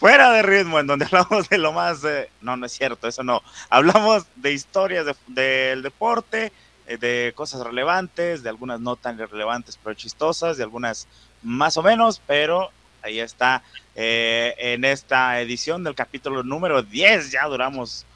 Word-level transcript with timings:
Fuera 0.00 0.32
de 0.32 0.42
Ritmo, 0.42 0.80
en 0.80 0.86
donde 0.86 1.04
hablamos 1.12 1.48
de 1.48 1.58
lo 1.58 1.72
más. 1.72 2.02
eh, 2.04 2.30
no, 2.40 2.56
no 2.56 2.66
es 2.66 2.72
cierto, 2.72 3.06
eso 3.06 3.22
no. 3.22 3.42
Hablamos 3.68 4.24
de 4.36 4.52
historias 4.52 5.06
de- 5.06 5.14
del 5.28 5.82
deporte, 5.82 6.52
eh, 6.86 6.96
de 6.96 7.32
cosas 7.36 7.62
relevantes, 7.62 8.42
de 8.42 8.48
algunas 8.48 8.80
no 8.80 8.96
tan 8.96 9.18
relevantes 9.18 9.78
pero 9.82 9.94
chistosas, 9.94 10.56
de 10.56 10.64
algunas 10.64 11.06
más 11.42 11.76
o 11.76 11.82
menos, 11.82 12.20
pero 12.26 12.70
ahí 13.02 13.20
está. 13.20 13.62
eh, 13.96 14.54
en 14.58 14.84
esta 14.84 15.40
edición 15.40 15.84
del 15.84 15.94
capítulo 15.94 16.42
número 16.42 16.82
10, 16.82 17.30
ya 17.32 17.44
duramos 17.46 18.06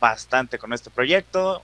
bastante 0.00 0.58
con 0.58 0.72
este 0.72 0.88
proyecto. 0.90 1.62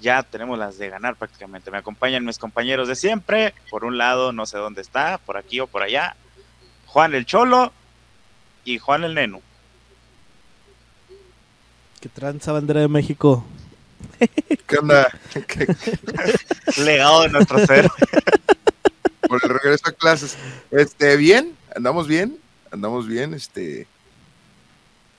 Ya 0.00 0.22
tenemos 0.22 0.58
las 0.58 0.78
de 0.78 0.88
ganar 0.88 1.16
prácticamente. 1.16 1.70
Me 1.70 1.78
acompañan 1.78 2.24
mis 2.24 2.38
compañeros 2.38 2.88
de 2.88 2.94
siempre. 2.96 3.54
Por 3.70 3.84
un 3.84 3.98
lado, 3.98 4.32
no 4.32 4.46
sé 4.46 4.56
dónde 4.58 4.80
está, 4.82 5.18
por 5.18 5.36
aquí 5.36 5.60
o 5.60 5.66
por 5.66 5.82
allá. 5.82 6.16
Juan 6.86 7.14
el 7.14 7.26
Cholo 7.26 7.72
y 8.66 8.78
Juan 8.78 9.04
el 9.04 9.14
Nenu. 9.14 9.40
Que 12.00 12.08
tranza 12.10 12.52
bandera 12.52 12.80
de 12.80 12.88
México. 12.88 13.42
¿Qué 14.66 14.76
onda? 14.78 15.08
¿Qué- 15.32 15.74
Legado 16.82 17.22
de 17.22 17.28
nuestro 17.30 17.64
ser. 17.64 17.88
Por 19.28 19.40
el 19.42 19.48
regreso 19.50 19.88
a 19.88 19.92
clases. 19.92 20.36
Este, 20.70 21.16
bien, 21.16 21.56
andamos 21.74 22.06
bien, 22.06 22.38
andamos 22.70 23.06
bien, 23.08 23.32
este. 23.34 23.86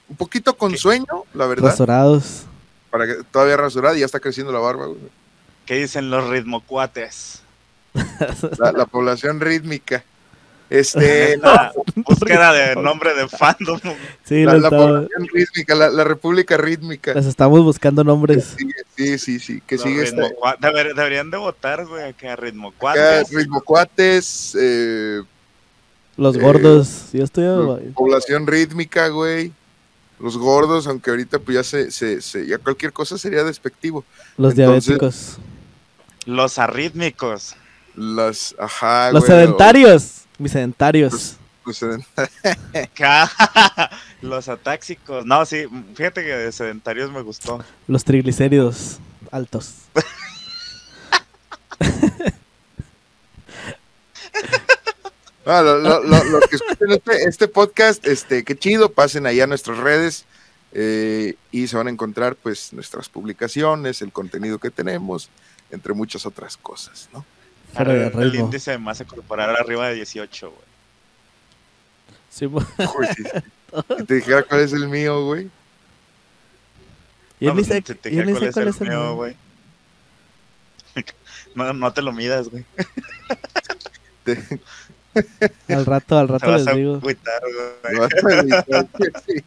Un 0.07 0.15
poquito 0.15 0.55
con 0.55 0.71
¿Qué? 0.73 0.77
sueño, 0.77 1.05
la 1.33 1.47
verdad. 1.47 1.69
Razorados. 1.71 2.43
Para 2.91 3.05
que 3.07 3.15
todavía 3.31 3.57
rasurada 3.57 3.95
y 3.97 3.99
ya 4.01 4.05
está 4.05 4.19
creciendo 4.19 4.53
la 4.53 4.59
barba, 4.59 4.85
güey. 4.85 4.99
¿Qué 5.65 5.75
dicen 5.75 6.09
los 6.09 6.29
ritmocuates? 6.29 7.41
La, 8.59 8.71
la 8.71 8.85
población 8.85 9.39
rítmica. 9.41 10.03
Este, 10.69 11.37
La 11.37 11.71
búsqueda 11.95 12.51
de 12.51 12.75
nombre 12.75 13.13
de 13.13 13.27
fandom. 13.29 13.79
Sí, 14.25 14.43
la, 14.43 14.53
lo 14.53 14.59
la 14.59 14.67
estaba- 14.67 14.85
población 14.87 15.27
rítmica, 15.33 15.75
la, 15.75 15.89
la 15.89 16.03
república 16.03 16.57
rítmica. 16.57 17.13
les 17.13 17.25
estamos 17.25 17.63
buscando 17.63 18.03
nombres. 18.03 18.55
Sí, 18.57 18.69
sí, 18.97 19.17
sí, 19.17 19.39
sí, 19.39 19.61
que 19.65 19.75
Los 19.75 19.83
sigue 19.85 20.03
este. 20.03 20.21
Deber- 20.59 20.93
deberían 20.93 21.31
de 21.31 21.37
votar, 21.37 21.85
güey, 21.85 22.03
acá 22.03 22.33
Acá, 22.33 22.35
ritmocuates. 22.41 23.31
ritmocuates, 23.31 24.57
eh, 24.59 25.21
Los 26.17 26.35
Eh, 26.35 26.39
gordos. 26.39 27.09
Yo 27.13 27.23
estoy. 27.23 27.45
población 27.93 28.45
rítmica, 28.47 29.07
güey. 29.07 29.53
Los 30.19 30.35
gordos, 30.37 30.87
aunque 30.87 31.11
ahorita 31.11 31.37
pues 31.39 31.55
ya 31.55 31.63
se, 31.63 31.91
se, 31.91 32.21
se- 32.21 32.45
ya 32.47 32.57
cualquier 32.57 32.91
cosa 32.91 33.17
sería 33.17 33.43
despectivo. 33.43 34.03
Los 34.35 34.57
entonces- 34.57 34.85
diabéticos. 34.85 35.37
Los 36.25 36.57
arrítmicos. 36.59 37.55
Ajá, 38.57 39.11
Los 39.11 39.25
güey, 39.25 39.39
sedentarios. 39.39 40.21
Mis 40.37 40.51
sedentarios. 40.51 41.37
Los- 44.21 44.47
atáxicos. 44.47 45.25
No, 45.25 45.45
sí, 45.45 45.65
fíjate 45.95 46.23
que 46.23 46.29
de 46.29 46.51
sedentarios 46.51 47.11
me 47.11 47.21
gustó. 47.21 47.63
Los 47.87 48.03
triglicéridos 48.03 48.99
altos. 49.31 49.73
Ah, 55.45 55.61
lo- 55.61 55.77
lo- 55.79 56.03
lo- 56.03 56.23
los 56.25 56.43
que 56.49 56.57
escuchen 56.57 56.91
este, 56.91 57.23
este 57.23 57.47
podcast, 57.47 58.05
este, 58.05 58.43
qué 58.43 58.57
chido, 58.57 58.91
pasen 58.91 59.25
allá 59.25 59.45
a 59.45 59.47
nuestras 59.47 59.77
redes 59.77 60.25
eh, 60.73 61.35
y 61.53 61.67
se 61.67 61.77
van 61.77 61.87
a 61.87 61.89
encontrar 61.89 62.35
pues 62.35 62.73
nuestras 62.73 63.07
publicaciones, 63.07 64.01
el 64.01 64.11
contenido 64.11 64.59
que 64.59 64.71
tenemos, 64.71 65.29
entre 65.71 65.93
muchas 65.93 66.25
otras 66.25 66.57
cosas, 66.57 67.07
¿no? 67.13 67.23
Fuera 67.77 67.93
de 67.93 68.07
el 68.07 68.31
ritmo. 68.31 68.45
índice 68.45 68.71
de 68.71 68.77
masa 68.77 69.05
corporal 69.05 69.55
arriba 69.55 69.87
de 69.89 69.95
18, 69.95 70.49
güey. 70.49 70.61
Sí, 72.29 72.47
sí. 73.15 73.23
Si 73.97 74.03
te 74.05 74.13
dijera 74.15 74.43
cuál 74.43 74.61
es 74.61 74.73
el 74.73 74.87
mío, 74.87 75.23
güey. 75.25 75.49
yo 77.39 77.49
No, 77.49 77.55
ni 77.55 77.63
pues, 77.63 77.83
te- 77.83 77.95
te 77.95 78.09
dije 78.09 78.25
ni 78.25 78.33
sé 78.39 78.51
cuál 78.51 78.67
es 78.67 78.81
el 78.81 78.89
mío, 78.89 78.99
mío. 78.99 79.15
güey. 79.15 79.35
No, 81.55 81.73
no 81.73 81.91
te 81.91 82.01
lo 82.03 82.11
midas, 82.11 82.49
güey. 82.49 82.63
Te- 84.23 84.59
Al 85.73 85.85
rato, 85.87 86.17
al 86.19 86.27
rato 86.27 86.51
vas 86.51 86.61
les 86.61 86.67
a 86.67 86.73
digo. 86.75 86.95
agüitar, 86.97 87.41
güey. 87.41 87.95
lo 87.95 88.01
vas 88.01 88.13
a 88.13 88.39
editar, 88.41 88.87
sí. 89.25 89.43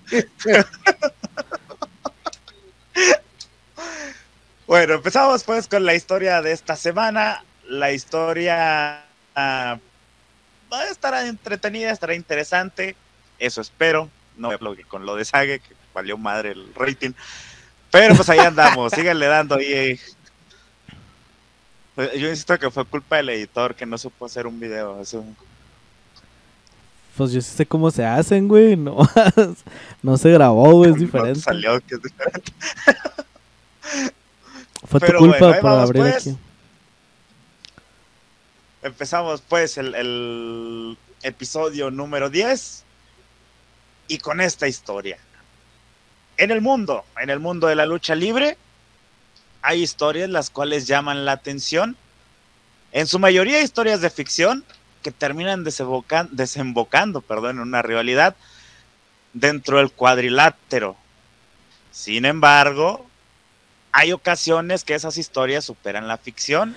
Bueno, 4.66 4.94
empezamos 4.94 5.44
pues 5.44 5.66
con 5.68 5.84
la 5.84 5.94
historia 5.94 6.42
de 6.42 6.52
esta 6.52 6.76
semana. 6.76 7.42
La 7.70 7.92
historia 7.92 9.04
ah, 9.36 9.78
va 10.72 10.80
a 10.80 10.88
estar 10.88 11.14
entretenida, 11.24 11.92
estará 11.92 12.16
interesante. 12.16 12.96
Eso 13.38 13.60
espero. 13.60 14.10
No 14.36 14.50
hablar 14.50 14.84
con 14.88 15.06
lo 15.06 15.14
de 15.14 15.24
Sage, 15.24 15.60
que 15.60 15.74
valió 15.94 16.18
madre 16.18 16.50
el 16.50 16.74
rating. 16.74 17.12
Pero 17.92 18.16
pues 18.16 18.28
ahí 18.28 18.40
andamos, 18.40 18.92
síganle 18.96 19.26
dando 19.26 19.54
ahí. 19.54 20.00
Pues, 21.94 22.12
Yo 22.14 22.28
insisto 22.28 22.58
que 22.58 22.72
fue 22.72 22.84
culpa 22.84 23.18
del 23.18 23.28
editor 23.28 23.76
que 23.76 23.86
no 23.86 23.96
supo 23.98 24.26
hacer 24.26 24.48
un 24.48 24.58
video. 24.58 25.00
Eso, 25.00 25.24
Pues 27.16 27.30
yo 27.30 27.40
sí 27.40 27.52
sé 27.56 27.66
cómo 27.66 27.92
se 27.92 28.04
hacen, 28.04 28.48
güey. 28.48 28.74
No, 28.76 28.98
no 30.02 30.16
se 30.16 30.32
grabó, 30.32 30.72
güey. 30.72 30.90
Es 30.90 30.96
no 30.96 31.02
diferente. 31.02 31.40
salió 31.40 31.80
que 31.82 31.94
es 31.94 32.02
diferente. 32.02 32.52
Fue 34.88 34.98
tu 34.98 35.12
culpa 35.18 35.38
bueno, 35.38 35.60
por 35.60 35.70
abrir 35.70 36.02
pues. 36.02 36.16
aquí. 36.16 36.36
Empezamos 38.82 39.42
pues 39.42 39.76
el, 39.76 40.96
episodio 41.22 41.90
número 41.90 42.30
10 42.30 42.82
y 44.08 44.18
con 44.18 44.40
esta 44.40 44.66
historia. 44.68 45.18
En 46.38 46.50
el 46.50 46.62
mundo, 46.62 47.04
en 47.20 47.28
el 47.28 47.40
mundo 47.40 47.66
de 47.66 47.74
la 47.74 47.84
lucha 47.84 48.14
libre, 48.14 48.56
hay 49.60 49.82
historias 49.82 50.30
las 50.30 50.48
cuales 50.48 50.86
llaman 50.86 51.26
la 51.26 51.32
atención. 51.32 51.94
En 52.92 53.06
su 53.06 53.18
mayoría 53.18 53.60
historias 53.60 54.00
de 54.00 54.08
ficción 54.08 54.64
que 55.02 55.10
terminan 55.10 55.62
desembocan- 55.62 56.30
desembocando 56.30 57.20
perdón, 57.20 57.56
en 57.56 57.62
una 57.62 57.82
rivalidad 57.82 58.34
dentro 59.34 59.76
del 59.76 59.92
cuadrilátero. 59.92 60.96
Sin 61.92 62.24
embargo, 62.24 63.06
hay 63.92 64.12
ocasiones 64.12 64.84
que 64.84 64.94
esas 64.94 65.18
historias 65.18 65.66
superan 65.66 66.08
la 66.08 66.16
ficción 66.16 66.74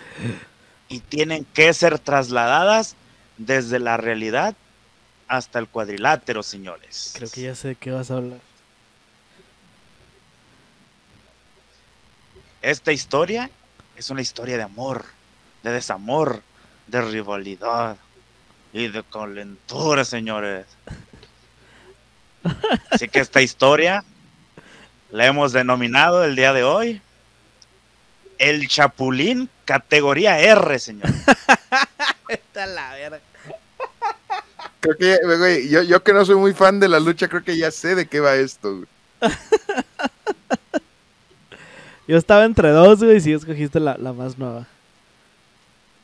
y 0.93 0.99
tienen 0.99 1.43
que 1.55 1.73
ser 1.73 1.97
trasladadas 1.97 2.95
desde 3.37 3.79
la 3.79 3.97
realidad 3.97 4.55
hasta 5.27 5.57
el 5.57 5.67
cuadrilátero, 5.67 6.43
señores. 6.43 7.13
Creo 7.15 7.31
que 7.31 7.41
ya 7.41 7.55
sé 7.55 7.69
de 7.69 7.75
qué 7.75 7.89
vas 7.89 8.11
a 8.11 8.17
hablar. 8.17 8.39
Esta 12.61 12.91
historia 12.91 13.49
es 13.97 14.11
una 14.11 14.21
historia 14.21 14.55
de 14.55 14.63
amor, 14.63 15.05
de 15.63 15.71
desamor, 15.71 16.43
de 16.85 17.01
rivalidad 17.01 17.97
y 18.71 18.88
de 18.89 19.03
calentura, 19.03 20.06
señores. 20.06 20.68
Así 22.91 23.07
que 23.09 23.19
esta 23.19 23.41
historia 23.41 24.03
la 25.09 25.25
hemos 25.25 25.53
denominado 25.53 26.23
el 26.23 26.35
día 26.35 26.53
de 26.53 26.63
hoy 26.63 27.01
el 28.38 28.68
Chapulín 28.68 29.50
categoría 29.65 30.39
R, 30.39 30.80
señor. 30.80 31.10
Está 32.30 32.65
la 32.68 32.94
verga. 32.94 33.19
Creo 34.80 34.98
que, 34.98 35.06
ya- 35.07 35.38
güey, 35.38 35.69
yo, 35.69 35.81
yo 35.83 36.04
que 36.04 36.13
no 36.13 36.25
soy 36.25 36.36
muy 36.36 36.54
fan 36.54 36.80
de 36.80 36.89
la 36.89 37.00
lucha, 37.00 37.27
creo 37.27 37.44
que 37.44 37.57
ya 37.57 37.71
sé 37.71 37.95
de 37.95 38.06
qué 38.07 38.19
va 38.19 38.36
esto, 38.36 38.75
güey. 38.77 38.88
Yo 42.07 42.18
estaba 42.18 42.44
entre 42.44 42.69
dos, 42.71 43.01
güey, 43.01 43.15
y 43.18 43.21
sí 43.21 43.31
escogiste 43.31 43.80
la, 43.80 43.95
la 43.98 44.12
más 44.12 44.38
nueva. 44.38 44.68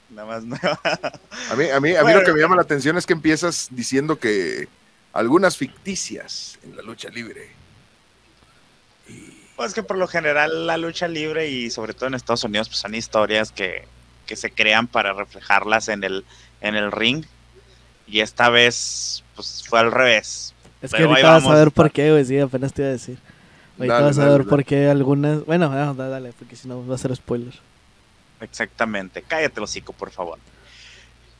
Nada 0.09 0.27
más 0.27 0.43
no. 0.45 0.55
A 0.55 1.55
mí, 1.57 1.69
a 1.69 1.79
mí, 1.81 1.93
a 1.93 1.99
mí 1.99 2.03
Bueno. 2.03 2.19
lo 2.19 2.25
que 2.25 2.31
me 2.33 2.39
llama 2.39 2.55
la 2.55 2.61
atención 2.61 2.97
es 2.97 3.05
que 3.05 3.11
empiezas 3.13 3.67
diciendo 3.71 4.17
que 4.17 4.69
algunas 5.11 5.57
ficticias 5.57 6.57
en 6.63 6.77
la 6.77 6.83
lucha 6.83 7.09
libre. 7.09 7.49
Pues 9.59 9.73
que 9.73 9.83
por 9.83 9.97
lo 9.97 10.07
general 10.07 10.67
la 10.67 10.77
lucha 10.77 11.09
libre 11.09 11.49
y 11.49 11.69
sobre 11.69 11.93
todo 11.93 12.07
en 12.07 12.13
Estados 12.13 12.45
Unidos 12.45 12.69
pues 12.69 12.79
son 12.79 12.95
historias 12.95 13.51
que, 13.51 13.85
que 14.25 14.37
se 14.37 14.51
crean 14.51 14.87
para 14.87 15.11
reflejarlas 15.11 15.89
en 15.89 16.05
el, 16.05 16.23
en 16.61 16.75
el 16.77 16.93
ring. 16.93 17.25
Y 18.07 18.21
esta 18.21 18.47
vez 18.49 19.21
pues 19.35 19.65
fue 19.67 19.79
al 19.81 19.91
revés. 19.91 20.53
Es 20.81 20.91
que 20.91 20.97
Pero 20.99 21.09
ahorita 21.09 21.31
vas 21.33 21.45
a 21.45 21.55
ver 21.55 21.71
por 21.71 21.91
qué, 21.91 22.09
güey. 22.09 22.23
Sí, 22.23 22.39
apenas 22.39 22.71
te 22.71 22.83
iba 22.83 22.87
a 22.89 22.93
decir. 22.93 23.17
Ahorita 23.77 23.93
Dale, 23.95 24.05
vas 24.05 24.17
a 24.17 24.21
dale, 24.21 24.31
ver 24.31 24.39
dale. 24.43 24.49
por 24.49 24.63
qué 24.63 24.87
algunas. 24.87 25.45
Bueno, 25.45 25.67
no, 25.67 25.93
da- 25.93 26.07
dale, 26.07 26.31
porque 26.39 26.55
si 26.55 26.65
no 26.69 26.87
va 26.87 26.95
a 26.95 26.97
ser 26.97 27.13
spoiler. 27.13 27.53
Exactamente. 28.39 29.23
Cállate 29.27 29.59
hocico, 29.59 29.91
por 29.91 30.09
favor. 30.11 30.39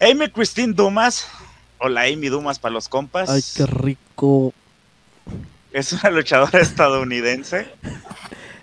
Amy 0.02 0.30
Christine 0.30 0.74
Dumas, 0.74 1.26
o 1.78 1.88
la 1.88 2.02
Amy 2.02 2.28
Dumas 2.28 2.60
para 2.60 2.74
los 2.74 2.90
compas, 2.90 3.30
Ay, 3.30 3.42
qué 3.56 3.66
rico. 3.66 4.54
Es 5.74 5.94
una 5.94 6.10
luchadora 6.10 6.60
estadounidense. 6.62 7.68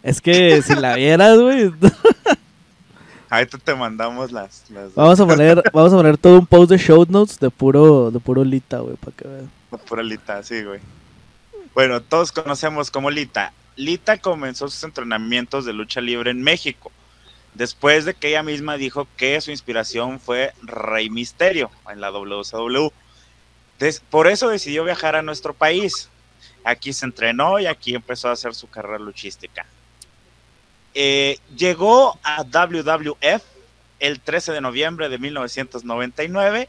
Es 0.03 0.20
que 0.20 0.62
si 0.62 0.75
la 0.75 0.94
vieras, 0.97 1.38
güey. 1.38 1.73
Ahorita 3.29 3.58
te 3.58 3.75
mandamos 3.75 4.31
las. 4.31 4.64
las 4.70 4.94
Vamos 4.94 5.19
a 5.19 5.26
poner, 5.26 5.62
vamos 5.73 5.93
a 5.93 5.97
poner 5.97 6.17
todo 6.17 6.38
un 6.38 6.47
post 6.47 6.70
de 6.70 6.79
show 6.79 7.05
notes 7.08 7.41
de 7.41 7.50
puro, 7.50 8.11
de 8.11 8.20
puro 8.20 8.44
lita, 8.44 8.79
güey, 8.79 8.97
para 8.97 9.17
que 9.17 9.26
vean. 9.29 9.50
Pura 9.88 10.03
Lita, 10.03 10.43
sí, 10.43 10.62
güey. 10.62 10.81
Bueno, 11.75 12.00
todos 12.00 12.32
conocemos 12.32 12.91
como 12.91 13.11
Lita. 13.11 13.52
Lita 13.75 14.17
comenzó 14.17 14.69
sus 14.69 14.82
entrenamientos 14.85 15.67
de 15.67 15.75
lucha 15.75 16.00
libre 16.00 16.31
en 16.31 16.41
México, 16.41 16.91
después 17.52 18.05
de 18.06 18.14
que 18.14 18.29
ella 18.29 18.43
misma 18.43 18.76
dijo 18.79 19.06
que 19.19 19.38
su 19.43 19.50
inspiración 19.50 20.19
fue 20.19 20.52
Rey 20.62 21.11
Misterio 21.11 21.70
en 21.93 22.00
la 22.00 22.11
WCW. 22.11 22.88
Des- 23.79 24.00
por 24.09 24.29
eso 24.29 24.49
decidió 24.49 24.85
viajar 24.85 25.14
a 25.17 25.20
nuestro 25.23 25.52
país. 25.52 26.09
Aquí 26.66 26.92
se 26.92 27.06
entrenó 27.06 27.60
y 27.60 27.66
aquí 27.66 27.94
empezó 27.94 28.28
a 28.28 28.32
hacer 28.32 28.52
su 28.52 28.68
carrera 28.68 28.98
luchística. 28.98 29.64
Eh, 30.94 31.38
llegó 31.56 32.18
a 32.24 32.42
WWF 32.42 33.42
el 34.00 34.18
13 34.18 34.52
de 34.52 34.60
noviembre 34.60 35.08
de 35.08 35.16
1999 35.16 36.68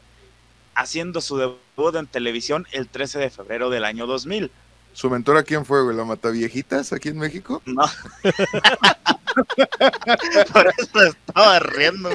haciendo 0.76 1.20
su 1.20 1.36
debut 1.36 1.96
en 1.96 2.06
televisión 2.06 2.68
el 2.70 2.86
13 2.86 3.18
de 3.18 3.30
febrero 3.30 3.70
del 3.70 3.84
año 3.84 4.06
2000. 4.06 4.52
¿Su 4.92 5.10
mentora 5.10 5.42
quién 5.42 5.66
fue, 5.66 5.82
güey? 5.82 5.96
¿La 5.96 6.04
Mataviejitas 6.04 6.92
aquí 6.92 7.08
en 7.08 7.18
México? 7.18 7.60
No. 7.66 7.84
Por 10.52 10.74
eso 10.78 11.02
estaba 11.02 11.58
riendo. 11.58 12.08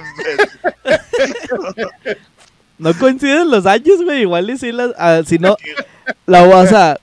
No 2.78 2.98
coinciden 2.98 3.52
los 3.52 3.66
años, 3.66 4.02
güey. 4.04 4.22
Igual 4.22 4.50
y 4.50 4.58
si 4.58 4.72
las. 4.72 4.92
ah, 4.98 5.22
si 5.26 5.38
no. 5.38 5.58
La 6.26 6.44
o 6.44 6.66
sea. 6.66 6.98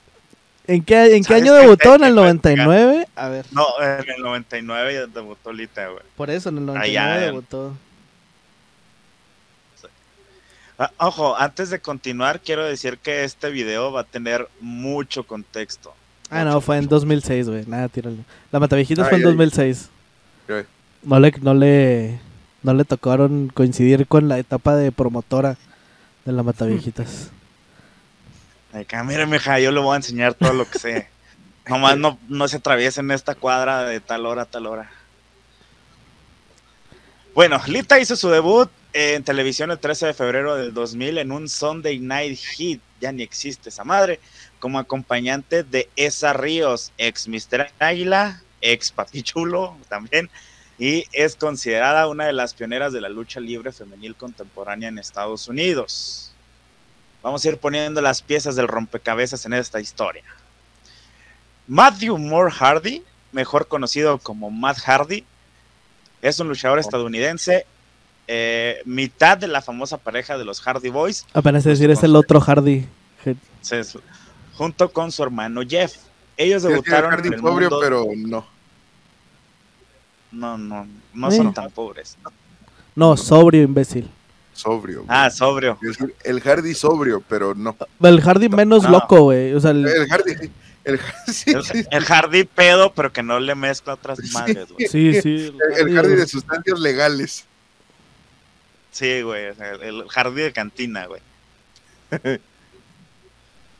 ¿En 0.71 0.83
qué, 0.83 1.15
en 1.17 1.23
qué 1.23 1.27
¿Sabes 1.27 1.43
año 1.43 1.53
debutó? 1.53 1.95
¿En 1.95 2.03
el 2.05 2.15
te 2.15 2.19
voy 2.21 2.29
a 2.29 2.33
99? 2.33 3.07
A 3.15 3.27
ver. 3.27 3.45
No, 3.51 3.65
en 3.81 4.09
el 4.09 4.21
99 4.21 4.93
ya 4.93 5.05
debutó 5.07 5.51
Lita, 5.51 5.87
güey. 5.87 6.03
Por 6.15 6.29
eso, 6.29 6.47
en 6.47 6.59
el 6.59 6.63
Ah, 6.63 6.65
99 6.73 6.93
ya, 6.93 7.17
debutó. 7.25 7.73
Ah, 10.79 10.91
Ojo, 10.97 11.37
antes 11.37 11.69
de 11.69 11.79
continuar, 11.79 12.39
quiero 12.39 12.63
decir 12.65 12.97
que 12.97 13.23
este 13.23 13.49
video 13.51 13.91
va 13.91 14.01
a 14.01 14.03
tener 14.05 14.47
mucho 14.61 15.25
contexto. 15.25 15.93
Ah, 16.29 16.43
no, 16.45 16.61
fue 16.61 16.77
en 16.77 16.87
2006, 16.87 17.49
güey. 17.49 17.65
Nada, 17.67 17.89
tíralo. 17.89 18.17
La 18.51 18.59
Matavijitas 18.59 19.05
Ay, 19.05 19.09
fue 19.09 19.17
en 19.19 19.25
ay. 19.25 19.31
2006. 19.31 19.89
Ok. 20.45 20.65
No 21.03 21.19
le, 21.19 21.33
no 21.41 21.53
le, 21.53 22.19
no 22.63 22.73
le 22.73 22.85
tocaron 22.85 23.51
coincidir 23.53 24.07
con 24.07 24.29
la 24.29 24.39
etapa 24.39 24.75
de 24.75 24.91
promotora 24.91 25.57
de 26.25 26.31
la 26.31 26.43
Matavijitas. 28.71 28.81
Acá, 28.81 29.03
mire, 29.03 29.25
mija, 29.25 29.59
yo 29.59 29.71
le 29.71 29.79
voy 29.79 29.93
a 29.93 29.97
enseñar 29.97 30.33
todo 30.33 30.53
lo 30.53 30.69
que 30.69 30.79
sé. 30.79 31.09
Nomás 31.67 31.97
no, 31.97 32.19
no 32.27 32.47
se 32.47 32.57
atraviesen 32.57 33.11
esta 33.11 33.35
cuadra 33.35 33.83
de 33.83 33.99
tal 33.99 34.25
hora 34.25 34.43
a 34.43 34.45
tal 34.45 34.65
hora. 34.67 34.91
Bueno, 37.33 37.61
Lita 37.67 37.99
hizo 37.99 38.15
su 38.15 38.29
debut 38.29 38.69
en 38.93 39.23
televisión 39.23 39.71
el 39.71 39.79
13 39.79 40.07
de 40.07 40.13
febrero 40.13 40.55
del 40.55 40.73
2000 40.73 41.19
en 41.19 41.31
un 41.31 41.47
Sunday 41.47 41.97
Night 41.99 42.37
Hit, 42.37 42.81
ya 42.99 43.11
ni 43.11 43.23
existe 43.23 43.69
esa 43.69 43.85
madre, 43.85 44.19
como 44.59 44.79
acompañante 44.79 45.63
de 45.63 45.89
Esa 45.95 46.33
Ríos, 46.33 46.91
ex 46.97 47.27
Mr. 47.27 47.71
Águila, 47.79 48.41
ex 48.59 48.91
Papi 48.91 49.23
Chulo 49.23 49.77
también, 49.87 50.29
y 50.77 51.05
es 51.13 51.35
considerada 51.35 52.07
una 52.07 52.25
de 52.25 52.33
las 52.33 52.53
pioneras 52.53 52.91
de 52.91 53.01
la 53.01 53.07
lucha 53.07 53.39
libre 53.39 53.71
femenil 53.71 54.15
contemporánea 54.15 54.89
en 54.89 54.97
Estados 54.97 55.47
Unidos. 55.47 56.30
Vamos 57.23 57.43
a 57.45 57.49
ir 57.49 57.57
poniendo 57.57 58.01
las 58.01 58.21
piezas 58.21 58.55
del 58.55 58.67
rompecabezas 58.67 59.45
en 59.45 59.53
esta 59.53 59.79
historia. 59.79 60.23
Matthew 61.67 62.17
Moore 62.17 62.51
Hardy, 62.51 63.03
mejor 63.31 63.67
conocido 63.67 64.17
como 64.17 64.49
Matt 64.49 64.79
Hardy, 64.79 65.23
es 66.21 66.39
un 66.39 66.47
luchador 66.49 66.79
estadounidense, 66.79 67.65
eh, 68.27 68.81
mitad 68.85 69.37
de 69.37 69.47
la 69.47 69.61
famosa 69.61 69.97
pareja 69.97 70.37
de 70.37 70.45
los 70.45 70.61
Hardy 70.61 70.89
Boys, 70.89 71.25
Apenas 71.33 71.63
decir, 71.63 71.89
es 71.91 72.03
el 72.03 72.15
otro 72.15 72.39
Hardy. 72.41 72.87
Junto 74.55 74.91
con 74.91 75.11
su 75.11 75.23
hermano 75.23 75.61
Jeff. 75.67 75.95
Ellos 76.37 76.63
debutaron 76.63 77.11
Hardy 77.11 77.27
en 77.29 77.33
el 77.35 77.41
mundo- 77.41 77.79
pero 77.81 78.07
no. 78.15 78.45
No, 80.31 80.57
no, 80.57 80.87
no 81.13 81.29
Eh. 81.29 81.35
son 81.37 81.53
tan 81.53 81.69
pobres. 81.71 82.17
No, 82.95 83.15
sobrio, 83.17 83.63
imbécil. 83.63 84.09
Sobrio. 84.53 84.99
güey. 85.05 85.07
Ah, 85.09 85.29
sobrio. 85.29 85.77
Es 85.81 85.97
decir, 85.97 86.13
el 86.23 86.39
Hardy 86.41 86.73
sobrio, 86.73 87.21
pero 87.27 87.53
no. 87.55 87.75
El 88.01 88.21
Hardy 88.21 88.47
menos 88.49 88.83
No. 88.83 88.89
loco, 88.91 89.21
güey. 89.23 89.53
O 89.53 89.59
sea, 89.59 89.71
el- 89.71 89.85
El 89.87 90.07
Hardy. 90.07 90.51
El, 90.83 90.99
sí, 91.27 91.51
El, 91.51 91.63
sí, 91.63 91.83
el 91.91 92.03
Hardy 92.05 92.43
pedo, 92.43 92.91
pero 92.95 93.13
que 93.13 93.21
no 93.21 93.39
le 93.39 93.53
mezcla 93.53 93.93
otras 93.93 94.17
Sí. 94.17 94.31
madres, 94.33 94.67
güey. 94.71 94.87
sí, 94.87 95.21
sí. 95.21 95.53
el, 95.77 95.89
el 95.89 95.95
Hardy 95.95 96.15
de 96.15 96.25
sustancias 96.27 96.79
legales. 96.79 97.45
Sí, 98.89 99.21
güey, 99.21 99.45
el, 99.45 99.61
el 99.83 100.03
Hardy 100.09 100.41
de 100.41 100.51
cantina, 100.51 101.05
güey. 101.05 101.21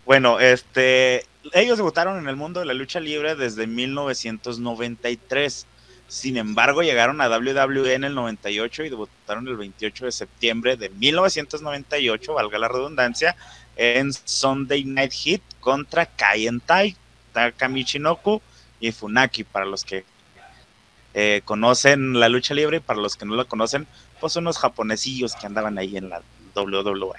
bueno, 0.06 0.40
este, 0.40 1.26
ellos 1.54 1.78
debutaron 1.78 2.20
en 2.20 2.28
el 2.28 2.36
mundo 2.36 2.60
de 2.60 2.68
la 2.68 2.76
lucha 2.76 3.00
libre 3.00 3.34
desde 3.36 3.66
1993. 3.66 5.66
Sin 6.12 6.36
embargo, 6.36 6.84
llegaron 6.84 7.22
a 7.22 7.30
WWE 7.30 7.94
en 7.94 8.04
el 8.04 8.14
98 8.14 8.84
y 8.84 8.90
debutaron 8.90 9.48
el 9.48 9.56
28 9.56 10.04
de 10.08 10.12
septiembre 10.12 10.76
de 10.76 10.90
1998, 10.90 12.34
valga 12.34 12.60
la 12.60 12.68
redundancia, 12.68 13.38
en 13.78 14.12
Sunday 14.12 14.84
Night 14.84 15.14
Heat 15.14 15.42
contra 15.62 16.06
Kai 16.06 16.50
Tai, 16.66 16.98
Taka 17.32 17.70
Michinoku 17.70 18.42
y 18.82 18.92
Funaki, 18.92 19.46
para 19.46 19.66
los 19.66 19.86
que 19.86 20.04
eh, 21.14 21.44
conocen 21.46 22.20
la 22.20 22.28
lucha 22.28 22.56
libre 22.56 22.78
y 22.78 22.82
para 22.82 23.00
los 23.00 23.16
que 23.16 23.26
no 23.26 23.36
la 23.38 23.46
conocen, 23.46 23.88
pues 24.20 24.36
unos 24.36 24.58
japonesillos 24.58 25.34
que 25.36 25.48
andaban 25.48 25.78
ahí 25.78 25.96
en 25.96 26.10
la. 26.10 26.22
WWE. 26.54 27.14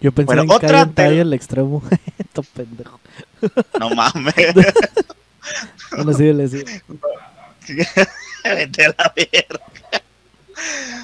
Yo 0.00 0.10
pensé 0.10 0.24
Bueno, 0.24 0.44
en 0.44 0.50
otra 0.50 0.86
del- 0.86 1.18
el 1.18 1.32
extremo. 1.34 1.82
Esto 2.18 2.42
pendejo. 2.42 2.98
No 3.78 3.90
mames. 3.90 4.34
Bueno, 5.94 6.14
sí, 6.14 6.32
le 6.32 6.48
sí. 6.48 6.64
Vete 8.44 8.88
la 8.96 9.12
verga. 9.14 10.02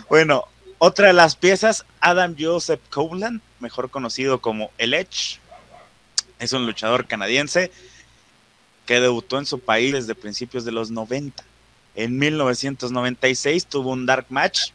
Bueno, 0.08 0.44
otra 0.78 1.08
de 1.08 1.12
las 1.12 1.36
piezas, 1.36 1.84
Adam 2.00 2.34
Joseph 2.38 2.80
Cowland, 2.90 3.40
mejor 3.60 3.90
conocido 3.90 4.40
como 4.40 4.70
El 4.78 4.94
Edge, 4.94 5.38
es 6.38 6.52
un 6.52 6.66
luchador 6.66 7.06
canadiense 7.06 7.70
que 8.86 9.00
debutó 9.00 9.38
en 9.38 9.46
su 9.46 9.60
país 9.60 9.92
desde 9.92 10.14
principios 10.14 10.64
de 10.64 10.72
los 10.72 10.90
90. 10.90 11.44
En 11.94 12.18
1996 12.18 13.66
tuvo 13.66 13.90
un 13.90 14.06
Dark 14.06 14.26
Match. 14.30 14.70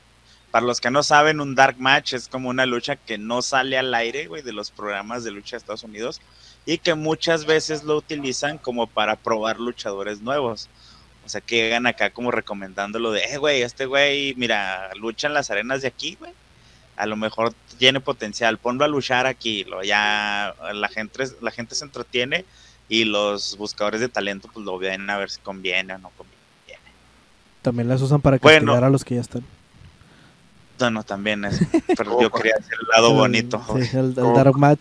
Para 0.52 0.66
los 0.66 0.80
que 0.80 0.92
no 0.92 1.04
saben, 1.04 1.42
un 1.42 1.56
Dark 1.56 1.78
Match 1.80 2.14
es 2.14 2.28
como 2.28 2.50
una 2.50 2.66
lucha 2.66 2.96
que 2.96 3.18
no 3.18 3.42
sale 3.42 3.78
al 3.78 3.94
aire, 3.94 4.30
de 4.30 4.54
los 4.54 4.72
programas 4.72 5.24
de 5.24 5.32
lucha 5.32 5.56
de 5.56 5.58
Estados 5.58 5.84
Unidos 5.84 6.22
y 6.66 6.78
que 6.78 6.96
muchas 6.96 7.46
veces 7.46 7.84
lo 7.84 7.98
utilizan 7.98 8.58
como 8.58 8.88
para 8.88 9.16
probar 9.16 9.60
luchadores 9.60 10.22
nuevos. 10.22 10.70
O 11.26 11.30
sea, 11.30 11.42
que 11.42 11.56
llegan 11.56 11.88
acá 11.88 12.12
como 12.12 12.30
recomendándolo 12.32 13.12
de, 13.12 13.22
eh, 13.24 13.38
güey, 13.38 13.64
este 13.64 13.86
güey, 13.88 14.36
mira, 14.36 14.92
lucha 14.96 15.28
en 15.28 15.34
las 15.34 15.50
arenas 15.50 15.82
de 15.82 15.88
aquí, 15.88 16.16
güey. 16.20 16.32
A 16.98 17.06
lo 17.08 17.18
mejor 17.18 17.54
tiene 17.78 18.00
potencial, 18.00 18.58
ponlo 18.58 18.86
a 18.86 18.88
luchar 18.88 19.26
aquí, 19.26 19.64
lo 19.66 19.84
ya 19.84 20.54
la 20.74 20.88
gente, 20.88 21.24
la 21.42 21.52
gente 21.52 21.76
se 21.76 21.84
entretiene 21.84 22.46
y 22.88 23.04
los 23.04 23.58
buscadores 23.58 24.00
de 24.00 24.08
talento 24.08 24.48
pues 24.54 24.66
lo 24.66 24.78
ven 24.78 25.10
a 25.10 25.18
ver 25.18 25.30
si 25.30 25.42
conviene 25.42 25.94
o 25.96 25.98
no 25.98 26.10
conviene. 26.12 26.36
También 27.62 27.88
las 27.90 28.00
usan 28.02 28.22
para 28.22 28.38
Bueno. 28.38 28.68
castigar 28.68 28.84
a 28.84 28.90
los 28.92 29.04
que 29.04 29.16
ya 29.16 29.22
están. 29.22 29.44
No, 30.80 30.92
no, 30.92 31.04
también 31.04 31.44
es, 31.46 31.60
pero 31.98 32.22
yo 32.22 32.30
quería 32.30 32.54
hacer 32.60 32.78
el 32.80 32.88
lado 32.96 33.14
bonito. 33.14 33.62
Sí, 33.82 33.90
el, 33.98 34.06
el 34.18 34.34
Dark 34.36 34.58
Match. 34.58 34.80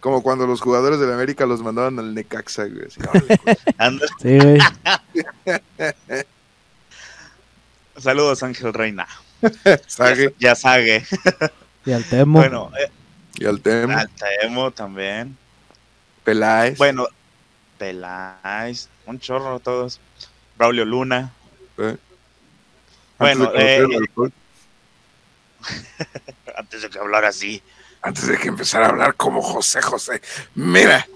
Como 0.00 0.22
cuando 0.22 0.46
los 0.46 0.60
jugadores 0.60 0.98
de 0.98 1.06
la 1.06 1.14
América 1.14 1.44
los 1.46 1.62
mandaban 1.62 1.98
al 1.98 2.14
Necaxa, 2.14 2.64
güey. 2.64 2.86
así, 2.86 3.00
pues. 3.44 3.58
Anda. 3.78 4.06
Sí, 4.20 4.38
güey. 4.38 4.58
Saludos, 7.96 8.42
Ángel 8.42 8.72
Reina. 8.72 9.06
Sague 9.86 10.34
Ya 10.38 10.54
sague. 10.54 11.04
Y 11.84 11.92
al 11.92 12.04
Temo. 12.04 12.38
Bueno, 12.38 12.70
eh, 12.78 12.90
y 13.36 13.46
al 13.46 13.60
Tema, 13.60 14.00
Altemo 14.00 14.70
también. 14.70 15.36
Peláez. 16.24 16.76
Bueno, 16.78 17.06
Peláez, 17.78 18.88
un 19.06 19.18
chorro 19.18 19.60
todos. 19.60 20.00
Braulio 20.58 20.84
Luna. 20.84 21.32
eh, 21.78 21.96
bueno, 23.18 23.46
antes 23.46 23.62
de 23.62 23.76
eh. 23.76 24.30
Antes 26.56 26.82
de 26.82 26.90
que 26.90 26.98
hablar 26.98 27.24
así. 27.24 27.62
Antes 28.02 28.26
de 28.26 28.38
que 28.38 28.48
empezara 28.48 28.86
a 28.86 28.90
hablar 28.90 29.14
como 29.14 29.42
José 29.42 29.82
José, 29.82 30.22
mira, 30.54 31.06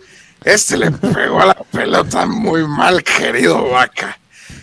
este 0.44 0.76
le 0.76 0.90
pegó 0.90 1.40
a 1.40 1.46
la 1.46 1.54
pelota 1.54 2.26
muy 2.26 2.66
mal, 2.66 3.02
querido 3.02 3.70
vaca. 3.70 4.18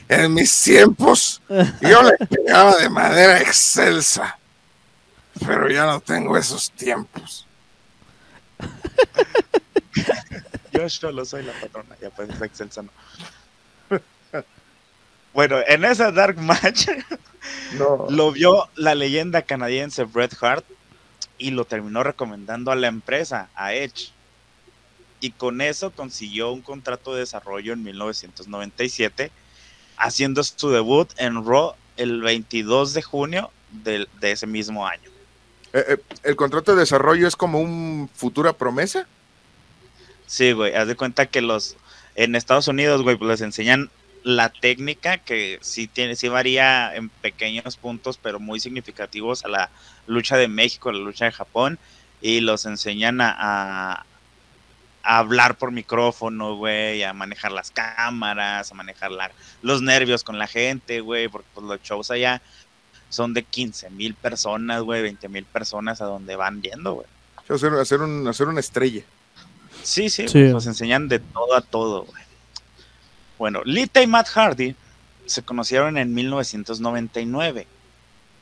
En 0.07 0.33
mis 0.33 0.61
tiempos, 0.61 1.41
yo 1.81 2.03
le 2.03 2.17
pegaba 2.27 2.75
de 2.77 2.89
manera 2.89 3.39
excelsa, 3.39 4.37
pero 5.45 5.69
ya 5.69 5.85
no 5.85 5.99
tengo 6.01 6.37
esos 6.37 6.71
tiempos. 6.71 7.47
Yo 10.71 10.89
solo 10.89 11.25
soy 11.25 11.43
la 11.43 11.53
patrona, 11.53 11.95
ya 12.01 12.09
pues 12.11 12.29
excelsa 12.41 12.81
no. 12.81 12.91
Bueno, 15.33 15.57
en 15.67 15.85
esa 15.85 16.11
Dark 16.11 16.37
Match 16.37 16.87
No. 17.73 18.05
lo 18.09 18.31
vio 18.31 18.69
la 18.75 18.95
leyenda 18.95 19.41
canadiense 19.41 20.03
Bret 20.03 20.35
Hart 20.41 20.65
y 21.41 21.49
lo 21.49 21.65
terminó 21.65 22.03
recomendando 22.03 22.71
a 22.71 22.75
la 22.75 22.87
empresa, 22.87 23.49
a 23.55 23.73
Edge. 23.73 24.11
Y 25.19 25.31
con 25.31 25.59
eso 25.61 25.91
consiguió 25.91 26.51
un 26.51 26.61
contrato 26.61 27.13
de 27.13 27.21
desarrollo 27.21 27.73
en 27.73 27.83
1997, 27.83 29.31
haciendo 29.97 30.43
su 30.43 30.69
debut 30.69 31.09
en 31.17 31.43
Raw 31.43 31.73
el 31.97 32.21
22 32.21 32.93
de 32.93 33.01
junio 33.01 33.51
del- 33.71 34.07
de, 34.19 34.31
ese 34.31 34.45
mismo 34.45 34.85
año. 34.87 35.09
Eh, 35.73 35.83
eh, 35.89 35.97
¿El 36.23 36.35
contrato 36.35 36.73
de 36.73 36.79
desarrollo 36.81 37.27
es 37.27 37.35
como 37.35 37.59
un 37.59 38.07
futura 38.13 38.53
promesa? 38.53 39.07
Sí, 40.27 40.51
güey, 40.51 40.75
haz 40.75 40.87
de 40.87 40.95
cuenta 40.95 41.25
que 41.25 41.41
los 41.41 41.75
en 42.15 42.35
Estados 42.35 42.67
Unidos, 42.67 43.01
güey, 43.01 43.15
pues 43.15 43.29
les 43.29 43.41
enseñan 43.41 43.89
la 44.23 44.49
técnica 44.49 45.17
que 45.17 45.57
sí 45.61 45.87
tiene, 45.87 46.15
sí 46.15 46.27
varía 46.27 46.95
en 46.95 47.09
pequeños 47.09 47.77
puntos, 47.77 48.17
pero 48.21 48.39
muy 48.39 48.59
significativos 48.59 49.43
a 49.45 49.47
la 49.47 49.69
lucha 50.07 50.37
de 50.37 50.47
México, 50.47 50.89
a 50.89 50.93
la 50.93 50.99
lucha 50.99 51.25
de 51.25 51.31
Japón, 51.31 51.79
y 52.21 52.39
los 52.41 52.65
enseñan 52.65 53.19
a, 53.21 53.35
a- 53.37 54.05
a 55.03 55.17
hablar 55.17 55.57
por 55.57 55.71
micrófono, 55.71 56.55
güey, 56.57 57.01
a 57.01 57.13
manejar 57.13 57.51
las 57.51 57.71
cámaras, 57.71 58.71
a 58.71 58.75
manejar 58.75 59.09
la- 59.11 59.31
los 59.63 59.81
nervios 59.81 60.23
con 60.23 60.37
la 60.37 60.45
gente, 60.45 60.99
güey, 61.01 61.27
porque 61.27 61.47
pues, 61.55 61.65
los 61.65 61.81
shows 61.81 62.11
allá 62.11 62.39
son 63.09 63.33
de 63.33 63.41
15 63.43 63.89
mil 63.89 64.13
personas, 64.13 64.83
güey, 64.83 65.01
20 65.01 65.27
mil 65.29 65.43
personas 65.45 66.01
a 66.01 66.05
donde 66.05 66.35
van 66.35 66.61
yendo, 66.61 66.93
güey. 66.93 67.07
Hacer, 67.49 67.73
hacer, 67.73 68.01
un, 68.01 68.27
hacer 68.27 68.47
una 68.47 68.59
estrella. 68.59 69.01
Sí, 69.81 70.09
sí, 70.11 70.27
Sí. 70.27 70.39
pues, 70.39 70.51
nos 70.53 70.67
enseñan 70.67 71.07
de 71.07 71.17
todo 71.17 71.55
a 71.55 71.61
todo, 71.61 72.03
güey. 72.03 72.21
Bueno, 73.41 73.63
Lita 73.65 74.03
y 74.03 74.05
Matt 74.05 74.27
Hardy 74.27 74.75
se 75.25 75.41
conocieron 75.41 75.97
en 75.97 76.13
1999 76.13 77.65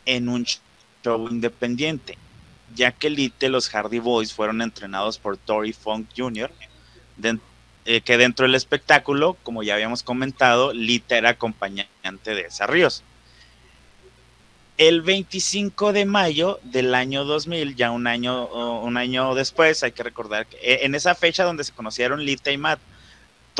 en 0.06 0.28
un 0.28 0.46
show 0.46 1.28
independiente, 1.32 2.18
ya 2.76 2.92
que 2.92 3.10
Lita 3.10 3.46
y 3.46 3.50
los 3.50 3.70
Hardy 3.70 4.00
Boys 4.00 4.34
fueron 4.34 4.62
entrenados 4.62 5.18
por 5.18 5.40
Dory 5.46 5.72
Funk 5.72 6.10
Jr., 6.18 6.52
eh, 7.86 8.02
que 8.02 8.18
dentro 8.18 8.46
del 8.46 8.56
espectáculo, 8.56 9.38
como 9.42 9.64
ya 9.64 9.76
habíamos 9.76 10.04
comentado, 10.04 10.74
Lita 10.74 11.16
era 11.16 11.30
acompañante 11.30 12.36
de 12.36 12.42
Esa 12.42 12.68
Ríos. 12.68 13.02
El 14.78 15.02
25 15.02 15.94
de 15.94 16.04
mayo 16.04 16.60
del 16.64 16.94
año 16.94 17.24
2000, 17.24 17.78
ya 17.78 17.92
un 17.92 18.06
año, 18.06 18.48
un 18.82 18.98
año 18.98 19.34
después, 19.34 19.82
hay 19.82 19.94
que 19.94 20.04
recordar 20.04 20.46
que 20.46 20.58
eh, 20.58 20.80
en 20.82 20.94
esa 20.94 21.16
fecha 21.16 21.46
donde 21.46 21.64
se 21.64 21.72
conocieron 21.72 22.26
Lita 22.26 22.52
y 22.52 22.58
Matt, 22.58 22.82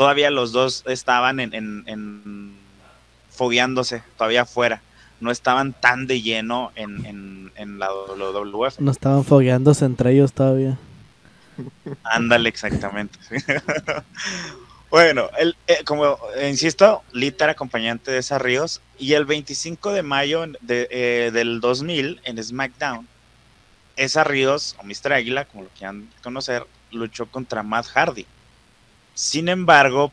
todavía 0.00 0.30
los 0.30 0.50
dos 0.52 0.82
estaban 0.86 1.40
en, 1.40 1.52
en, 1.52 1.84
en 1.84 2.54
fogueándose, 3.28 4.02
todavía 4.16 4.42
afuera. 4.42 4.80
No 5.20 5.30
estaban 5.30 5.74
tan 5.74 6.06
de 6.06 6.22
lleno 6.22 6.72
en, 6.74 7.04
en, 7.04 7.52
en 7.54 7.78
la 7.78 7.92
WWF. 7.92 8.78
No 8.78 8.92
estaban 8.92 9.26
fogueándose 9.26 9.84
entre 9.84 10.12
ellos 10.12 10.32
todavía. 10.32 10.78
Ándale, 12.02 12.48
exactamente. 12.48 13.18
bueno, 14.90 15.28
el, 15.38 15.54
eh, 15.66 15.84
como 15.84 16.16
eh, 16.34 16.48
insisto, 16.48 17.02
Lita 17.12 17.44
era 17.44 17.52
acompañante 17.52 18.10
de 18.10 18.20
esa 18.20 18.38
Ríos 18.38 18.80
y 18.98 19.12
el 19.12 19.26
25 19.26 19.92
de 19.92 20.02
mayo 20.02 20.46
de, 20.62 20.88
eh, 20.90 21.30
del 21.30 21.60
2000 21.60 22.22
en 22.24 22.42
SmackDown, 22.42 23.06
esa 23.96 24.24
Ríos, 24.24 24.76
o 24.78 24.82
Mr. 24.82 25.12
Águila, 25.12 25.44
como 25.44 25.64
lo 25.64 25.68
quieran 25.76 26.08
conocer, 26.22 26.66
luchó 26.90 27.26
contra 27.26 27.62
Matt 27.62 27.84
Hardy. 27.88 28.24
Sin 29.20 29.50
embargo, 29.50 30.12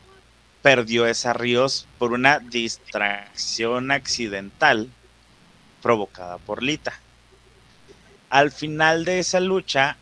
perdió 0.61 1.07
esa 1.07 1.31
Ríos 1.31 1.87
por 1.97 2.11
una 2.11 2.39
distracción 2.39 3.89
accidental 3.89 4.89
provocada 5.81 6.39
por 6.39 6.61
Lita. 6.61 6.91
Al 8.29 8.51
final 8.51 9.05
de 9.05 9.19
esa 9.19 9.39
lucha, 9.39 9.95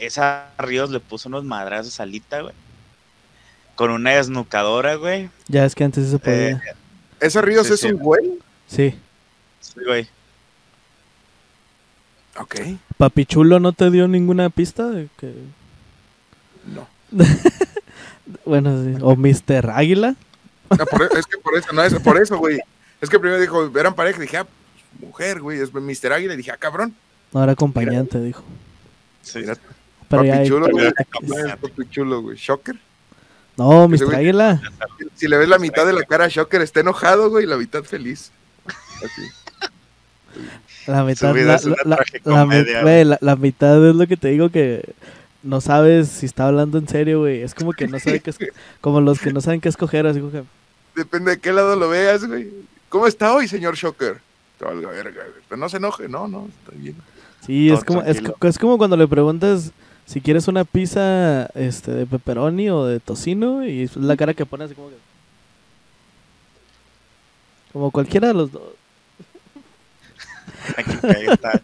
esa 0.00 0.50
Ríos 0.58 0.90
le 0.90 0.98
puso 0.98 1.28
unos 1.28 1.44
madrazos 1.44 2.00
a 2.00 2.06
Lita, 2.06 2.40
güey. 2.40 2.54
Con 3.76 3.92
una 3.92 4.10
desnucadora, 4.10 4.96
güey. 4.96 5.30
Ya 5.46 5.64
es 5.64 5.76
que 5.76 5.84
antes 5.84 6.10
se 6.10 6.18
podía. 6.18 6.48
Eh, 6.50 6.60
¿Ese 7.20 7.40
Ríos 7.40 7.68
Sí, 7.68 7.74
es 7.74 7.80
sí. 7.80 7.92
un 7.92 7.98
güey? 8.00 8.38
sí. 8.66 8.98
Sí, 9.60 9.74
güey. 9.86 10.08
Ok. 12.36 12.56
Papichulo 12.96 13.60
no 13.60 13.72
te 13.72 13.88
dio 13.92 14.08
ninguna 14.08 14.50
pista 14.50 14.88
de 14.88 15.08
que. 15.16 15.32
No. 16.74 16.88
Bueno, 18.44 18.82
sí. 18.84 18.94
O 19.02 19.16
Mr. 19.16 19.70
Águila. 19.74 20.14
No, 20.76 20.86
por 20.86 21.02
e- 21.02 21.18
es 21.18 21.26
que 21.26 21.38
por 21.38 21.56
eso, 21.56 21.72
no, 21.72 21.82
es 21.82 21.94
por 21.94 22.20
eso, 22.20 22.36
güey. 22.38 22.58
Es 23.00 23.08
que 23.08 23.18
primero 23.18 23.40
dijo, 23.40 23.70
eran 23.78 23.94
pareja, 23.94 24.20
dije, 24.20 24.36
ah, 24.38 24.46
mujer, 25.00 25.40
güey, 25.40 25.60
es 25.60 25.72
Mr. 25.72 26.12
Águila, 26.12 26.34
y 26.34 26.36
dije, 26.38 26.50
ah, 26.50 26.56
cabrón. 26.58 26.94
No 27.32 27.42
era 27.42 27.52
acompañante, 27.52 28.20
dijo. 28.20 28.42
Sí. 29.22 29.40
Mira, 29.40 29.56
Pero 30.08 30.24
ya 30.24 30.38
hay- 30.38 30.48
chulo, 30.48 30.68
güey. 30.70 30.90
Papi 31.60 31.88
chulo, 31.90 32.22
güey. 32.22 32.36
Shocker. 32.36 32.76
No, 33.56 33.88
Mr. 33.88 34.06
güey- 34.06 34.16
Águila. 34.16 34.60
Si 35.14 35.26
le 35.28 35.36
ves 35.36 35.48
la 35.48 35.58
mitad 35.58 35.84
de 35.86 35.92
la 35.92 36.02
cara 36.04 36.24
a 36.24 36.28
Shocker, 36.28 36.60
está 36.62 36.80
enojado, 36.80 37.28
güey, 37.30 37.44
y 37.44 37.46
la 37.48 37.56
mitad 37.56 37.82
feliz. 37.84 38.30
Así. 39.04 39.22
La 40.86 41.04
mitad, 41.04 41.34
la, 41.34 41.60
la- 41.84 43.04
la- 43.04 43.18
la 43.20 43.36
mitad 43.36 43.86
es 43.88 43.94
lo 43.94 44.06
que 44.06 44.16
te 44.16 44.28
digo 44.28 44.48
que 44.50 44.94
no 45.42 45.60
sabes 45.60 46.08
si 46.08 46.26
está 46.26 46.48
hablando 46.48 46.78
en 46.78 46.88
serio, 46.88 47.20
güey. 47.20 47.42
Es 47.42 47.54
como 47.54 47.72
que 47.72 47.88
no 47.88 47.98
sabe 47.98 48.20
qué 48.20 48.30
es, 48.30 48.38
como 48.80 49.00
los 49.00 49.20
que 49.20 49.32
no 49.32 49.40
saben 49.40 49.60
qué 49.60 49.68
escoger, 49.68 50.06
así 50.06 50.20
como 50.20 50.32
que 50.32 50.42
Depende 50.94 51.32
de 51.32 51.38
qué 51.38 51.52
lado 51.52 51.76
lo 51.76 51.88
veas, 51.88 52.26
güey. 52.26 52.50
¿Cómo 52.88 53.06
está 53.06 53.32
hoy, 53.32 53.46
señor 53.46 53.76
Shocker? 53.76 54.20
Pero 54.58 55.56
no 55.56 55.68
se 55.68 55.76
enoje, 55.76 56.08
no, 56.08 56.26
no, 56.26 56.48
está 56.48 56.76
bien. 56.76 56.96
Sí, 57.46 57.68
Todo 57.68 57.78
es 57.78 57.84
como, 57.84 58.02
es, 58.02 58.22
es 58.40 58.58
como 58.58 58.76
cuando 58.76 58.96
le 58.96 59.06
preguntas 59.06 59.70
si 60.06 60.20
quieres 60.20 60.48
una 60.48 60.64
pizza 60.64 61.46
este, 61.54 61.92
de 61.92 62.06
pepperoni 62.06 62.70
o 62.70 62.86
de 62.86 62.98
tocino 62.98 63.64
y 63.64 63.82
es 63.82 63.96
la 63.96 64.16
cara 64.16 64.34
que 64.34 64.46
pone 64.46 64.64
así 64.64 64.74
como 64.74 64.88
que... 64.88 64.96
Como 67.72 67.90
cualquiera 67.90 68.28
de 68.28 68.34
los 68.34 68.50
dos. 68.50 68.62
Ahí 71.02 71.26
está. 71.30 71.62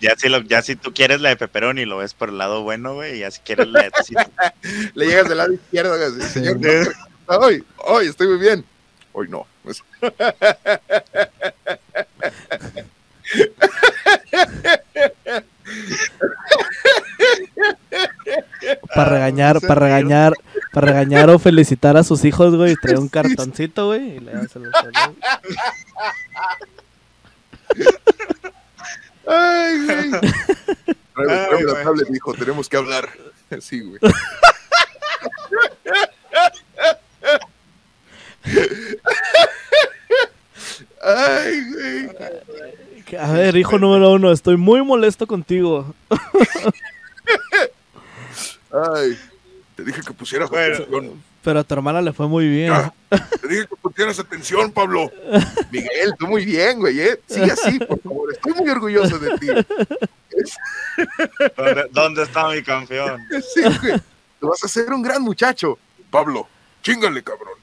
Ya 0.00 0.14
si, 0.16 0.28
lo, 0.28 0.40
ya 0.42 0.62
si 0.62 0.76
tú 0.76 0.92
quieres 0.92 1.20
la 1.20 1.30
de 1.30 1.36
pepperoni 1.36 1.84
lo 1.84 1.98
ves 1.98 2.14
por 2.14 2.28
el 2.30 2.38
lado 2.38 2.62
bueno, 2.62 2.94
güey. 2.94 3.16
Y 3.16 3.18
ya 3.20 3.30
si 3.30 3.40
quieres 3.40 3.68
la 3.68 3.82
de 3.84 3.90
tocino. 3.90 4.20
Le 4.94 5.06
llegas 5.06 5.28
del 5.28 5.38
lado 5.38 5.52
izquierdo, 5.52 5.94
Sí. 6.20 6.22
señor 6.28 6.60
Shocker, 6.60 6.84
¿cómo 6.94 7.08
está 7.20 7.38
hoy, 7.38 7.64
hoy 7.78 8.06
estoy 8.06 8.28
muy 8.28 8.38
bien. 8.38 8.64
Hoy 9.12 9.28
no. 9.28 9.46
Pues, 9.62 9.82
Para 18.94 19.02
Ah, 19.02 19.04
regañar, 19.14 19.60
para 19.60 19.80
regañar, 19.80 20.32
para 20.72 20.86
regañar 20.88 21.30
o 21.30 21.38
felicitar 21.38 21.96
a 21.96 22.02
sus 22.04 22.24
hijos, 22.24 22.54
güey. 22.54 22.74
Trae 22.76 22.96
un 22.98 23.08
cartoncito, 23.48 23.86
güey. 23.86 24.16
Y 24.16 24.20
le 24.20 24.32
das 24.32 24.56
el 24.56 24.70
Ay, 29.28 29.84
güey. 29.84 30.10
Tráeme 31.14 31.62
la 31.64 31.82
tablet, 31.82 32.08
hijo, 32.14 32.34
tenemos 32.34 32.68
que 32.68 32.76
hablar. 32.76 33.08
Sí, 33.62 33.80
güey. 33.80 33.98
Ay, 41.02 41.62
güey. 41.72 43.18
A 43.18 43.32
ver, 43.32 43.56
hijo 43.56 43.78
número 43.78 44.12
uno, 44.12 44.30
estoy 44.30 44.58
muy 44.58 44.82
molesto 44.84 45.26
contigo. 45.26 45.94
Ay. 48.70 49.18
Te 49.76 49.84
dije 49.84 50.02
que 50.02 50.12
pusieras 50.12 50.50
Bueno. 50.90 51.12
Pero 51.48 51.60
a 51.60 51.64
tu 51.64 51.72
hermana 51.72 52.02
le 52.02 52.12
fue 52.12 52.28
muy 52.28 52.46
bien. 52.46 52.70
Ah, 52.70 52.92
te 53.08 53.48
dije 53.48 53.66
que 53.66 53.76
pusieras 53.76 54.18
atención, 54.18 54.70
Pablo. 54.70 55.10
Miguel, 55.72 56.12
tú 56.18 56.26
muy 56.26 56.44
bien, 56.44 56.78
güey. 56.78 57.00
¿eh? 57.00 57.18
Sigue 57.26 57.50
así, 57.50 57.78
por 57.78 57.98
favor. 58.02 58.30
Estoy 58.34 58.52
muy 58.52 58.68
orgulloso 58.68 59.18
de 59.18 59.38
ti. 59.38 59.46
¿Dónde, 61.56 61.86
dónde 61.90 62.22
está 62.24 62.50
mi 62.50 62.62
campeón? 62.62 63.26
Sí, 63.54 63.62
güey. 63.62 63.98
Tú 64.38 64.48
vas 64.48 64.62
a 64.62 64.68
ser 64.68 64.92
un 64.92 65.00
gran 65.00 65.22
muchacho. 65.22 65.78
Pablo, 66.10 66.46
chingale, 66.82 67.24
cabrón. 67.24 67.54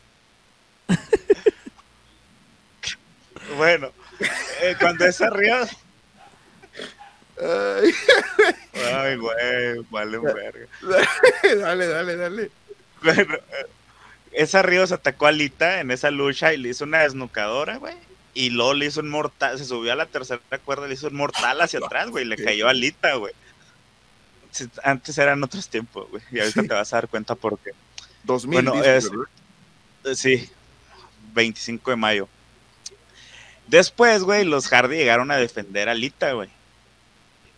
Bueno, 3.56 3.92
eh, 4.64 4.76
cuando 4.80 5.06
esa 5.06 5.30
Ríos. 5.30 5.70
Ay. 7.40 9.16
Güey, 9.16 9.86
vale 9.92 10.18
verga. 10.18 10.68
dale, 11.62 11.86
dale, 11.86 12.16
dale. 12.16 12.52
Bueno, 13.06 13.38
esa 14.36 14.62
Ríos 14.62 14.92
atacó 14.92 15.28
a 15.28 15.32
Lita 15.32 15.80
en 15.80 15.92
esa 15.92 16.12
lucha 16.12 16.54
y 16.54 16.58
le 16.58 16.70
hizo 16.70 16.84
una 16.84 17.00
desnucadora, 17.00 17.78
güey. 17.78 17.96
Y 18.34 18.50
luego 18.50 18.74
le 18.74 18.88
hizo 18.88 19.00
un 19.00 19.10
mortal, 19.10 19.58
se 19.58 19.66
subió 19.66 19.94
a 19.94 19.96
la 19.96 20.08
tercera 20.08 20.42
cuerda, 20.64 20.88
le 20.88 20.94
hizo 20.94 21.08
un 21.08 21.16
mortal 21.16 21.62
hacia 21.62 21.80
atrás, 21.84 22.10
güey, 22.10 22.26
y 22.26 22.28
le 22.28 22.36
cayó 22.36 22.68
a 22.68 22.74
Lita, 22.74 23.16
güey. 23.16 23.34
Antes 24.84 25.18
eran 25.18 25.44
otros 25.44 25.70
tiempos, 25.70 26.10
güey, 26.10 26.24
y 26.32 26.40
ahorita 26.40 26.64
te 26.64 26.74
vas 26.74 26.94
a 26.94 26.98
dar 26.98 27.08
cuenta 27.08 27.36
por 27.36 27.58
qué. 27.60 27.72
2000, 28.24 28.64
bueno, 28.64 28.84
es, 28.84 29.10
sí, 30.16 30.50
25 31.34 31.92
de 31.92 31.98
mayo. 31.98 32.28
Después, 33.68 34.24
güey, 34.24 34.46
los 34.46 34.68
Hardy 34.68 34.98
llegaron 34.98 35.32
a 35.32 35.38
defender 35.38 35.90
a 35.90 35.94
Lita, 35.94 36.34
güey. 36.34 36.50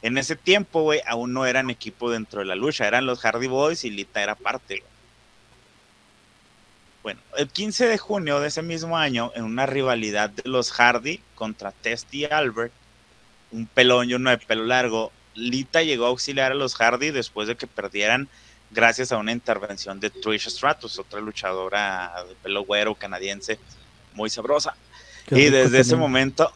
En 0.01 0.17
ese 0.17 0.35
tiempo, 0.35 0.83
güey, 0.83 1.01
aún 1.07 1.33
no 1.33 1.45
eran 1.45 1.69
equipo 1.69 2.11
dentro 2.11 2.39
de 2.39 2.45
la 2.45 2.55
lucha, 2.55 2.87
eran 2.87 3.05
los 3.05 3.19
Hardy 3.19 3.47
Boys 3.47 3.83
y 3.83 3.89
Lita 3.89 4.21
era 4.21 4.35
parte, 4.35 4.79
güey. 4.79 4.96
Bueno, 7.07 7.21
el 7.37 7.47
15 7.47 7.87
de 7.87 7.97
junio 7.97 8.41
de 8.41 8.49
ese 8.49 8.61
mismo 8.61 8.97
año, 8.97 9.31
en 9.33 9.45
una 9.45 9.65
rivalidad 9.65 10.29
de 10.29 10.43
los 10.43 10.73
Hardy 10.73 11.21
contra 11.35 11.71
Testy 11.71 12.23
y 12.23 12.25
Albert, 12.25 12.73
un 13.51 13.65
pelón 13.65 14.09
y 14.09 14.15
uno 14.15 14.29
de 14.29 14.37
pelo 14.37 14.65
largo, 14.65 15.13
Lita 15.33 15.83
llegó 15.83 16.03
a 16.03 16.09
auxiliar 16.09 16.51
a 16.51 16.55
los 16.55 16.75
Hardy 16.75 17.11
después 17.11 17.47
de 17.47 17.55
que 17.55 17.65
perdieran 17.65 18.27
gracias 18.71 19.13
a 19.13 19.17
una 19.19 19.31
intervención 19.31 20.01
de 20.01 20.09
Trish 20.09 20.49
Stratus, 20.49 20.99
otra 20.99 21.21
luchadora 21.21 22.11
de 22.27 22.35
pelo 22.43 22.65
güero 22.65 22.93
canadiense 22.93 23.57
muy 24.13 24.29
sabrosa. 24.29 24.75
y 25.31 25.45
desde 25.45 25.79
ese 25.79 25.95
momento, 25.95 26.51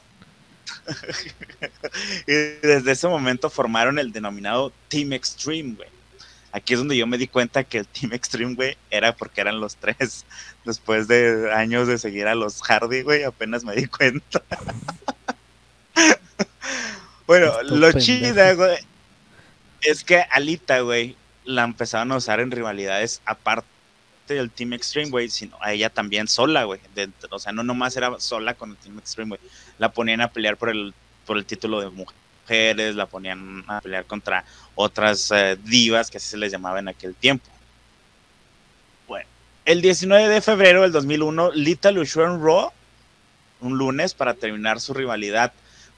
y 2.27 2.33
desde 2.33 2.91
ese 2.91 3.07
momento 3.07 3.49
formaron 3.49 3.99
el 3.99 4.11
denominado 4.11 4.73
Team 4.89 5.13
Extreme, 5.13 5.75
güey 5.75 6.00
Aquí 6.51 6.73
es 6.73 6.79
donde 6.79 6.97
yo 6.97 7.07
me 7.07 7.17
di 7.17 7.27
cuenta 7.27 7.63
que 7.63 7.79
el 7.79 7.87
Team 7.87 8.13
Extreme, 8.13 8.55
güey, 8.55 8.77
era 8.89 9.15
porque 9.15 9.41
eran 9.41 9.59
los 9.59 9.77
tres. 9.77 10.25
Después 10.65 11.07
de 11.07 11.51
años 11.53 11.87
de 11.87 11.97
seguir 11.97 12.27
a 12.27 12.35
los 12.35 12.61
Hardy, 12.61 13.03
güey, 13.03 13.23
apenas 13.23 13.63
me 13.63 13.75
di 13.75 13.87
cuenta. 13.87 14.43
bueno, 17.27 17.63
lo 17.63 17.91
chida, 17.93 18.53
güey, 18.53 18.77
es 19.81 20.03
que 20.03 20.25
Alita, 20.31 20.81
güey, 20.81 21.15
la 21.45 21.63
empezaron 21.63 22.11
a 22.11 22.17
usar 22.17 22.39
en 22.39 22.51
rivalidades 22.51 23.21
aparte 23.25 23.65
del 24.27 24.51
Team 24.51 24.73
Extreme, 24.73 25.09
güey, 25.09 25.29
sino 25.29 25.57
a 25.61 25.71
ella 25.73 25.89
también 25.89 26.27
sola, 26.27 26.65
güey. 26.65 26.79
O 27.29 27.39
sea, 27.39 27.51
no 27.51 27.63
nomás 27.63 27.95
era 27.95 28.19
sola 28.19 28.53
con 28.53 28.71
el 28.71 28.77
Team 28.77 28.99
Extreme, 28.99 29.29
güey. 29.37 29.41
La 29.77 29.91
ponían 29.91 30.21
a 30.21 30.31
pelear 30.31 30.57
por 30.57 30.69
el, 30.69 30.93
por 31.25 31.37
el 31.37 31.45
título 31.45 31.79
de 31.79 31.89
mujer 31.89 32.15
la 32.93 33.05
ponían 33.05 33.63
a 33.67 33.81
pelear 33.81 34.05
contra 34.05 34.43
otras 34.75 35.31
eh, 35.31 35.57
divas, 35.63 36.09
que 36.09 36.17
así 36.17 36.27
se 36.27 36.37
les 36.37 36.51
llamaba 36.51 36.79
en 36.79 36.89
aquel 36.89 37.15
tiempo. 37.15 37.49
Bueno, 39.07 39.27
el 39.65 39.81
19 39.81 40.27
de 40.27 40.41
febrero 40.41 40.81
del 40.81 40.91
2001, 40.91 41.51
Lita 41.53 41.91
luchó 41.91 42.23
en 42.23 42.43
Raw 42.43 42.71
un 43.61 43.77
lunes 43.77 44.13
para 44.13 44.33
terminar 44.33 44.81
su 44.81 44.93
rivalidad 44.93 45.53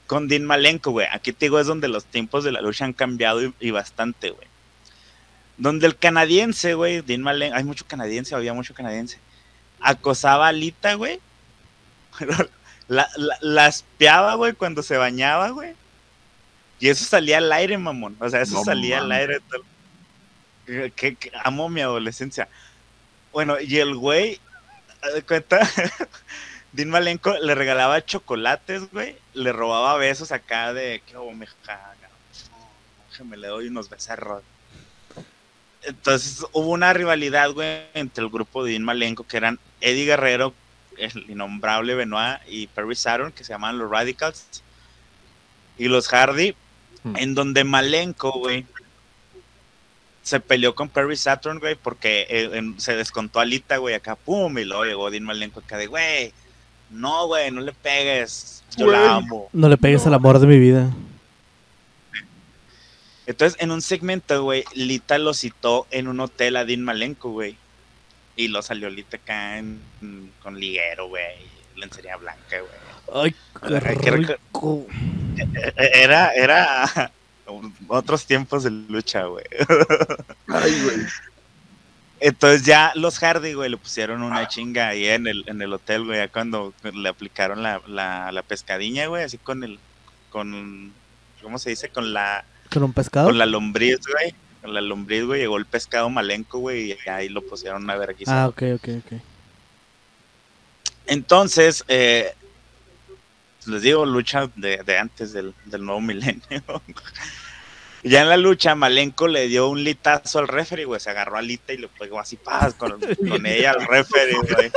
con 0.06 0.28
Dean 0.28 0.44
Malenko, 0.44 0.90
güey. 0.90 1.06
Aquí 1.10 1.32
te 1.32 1.46
digo, 1.46 1.58
es 1.58 1.66
donde 1.66 1.88
los 1.88 2.04
tiempos 2.04 2.44
de 2.44 2.52
la 2.52 2.60
lucha 2.60 2.84
han 2.84 2.92
cambiado 2.92 3.40
y, 3.58 3.70
bastante, 3.70 4.30
güey. 4.30 4.46
Donde 5.56 5.86
el 5.86 5.96
canadiense, 5.96 6.74
güey, 6.74 7.00
Dean 7.00 7.22
Malenko, 7.22 7.56
hay 7.56 7.64
mucho 7.64 7.86
canadiense, 7.86 8.34
había 8.34 8.52
mucho 8.52 8.74
canadiense, 8.74 9.18
acosaba 9.80 10.48
a 10.48 10.52
Lita, 10.52 10.94
güey. 10.94 11.20
la, 12.88 13.08
la, 13.16 13.38
la 13.40 13.66
espiaba, 13.66 14.34
güey, 14.34 14.52
cuando 14.52 14.82
se 14.82 14.98
bañaba, 14.98 15.48
güey. 15.50 15.74
Y 16.84 16.90
eso 16.90 17.06
salía 17.06 17.38
al 17.38 17.50
aire, 17.50 17.78
mamón. 17.78 18.14
O 18.20 18.28
sea, 18.28 18.42
eso 18.42 18.62
salía 18.62 18.98
al 18.98 19.10
aire. 19.10 19.40
Que, 20.94 21.16
amo 21.42 21.70
mi 21.70 21.80
adolescencia. 21.80 22.46
Bueno, 23.32 23.58
y 23.58 23.78
el 23.78 23.94
güey, 23.94 24.38
de 25.14 25.22
cuenta, 25.22 25.66
Dean 26.72 26.90
Malenko 26.90 27.38
le 27.38 27.54
regalaba 27.54 28.04
chocolates, 28.04 28.90
güey. 28.92 29.16
Le 29.32 29.50
robaba 29.50 29.96
besos 29.96 30.30
acá 30.30 30.74
de 30.74 31.00
que 31.06 31.16
oh, 31.16 31.32
me 31.32 31.46
me 33.24 33.36
le 33.38 33.48
doy 33.48 33.68
unos 33.68 33.88
becerros. 33.88 34.42
Entonces 35.84 36.44
hubo 36.52 36.68
una 36.68 36.92
rivalidad, 36.92 37.50
güey, 37.52 37.86
entre 37.94 38.24
el 38.24 38.28
grupo 38.30 38.62
de 38.62 38.72
Dean 38.72 38.84
Malenko, 38.84 39.26
que 39.26 39.38
eran 39.38 39.58
Eddie 39.80 40.04
Guerrero, 40.04 40.52
el 40.98 41.30
innombrable 41.30 41.94
Benoit 41.94 42.40
y 42.46 42.66
Perry 42.66 42.94
Saturn, 42.94 43.32
que 43.32 43.42
se 43.42 43.54
llamaban 43.54 43.78
los 43.78 43.90
Radicals. 43.90 44.62
Y 45.78 45.88
los 45.88 46.08
Hardy, 46.08 46.54
en 47.16 47.34
donde 47.34 47.64
Malenko, 47.64 48.32
güey, 48.32 48.64
se 50.22 50.40
peleó 50.40 50.74
con 50.74 50.88
Perry 50.88 51.16
Saturn, 51.16 51.58
güey, 51.58 51.74
porque 51.74 52.26
eh, 52.30 52.74
se 52.78 52.96
descontó 52.96 53.40
a 53.40 53.44
Lita, 53.44 53.76
güey, 53.76 53.94
acá, 53.94 54.16
pum, 54.16 54.58
y 54.58 54.64
luego 54.64 54.84
llegó 54.84 55.10
Dean 55.10 55.24
Malenko 55.24 55.60
acá 55.60 55.76
de, 55.76 55.86
güey, 55.86 56.32
no, 56.90 57.26
güey, 57.26 57.50
no 57.50 57.60
le 57.60 57.72
pegues, 57.72 58.64
yo 58.76 58.86
la 58.86 59.16
amo. 59.16 59.50
No 59.52 59.68
le 59.68 59.76
pegues 59.76 60.06
al 60.06 60.14
amor 60.14 60.38
de 60.38 60.46
mi 60.46 60.58
vida. 60.58 60.90
Entonces, 63.26 63.60
en 63.60 63.70
un 63.70 63.82
segmento, 63.82 64.42
güey, 64.42 64.64
Lita 64.74 65.18
lo 65.18 65.34
citó 65.34 65.86
en 65.90 66.08
un 66.08 66.20
hotel 66.20 66.56
a 66.56 66.64
Dean 66.64 66.82
Malenko, 66.82 67.30
güey. 67.30 67.56
Y 68.36 68.48
lo 68.48 68.62
salió 68.62 68.88
Lita 68.90 69.18
acá 69.18 69.62
con 70.42 70.58
liguero, 70.58 71.08
güey, 71.08 71.36
lencería 71.76 72.16
blanca, 72.16 72.60
güey. 72.60 72.84
Ay, 73.12 73.34
qué 74.00 74.10
rico. 74.10 74.86
Era, 75.76 76.32
era 76.34 77.10
otros 77.88 78.26
tiempos 78.26 78.64
de 78.64 78.70
lucha, 78.70 79.24
güey. 79.24 79.44
Ay, 80.48 80.82
güey. 80.82 80.96
Entonces 82.20 82.64
ya 82.64 82.92
los 82.94 83.18
Hardy, 83.18 83.52
güey, 83.52 83.68
le 83.68 83.76
pusieron 83.76 84.22
una 84.22 84.48
chinga 84.48 84.88
ahí 84.88 85.06
en 85.06 85.26
el, 85.26 85.44
en 85.46 85.60
el 85.60 85.72
hotel, 85.72 86.04
güey, 86.04 86.18
ya 86.18 86.28
cuando 86.28 86.72
le 86.82 87.08
aplicaron 87.08 87.62
la, 87.62 87.82
la, 87.86 88.32
la 88.32 88.42
pescadiña, 88.42 89.08
güey, 89.08 89.24
así 89.24 89.36
con 89.36 89.62
el, 89.62 89.78
con, 90.30 90.92
¿cómo 91.42 91.58
se 91.58 91.70
dice? 91.70 91.90
Con 91.90 92.14
la... 92.14 92.44
¿Con 92.72 92.82
un 92.82 92.92
pescado? 92.92 93.26
Con 93.26 93.36
la 93.36 93.46
lombriz, 93.46 93.98
güey. 94.10 94.34
Con 94.62 94.72
la 94.72 94.80
lombriz, 94.80 95.24
güey, 95.24 95.40
llegó 95.40 95.58
el 95.58 95.66
pescado 95.66 96.08
malenco, 96.08 96.60
güey, 96.60 96.92
y 96.92 97.08
ahí 97.08 97.28
lo 97.28 97.42
pusieron 97.42 97.84
una 97.84 97.96
vergüenza. 97.96 98.44
Ah, 98.44 98.48
ok, 98.48 98.62
ok, 98.76 98.88
ok. 99.04 99.20
Entonces, 101.06 101.84
eh, 101.88 102.32
les 103.66 103.82
digo, 103.82 104.04
lucha 104.04 104.50
de, 104.56 104.98
antes 104.98 105.32
del, 105.32 105.54
nuevo 105.78 106.00
milenio. 106.00 106.42
ya 108.02 108.22
en 108.22 108.28
la 108.28 108.36
lucha, 108.36 108.74
Malenko 108.74 109.28
le 109.28 109.48
dio 109.48 109.68
un 109.68 109.82
litazo 109.82 110.38
al 110.38 110.48
referee, 110.48 110.84
güey. 110.84 111.00
Se 111.00 111.10
agarró 111.10 111.36
a 111.36 111.42
Lita 111.42 111.72
y 111.72 111.78
le 111.78 111.88
pegó 111.88 112.20
así, 112.20 112.36
paz, 112.36 112.74
con, 112.74 112.98
ella 113.46 113.72
al 113.72 113.86
referee, 113.86 114.34
güey. 114.34 114.72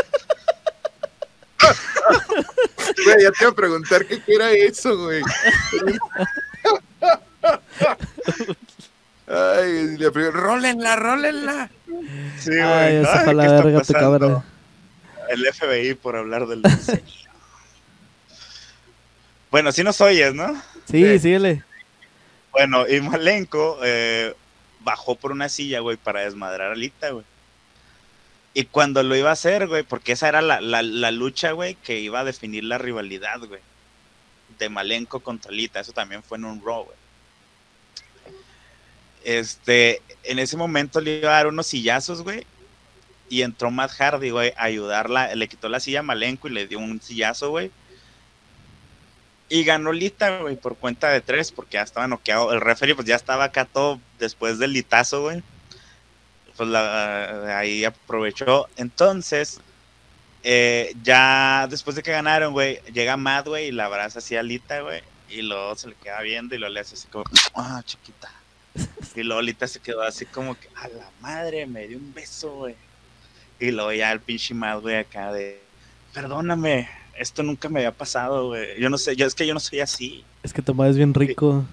Güey, 3.03 3.23
ya 3.23 3.31
te 3.31 3.43
iba 3.43 3.49
a 3.49 3.55
preguntar 3.55 4.05
qué 4.05 4.21
era 4.27 4.51
eso, 4.51 4.97
güey. 4.97 5.21
Ay, 9.27 9.97
le 9.97 10.11
pregunto, 10.11 10.39
rólenla, 10.39 10.95
rólenla. 10.95 11.69
Sí, 12.39 12.51
güey. 12.51 12.61
Ay, 12.61 12.95
esa 12.97 13.23
fue 13.25 13.33
la 13.33 13.51
verga, 13.51 13.81
tu 13.81 13.93
cabrón. 13.93 14.43
El 15.29 15.45
FBI 15.53 15.95
por 15.95 16.15
hablar 16.15 16.47
del 16.47 16.61
bueno, 19.49 19.71
si 19.71 19.83
nos 19.83 20.01
oyes, 20.01 20.33
¿no? 20.33 20.61
Sí, 20.89 21.19
síguele. 21.19 21.63
Bueno, 22.51 22.87
y 22.87 22.99
Malenko 23.01 23.79
eh, 23.83 24.33
bajó 24.81 25.15
por 25.15 25.31
una 25.31 25.47
silla, 25.47 25.79
güey, 25.79 25.95
para 25.95 26.21
desmadrar 26.21 26.71
a 26.71 26.75
Lita, 26.75 27.11
güey. 27.11 27.25
Y 28.53 28.65
cuando 28.65 29.03
lo 29.03 29.15
iba 29.15 29.29
a 29.29 29.33
hacer, 29.33 29.67
güey, 29.67 29.83
porque 29.83 30.13
esa 30.13 30.27
era 30.27 30.41
la, 30.41 30.59
la, 30.59 31.11
lucha, 31.11 31.51
güey, 31.51 31.75
que 31.75 31.99
iba 31.99 32.21
a 32.21 32.23
definir 32.23 32.63
la 32.63 32.77
rivalidad, 32.77 33.39
güey. 33.39 33.61
De 34.57 34.69
Malenko 34.69 35.19
contra 35.19 35.51
Lita. 35.51 35.79
Eso 35.79 35.91
también 35.91 36.23
fue 36.23 36.39
en 36.39 36.45
un 36.45 36.61
Raw, 36.65 36.85
güey. 36.85 36.97
Este, 39.23 40.01
en 40.23 40.39
ese 40.39 40.57
momento 40.57 40.99
le 40.99 41.19
iba 41.19 41.29
a 41.29 41.35
dar 41.35 41.47
unos 41.47 41.67
sillazos, 41.67 42.23
güey. 42.23 42.45
Y 43.29 43.43
entró 43.43 43.69
Matt 43.69 43.91
Hardy, 43.91 44.31
güey, 44.31 44.53
a 44.57 44.63
ayudarla. 44.63 45.35
Le 45.35 45.47
quitó 45.47 45.69
la 45.69 45.79
silla 45.79 45.99
a 45.99 46.03
Malenko 46.03 46.47
y 46.47 46.53
le 46.53 46.67
dio 46.67 46.79
un 46.79 46.99
sillazo, 47.01 47.51
güey 47.51 47.71
y 49.49 49.63
ganó 49.63 49.93
Lita, 49.93 50.39
güey, 50.39 50.55
por 50.55 50.75
cuenta 50.75 51.09
de 51.09 51.21
tres, 51.21 51.51
porque 51.51 51.75
ya 51.75 51.81
estaba 51.81 52.07
noqueado. 52.07 52.51
El 52.51 52.61
referee, 52.61 52.95
pues 52.95 53.07
ya 53.07 53.15
estaba 53.15 53.45
acá 53.45 53.65
todo 53.65 53.99
después 54.19 54.59
del 54.59 54.73
litazo, 54.73 55.21
güey. 55.21 55.41
Pues 56.57 56.67
la, 56.69 57.57
ahí 57.57 57.85
aprovechó. 57.85 58.67
Entonces, 58.75 59.61
eh, 60.43 60.93
ya 61.01 61.67
después 61.69 61.95
de 61.95 62.03
que 62.03 62.11
ganaron, 62.11 62.51
güey, 62.51 62.81
llega 62.93 63.15
Matt, 63.15 63.47
güey, 63.47 63.67
y 63.67 63.71
la 63.71 63.85
abraza 63.85 64.19
así 64.19 64.35
a 64.35 64.43
Lita, 64.43 64.81
güey. 64.81 65.01
Y 65.29 65.41
luego 65.41 65.75
se 65.75 65.89
le 65.89 65.95
queda 65.95 66.21
viendo 66.21 66.55
y 66.55 66.57
lo 66.57 66.67
le 66.67 66.79
hace 66.81 66.95
así 66.95 67.07
como, 67.07 67.25
ah, 67.55 67.81
chiquita. 67.85 68.31
Y 69.15 69.23
luego 69.23 69.41
Lita 69.41 69.67
se 69.67 69.79
quedó 69.79 70.01
así 70.01 70.25
como 70.25 70.59
que, 70.59 70.67
a 70.75 70.87
la 70.89 71.09
madre, 71.21 71.65
me 71.65 71.87
dio 71.87 71.97
un 71.97 72.13
beso, 72.13 72.51
güey. 72.51 72.75
Y 73.59 73.71
luego 73.71 73.93
ya 73.93 74.11
el 74.11 74.19
pinche 74.19 74.53
Matt, 74.53 74.81
güey, 74.81 74.97
acá 74.97 75.31
de, 75.31 75.61
perdóname, 76.13 76.89
esto 77.19 77.43
nunca 77.43 77.69
me 77.69 77.79
había 77.79 77.91
pasado, 77.91 78.47
güey. 78.47 78.79
Yo 78.79 78.89
no 78.89 78.97
sé, 78.97 79.15
yo 79.15 79.25
es 79.25 79.35
que 79.35 79.47
yo 79.47 79.53
no 79.53 79.59
soy 79.59 79.79
así. 79.79 80.23
Es 80.43 80.53
que 80.53 80.61
Tomás 80.61 80.91
es 80.91 80.97
bien 80.97 81.13
rico. 81.13 81.65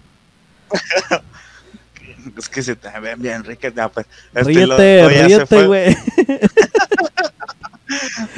es 2.38 2.48
que 2.48 2.62
se 2.62 2.76
te 2.76 2.88
ven 3.00 3.20
bien 3.20 3.44
ricas. 3.44 3.72
pues, 3.92 4.06
este, 4.34 4.42
ríete, 4.42 5.08
ríete, 5.08 5.66
güey. 5.66 5.96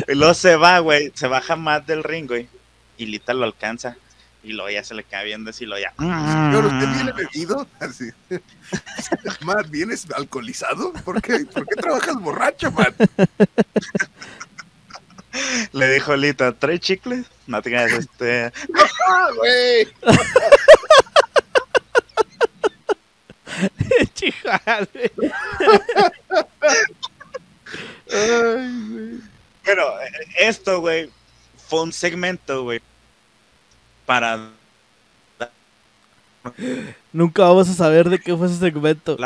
y 0.09 0.15
luego 0.15 0.35
se 0.35 0.57
va, 0.57 0.79
güey. 0.81 1.13
Se 1.15 1.29
baja 1.29 1.57
más 1.57 1.87
del 1.87 2.05
ring, 2.05 2.27
güey. 2.27 2.49
Y 2.99 3.07
Lita 3.07 3.35
lo 3.35 3.45
alcanza. 3.45 3.97
Y 4.43 4.53
luego 4.53 4.71
ya 4.71 4.85
se 4.85 4.95
le 4.95 5.03
queda 5.03 5.25
viendo 5.25 5.51
así, 5.51 5.67
lo 5.67 5.77
ya. 5.77 5.93
Pero 5.97 6.69
usted 6.69 6.95
viene 6.95 7.13
bebido. 7.13 7.67
Así. 7.81 8.11
Matt, 9.41 9.69
¿vienes 9.71 10.07
alcoholizado? 10.15 10.93
¿Por 11.05 11.21
qué, 11.21 11.45
¿Por 11.47 11.67
qué 11.67 11.75
trabajas 11.75 12.15
borracho, 12.21 12.71
Matt? 12.71 12.95
Le 15.73 15.93
dijo 15.93 16.17
Lita, 16.17 16.53
¿trae 16.53 16.79
chicles? 16.79 17.27
No 17.47 17.63
te 17.63 17.71
creas, 17.71 17.93
este. 17.93 18.53
¡Ah, 19.09 19.29
güey! 19.37 19.89
Chijale. 24.15 25.13
Bueno, 29.65 29.83
esto, 30.39 30.81
güey, 30.81 31.11
fue 31.69 31.83
un 31.83 31.93
segmento, 31.93 32.63
güey, 32.63 32.81
para... 34.05 34.51
Nunca 37.13 37.43
vamos 37.43 37.69
a 37.69 37.75
saber 37.75 38.09
de 38.09 38.21
qué 38.21 38.37
fue 38.37 38.47
ese 38.47 38.59
segmento. 38.59 39.17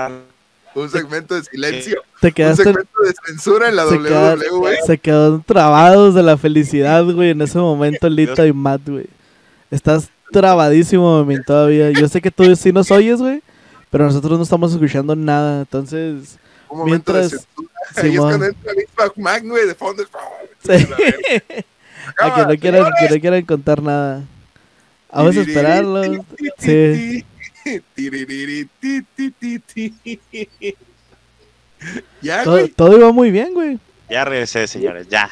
Un 0.75 0.89
segmento 0.89 1.35
de 1.35 1.43
silencio. 1.43 2.03
Te 2.21 2.33
quedaste... 2.33 2.63
Un 2.63 2.75
segmento 2.75 3.01
de 3.03 3.15
censura 3.27 3.69
en 3.69 3.77
la 3.77 3.87
WWE. 3.87 4.79
se 4.87 4.99
quedaron 4.99 5.43
trabados 5.43 6.15
de 6.15 6.23
la 6.23 6.37
felicidad, 6.37 7.05
güey, 7.05 7.31
en 7.31 7.43
ese 7.43 7.59
momento, 7.59 8.09
Lita 8.09 8.47
y 8.47 8.53
Matt, 8.53 8.89
güey. 8.89 9.07
Estás 9.71 10.09
trabadísimo, 10.33 11.25
Memin, 11.25 11.43
todavía. 11.45 11.91
Yo 11.91 12.09
sé 12.09 12.21
que 12.21 12.31
tú 12.31 12.55
sí 12.57 12.73
nos 12.73 12.91
oyes, 12.91 13.21
güey, 13.21 13.43
pero 13.91 14.05
nosotros 14.05 14.39
no 14.39 14.45
estamos 14.45 14.73
escuchando 14.73 15.17
nada, 15.17 15.61
entonces... 15.61 16.39
Un 16.69 16.85
mientras... 16.85 17.33
De 17.33 17.39
Ahí 17.97 18.15
es 18.15 18.21
cuando 18.21 18.47
entra 18.47 18.73
Vince 19.17 19.49
güey, 19.49 19.67
de 19.67 19.75
fondo. 19.75 20.05
Sí. 20.63 20.73
a 22.19 22.35
que 22.35 22.43
no, 22.43 22.61
quieran, 22.61 22.93
que 23.01 23.15
no 23.15 23.21
quieran 23.21 23.45
contar 23.45 23.83
nada. 23.83 24.23
Vamos 25.13 25.37
a 25.37 25.41
esperarlo. 25.41 26.25
Sí. 26.59 27.25
Ya, 32.21 32.45
todo, 32.45 32.69
todo, 32.69 32.99
iba 32.99 33.11
muy 33.11 33.31
bien, 33.31 33.55
güey. 33.55 33.79
Ya 34.11 34.25
regresé, 34.25 34.67
señores, 34.67 35.09
ya. 35.09 35.31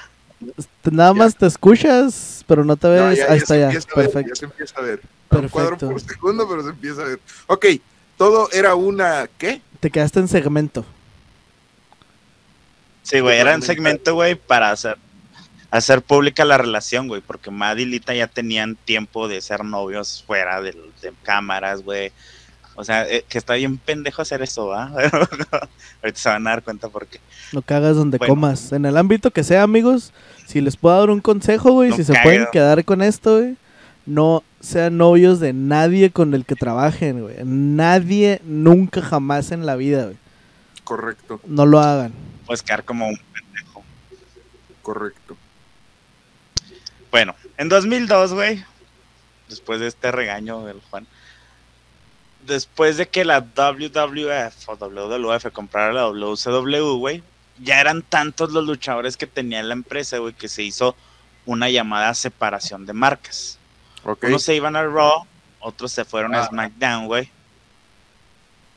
Nada 0.90 1.12
más 1.12 1.36
te 1.36 1.46
escuchas, 1.46 2.42
pero 2.46 2.64
no 2.64 2.76
te 2.76 2.88
ves. 2.88 3.00
No, 3.00 3.12
ya, 3.12 3.32
Ahí 3.32 3.38
está, 3.38 3.56
ya. 3.56 3.68
Perfecto. 3.68 4.14
Ver, 4.14 4.28
ya 4.28 4.34
se 4.34 4.44
empieza 4.46 4.78
a 4.78 4.82
ver. 4.82 5.00
Perfecto. 5.28 5.38
Un 5.38 5.48
cuadro 5.48 5.76
por 5.76 6.00
segundo, 6.00 6.48
pero 6.48 6.62
se 6.62 6.70
empieza 6.70 7.02
a 7.02 7.04
ver. 7.04 7.20
Ok, 7.48 7.66
todo 8.16 8.48
era 8.52 8.74
una. 8.74 9.28
¿Qué? 9.36 9.60
Te 9.80 9.90
quedaste 9.90 10.20
en 10.20 10.28
segmento. 10.28 10.86
Sí, 13.02 13.20
güey, 13.20 13.38
era 13.38 13.54
un 13.54 13.62
segmento, 13.62 14.14
güey, 14.14 14.34
para 14.34 14.70
hacer, 14.70 14.96
hacer 15.70 16.02
pública 16.02 16.44
la 16.44 16.58
relación, 16.58 17.08
güey, 17.08 17.22
porque 17.22 17.50
Mad 17.50 17.78
y 17.78 17.86
Lita 17.86 18.14
ya 18.14 18.26
tenían 18.26 18.76
tiempo 18.76 19.28
de 19.28 19.40
ser 19.40 19.64
novios 19.64 20.22
fuera 20.26 20.60
de, 21.00 21.12
cámaras, 21.22 21.82
güey. 21.82 22.12
O 22.74 22.84
sea, 22.84 23.08
eh, 23.08 23.24
que 23.28 23.38
está 23.38 23.54
bien 23.54 23.76
pendejo 23.76 24.22
hacer 24.22 24.40
eso, 24.42 24.68
¿va? 24.68 24.84
Ahorita 26.02 26.18
se 26.18 26.28
van 26.28 26.46
a 26.46 26.50
dar 26.50 26.62
cuenta 26.62 26.88
porque. 26.88 27.20
No 27.52 27.62
cagas 27.62 27.96
donde 27.96 28.18
comas. 28.18 28.72
En 28.72 28.84
el 28.84 28.96
ámbito 28.96 29.30
que 29.30 29.42
sea, 29.42 29.62
amigos, 29.62 30.12
si 30.46 30.60
les 30.60 30.76
puedo 30.76 30.98
dar 30.98 31.10
un 31.10 31.20
consejo, 31.20 31.72
güey, 31.72 31.92
si 31.92 32.04
se 32.04 32.14
pueden 32.22 32.46
quedar 32.52 32.84
con 32.84 33.02
esto, 33.02 33.38
güey, 33.38 33.56
no 34.06 34.44
sean 34.60 34.96
novios 34.96 35.40
de 35.40 35.52
nadie 35.52 36.10
con 36.10 36.34
el 36.34 36.44
que 36.44 36.54
trabajen, 36.54 37.22
güey. 37.22 37.36
Nadie, 37.44 38.40
nunca, 38.44 39.02
jamás 39.02 39.50
en 39.50 39.66
la 39.66 39.76
vida, 39.76 40.04
güey. 40.04 40.16
Correcto. 40.84 41.40
No 41.46 41.66
lo 41.66 41.80
hagan 41.80 42.12
puedes 42.48 42.62
quedar 42.62 42.82
como 42.82 43.06
un 43.06 43.16
pendejo. 43.16 43.84
Correcto. 44.80 45.36
Bueno, 47.10 47.34
en 47.58 47.68
2002, 47.68 48.32
güey, 48.32 48.64
después 49.48 49.80
de 49.80 49.88
este 49.88 50.10
regaño 50.12 50.64
del 50.64 50.80
Juan, 50.90 51.06
después 52.46 52.96
de 52.96 53.08
que 53.08 53.24
la 53.24 53.40
WWF 53.40 54.68
o 54.68 54.76
WWF 54.76 55.50
comprara 55.52 55.92
la 55.92 56.02
WCW, 56.02 56.98
güey, 56.98 57.22
ya 57.60 57.80
eran 57.80 58.02
tantos 58.02 58.52
los 58.52 58.64
luchadores 58.64 59.16
que 59.16 59.26
tenía 59.26 59.62
la 59.62 59.74
empresa, 59.74 60.18
güey, 60.18 60.34
que 60.34 60.48
se 60.48 60.62
hizo 60.62 60.94
una 61.46 61.68
llamada 61.70 62.14
separación 62.14 62.86
de 62.86 62.92
marcas. 62.92 63.58
Unos 64.22 64.42
se 64.42 64.54
iban 64.54 64.76
a 64.76 64.84
Raw, 64.84 65.26
otros 65.60 65.92
se 65.92 66.04
fueron 66.04 66.34
a 66.34 66.42
ah. 66.42 66.46
SmackDown, 66.48 67.06
güey. 67.06 67.30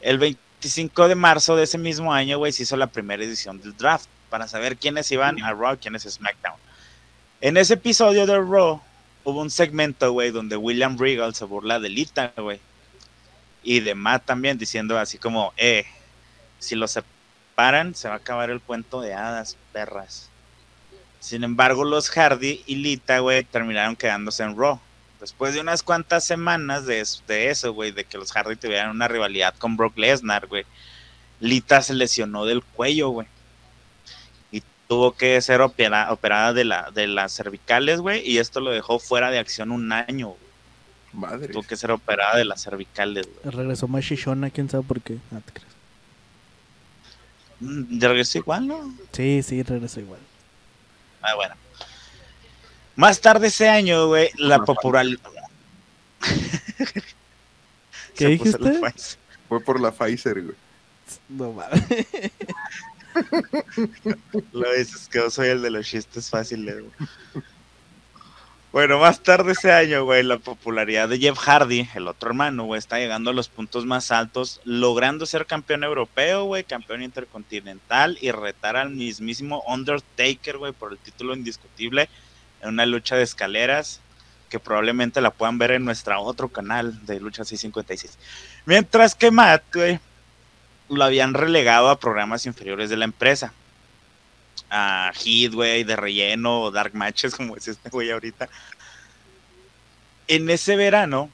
El 0.02 0.18
20 0.18 0.52
25 0.62 1.08
de 1.08 1.16
marzo 1.16 1.56
de 1.56 1.64
ese 1.64 1.80
mismo 1.80 2.14
año, 2.14 2.38
güey, 2.38 2.52
se 2.52 2.62
hizo 2.62 2.78
la 2.78 2.86
primera 2.86 3.24
edición 3.24 3.60
del 3.60 3.76
draft 3.76 4.06
para 4.30 4.48
saber 4.48 4.78
quiénes 4.78 5.12
iban 5.12 5.42
a 5.42 5.54
Raw, 5.54 5.76
quiénes 5.82 6.06
a 6.06 6.12
SmackDown. 6.12 6.56
En 7.42 7.58
ese 7.58 7.74
episodio 7.74 8.28
de 8.28 8.38
Raw 8.38 8.80
hubo 9.24 9.42
un 9.42 9.50
segmento, 9.50 10.12
güey, 10.12 10.32
donde 10.32 10.58
William 10.58 10.98
Regal 10.98 11.36
se 11.36 11.46
burla 11.46 11.80
de 11.80 11.90
Lita, 11.90 12.34
güey. 12.38 12.60
Y 13.64 13.80
de 13.80 13.96
Matt 13.96 14.26
también, 14.26 14.58
diciendo 14.58 14.98
así 14.98 15.18
como, 15.18 15.54
eh, 15.58 15.86
si 16.60 16.76
los 16.76 16.92
separan, 16.92 17.96
se 17.96 18.08
va 18.08 18.16
a 18.16 18.18
acabar 18.18 18.50
el 18.50 18.62
cuento 18.62 19.02
de 19.02 19.14
hadas, 19.14 19.58
perras. 19.72 20.30
Sin 21.20 21.44
embargo, 21.44 21.84
los 21.84 22.10
Hardy 22.10 22.64
y 22.66 22.76
Lita, 22.76 23.20
güey, 23.20 23.44
terminaron 23.44 23.96
quedándose 23.96 24.44
en 24.44 24.58
Raw. 24.58 24.80
Después 25.20 25.54
de 25.54 25.62
unas 25.62 25.84
cuantas 25.84 26.26
semanas 26.26 26.88
de, 26.88 27.02
eso, 27.28 27.74
güey, 27.74 27.92
de 27.92 28.06
que 28.06 28.18
los 28.18 28.32
Hardy 28.32 28.56
tuvieran 28.56 28.90
una 28.90 29.08
rivalidad 29.08 29.54
con 29.56 29.78
Brock 29.78 29.96
Lesnar, 29.98 30.48
güey, 30.48 30.66
Lita 31.40 31.84
se 31.84 31.94
lesionó 31.94 32.46
del 32.46 32.64
cuello, 32.64 33.10
güey. 33.10 33.28
Tuvo 34.92 35.14
que 35.14 35.40
ser 35.40 35.62
operada 35.62 36.52
de, 36.52 36.66
la, 36.66 36.92
de 36.92 37.08
las 37.08 37.34
cervicales, 37.34 38.02
güey, 38.02 38.30
y 38.30 38.40
esto 38.40 38.60
lo 38.60 38.72
dejó 38.72 39.00
fuera 39.00 39.32
de 39.32 39.40
acción 39.40 39.72
un 39.72 39.94
año, 39.94 40.28
güey. 40.28 40.42
Madre. 41.14 41.48
Tuvo 41.48 41.64
que 41.64 41.78
ser 41.78 41.92
operada 41.92 42.36
de 42.36 42.44
las 42.44 42.62
cervicales, 42.62 43.26
güey. 43.26 43.56
Regresó 43.56 43.88
más 43.88 44.04
chichona, 44.04 44.50
quién 44.50 44.70
sabe 44.70 44.84
por 44.84 45.00
qué. 45.00 45.18
No 45.32 45.40
te 45.40 45.54
crees. 45.54 45.72
Mm, 47.62 48.02
regresó 48.02 48.40
igual, 48.40 48.68
¿no? 48.68 48.94
Sí, 49.14 49.42
sí, 49.44 49.64
regresó 49.64 50.02
igual. 50.02 50.20
Ah, 51.22 51.36
bueno. 51.36 51.56
Más 52.98 53.22
tarde 53.22 53.48
ese 53.48 53.70
año, 53.70 54.08
güey, 54.08 54.30
la 54.36 54.60
popularidad. 54.60 55.22
¿Qué 58.18 58.26
dijiste? 58.26 58.82
Fue 59.48 59.62
por 59.62 59.80
la 59.80 59.94
Pfizer, 59.94 60.44
güey. 60.44 60.58
No 61.30 61.54
mames. 61.54 61.82
Lo 64.54 64.74
dices 64.74 65.08
que 65.10 65.20
yo 65.20 65.30
soy 65.30 65.50
el 65.50 65.62
de 65.62 65.72
los 65.72 65.88
chistes 65.88 66.30
fáciles. 66.30 66.84
Bueno, 68.72 69.00
más 69.00 69.22
tarde 69.22 69.52
ese 69.52 69.70
año, 69.74 70.06
güey, 70.06 70.24
la 70.24 70.38
popularidad 70.38 71.10
de 71.10 71.20
Jeff 71.20 71.38
Hardy, 71.38 71.90
el 71.94 72.08
otro 72.08 72.30
hermano, 72.30 72.64
güey, 72.64 72.80
está 72.80 73.00
llegando 73.00 73.32
a 73.32 73.34
los 73.34 73.50
puntos 73.50 73.86
más 73.86 74.12
altos, 74.12 74.62
logrando 74.64 75.26
ser 75.26 75.46
campeón 75.46 75.84
europeo, 75.84 76.46
güey, 76.46 76.64
campeón 76.64 77.04
intercontinental 77.04 78.18
y 78.22 78.32
retar 78.32 78.78
al 78.78 78.92
mismísimo 78.92 79.62
Undertaker, 79.68 80.58
güey, 80.58 80.72
por 80.72 80.94
el 80.94 81.00
título 81.00 81.36
indiscutible 81.36 82.08
en 82.62 82.70
una 82.70 82.86
lucha 82.86 83.18
de 83.18 83.24
escaleras 83.24 84.00
que 84.52 84.60
probablemente 84.60 85.20
la 85.20 85.32
puedan 85.32 85.58
ver 85.58 85.72
en 85.72 85.84
nuestro 85.84 86.22
otro 86.22 86.48
canal 86.50 87.06
de 87.06 87.20
Lucha 87.20 87.44
656. 87.44 88.18
Mientras 88.66 89.16
que 89.16 89.32
Matt, 89.32 89.64
güey, 89.74 90.00
lo 90.92 91.04
habían 91.04 91.34
relegado 91.34 91.90
a 91.90 92.00
programas 92.00 92.46
inferiores 92.46 92.90
de 92.90 92.98
la 92.98 93.06
empresa. 93.06 93.54
A 94.70 95.12
Hit, 95.16 95.54
güey, 95.54 95.84
de 95.84 95.96
relleno, 95.96 96.62
o 96.62 96.72
Dark 96.72 96.94
Matches, 96.94 97.36
como 97.36 97.56
es 97.56 97.68
este 97.68 97.90
güey 97.90 98.12
ahorita. 98.12 98.50
En 100.28 100.50
ese 100.50 100.76
verano, 100.76 101.30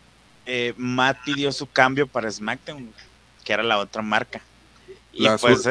eh, 0.46 0.74
Matt 0.78 1.20
pidió 1.24 1.52
su 1.52 1.70
cambio 1.70 2.08
para 2.08 2.32
SmackDown, 2.32 2.94
que 3.44 3.54
era 3.54 3.64
la 3.64 3.80
otra 3.80 4.02
marca. 4.02 4.42
Y 5.14 5.28
pues, 5.42 5.70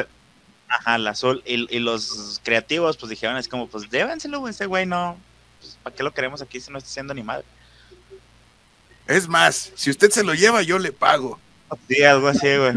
ajá, 0.67 0.97
la 0.97 1.11
azul. 1.11 1.41
Y, 1.45 1.75
y, 1.75 1.79
los 1.79 2.41
creativos, 2.43 2.97
pues 2.97 3.09
dijeron, 3.09 3.37
es 3.37 3.47
como, 3.47 3.67
pues 3.67 3.89
dévenselo, 3.89 4.47
ese 4.47 4.65
güey 4.65 4.85
no, 4.85 5.17
pues, 5.59 5.77
¿para 5.83 5.95
qué 5.95 6.03
lo 6.03 6.13
queremos 6.13 6.41
aquí 6.41 6.59
si 6.59 6.71
no 6.71 6.77
está 6.77 6.89
haciendo 6.89 7.13
ni 7.13 7.23
madre? 7.23 7.45
Es 9.07 9.27
más, 9.27 9.71
si 9.75 9.89
usted 9.89 10.11
se 10.11 10.23
lo 10.23 10.33
lleva, 10.33 10.61
yo 10.61 10.77
le 10.79 10.91
pago. 10.91 11.39
Sí, 11.87 12.03
algo 12.03 12.27
así, 12.27 12.47
güey. 12.57 12.73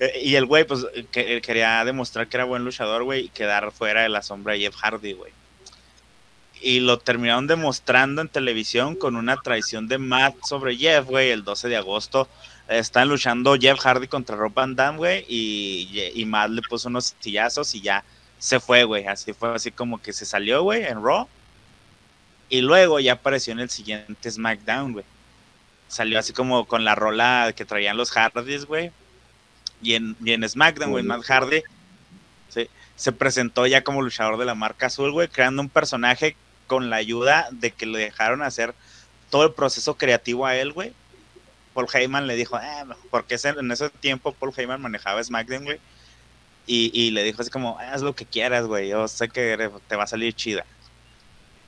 y 0.22 0.34
el 0.34 0.46
güey, 0.46 0.64
pues, 0.64 0.86
que, 1.10 1.40
quería 1.40 1.84
demostrar 1.84 2.28
que 2.28 2.36
era 2.36 2.44
buen 2.44 2.64
luchador, 2.64 3.04
güey, 3.04 3.26
y 3.26 3.28
quedar 3.28 3.70
fuera 3.72 4.02
de 4.02 4.08
la 4.08 4.22
sombra 4.22 4.54
de 4.54 4.60
Jeff 4.60 4.76
Hardy, 4.76 5.12
güey. 5.12 5.32
Y 6.60 6.80
lo 6.80 6.98
terminaron 6.98 7.46
demostrando 7.46 8.22
en 8.22 8.28
televisión 8.28 8.96
con 8.96 9.14
una 9.16 9.36
traición 9.36 9.88
de 9.88 9.98
Matt 9.98 10.34
sobre 10.48 10.76
Jeff, 10.76 11.04
güey, 11.06 11.30
el 11.30 11.44
12 11.44 11.68
de 11.68 11.76
agosto. 11.76 12.28
Están 12.68 13.08
luchando 13.08 13.56
Jeff 13.56 13.78
Hardy 13.78 14.08
contra 14.08 14.36
Rob 14.36 14.52
Van 14.52 14.74
Damme, 14.74 14.98
güey, 14.98 15.24
y, 15.28 16.10
y 16.14 16.24
Matt 16.24 16.50
le 16.50 16.62
puso 16.62 16.88
unos 16.88 17.14
sillazos 17.20 17.74
y 17.74 17.80
ya 17.80 18.04
se 18.38 18.58
fue, 18.60 18.84
güey. 18.84 19.06
Así 19.06 19.32
fue 19.32 19.54
así 19.54 19.70
como 19.70 20.00
que 20.00 20.12
se 20.12 20.26
salió, 20.26 20.62
güey, 20.62 20.84
en 20.84 21.02
Raw. 21.02 21.28
Y 22.48 22.60
luego 22.60 23.00
ya 23.00 23.14
apareció 23.14 23.52
en 23.52 23.60
el 23.60 23.70
siguiente 23.70 24.30
SmackDown, 24.30 24.92
güey. 24.92 25.04
Salió 25.88 26.18
así 26.18 26.32
como 26.32 26.66
con 26.66 26.84
la 26.84 26.94
rola 26.94 27.52
que 27.56 27.64
traían 27.64 27.96
los 27.96 28.10
Hardys, 28.10 28.66
güey. 28.66 28.90
Y 29.82 29.94
en, 29.94 30.16
y 30.24 30.32
en 30.32 30.48
SmackDown, 30.48 30.90
güey, 30.90 31.04
Matt 31.04 31.22
Hardy 31.24 31.62
se 32.96 33.12
presentó 33.12 33.66
ya 33.66 33.84
como 33.84 34.02
luchador 34.02 34.38
de 34.38 34.46
la 34.46 34.54
marca 34.54 34.86
azul, 34.86 35.12
güey, 35.12 35.28
creando 35.28 35.62
un 35.62 35.68
personaje 35.68 36.34
con 36.66 36.90
la 36.90 36.96
ayuda 36.96 37.48
de 37.52 37.70
que 37.70 37.86
le 37.86 37.98
dejaron 37.98 38.42
hacer 38.42 38.74
todo 39.30 39.44
el 39.44 39.52
proceso 39.52 39.96
creativo 39.96 40.46
a 40.46 40.56
él, 40.56 40.72
güey. 40.72 40.92
Paul 41.74 41.88
Heyman 41.92 42.26
le 42.26 42.36
dijo, 42.36 42.58
eh, 42.58 42.84
porque 43.10 43.36
en 43.42 43.70
ese 43.70 43.90
tiempo 43.90 44.32
Paul 44.32 44.54
Heyman 44.56 44.80
manejaba 44.80 45.22
SmackDown, 45.22 45.64
güey. 45.64 45.78
Y, 46.66 46.90
y, 46.94 47.10
le 47.10 47.22
dijo 47.22 47.42
así 47.42 47.50
como, 47.50 47.78
haz 47.78 48.02
lo 48.02 48.16
que 48.16 48.24
quieras, 48.24 48.66
güey, 48.66 48.88
yo 48.88 49.06
sé 49.06 49.28
que 49.28 49.70
te 49.86 49.94
va 49.94 50.04
a 50.04 50.08
salir 50.08 50.34
chida. 50.34 50.64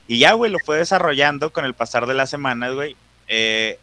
Y 0.07 0.19
ya, 0.19 0.33
güey, 0.33 0.51
lo 0.51 0.57
fue 0.59 0.77
desarrollando 0.77 1.53
con 1.53 1.63
el 1.63 1.75
pasar 1.75 2.07
de 2.07 2.15
las 2.15 2.29
semanas, 2.31 2.73
güey. 2.73 2.97
Eh, 3.27 3.79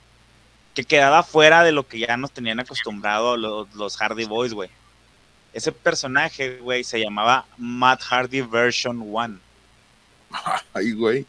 que 0.77 0.85
quedaba 0.85 1.23
fuera 1.23 1.65
de 1.65 1.73
lo 1.73 1.89
que 1.89 1.99
ya 1.99 2.19
nos 2.19 2.33
tenían 2.33 2.61
acostumbrado 2.61 3.39
los, 3.39 3.75
los 3.75 3.97
Hardy 3.97 4.27
Boys, 4.27 4.53
güey. 4.53 4.69
Ese 5.55 5.73
personaje, 5.73 6.59
güey, 6.59 6.85
se 6.85 7.01
llamaba 7.01 7.47
Matt 7.57 8.03
Hardy 8.03 8.43
Version 8.43 9.01
1. 9.01 9.41
Ay, 10.75 10.93
güey. 10.93 11.25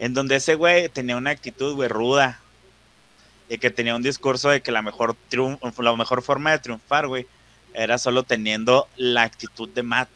En 0.00 0.14
donde 0.14 0.34
ese 0.34 0.56
güey 0.56 0.88
tenía 0.88 1.16
una 1.16 1.30
actitud, 1.30 1.76
güey, 1.76 1.88
ruda. 1.88 2.40
Y 3.48 3.58
que 3.58 3.70
tenía 3.70 3.94
un 3.94 4.02
discurso 4.02 4.50
de 4.50 4.62
que 4.62 4.72
la 4.72 4.82
mejor, 4.82 5.16
la 5.30 5.94
mejor 5.94 6.20
forma 6.20 6.50
de 6.50 6.58
triunfar, 6.58 7.06
güey, 7.06 7.28
era 7.72 7.98
solo 7.98 8.24
teniendo 8.24 8.88
la 8.96 9.22
actitud 9.22 9.68
de 9.68 9.84
Matt. 9.84 10.08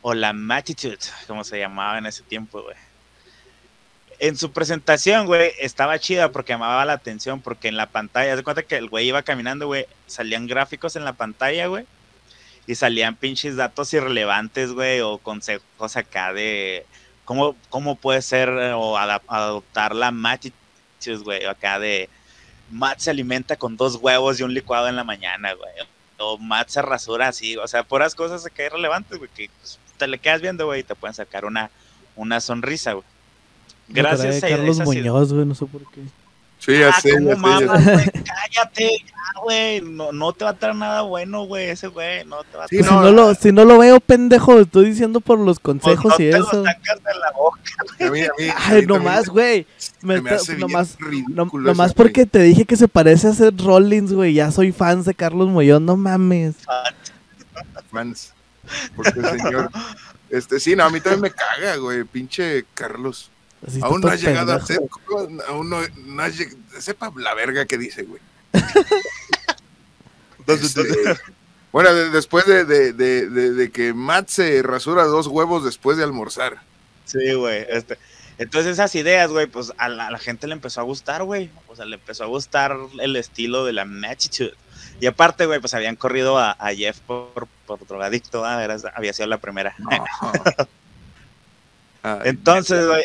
O 0.00 0.14
la 0.14 0.32
Mattitude, 0.32 0.98
como 1.26 1.42
se 1.42 1.58
llamaba 1.58 1.98
en 1.98 2.06
ese 2.06 2.22
tiempo, 2.22 2.62
güey 2.62 2.89
en 4.20 4.36
su 4.36 4.52
presentación, 4.52 5.26
güey, 5.26 5.52
estaba 5.58 5.98
chida 5.98 6.30
porque 6.30 6.52
llamaba 6.52 6.84
la 6.84 6.92
atención, 6.92 7.40
porque 7.40 7.68
en 7.68 7.78
la 7.78 7.86
pantalla, 7.86 8.36
de 8.36 8.44
cuenta 8.44 8.62
que 8.62 8.76
el 8.76 8.90
güey 8.90 9.08
iba 9.08 9.22
caminando, 9.22 9.66
güey, 9.66 9.86
salían 10.06 10.46
gráficos 10.46 10.94
en 10.96 11.06
la 11.06 11.14
pantalla, 11.14 11.66
güey, 11.68 11.86
y 12.66 12.74
salían 12.74 13.16
pinches 13.16 13.56
datos 13.56 13.92
irrelevantes, 13.94 14.72
güey, 14.72 15.00
o 15.00 15.16
consejos 15.16 15.96
acá 15.96 16.34
de 16.34 16.84
cómo, 17.24 17.56
cómo 17.70 17.96
puede 17.96 18.20
ser 18.20 18.50
eh, 18.50 18.72
o 18.74 18.98
adoptar 18.98 19.94
la 19.94 20.10
matitude, 20.10 21.16
güey, 21.24 21.46
acá 21.46 21.78
de 21.78 22.10
Matt 22.70 22.98
se 23.00 23.10
alimenta 23.10 23.56
con 23.56 23.78
dos 23.78 23.96
huevos 23.96 24.38
y 24.38 24.42
un 24.42 24.52
licuado 24.52 24.88
en 24.88 24.96
la 24.96 25.04
mañana, 25.04 25.54
güey, 25.54 25.72
o 26.18 26.36
Matt 26.36 26.68
se 26.68 26.82
rasura 26.82 27.28
así, 27.28 27.56
o 27.56 27.66
sea, 27.66 27.84
puras 27.84 28.14
cosas 28.14 28.44
acá 28.44 28.66
irrelevantes, 28.66 29.16
güey, 29.16 29.30
que 29.34 29.50
pues, 29.60 29.78
te 29.96 30.06
le 30.06 30.18
quedas 30.18 30.42
viendo, 30.42 30.66
güey, 30.66 30.80
y 30.80 30.84
te 30.84 30.94
pueden 30.94 31.14
sacar 31.14 31.46
una, 31.46 31.70
una 32.16 32.38
sonrisa, 32.42 32.92
güey. 32.92 33.09
Gracias 33.90 34.42
a 34.42 34.48
Carlos 34.48 34.78
Muñoz, 34.80 35.32
güey, 35.32 35.46
no 35.46 35.54
sé 35.54 35.66
por 35.66 35.82
qué. 35.90 36.00
Sí, 36.60 36.78
ya 36.78 36.90
ah, 36.90 37.00
sé, 37.00 37.10
Cállate, 38.22 38.98
ya, 38.98 39.40
güey. 39.42 39.80
No, 39.80 40.12
no 40.12 40.34
te 40.34 40.44
va 40.44 40.50
a 40.50 40.54
traer 40.54 40.76
nada 40.76 41.00
bueno, 41.02 41.44
güey, 41.44 41.70
ese 41.70 41.86
güey. 41.86 42.22
No 42.26 42.44
te 42.44 42.58
va 42.58 42.64
a 42.64 42.68
traer. 42.68 42.84
si, 42.84 42.90
no, 42.90 43.10
lo, 43.10 43.34
si 43.34 43.50
no 43.50 43.64
lo 43.64 43.78
veo, 43.78 43.98
pendejo, 43.98 44.60
estoy 44.60 44.90
diciendo 44.90 45.20
por 45.20 45.38
los 45.38 45.58
consejos 45.58 46.12
pues 46.16 46.20
y 46.20 46.28
eso. 46.28 46.58
Lo 46.58 46.64
sacas 46.64 47.02
de 47.02 47.18
la 47.18 47.32
boca, 47.32 47.60
a 47.98 48.10
mí, 48.10 48.20
a 48.20 48.30
mí, 48.38 48.52
Ay, 48.56 48.84
nomás, 48.84 49.30
güey. 49.30 49.66
nomás, 50.02 50.98
nomás 51.50 51.94
porque 51.94 52.26
te 52.26 52.42
dije 52.42 52.66
que 52.66 52.76
se 52.76 52.88
parece 52.88 53.28
a 53.28 53.32
Seth 53.32 53.58
Rollins, 53.58 54.12
güey. 54.12 54.34
Ya 54.34 54.50
soy 54.50 54.70
fans 54.70 55.06
de 55.06 55.14
Carlos 55.14 55.48
Muñoz, 55.48 55.80
no 55.80 55.96
mames. 55.96 56.56
Fans. 57.90 58.34
Porque 58.94 59.18
el 59.18 59.40
señor. 59.40 59.70
Este, 60.28 60.60
sí, 60.60 60.76
no, 60.76 60.84
a 60.84 60.90
mí 60.90 61.00
también 61.00 61.22
me 61.22 61.30
caga, 61.30 61.76
güey. 61.76 62.04
Pinche 62.04 62.66
Carlos 62.74 63.30
aún 63.82 64.00
no 64.00 64.08
has 64.08 64.22
llegado 64.22 64.52
a 64.52 64.64
ser, 64.64 64.80
aún 65.48 65.70
no, 65.70 65.80
no 66.06 66.22
has 66.22 66.36
llegado, 66.36 66.58
sepa 66.78 67.12
la 67.16 67.34
verga 67.34 67.66
que 67.66 67.78
dice, 67.78 68.04
güey. 68.04 68.20
Este, 70.46 70.82
bueno, 71.70 71.94
después 72.10 72.44
de, 72.46 72.64
de, 72.64 72.92
de, 72.92 73.28
de, 73.28 73.70
que 73.70 73.94
Matt 73.94 74.28
se 74.28 74.62
rasura 74.64 75.04
dos 75.04 75.28
huevos 75.28 75.64
después 75.64 75.96
de 75.96 76.02
almorzar. 76.02 76.60
Sí, 77.04 77.34
güey. 77.34 77.66
Este, 77.68 77.98
entonces 78.38 78.72
esas 78.72 78.94
ideas, 78.94 79.30
güey, 79.30 79.46
pues 79.46 79.72
a 79.78 79.88
la, 79.88 80.18
gente 80.18 80.46
le 80.46 80.54
empezó 80.54 80.80
a 80.80 80.84
gustar, 80.84 81.22
güey. 81.22 81.50
O 81.68 81.76
sea, 81.76 81.84
le 81.84 81.96
empezó 81.96 82.24
a 82.24 82.26
gustar 82.26 82.76
el 82.98 83.14
estilo 83.14 83.64
de 83.64 83.72
la 83.72 83.84
matchitude. 83.84 84.54
Y 85.00 85.06
aparte, 85.06 85.46
güey, 85.46 85.60
pues 85.60 85.74
habían 85.74 85.94
corrido 85.94 86.38
a, 86.38 86.56
Jeff 86.74 86.98
por, 87.00 87.46
por 87.66 87.86
drogadicto, 87.86 88.44
había 88.44 89.12
sido 89.12 89.28
la 89.28 89.38
primera. 89.38 89.74
Entonces, 92.24 92.86
güey, 92.86 93.04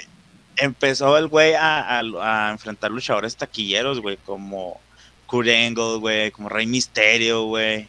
empezó 0.58 1.18
el 1.18 1.28
güey 1.28 1.54
a, 1.58 2.50
enfrentar 2.52 2.92
luchadores 2.92 3.36
taquilleros, 3.36 4.00
güey, 4.00 4.18
como 4.18 4.80
Kurt 5.26 5.50
Angle, 5.50 5.98
güey, 5.98 6.32
como 6.32 6.50
Rey 6.50 6.66
Misterio, 6.66 7.44
güey. 7.44 7.88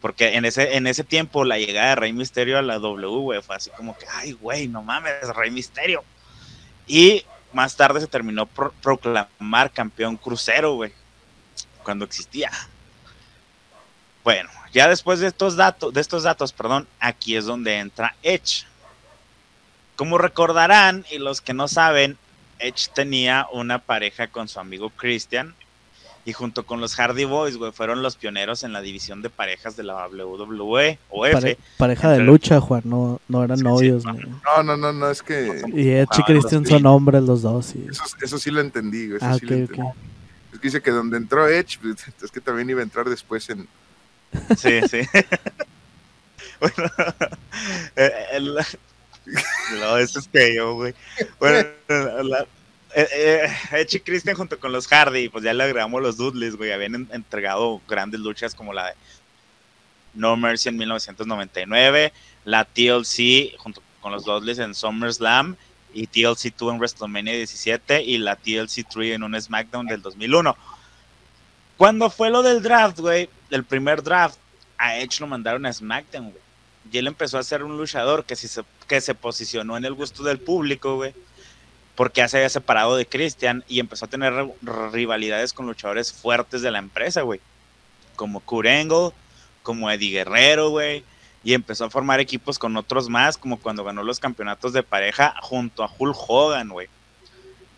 Porque 0.00 0.34
en 0.34 0.44
ese, 0.44 0.76
en 0.76 0.86
ese 0.86 1.04
tiempo 1.04 1.44
la 1.44 1.58
llegada 1.58 1.90
de 1.90 1.94
Rey 1.96 2.12
Misterio 2.12 2.58
a 2.58 2.62
la 2.62 2.78
W, 2.78 3.20
güey, 3.20 3.42
fue 3.42 3.56
así 3.56 3.70
como 3.70 3.96
que, 3.96 4.06
ay, 4.10 4.32
güey, 4.32 4.68
no 4.68 4.82
mames, 4.82 5.28
Rey 5.34 5.50
Misterio. 5.50 6.02
Y 6.86 7.24
más 7.52 7.76
tarde 7.76 8.00
se 8.00 8.06
terminó 8.06 8.46
proclamar 8.46 9.70
campeón 9.70 10.16
crucero, 10.16 10.74
güey, 10.74 10.92
cuando 11.84 12.04
existía. 12.04 12.50
Bueno, 14.24 14.50
ya 14.72 14.88
después 14.88 15.20
de 15.20 15.28
estos 15.28 15.56
datos, 15.56 15.92
de 15.92 16.00
estos 16.00 16.22
datos, 16.22 16.52
perdón, 16.52 16.88
aquí 16.98 17.36
es 17.36 17.44
donde 17.44 17.78
entra 17.78 18.16
Edge. 18.22 18.64
Como 19.96 20.18
recordarán, 20.18 21.04
y 21.10 21.18
los 21.18 21.40
que 21.40 21.54
no 21.54 21.68
saben, 21.68 22.16
Edge 22.58 22.88
tenía 22.94 23.46
una 23.52 23.78
pareja 23.78 24.28
con 24.28 24.48
su 24.48 24.60
amigo 24.60 24.90
Christian. 24.90 25.54
Y 26.24 26.32
junto 26.32 26.64
con 26.64 26.80
los 26.80 26.94
Hardy 26.94 27.24
Boys, 27.24 27.56
güey, 27.56 27.72
fueron 27.72 28.00
los 28.00 28.14
pioneros 28.14 28.62
en 28.62 28.72
la 28.72 28.80
división 28.80 29.22
de 29.22 29.30
parejas 29.30 29.76
de 29.76 29.82
la 29.82 30.06
WWE 30.06 30.98
o 31.10 31.26
F. 31.26 31.58
pareja 31.76 32.12
de 32.12 32.20
lucha, 32.20 32.60
Juan, 32.60 32.82
no, 32.84 33.20
no 33.26 33.42
eran 33.42 33.58
novios. 33.58 34.04
no. 34.04 34.62
no, 34.62 34.76
no, 34.76 34.92
no, 34.92 35.10
es 35.10 35.20
que. 35.20 35.62
Y 35.74 35.90
Edge 35.90 36.20
y 36.20 36.22
Christian 36.22 36.64
son 36.64 36.86
hombres 36.86 37.24
los 37.24 37.42
dos. 37.42 37.66
Sí. 37.66 37.84
Eso, 38.22 38.38
sí 38.38 38.52
lo 38.52 38.60
entendí, 38.60 39.08
güey. 39.08 39.16
Eso 39.16 39.26
ah, 39.26 39.34
sí 39.34 39.46
lo 39.46 39.56
entendí. 39.56 39.82
Es 40.52 40.58
que 40.60 40.68
dice 40.68 40.80
que 40.80 40.92
donde 40.92 41.16
entró 41.16 41.48
Edge, 41.48 41.78
pues, 41.82 41.96
es 42.22 42.30
que 42.30 42.40
también 42.40 42.70
iba 42.70 42.80
a 42.80 42.84
entrar 42.84 43.08
después 43.08 43.48
en. 43.50 43.66
Sí, 44.56 44.80
sí. 44.88 45.00
bueno, 46.60 46.90
el, 48.32 48.58
no, 49.80 49.98
eso 49.98 50.18
es 50.18 50.28
que 50.28 50.54
yo, 50.54 50.74
güey. 50.74 50.94
Bueno, 51.38 51.68
la, 52.22 52.46
eh, 52.94 53.48
eh, 53.72 53.86
y 53.90 54.00
Christian 54.00 54.36
junto 54.36 54.58
con 54.58 54.72
los 54.72 54.86
Hardy, 54.86 55.28
pues 55.28 55.44
ya 55.44 55.54
le 55.54 55.64
agregamos 55.64 56.02
los 56.02 56.16
Dudleys, 56.16 56.56
güey. 56.56 56.72
Habían 56.72 57.08
entregado 57.12 57.80
grandes 57.88 58.20
luchas 58.20 58.54
como 58.54 58.72
la 58.72 58.88
de 58.88 58.94
No 60.14 60.36
Mercy 60.36 60.68
en 60.68 60.76
1999, 60.76 62.12
la 62.44 62.64
TLC 62.64 63.56
junto 63.58 63.82
con 64.00 64.12
los 64.12 64.24
Dudleys 64.24 64.58
en 64.58 64.74
SummerSlam 64.74 65.56
y 65.94 66.06
TLC 66.06 66.54
2 66.56 66.72
en 66.72 66.78
WrestleMania 66.78 67.34
17 67.34 68.02
y 68.02 68.18
la 68.18 68.36
TLC 68.36 68.86
3 68.88 69.14
en 69.14 69.22
un 69.22 69.40
SmackDown 69.40 69.86
del 69.86 70.02
2001. 70.02 70.56
Cuando 71.76 72.10
fue 72.10 72.30
lo 72.30 72.42
del 72.42 72.62
draft, 72.62 72.98
güey, 72.98 73.28
el 73.50 73.64
primer 73.64 74.02
draft, 74.02 74.38
a 74.76 74.98
Edge 74.98 75.20
lo 75.20 75.26
mandaron 75.26 75.64
a 75.64 75.72
SmackDown, 75.72 76.30
güey 76.30 76.41
y 76.90 76.98
él 76.98 77.06
empezó 77.06 77.38
a 77.38 77.42
ser 77.42 77.62
un 77.62 77.76
luchador 77.76 78.24
que, 78.24 78.36
se, 78.36 78.62
que 78.88 79.00
se 79.00 79.14
posicionó 79.14 79.76
en 79.76 79.84
el 79.84 79.94
gusto 79.94 80.22
del 80.22 80.38
público, 80.38 80.96
güey, 80.96 81.14
porque 81.94 82.20
ya 82.20 82.28
se 82.28 82.38
había 82.38 82.48
separado 82.48 82.96
de 82.96 83.06
Christian 83.06 83.64
y 83.68 83.80
empezó 83.80 84.06
a 84.06 84.08
tener 84.08 84.32
rivalidades 84.92 85.52
con 85.52 85.66
luchadores 85.66 86.12
fuertes 86.12 86.62
de 86.62 86.70
la 86.70 86.78
empresa, 86.78 87.22
güey, 87.22 87.40
como 88.16 88.40
Kurt 88.40 88.68
como 89.62 89.90
Eddie 89.90 90.10
Guerrero, 90.10 90.70
güey, 90.70 91.04
y 91.44 91.54
empezó 91.54 91.84
a 91.84 91.90
formar 91.90 92.20
equipos 92.20 92.58
con 92.58 92.76
otros 92.76 93.08
más, 93.08 93.36
como 93.36 93.58
cuando 93.58 93.84
ganó 93.84 94.02
los 94.02 94.20
campeonatos 94.20 94.72
de 94.72 94.82
pareja 94.82 95.34
junto 95.40 95.84
a 95.84 95.90
Hulk 95.96 96.16
Hogan, 96.28 96.68
güey. 96.68 96.88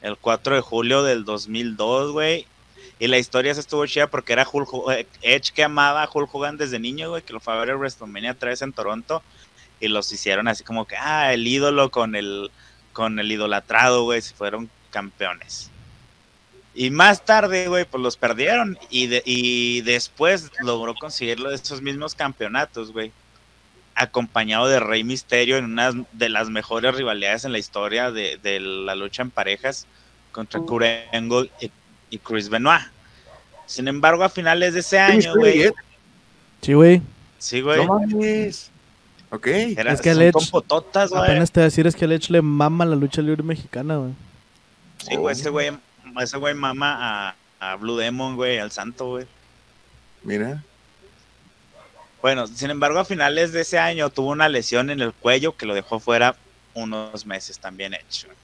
El 0.03 0.19
4 0.19 0.57
de 0.57 0.61
julio 0.61 1.03
del 1.03 1.25
2002, 1.25 2.13
güey, 2.13 2.47
y 2.99 3.09
la 3.09 3.19
historia 3.19 3.53
se 3.55 3.61
estuvo 3.61 3.87
chida 3.87 4.07
porque 4.07 4.33
era 4.33 4.47
Hulk, 4.51 4.69
eh, 4.93 5.07
Edge 5.23 5.53
que 5.53 5.65
amaba 5.65 6.03
a 6.03 6.11
Hulk 6.13 6.33
Hogan 6.33 6.57
desde 6.57 6.79
niño, 6.79 7.11
güey, 7.11 7.23
que 7.23 7.33
lo 7.33 7.41
fue 7.41 7.55
a 7.55 7.57
ver 7.57 7.71
en 7.71 7.79
WrestleMania 7.79 8.35
3 8.35 8.63
en 8.63 8.73
Toronto. 8.73 9.23
Y 9.81 9.89
los 9.89 10.11
hicieron 10.13 10.47
así 10.47 10.63
como 10.63 10.87
que, 10.87 10.97
ah, 10.97 11.33
el 11.33 11.47
ídolo 11.47 11.91
con 11.91 12.15
el, 12.15 12.51
con 12.93 13.19
el 13.19 13.31
idolatrado, 13.31 14.05
güey, 14.05 14.23
se 14.23 14.35
fueron 14.35 14.71
campeones. 14.91 15.71
Y 16.75 16.91
más 16.91 17.25
tarde, 17.25 17.69
güey, 17.69 17.85
pues 17.85 18.03
los 18.03 18.17
perdieron. 18.17 18.79
Y, 18.91 19.11
y 19.25 19.81
después 19.83 20.51
logró 20.61 20.95
conseguirlo 20.95 21.51
de 21.51 21.57
estos 21.57 21.83
mismos 21.83 22.15
campeonatos, 22.15 22.93
güey. 22.93 23.13
Acompañado 23.97 24.67
de 24.67 24.81
Rey 24.81 25.05
Misterio 25.05 25.57
en 25.57 25.67
una 25.67 25.93
de 26.13 26.29
las 26.29 26.49
mejores 26.49 26.95
rivalidades 26.95 27.45
en 27.45 27.53
la 27.53 27.59
historia 27.59 28.11
de, 28.11 28.39
de 28.43 28.61
la 28.61 28.95
lucha 28.95 29.23
en 29.23 29.31
parejas 29.31 29.87
contra 30.33 30.61
Kurt 30.61 30.87
Angle 31.13 31.51
y 31.61 31.71
y 32.15 32.19
Chris 32.19 32.49
Benoit. 32.49 32.83
Sin 33.67 33.89
embargo, 33.89 34.23
a 34.25 34.29
finales 34.29 34.75
de 34.75 34.81
ese 34.81 34.99
año, 34.99 35.35
güey. 35.35 35.71
Sí, 36.61 36.73
güey. 36.73 37.03
Sí, 37.39 37.61
güey. 37.61 37.85
No 37.85 37.99
mames. 37.99 38.71
Ok. 39.31 39.47
es 39.49 40.01
que 40.01 40.11
el 40.11 40.23
Edge, 40.23 40.51
apenas 41.15 41.51
te 41.51 41.61
voy 41.61 41.63
a 41.63 41.65
decir, 41.65 41.87
es 41.87 41.97
que 41.97 42.05
Edge 42.05 42.31
le 42.31 42.41
mama 42.41 42.85
la 42.85 42.95
lucha 42.95 43.21
libre 43.21 43.43
mexicana, 43.43 43.97
güey. 43.97 44.13
Sí, 44.99 45.17
güey, 45.17 45.33
ese 45.33 45.51
güey 45.51 45.73
ese 46.23 46.37
güey 46.37 46.55
mama 46.55 46.97
a, 47.01 47.37
a 47.59 47.77
Blue 47.77 47.97
Demon, 47.97 48.37
güey, 48.37 48.59
al 48.59 48.71
santo, 48.71 49.07
güey. 49.07 49.27
Mira. 50.23 50.63
Bueno, 52.23 52.47
sin 52.47 52.71
embargo, 52.71 53.01
a 53.01 53.05
finales 53.05 53.53
de 53.53 53.63
ese 53.63 53.79
año 53.79 54.09
tuvo 54.11 54.31
una 54.31 54.49
lesión 54.49 54.91
en 54.91 55.01
el 55.01 55.13
cuello 55.13 55.57
que 55.57 55.67
lo 55.67 55.75
dejó 55.75 55.99
fuera 55.99 56.37
unos 56.75 57.27
meses 57.27 57.59
también 57.59 57.95
hecho. 57.95 58.29
Bueno, 58.29 58.44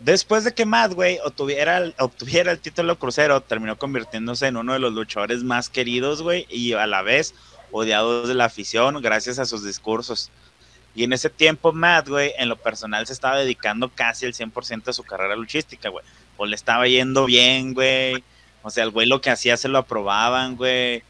después 0.00 0.44
de 0.44 0.54
que 0.54 0.66
Matt, 0.66 0.92
obtuviera, 1.24 1.78
el 1.78 2.58
título 2.60 2.98
crucero, 2.98 3.40
terminó 3.40 3.76
convirtiéndose 3.76 4.46
en 4.46 4.56
uno 4.56 4.72
de 4.72 4.78
los 4.78 4.92
luchadores 4.92 5.42
más 5.42 5.68
queridos, 5.68 6.22
güey, 6.22 6.46
y 6.48 6.72
a 6.72 6.86
la 6.86 7.02
vez 7.02 7.34
odiados 7.70 8.28
de 8.28 8.34
la 8.34 8.46
afición 8.46 9.00
gracias 9.02 9.38
a 9.38 9.46
sus 9.46 9.64
discursos. 9.64 10.30
Y 10.94 11.04
en 11.04 11.12
ese 11.12 11.30
tiempo, 11.30 11.72
Matt, 11.72 12.08
en 12.38 12.48
lo 12.48 12.56
personal 12.56 13.06
se 13.06 13.12
estaba 13.12 13.38
dedicando 13.38 13.88
casi 13.88 14.26
el 14.26 14.34
100% 14.34 14.84
de 14.84 14.92
su 14.92 15.04
carrera 15.04 15.36
luchística, 15.36 15.88
güey. 15.88 16.04
O 16.36 16.46
le 16.46 16.56
estaba 16.56 16.88
yendo 16.88 17.26
bien, 17.26 17.74
güey 17.74 18.22
o 18.62 18.70
sea, 18.70 18.84
el 18.84 18.90
güey 18.90 19.06
lo 19.06 19.20
que 19.20 19.30
hacía 19.30 19.56
se 19.56 19.68
lo 19.68 19.78
aprobaban, 19.78 20.56
güey. 20.56 21.02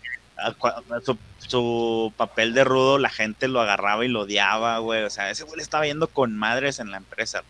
Su, 1.38 2.12
papel 2.16 2.54
de 2.54 2.62
rudo, 2.62 2.98
la 2.98 3.10
gente 3.10 3.48
lo 3.48 3.60
agarraba 3.60 4.04
y 4.04 4.08
lo 4.08 4.20
odiaba, 4.20 4.78
güey. 4.78 5.02
O 5.02 5.10
sea, 5.10 5.30
ese 5.30 5.44
güey 5.44 5.56
le 5.56 5.62
estaba 5.62 5.86
yendo 5.86 6.06
con 6.08 6.36
madres 6.36 6.78
en 6.78 6.90
la 6.90 6.98
empresa. 6.98 7.42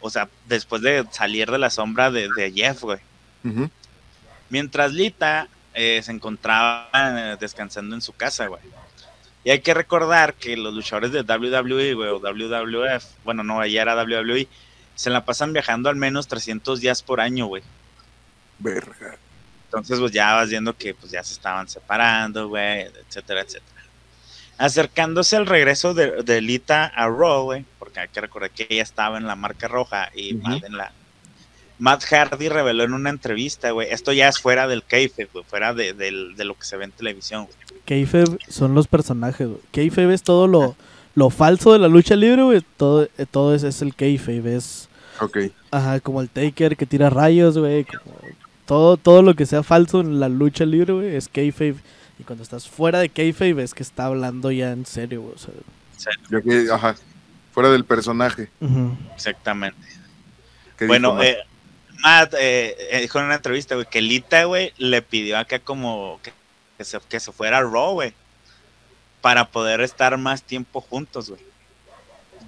O 0.00 0.10
sea, 0.10 0.28
después 0.46 0.82
de 0.82 1.04
salir 1.10 1.50
de 1.50 1.58
la 1.58 1.70
sombra 1.70 2.10
de, 2.10 2.52
Jeff, 2.54 2.82
güey. 2.82 2.98
Mientras 4.50 4.92
Lita 4.92 5.48
eh, 5.74 6.00
se 6.02 6.12
encontraba 6.12 6.88
eh, 6.94 7.36
descansando 7.38 7.94
en 7.94 8.02
su 8.02 8.12
casa, 8.12 8.46
güey. 8.46 8.62
Y 9.44 9.50
hay 9.50 9.60
que 9.60 9.74
recordar 9.74 10.34
que 10.34 10.56
los 10.56 10.74
luchadores 10.74 11.12
de 11.12 11.22
WWE, 11.22 11.94
güey, 11.94 12.10
o 12.10 12.18
WWF, 12.18 13.04
bueno, 13.24 13.44
no, 13.44 13.60
allá 13.60 13.82
era 13.82 14.02
WWE, 14.02 14.48
se 14.94 15.10
la 15.10 15.24
pasan 15.24 15.52
viajando 15.52 15.88
al 15.88 15.96
menos 15.96 16.26
300 16.26 16.80
días 16.80 17.02
por 17.02 17.20
año, 17.20 17.46
güey. 17.46 17.62
Verga. 18.58 19.16
Entonces, 19.66 20.00
pues 20.00 20.12
ya 20.12 20.34
vas 20.34 20.48
viendo 20.48 20.76
que 20.76 20.94
pues 20.94 21.12
ya 21.12 21.22
se 21.22 21.34
estaban 21.34 21.68
separando, 21.68 22.48
güey, 22.48 22.90
etcétera, 23.06 23.42
etcétera. 23.42 23.77
Acercándose 24.58 25.36
al 25.36 25.46
regreso 25.46 25.94
de, 25.94 26.40
Lita 26.42 26.86
a 26.86 27.06
Raw, 27.08 27.44
güey, 27.44 27.64
porque 27.78 28.00
hay 28.00 28.08
que 28.08 28.20
recordar 28.20 28.50
que 28.50 28.66
ella 28.68 28.82
estaba 28.82 29.16
en 29.16 29.26
la 29.26 29.36
marca 29.36 29.68
roja 29.68 30.10
y 30.14 30.34
Matt 30.34 30.64
en 30.64 30.76
la... 30.76 30.92
Matt 31.78 32.02
Hardy 32.02 32.48
reveló 32.48 32.82
en 32.82 32.92
una 32.92 33.10
entrevista, 33.10 33.70
güey, 33.70 33.88
esto 33.90 34.12
ya 34.12 34.28
es 34.28 34.40
fuera 34.40 34.66
del 34.66 34.82
kayfabe, 34.82 35.28
güey, 35.32 35.44
fuera 35.44 35.74
de, 35.74 35.94
lo 36.36 36.54
que 36.54 36.64
se 36.64 36.76
ve 36.76 36.84
en 36.84 36.90
televisión, 36.90 37.44
güey. 37.44 37.80
Kayfabe 37.86 38.38
son 38.48 38.74
los 38.74 38.88
personajes, 38.88 39.46
güey. 39.46 39.60
Kayfabe 39.72 40.12
es 40.12 40.24
todo 40.24 40.48
lo, 40.48 40.74
lo 41.14 41.30
falso 41.30 41.72
de 41.72 41.78
la 41.78 41.86
lucha 41.86 42.16
libre, 42.16 42.42
güey. 42.42 42.62
Todo, 42.76 43.04
eh, 43.04 43.26
todo 43.30 43.54
es, 43.54 43.62
es 43.62 43.80
el 43.80 43.94
kayfabe, 43.94 44.56
es... 44.56 44.88
Ok. 45.20 45.38
Ajá, 45.70 46.00
como 46.00 46.20
el 46.20 46.28
Taker 46.28 46.76
que 46.76 46.84
tira 46.84 47.10
rayos, 47.10 47.56
güey, 47.56 47.84
como 47.84 48.16
todo, 48.66 48.96
todo 48.96 49.22
lo 49.22 49.34
que 49.34 49.46
sea 49.46 49.62
falso 49.62 50.00
en 50.00 50.20
la 50.20 50.28
lucha 50.28 50.66
libre, 50.66 50.92
güey, 50.92 51.16
es 51.16 51.28
kayfabe. 51.28 51.76
Y 52.18 52.24
cuando 52.24 52.42
estás 52.42 52.68
fuera 52.68 52.98
de 52.98 53.08
kayfabe 53.08 53.62
es 53.62 53.74
que 53.74 53.82
está 53.82 54.06
hablando 54.06 54.50
ya 54.50 54.72
en 54.72 54.86
serio, 54.86 55.22
güey. 55.22 55.34
O 56.68 56.74
ajá, 56.74 56.96
fuera 57.52 57.70
del 57.70 57.84
personaje. 57.84 58.50
Exactamente. 59.14 59.86
Bueno, 60.86 61.20
eh, 61.22 61.38
Matt 62.00 62.34
eh, 62.34 62.76
eh, 62.90 63.00
dijo 63.00 63.18
en 63.18 63.26
una 63.26 63.36
entrevista, 63.36 63.74
güey, 63.74 63.86
que 63.90 64.00
Lita, 64.00 64.44
güey, 64.44 64.72
le 64.78 65.02
pidió 65.02 65.38
acá 65.38 65.58
como 65.58 66.20
que, 66.22 66.84
se, 66.84 67.00
que 67.08 67.18
se 67.18 67.32
fuera 67.32 67.58
a 67.58 67.62
Raw, 67.62 67.94
güey, 67.94 68.14
para 69.20 69.46
poder 69.46 69.80
estar 69.80 70.16
más 70.18 70.42
tiempo 70.42 70.80
juntos, 70.80 71.30
güey 71.30 71.48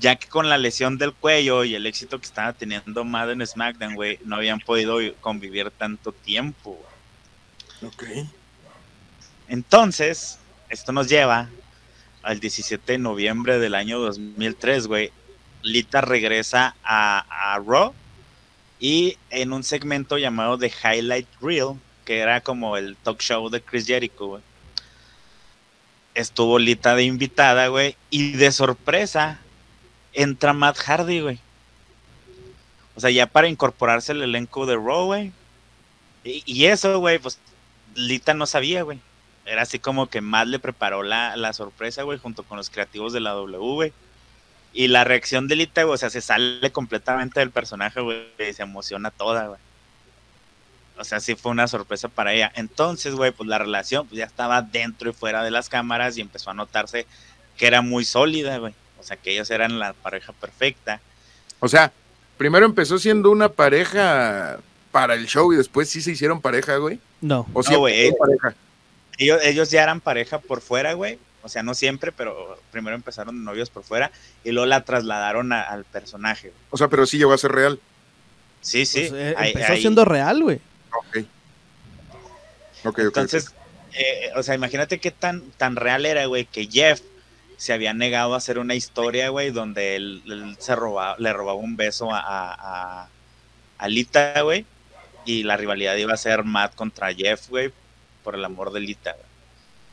ya 0.00 0.16
que 0.16 0.28
con 0.28 0.48
la 0.48 0.58
lesión 0.58 0.96
del 0.96 1.12
cuello 1.12 1.62
y 1.62 1.74
el 1.74 1.86
éxito 1.86 2.18
que 2.18 2.26
estaba 2.26 2.54
teniendo 2.54 3.04
Madden 3.04 3.46
SmackDown, 3.46 3.94
güey, 3.94 4.18
no 4.24 4.36
habían 4.36 4.58
podido 4.58 4.98
convivir 5.20 5.70
tanto 5.70 6.12
tiempo. 6.12 6.80
Ok. 7.82 8.04
Entonces, 9.50 10.38
esto 10.68 10.92
nos 10.92 11.08
lleva 11.08 11.48
al 12.22 12.38
17 12.38 12.92
de 12.92 12.98
noviembre 12.98 13.58
del 13.58 13.74
año 13.74 13.98
2003, 13.98 14.86
güey. 14.86 15.10
Lita 15.62 16.00
regresa 16.00 16.76
a, 16.84 17.60
Raw 17.66 17.92
y 18.78 19.18
en 19.30 19.52
un 19.52 19.64
segmento 19.64 20.18
llamado 20.18 20.56
The 20.56 20.72
Highlight 20.84 21.26
Reel, 21.42 21.74
que 22.04 22.20
era 22.20 22.40
como 22.40 22.76
el 22.76 22.96
talk 22.96 23.20
show 23.20 23.50
de 23.50 23.60
Chris 23.60 23.86
Jericho, 23.86 24.26
güey. 24.28 24.42
Estuvo 26.14 26.60
Lita 26.60 26.94
de 26.94 27.02
invitada, 27.02 27.66
güey, 27.66 27.96
y 28.08 28.32
de 28.32 28.52
sorpresa 28.52 29.40
entra 30.12 30.52
Matt 30.52 30.78
Hardy, 30.78 31.22
güey. 31.22 31.40
O 32.94 33.00
sea, 33.00 33.10
ya 33.10 33.26
para 33.26 33.48
incorporarse 33.48 34.12
al 34.12 34.22
elenco 34.22 34.64
de 34.64 34.76
Raw, 34.76 35.06
güey. 35.06 35.32
Y, 36.22 36.66
eso, 36.66 37.00
güey, 37.00 37.18
pues 37.18 37.40
Lita 37.96 38.32
no 38.32 38.46
sabía, 38.46 38.82
güey. 38.82 39.00
Era 39.46 39.62
así 39.62 39.78
como 39.78 40.08
que 40.08 40.20
Matt 40.20 40.48
le 40.48 40.58
preparó 40.58 41.02
la, 41.02 41.36
la 41.36 41.52
sorpresa, 41.52 42.02
güey, 42.02 42.18
junto 42.18 42.42
con 42.42 42.56
los 42.56 42.70
creativos 42.70 43.12
de 43.12 43.20
la 43.20 43.30
W, 43.30 43.58
güey. 43.58 43.92
Y 44.72 44.88
la 44.88 45.04
reacción 45.04 45.48
de 45.48 45.56
Lita, 45.56 45.82
güey, 45.82 45.94
o 45.94 45.98
sea, 45.98 46.10
se 46.10 46.20
sale 46.20 46.70
completamente 46.70 47.40
del 47.40 47.50
personaje, 47.50 48.00
güey, 48.00 48.26
y 48.38 48.52
se 48.52 48.62
emociona 48.62 49.10
toda, 49.10 49.48
güey. 49.48 49.58
O 50.96 51.04
sea, 51.04 51.18
sí 51.18 51.34
fue 51.34 51.50
una 51.50 51.66
sorpresa 51.66 52.08
para 52.08 52.34
ella. 52.34 52.52
Entonces, 52.54 53.14
güey, 53.14 53.32
pues 53.32 53.48
la 53.48 53.58
relación 53.58 54.06
pues, 54.06 54.18
ya 54.18 54.26
estaba 54.26 54.60
dentro 54.60 55.10
y 55.10 55.14
fuera 55.14 55.42
de 55.42 55.50
las 55.50 55.68
cámaras 55.70 56.18
y 56.18 56.20
empezó 56.20 56.50
a 56.50 56.54
notarse 56.54 57.06
que 57.56 57.66
era 57.66 57.80
muy 57.80 58.04
sólida, 58.04 58.58
güey. 58.58 58.74
O 58.98 59.02
sea, 59.02 59.16
que 59.16 59.32
ellos 59.32 59.50
eran 59.50 59.78
la 59.78 59.94
pareja 59.94 60.34
perfecta. 60.34 61.00
O 61.58 61.68
sea, 61.68 61.90
primero 62.36 62.66
empezó 62.66 62.98
siendo 62.98 63.30
una 63.30 63.48
pareja 63.48 64.58
para 64.92 65.14
el 65.14 65.26
show 65.26 65.52
y 65.52 65.56
después 65.56 65.88
sí 65.88 66.02
se 66.02 66.12
hicieron 66.12 66.40
pareja, 66.40 66.76
güey. 66.76 67.00
No. 67.22 67.46
O 67.54 67.62
sea, 67.62 67.78
güey, 67.78 68.12
ellos, 69.20 69.40
ellos, 69.44 69.70
ya 69.70 69.82
eran 69.82 70.00
pareja 70.00 70.38
por 70.38 70.60
fuera, 70.60 70.94
güey. 70.94 71.18
O 71.42 71.48
sea, 71.48 71.62
no 71.62 71.74
siempre, 71.74 72.12
pero 72.12 72.58
primero 72.70 72.96
empezaron 72.96 73.38
de 73.38 73.44
novios 73.44 73.70
por 73.70 73.82
fuera 73.82 74.10
y 74.44 74.50
luego 74.50 74.66
la 74.66 74.84
trasladaron 74.84 75.52
al 75.52 75.84
personaje. 75.84 76.52
O 76.70 76.76
sea, 76.76 76.88
pero 76.88 77.06
sí 77.06 77.16
llegó 77.16 77.32
a 77.32 77.38
ser 77.38 77.52
real. 77.52 77.80
Sí, 78.60 78.84
sí. 78.84 79.06
Pues, 79.08 79.12
eh, 79.12 79.34
empezó 79.38 79.76
siendo 79.76 80.04
real, 80.04 80.42
güey. 80.42 80.60
Ok. 80.92 81.24
Ok, 82.84 82.98
Entonces, 82.98 83.54
eh, 83.92 84.30
o 84.36 84.42
sea, 84.42 84.54
imagínate 84.54 84.98
qué 84.98 85.10
tan, 85.10 85.50
tan 85.52 85.76
real 85.76 86.06
era, 86.06 86.26
güey, 86.26 86.44
que 86.44 86.66
Jeff 86.66 87.00
se 87.56 87.72
había 87.72 87.92
negado 87.92 88.34
a 88.34 88.38
hacer 88.38 88.58
una 88.58 88.74
historia, 88.74 89.28
güey, 89.28 89.50
donde 89.50 89.96
él, 89.96 90.56
se 90.58 90.74
robaba, 90.74 91.16
le 91.18 91.32
robaba 91.32 91.58
un 91.58 91.76
beso 91.76 92.10
a, 92.12 92.20
a, 92.22 93.08
a 93.76 93.88
Lita, 93.88 94.40
güey, 94.40 94.64
y 95.26 95.42
la 95.42 95.58
rivalidad 95.58 95.96
iba 95.96 96.14
a 96.14 96.18
ser 96.18 96.44
Matt 96.44 96.74
contra 96.74 97.12
Jeff, 97.12 97.50
güey, 97.50 97.70
por 98.30 98.38
el 98.38 98.44
amor 98.44 98.72
de 98.72 98.78
Lita. 98.78 99.16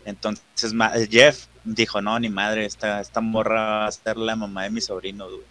Entonces 0.05 0.71
Jeff 1.09 1.45
dijo, 1.63 2.03
no, 2.03 2.19
ni 2.19 2.29
madre, 2.29 2.65
esta, 2.65 3.01
esta 3.01 3.19
morra 3.19 3.79
va 3.79 3.87
a 3.87 3.91
ser 3.91 4.15
la 4.15 4.35
mamá 4.35 4.61
de 4.65 4.69
mi 4.69 4.79
sobrino, 4.79 5.27
güey. 5.27 5.41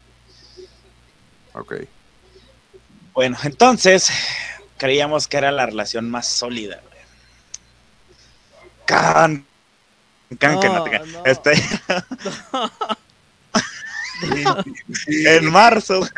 Ok. 1.53 1.75
Bueno, 3.13 3.37
entonces 3.43 4.09
creíamos 4.79 5.27
que 5.27 5.37
era 5.37 5.51
la 5.51 5.67
relación 5.67 6.09
más 6.09 6.29
sólida, 6.29 6.81
güey. 6.81 6.95
Can 8.87 9.45
este... 11.25 11.55
en 15.09 15.51
marzo 15.51 16.09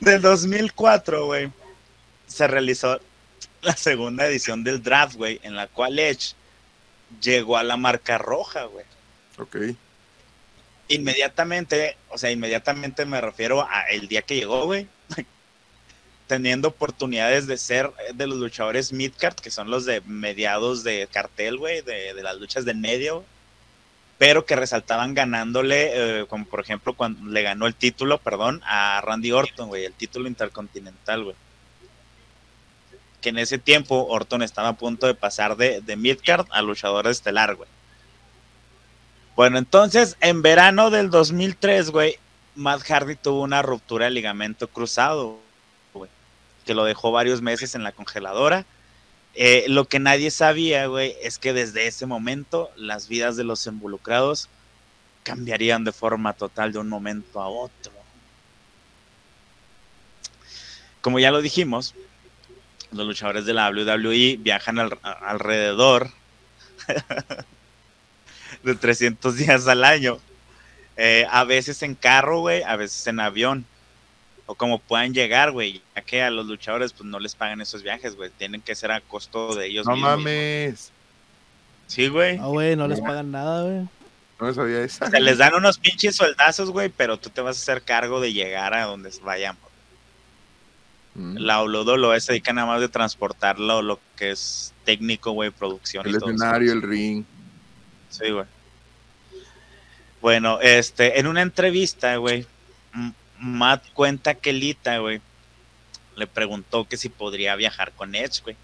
de 0.00 0.18
2004, 0.18 1.24
güey, 1.24 1.50
se 2.38 2.46
realizó 2.46 3.00
la 3.62 3.76
segunda 3.76 4.26
edición 4.26 4.64
del 4.64 4.82
draft, 4.82 5.16
güey, 5.16 5.40
en 5.42 5.56
la 5.56 5.66
cual 5.66 5.98
Edge 5.98 6.34
llegó 7.20 7.56
a 7.56 7.62
la 7.62 7.76
marca 7.76 8.18
roja, 8.18 8.64
güey. 8.64 8.84
Ok. 9.38 9.56
Inmediatamente, 10.88 11.96
o 12.08 12.16
sea, 12.16 12.30
inmediatamente 12.30 13.04
me 13.04 13.20
refiero 13.20 13.62
a 13.62 13.82
el 13.90 14.08
día 14.08 14.22
que 14.22 14.36
llegó, 14.36 14.64
güey 14.64 14.88
teniendo 16.28 16.68
oportunidades 16.68 17.46
de 17.48 17.56
ser 17.56 17.86
eh, 17.86 18.12
de 18.14 18.26
los 18.28 18.38
luchadores 18.38 18.92
midcard, 18.92 19.34
que 19.34 19.50
son 19.50 19.70
los 19.70 19.84
de 19.84 20.00
mediados 20.02 20.84
de 20.84 21.08
cartel, 21.10 21.56
güey, 21.56 21.80
de, 21.80 22.14
las 22.22 22.36
luchas 22.36 22.64
del 22.64 22.76
medio, 22.76 23.24
pero 24.18 24.44
que 24.46 24.54
resaltaban 24.54 25.14
ganándole, 25.14 26.20
eh, 26.20 26.26
como 26.26 26.44
por 26.44 26.60
ejemplo 26.60 26.94
cuando 26.94 27.28
le 27.30 27.42
ganó 27.42 27.66
el 27.66 27.74
título, 27.74 28.18
perdón, 28.18 28.60
a 28.64 29.00
Randy 29.00 29.32
Orton, 29.32 29.68
güey, 29.68 29.84
el 29.84 29.94
título 29.94 30.28
intercontinental, 30.28 31.24
güey. 31.24 31.36
Que 33.20 33.30
en 33.30 33.38
ese 33.38 33.58
tiempo 33.58 34.06
Orton 34.08 34.42
estaba 34.42 34.68
a 34.68 34.76
punto 34.76 35.06
de 35.06 35.14
pasar 35.14 35.56
de, 35.56 35.80
de 35.80 35.96
midcard 35.96 36.46
a 36.50 36.62
luchador 36.62 37.06
estelar, 37.06 37.56
güey. 37.56 37.68
Bueno, 39.38 39.58
entonces, 39.58 40.16
en 40.20 40.42
verano 40.42 40.90
del 40.90 41.10
2003, 41.10 41.90
güey, 41.90 42.18
Matt 42.56 42.82
Hardy 42.82 43.14
tuvo 43.14 43.42
una 43.42 43.62
ruptura 43.62 44.06
de 44.06 44.10
ligamento 44.10 44.66
cruzado, 44.66 45.38
que 46.64 46.74
lo 46.74 46.84
dejó 46.84 47.12
varios 47.12 47.40
meses 47.40 47.76
en 47.76 47.84
la 47.84 47.92
congeladora. 47.92 48.66
Eh, 49.34 49.64
lo 49.68 49.84
que 49.84 50.00
nadie 50.00 50.32
sabía, 50.32 50.86
güey, 50.86 51.14
es 51.22 51.38
que 51.38 51.52
desde 51.52 51.86
ese 51.86 52.04
momento 52.04 52.70
las 52.74 53.06
vidas 53.06 53.36
de 53.36 53.44
los 53.44 53.64
involucrados 53.68 54.48
cambiarían 55.22 55.84
de 55.84 55.92
forma 55.92 56.32
total 56.32 56.72
de 56.72 56.80
un 56.80 56.88
momento 56.88 57.40
a 57.40 57.46
otro. 57.46 57.92
Como 61.00 61.20
ya 61.20 61.30
lo 61.30 61.40
dijimos, 61.40 61.94
los 62.92 63.06
luchadores 63.06 63.44
de 63.44 63.54
la 63.54 63.70
WWE 63.70 64.38
viajan 64.40 64.78
alrededor 65.02 66.10
de 68.62 68.74
300 68.74 69.36
días 69.36 69.66
al 69.68 69.84
año. 69.84 70.18
Eh, 70.96 71.26
a 71.30 71.44
veces 71.44 71.82
en 71.82 71.94
carro, 71.94 72.40
güey, 72.40 72.62
a 72.62 72.76
veces 72.76 73.06
en 73.06 73.20
avión. 73.20 73.64
O 74.46 74.54
como 74.54 74.78
puedan 74.78 75.12
llegar, 75.12 75.50
güey, 75.52 75.82
ya 75.94 76.02
que 76.02 76.22
a 76.22 76.30
los 76.30 76.46
luchadores 76.46 76.94
pues 76.94 77.04
no 77.04 77.20
les 77.20 77.34
pagan 77.34 77.60
esos 77.60 77.82
viajes, 77.82 78.16
güey. 78.16 78.30
Tienen 78.30 78.62
que 78.62 78.74
ser 78.74 78.90
a 78.90 79.00
costo 79.02 79.54
de 79.54 79.66
ellos 79.66 79.86
no 79.86 79.94
mames. 79.94 80.90
Sí, 81.86 82.08
güey. 82.08 82.38
No, 82.38 82.50
güey, 82.50 82.74
no 82.74 82.88
les 82.88 83.00
pagan 83.00 83.30
nada, 83.30 83.62
güey. 83.64 83.88
No 84.40 84.54
sabía 84.54 84.82
eso. 84.82 85.06
Se 85.06 85.20
les 85.20 85.38
dan 85.38 85.54
unos 85.54 85.78
pinches 85.78 86.16
sueldazos, 86.16 86.70
güey, 86.70 86.88
pero 86.88 87.18
tú 87.18 87.28
te 87.28 87.40
vas 87.42 87.58
a 87.58 87.60
hacer 87.60 87.82
cargo 87.82 88.20
de 88.20 88.32
llegar 88.32 88.72
a 88.72 88.84
donde 88.84 89.10
vayamos. 89.22 89.67
Mm. 91.18 91.36
La 91.38 91.62
lo 91.64 92.20
se 92.20 92.32
dedica 92.32 92.52
nada 92.52 92.68
más 92.68 92.80
de 92.80 92.88
transportarlo, 92.88 93.82
lo 93.82 93.98
que 94.16 94.30
es 94.30 94.72
técnico, 94.84 95.32
güey, 95.32 95.50
producción. 95.50 96.06
El 96.06 96.14
escenario, 96.14 96.72
el 96.72 96.80
ring. 96.80 97.24
Sí, 98.08 98.30
güey. 98.30 98.46
Bueno, 100.20 100.60
este, 100.60 101.18
en 101.18 101.26
una 101.26 101.42
entrevista, 101.42 102.16
güey, 102.16 102.46
Matt 103.38 103.84
cuenta 103.92 104.34
que 104.34 104.52
Lita, 104.52 104.98
güey, 104.98 105.20
le 106.16 106.26
preguntó 106.26 106.86
que 106.86 106.96
si 106.96 107.08
podría 107.08 107.56
viajar 107.56 107.92
con 107.92 108.14
Edge, 108.14 108.42
güey. 108.42 108.56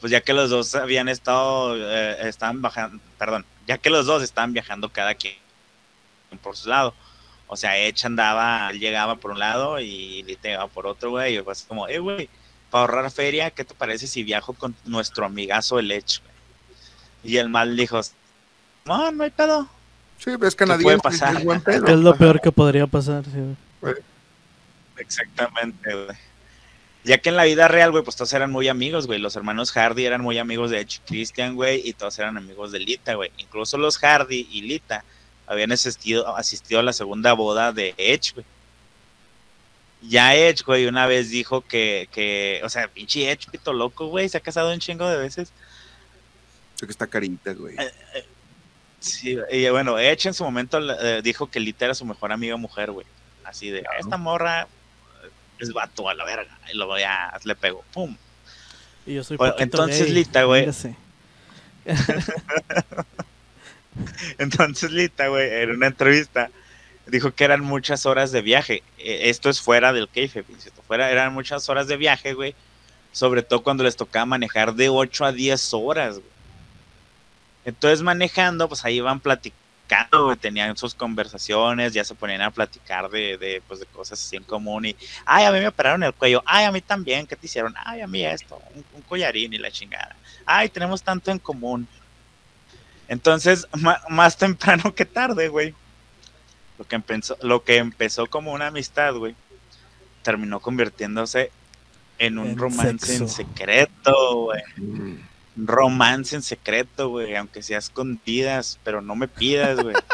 Pues 0.00 0.10
ya 0.10 0.20
que 0.20 0.32
los 0.32 0.50
dos 0.50 0.74
habían 0.74 1.08
estado, 1.08 1.76
eh, 1.76 2.28
estaban 2.28 2.60
bajando, 2.60 3.02
perdón, 3.18 3.46
ya 3.66 3.78
que 3.78 3.88
los 3.88 4.06
dos 4.06 4.22
estaban 4.22 4.52
viajando 4.52 4.88
cada 4.88 5.14
quien 5.14 5.34
por 6.42 6.56
su 6.56 6.68
lado. 6.68 6.94
O 7.48 7.56
sea, 7.56 7.78
Edge 7.78 8.04
andaba, 8.06 8.70
él 8.70 8.80
llegaba 8.80 9.16
por 9.16 9.30
un 9.30 9.38
lado 9.38 9.78
y 9.78 10.22
Lita 10.24 10.50
iba 10.50 10.66
por 10.66 10.86
otro, 10.86 11.10
güey. 11.10 11.36
Y 11.36 11.42
fue 11.42 11.52
así 11.52 11.64
como, 11.66 11.88
eh, 11.88 11.98
güey, 11.98 12.28
para 12.70 12.82
ahorrar 12.82 13.10
feria, 13.10 13.50
¿qué 13.50 13.64
te 13.64 13.74
parece 13.74 14.06
si 14.06 14.24
viajo 14.24 14.52
con 14.52 14.74
nuestro 14.84 15.26
amigazo 15.26 15.78
el 15.78 15.90
Edge, 15.92 16.20
güey? 16.20 17.34
Y 17.34 17.38
el 17.38 17.48
mal 17.48 17.76
dijo, 17.76 18.00
no, 18.84 19.10
no 19.12 19.24
hay 19.24 19.30
pedo. 19.30 19.68
Sí, 20.18 20.34
ves 20.36 20.54
canadiense. 20.54 20.84
Puede 20.84 20.98
pasar? 20.98 21.36
Es, 21.36 21.98
lo 21.98 22.16
peor 22.16 22.40
que 22.40 22.50
podría 22.50 22.86
pasar, 22.86 23.24
sí. 23.24 23.56
Exactamente, 24.96 25.92
güey. 25.92 26.16
Ya 27.04 27.18
que 27.18 27.28
en 27.28 27.36
la 27.36 27.44
vida 27.44 27.68
real, 27.68 27.92
güey, 27.92 28.02
pues 28.02 28.16
todos 28.16 28.32
eran 28.32 28.50
muy 28.50 28.66
amigos, 28.66 29.06
güey. 29.06 29.20
Los 29.20 29.36
hermanos 29.36 29.70
Hardy 29.70 30.04
eran 30.04 30.22
muy 30.22 30.38
amigos 30.38 30.70
de 30.70 30.80
Edge 30.80 31.00
Christian, 31.06 31.54
güey, 31.54 31.80
y 31.84 31.92
todos 31.92 32.18
eran 32.18 32.36
amigos 32.36 32.72
de 32.72 32.80
Lita, 32.80 33.14
güey. 33.14 33.30
Incluso 33.36 33.78
los 33.78 33.98
Hardy 33.98 34.48
y 34.50 34.62
Lita 34.62 35.04
habían 35.46 35.72
asistido, 35.72 36.36
asistido 36.36 36.80
a 36.80 36.82
la 36.82 36.92
segunda 36.92 37.32
boda 37.32 37.72
de 37.72 37.94
Edge, 37.96 38.32
güey. 38.34 38.46
Ya 40.02 40.34
Edge, 40.34 40.62
güey, 40.64 40.86
una 40.86 41.06
vez 41.06 41.30
dijo 41.30 41.62
que, 41.62 42.08
que, 42.12 42.60
o 42.64 42.68
sea, 42.68 42.88
pinche 42.88 43.30
Edge, 43.30 43.48
pito 43.50 43.72
loco, 43.72 44.08
güey, 44.08 44.28
se 44.28 44.36
ha 44.38 44.40
casado 44.40 44.72
un 44.72 44.78
chingo 44.78 45.08
de 45.08 45.16
veces. 45.16 45.52
Sé 46.74 46.86
que 46.86 46.92
está 46.92 47.06
carita, 47.06 47.54
güey. 47.54 47.74
Eh, 47.76 47.92
eh, 48.14 48.24
sí, 49.00 49.38
y 49.50 49.68
bueno, 49.70 49.98
Edge 49.98 50.26
en 50.26 50.34
su 50.34 50.44
momento 50.44 50.78
eh, 51.00 51.22
dijo 51.22 51.50
que 51.50 51.60
Lita 51.60 51.86
era 51.86 51.94
su 51.94 52.04
mejor 52.04 52.32
amiga 52.32 52.56
mujer, 52.56 52.90
güey. 52.90 53.06
Así 53.44 53.70
de, 53.70 53.84
esta 53.98 54.16
morra 54.16 54.66
es 55.58 55.72
vato 55.72 56.08
a 56.08 56.14
la 56.14 56.24
verga. 56.24 56.58
Y 56.72 56.76
luego 56.76 56.98
ya 56.98 57.32
le 57.44 57.54
pegó, 57.54 57.82
pum. 57.92 58.16
Y 59.06 59.14
yo 59.14 59.24
soy 59.24 59.38
entonces 59.58 60.10
Lita, 60.10 60.44
güey. 60.44 60.68
entonces 64.38 64.90
Lita, 64.90 65.28
güey, 65.28 65.62
en 65.62 65.70
una 65.70 65.88
entrevista 65.88 66.50
dijo 67.06 67.32
que 67.32 67.44
eran 67.44 67.62
muchas 67.62 68.06
horas 68.06 68.32
de 68.32 68.42
viaje. 68.42 68.82
E, 68.98 69.30
esto 69.30 69.48
es 69.48 69.60
fuera 69.60 69.92
del 69.92 70.08
keife, 70.08 70.44
fuera 70.86 71.10
eran 71.10 71.32
muchas 71.32 71.68
horas 71.68 71.86
de 71.86 71.96
viaje, 71.96 72.34
güey. 72.34 72.54
Sobre 73.12 73.42
todo 73.42 73.62
cuando 73.62 73.84
les 73.84 73.96
tocaba 73.96 74.26
manejar 74.26 74.74
de 74.74 74.88
8 74.88 75.24
a 75.24 75.32
10 75.32 75.74
horas, 75.74 76.14
güey. 76.16 76.36
Entonces 77.64 78.02
manejando, 78.02 78.68
pues 78.68 78.84
ahí 78.84 78.96
iban 78.96 79.20
platicando 79.20 79.66
tenían 80.40 80.76
sus 80.76 80.94
conversaciones, 80.94 81.92
ya 81.92 82.04
se 82.04 82.14
ponían 82.14 82.42
a 82.42 82.50
platicar 82.50 83.08
de, 83.08 83.38
de, 83.38 83.62
pues, 83.66 83.80
de 83.80 83.86
cosas 83.86 84.20
así 84.20 84.36
en 84.36 84.44
común 84.44 84.86
y, 84.86 84.96
ay, 85.24 85.44
a 85.44 85.52
mí 85.52 85.60
me 85.60 85.68
operaron 85.68 86.02
el 86.02 86.12
cuello, 86.12 86.42
ay, 86.46 86.64
a 86.64 86.72
mí 86.72 86.80
también, 86.80 87.26
¿qué 87.26 87.36
te 87.36 87.46
hicieron? 87.46 87.74
Ay, 87.84 88.00
a 88.00 88.06
mí 88.06 88.24
esto, 88.24 88.60
un, 88.94 89.02
collarín 89.02 89.52
y 89.52 89.58
la 89.58 89.70
chingada. 89.70 90.16
Ay, 90.44 90.68
tenemos 90.68 91.02
tanto 91.02 91.30
en 91.30 91.38
común. 91.38 91.86
Entonces, 93.08 93.66
más 94.08 94.36
temprano 94.36 94.94
que 94.94 95.04
tarde, 95.04 95.48
güey. 95.48 95.74
Lo 96.78 96.86
que, 96.86 96.96
empezó, 96.96 97.38
lo 97.40 97.64
que 97.64 97.78
empezó 97.78 98.26
como 98.26 98.52
una 98.52 98.66
amistad, 98.66 99.14
güey, 99.14 99.34
terminó 100.22 100.60
convirtiéndose 100.60 101.50
en 102.18 102.38
un 102.38 102.58
romance 102.58 103.16
en 103.16 103.28
secreto, 103.30 104.42
güey. 104.42 104.62
Mm 104.76 105.16
romance 105.56 106.36
en 106.36 106.42
secreto, 106.42 107.08
güey, 107.08 107.34
aunque 107.34 107.62
sea 107.62 107.78
escondidas, 107.78 108.78
pero 108.84 109.00
no 109.00 109.16
me 109.16 109.28
pidas, 109.28 109.80
güey. 109.80 109.96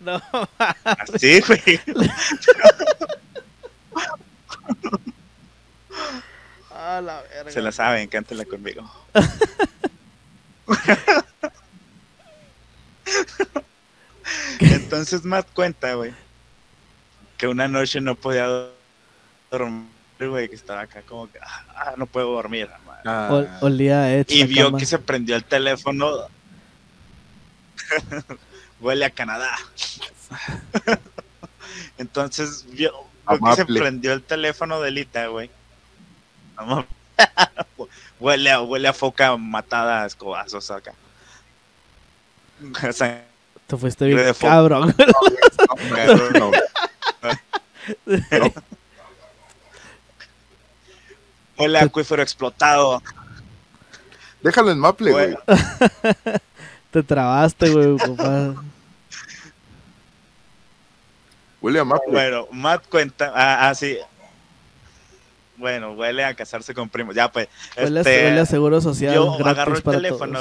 No. 0.00 0.20
Así, 0.84 1.40
güey. 1.40 1.80
La 6.70 7.22
verga. 7.22 7.52
Se 7.52 7.62
la 7.62 7.70
saben, 7.70 8.08
cántela 8.08 8.44
conmigo. 8.44 8.90
Entonces 14.88 15.22
Matt 15.22 15.46
cuenta, 15.52 15.92
güey, 15.92 16.14
que 17.36 17.46
una 17.46 17.68
noche 17.68 18.00
no 18.00 18.14
podía 18.14 18.48
dormir, 19.50 19.84
güey, 20.18 20.48
que 20.48 20.54
estaba 20.54 20.80
acá 20.80 21.02
como 21.02 21.30
que, 21.30 21.38
ah, 21.42 21.92
no 21.98 22.06
puedo 22.06 22.32
dormir, 22.32 22.70
Ah. 23.04 23.58
olía 23.60 24.18
Y 24.20 24.44
vio 24.44 24.74
que 24.74 24.86
se 24.86 24.98
prendió 24.98 25.36
el 25.36 25.44
teléfono. 25.44 26.26
Huele 28.80 29.04
a 29.04 29.10
Canadá. 29.10 29.58
Entonces 31.98 32.64
vio, 32.70 32.94
que 33.28 33.56
se 33.56 33.66
prendió 33.66 34.14
el 34.14 34.22
teléfono 34.22 34.80
de 34.80 34.90
Lita, 34.90 35.26
güey. 35.26 35.50
huele, 38.18 38.50
a, 38.52 38.62
huele 38.62 38.88
a 38.88 38.94
foca 38.94 39.36
matada 39.36 40.04
a 40.04 40.06
escobazos 40.06 40.70
acá. 40.70 40.94
Te 43.68 43.76
fuiste 43.76 44.06
bien 44.06 44.34
cabrón. 44.40 44.94
Huele 51.58 51.78
a 51.78 51.82
acuífero 51.82 52.22
explotado. 52.22 53.02
Déjalo 54.42 54.70
en 54.70 54.78
Maple, 54.78 55.10
güey. 55.12 55.36
Te 56.90 57.02
trabaste, 57.02 57.68
güey, 57.68 57.96
Huele 61.60 61.80
a 61.80 61.84
Maple. 61.84 62.12
Bueno, 62.12 62.48
Matt 62.50 62.88
cuenta. 62.88 63.32
Ah, 63.34 63.68
ah, 63.68 63.74
sí. 63.74 63.98
Bueno, 65.58 65.92
huele 65.92 66.24
a 66.24 66.32
casarse 66.32 66.72
con 66.72 66.88
primos. 66.88 67.14
Ya, 67.14 67.30
pues. 67.30 67.48
Huele, 67.76 68.00
este, 68.00 68.30
a 68.30 68.46
seguro 68.46 68.80
social. 68.80 69.14
Yo 69.14 69.34
agarro 69.46 69.76
el 69.76 69.82
teléfono. 69.82 70.40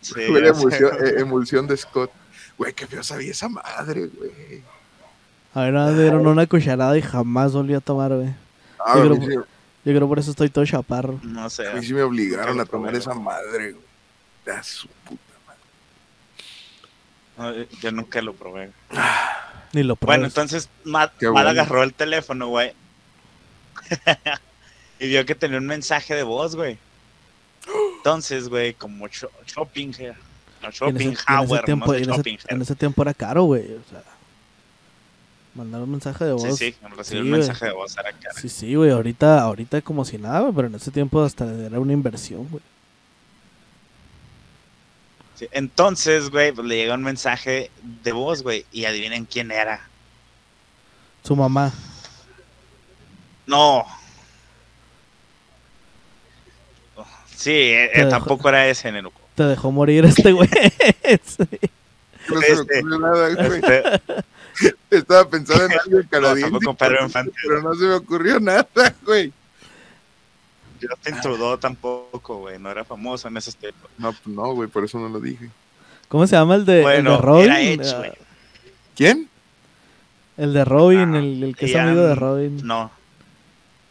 Sí, 0.00 0.14
huele 0.30 0.48
a 0.48 0.50
emulsión, 0.50 0.90
eh, 1.04 1.14
emulsión 1.18 1.66
de 1.66 1.76
Scott. 1.76 2.10
Güey, 2.56 2.72
qué 2.72 2.86
feo 2.86 3.02
sabía 3.02 3.30
esa 3.30 3.48
madre, 3.48 4.06
güey. 4.06 4.62
A 5.54 5.62
ver, 5.62 5.72
me 5.72 6.02
dieron 6.02 6.26
una 6.26 6.46
cucharada 6.46 6.96
y 6.96 7.02
jamás 7.02 7.52
volví 7.52 7.74
a 7.74 7.80
tomar, 7.80 8.12
güey. 8.14 8.32
Ah, 8.78 8.94
yo, 8.96 9.16
creo, 9.16 9.46
yo, 9.84 9.94
creo, 9.94 10.08
por 10.08 10.18
eso 10.18 10.30
estoy 10.30 10.48
todo 10.48 10.64
chaparro. 10.64 11.18
No 11.22 11.50
sé. 11.50 11.68
A 11.68 11.74
mí 11.74 11.84
sí 11.84 11.92
me 11.92 12.02
obligaron 12.02 12.60
a 12.60 12.64
tomar 12.64 12.94
esa 12.94 13.14
madre, 13.14 13.72
güey. 13.72 13.84
Da 14.44 14.62
su 14.62 14.88
puta 15.04 15.20
madre. 17.36 17.68
yo 17.80 17.90
nunca 17.90 18.22
lo 18.22 18.34
probé. 18.34 18.70
Ni 19.72 19.82
lo 19.82 19.96
probé. 19.96 20.16
Bueno, 20.16 20.26
entonces 20.26 20.68
Matt, 20.84 21.12
agarró 21.22 21.82
el 21.82 21.94
teléfono, 21.94 22.48
güey. 22.48 22.72
y 25.00 25.08
vio 25.08 25.26
que 25.26 25.34
tenía 25.34 25.58
un 25.58 25.66
mensaje 25.66 26.14
de 26.14 26.22
voz, 26.22 26.56
güey. 26.56 26.78
Entonces, 27.96 28.48
güey, 28.48 28.74
como 28.74 29.06
shopping, 29.08 29.92
no, 30.62 30.70
shopping, 30.70 31.06
en 31.06 31.42
ese, 31.42 31.62
tiempo, 31.64 31.94
en 31.94 32.62
ese 32.62 32.74
tiempo 32.74 33.02
era 33.02 33.14
caro, 33.14 33.44
güey. 33.44 33.74
O 33.74 33.90
sea. 33.90 34.02
Mandar 35.54 35.82
un 35.82 35.90
mensaje 35.90 36.24
de 36.24 36.32
voz. 36.32 36.56
Sí, 36.56 36.72
sí, 36.72 36.76
recibir 36.96 37.22
un 37.24 37.30
mensaje 37.30 37.66
de 37.66 37.72
voz 37.72 37.96
era. 37.98 38.14
Sí, 38.40 38.48
sí, 38.48 38.74
güey, 38.74 38.90
ahorita, 38.90 39.40
ahorita 39.40 39.82
como 39.82 40.04
si 40.04 40.16
nada, 40.16 40.52
pero 40.54 40.68
en 40.68 40.74
ese 40.74 40.90
tiempo 40.90 41.22
hasta 41.22 41.44
era 41.44 41.80
una 41.80 41.92
inversión, 41.92 42.46
güey. 42.48 42.62
Sí, 45.34 45.48
entonces, 45.50 46.30
güey, 46.30 46.52
pues 46.52 46.66
le 46.68 46.76
llegó 46.76 46.94
un 46.94 47.02
mensaje 47.02 47.70
de 47.82 48.12
voz, 48.12 48.42
güey, 48.42 48.64
y 48.70 48.84
adivinen 48.84 49.24
quién 49.24 49.50
era. 49.50 49.80
Su 51.24 51.34
mamá. 51.34 51.72
No. 53.46 53.84
Sí, 57.40 57.52
eh, 57.54 58.06
tampoco 58.10 58.48
era 58.50 58.68
ese, 58.68 58.92
Nenuco. 58.92 59.18
Te 59.34 59.44
dejó 59.44 59.72
morir 59.72 60.04
este 60.04 60.32
güey. 60.32 60.48
No 62.28 62.40
se 62.40 62.54
me 62.54 62.60
Este, 62.60 62.78
ocurrió 62.80 62.98
nada, 62.98 63.28
güey. 63.34 63.60
Este, 63.62 64.24
Estaba 64.90 65.28
pensando 65.30 65.64
en 65.64 65.72
algo 65.72 66.00
canadiense, 66.10 66.50
tampoco 66.50 66.74
Pedro 66.76 67.02
Infante. 67.04 67.32
pero 67.42 67.62
no 67.62 67.74
se 67.74 67.84
me 67.86 67.94
ocurrió 67.94 68.40
nada, 68.40 68.66
güey. 69.06 69.32
Justin 70.82 71.20
Trudeau 71.22 71.56
tampoco, 71.58 72.36
güey, 72.40 72.58
no 72.58 72.70
era 72.70 72.84
famoso 72.84 73.28
en 73.28 73.36
esos 73.38 73.56
tiempos. 73.56 73.90
No, 73.96 74.12
pues 74.12 74.26
no, 74.26 74.52
güey, 74.54 74.68
por 74.68 74.84
eso 74.84 74.98
no 74.98 75.08
lo 75.08 75.18
dije. 75.20 75.48
¿Cómo 76.08 76.26
se 76.26 76.36
llama 76.36 76.56
el 76.56 76.66
de, 76.66 76.78
el 76.78 76.82
Bueno, 76.82 77.10
de 77.12 77.16
Robin? 77.18 77.44
era 77.46 77.60
Edge, 77.62 77.96
güey. 77.96 78.12
¿Quién? 78.96 79.28
El 80.36 80.52
de 80.52 80.64
Robin, 80.64 81.14
Ah, 81.14 81.18
el, 81.18 81.42
el 81.42 81.56
que 81.56 81.66
es 81.66 81.76
amigo 81.76 82.02
de 82.02 82.14
Robin. 82.14 82.60
No. 82.66 82.90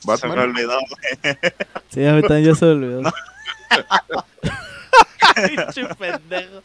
¿Batman? 0.04 0.32
Se 0.32 0.38
me 0.38 0.44
olvidó, 0.44 0.78
güey. 0.80 1.38
Sí, 1.90 2.06
a 2.06 2.14
mí 2.14 2.22
también 2.22 2.46
ya 2.46 2.56
se 2.56 2.66
me 2.66 2.72
olvidó. 2.72 3.02
Pinche 3.12 3.29
pendejo. 5.98 6.64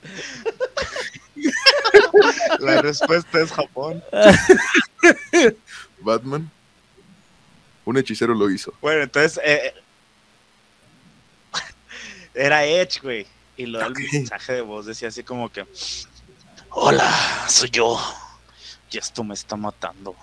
La 2.61 2.81
respuesta 2.83 3.41
es 3.41 3.53
Japón. 3.53 4.03
Batman. 6.01 6.51
Un 7.85 7.99
hechicero 7.99 8.35
lo 8.35 8.51
hizo. 8.51 8.73
Bueno, 8.81 9.03
entonces 9.03 9.39
eh, 9.45 9.75
era 12.35 12.65
Edge, 12.65 13.01
güey. 13.03 13.27
Y 13.57 13.67
luego 13.67 13.91
Ok. 13.91 13.99
el 13.99 14.09
mensaje 14.13 14.55
de 14.55 14.61
voz 14.63 14.87
decía 14.87 15.09
así 15.09 15.23
como 15.23 15.51
que: 15.53 15.67
Hola, 16.71 17.47
soy 17.49 17.71
yo. 17.71 18.01
Y 18.91 18.99
esto 18.99 19.23
me 19.25 19.35
está 19.35 19.57
matando. 19.57 20.17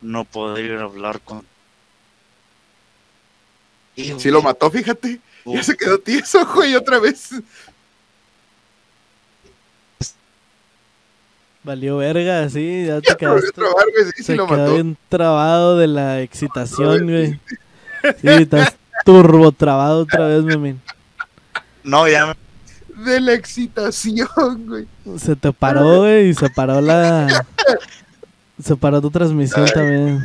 No 0.00 0.24
poder 0.24 0.78
hablar 0.78 1.20
con. 1.20 1.46
Sí 3.96 4.30
lo 4.30 4.42
mató, 4.42 4.70
fíjate. 4.70 5.20
Ya 5.46 5.62
se 5.62 5.76
quedó 5.76 5.98
tieso, 5.98 6.46
güey, 6.54 6.74
otra 6.74 6.98
vez. 6.98 7.30
Valió 11.62 11.96
verga, 11.96 12.48
sí, 12.50 12.84
ya 12.86 13.00
te 13.00 13.08
Ya 13.08 13.16
te 13.16 13.26
volvió 13.26 13.38
a 13.38 13.52
quedaste. 13.52 13.52
trabar, 13.60 13.84
güey, 13.96 14.12
sí, 14.16 14.22
Se 14.22 14.36
lo 14.36 14.46
quedó 14.46 14.58
mató. 14.58 14.74
bien 14.74 14.98
trabado 15.08 15.78
de 15.78 15.86
la 15.86 16.20
excitación, 16.20 17.04
güey. 17.06 17.40
Sí, 18.20 18.28
estás 18.28 18.76
turbo 19.04 19.50
trabado 19.52 20.00
otra 20.02 20.26
vez, 20.26 20.42
memín. 20.44 20.80
No, 21.82 22.06
ya 22.06 22.26
me. 22.26 23.04
De 23.04 23.18
la 23.20 23.32
excitación, 23.32 24.66
güey. 24.66 24.86
Se 25.18 25.36
te 25.36 25.52
paró, 25.52 26.00
güey, 26.00 26.28
y 26.28 26.34
se 26.34 26.50
paró 26.50 26.80
la... 26.82 27.46
Se 28.62 28.76
paró 28.76 29.00
tu 29.00 29.10
transmisión 29.10 29.66
también. 29.72 30.22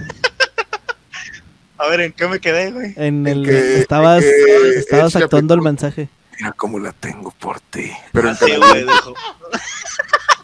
A 1.79 1.87
ver, 1.87 2.01
¿en 2.01 2.11
qué 2.13 2.27
me 2.27 2.39
quedé, 2.39 2.71
güey? 2.71 2.93
En 2.97 3.25
En 3.25 3.27
el... 3.27 3.45
que- 3.45 3.79
estabas 3.79 4.23
en 4.23 4.71
que 4.73 4.79
estabas 4.79 5.15
le 5.15 5.23
actuando 5.23 5.53
el 5.53 5.61
mensaje. 5.61 6.09
Mira 6.37 6.51
cómo 6.53 6.79
la 6.79 6.91
tengo 6.93 7.31
por 7.31 7.59
ti. 7.59 7.91
Pero 8.11 8.29
en 8.29 8.33
Así, 8.35 8.45
canadiense. 8.51 8.83
güey, 8.83 8.95
dijo. 8.95 9.13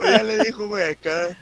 ya 0.00 0.22
le 0.22 0.38
dijo, 0.44 0.68
güey, 0.68 0.90
acá. 0.92 1.36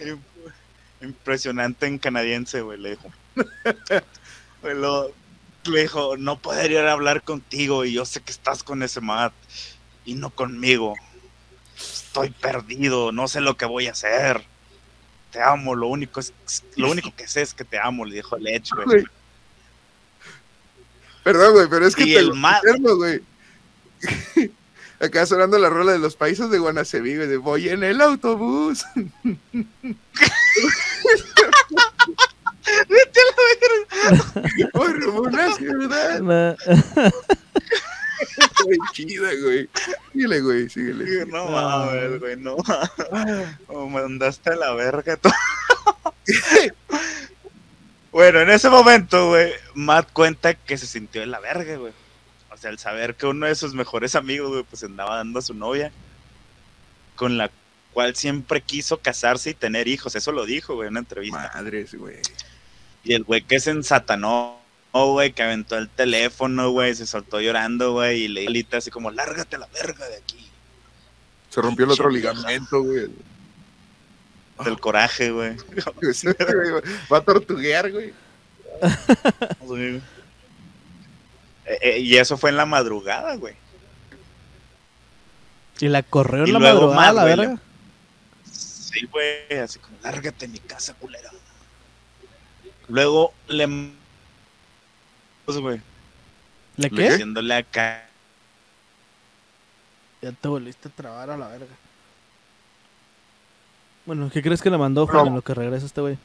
Im- 0.00 0.18
Impresionante 1.02 1.86
en 1.86 1.98
canadiense, 1.98 2.60
güey, 2.62 2.78
le 2.78 2.90
dijo. 2.90 3.10
Güey, 4.62 4.74
lo- 4.74 5.12
le 5.66 5.82
dijo, 5.82 6.16
no 6.16 6.38
podría 6.38 6.90
hablar 6.90 7.22
contigo 7.22 7.84
y 7.84 7.92
yo 7.92 8.04
sé 8.06 8.20
que 8.20 8.32
estás 8.32 8.62
con 8.62 8.82
ese 8.82 9.00
mat 9.02 9.32
y 10.04 10.14
no 10.14 10.30
conmigo. 10.30 10.94
Estoy 11.76 12.30
perdido, 12.30 13.12
no 13.12 13.28
sé 13.28 13.40
lo 13.40 13.56
que 13.56 13.66
voy 13.66 13.86
a 13.86 13.92
hacer. 13.92 14.44
Te 15.30 15.42
amo, 15.42 15.74
lo 15.74 15.88
único 15.88 16.20
es 16.20 16.32
lo 16.76 16.90
único 16.90 17.14
que 17.14 17.28
sé 17.28 17.42
es 17.42 17.52
que 17.52 17.64
te 17.64 17.78
amo, 17.78 18.04
le 18.04 18.16
dijo 18.16 18.38
Lech, 18.38 18.70
güey. 18.84 19.04
Perdón, 21.22 21.54
güey, 21.54 21.68
pero 21.68 21.86
es 21.86 21.94
que 21.94 22.04
Y 22.04 22.14
te 22.14 22.20
el 22.20 22.30
eterno, 22.30 22.96
güey. 22.96 23.20
Acá 25.00 25.26
sonando 25.26 25.58
la 25.58 25.68
rola 25.68 25.92
de 25.92 25.98
los 25.98 26.16
países 26.16 26.48
de 26.48 26.58
Guanaceví, 26.58 27.16
güey, 27.16 27.28
de 27.28 27.36
voy 27.36 27.68
en 27.68 27.84
el 27.84 28.00
autobús. 28.00 28.84
Por 34.72 35.08
una 35.08 35.54
ciudad. 35.54 36.56
Güey, 38.64 38.78
chida, 38.92 39.28
güey. 39.42 39.68
Síguele, 40.12 40.40
güey, 40.40 40.68
síguele. 40.68 41.26
No 41.26 41.46
mames, 41.46 42.20
güey, 42.20 42.36
no. 42.36 42.56
Me 43.68 43.90
mandaste 43.90 44.50
a 44.50 44.56
la 44.56 44.72
verga 44.74 45.16
todo. 45.16 45.32
bueno, 48.12 48.40
en 48.40 48.50
ese 48.50 48.68
momento, 48.68 49.28
güey, 49.28 49.52
Matt 49.74 50.12
cuenta 50.12 50.54
que 50.54 50.78
se 50.78 50.86
sintió 50.86 51.22
en 51.22 51.30
la 51.30 51.40
verga, 51.40 51.76
güey. 51.76 51.92
O 52.50 52.56
sea, 52.56 52.70
al 52.70 52.78
saber 52.78 53.14
que 53.14 53.26
uno 53.26 53.46
de 53.46 53.54
sus 53.54 53.74
mejores 53.74 54.14
amigos, 54.14 54.48
güey, 54.48 54.62
pues 54.64 54.82
andaba 54.82 55.16
dando 55.16 55.38
a 55.38 55.42
su 55.42 55.54
novia, 55.54 55.92
con 57.14 57.36
la 57.36 57.50
cual 57.92 58.16
siempre 58.16 58.62
quiso 58.62 58.98
casarse 58.98 59.50
y 59.50 59.54
tener 59.54 59.88
hijos. 59.88 60.16
Eso 60.16 60.32
lo 60.32 60.46
dijo, 60.46 60.74
güey, 60.74 60.88
en 60.88 60.94
una 60.94 61.00
entrevista. 61.00 61.50
Madres, 61.54 61.94
güey. 61.94 62.16
Y 63.04 63.14
el 63.14 63.24
güey 63.24 63.42
que 63.42 63.60
se 63.60 63.70
ensatanó, 63.70 64.60
güey, 65.12 65.32
que 65.32 65.42
aventó 65.42 65.76
el 65.76 65.88
teléfono, 65.88 66.70
güey, 66.70 66.94
se 66.94 67.06
soltó 67.06 67.40
llorando, 67.40 67.92
güey, 67.92 68.22
y 68.22 68.28
le 68.28 68.40
dijo 68.40 68.50
a 68.50 68.52
Lita 68.52 68.76
así 68.78 68.90
como, 68.90 69.10
lárgate 69.10 69.56
a 69.56 69.60
la 69.60 69.68
verga 69.68 70.08
de 70.08 70.16
aquí. 70.16 70.48
Se 71.50 71.60
rompió 71.60 71.84
el 71.84 71.92
otro 71.92 72.10
ligamento, 72.10 72.82
güey. 72.82 73.08
Del 74.64 74.80
coraje, 74.80 75.30
güey. 75.30 75.56
Va 77.12 77.18
a 77.18 77.20
tortuguear, 77.20 77.90
güey. 77.90 78.12
Sí. 79.68 80.00
Eh, 81.64 81.78
eh, 81.80 81.98
y 81.98 82.16
eso 82.16 82.36
fue 82.36 82.50
en 82.50 82.56
la 82.56 82.66
madrugada, 82.66 83.34
güey. 83.36 83.54
Y 85.80 85.88
la 85.88 86.02
corrió 86.02 86.44
en 86.44 86.48
Y 86.48 86.52
la 86.52 86.58
luego 86.58 86.94
madrugada, 86.94 87.00
más, 87.00 87.14
la 87.14 87.22
güey, 87.22 87.36
verga. 87.36 87.60
Sí, 88.52 89.06
güey, 89.06 89.58
así 89.58 89.78
como, 89.78 89.96
lárgate 90.02 90.46
de 90.46 90.52
mi 90.52 90.58
casa, 90.60 90.94
culera. 90.94 91.30
Luego 92.88 93.34
le... 93.48 93.66
Pues, 95.46 95.58
güey, 95.58 95.80
¿Le 96.76 96.88
¿Le 96.88 96.90
qué? 96.96 97.10
diciéndole 97.10 97.54
acá... 97.54 98.02
Ya 100.22 100.32
te 100.32 100.48
volviste 100.48 100.88
a 100.88 100.90
trabar 100.90 101.30
a 101.30 101.36
la 101.36 101.48
verga. 101.48 101.66
Bueno, 104.06 104.30
¿qué 104.32 104.42
crees 104.42 104.62
que 104.62 104.70
le 104.70 104.78
mandó 104.78 105.02
No. 105.02 105.06
Juan 105.12 105.26
en 105.28 105.34
lo 105.34 105.42
que 105.42 105.54
regresa 105.54 105.86
este 105.86 106.00
güey? 106.00 106.18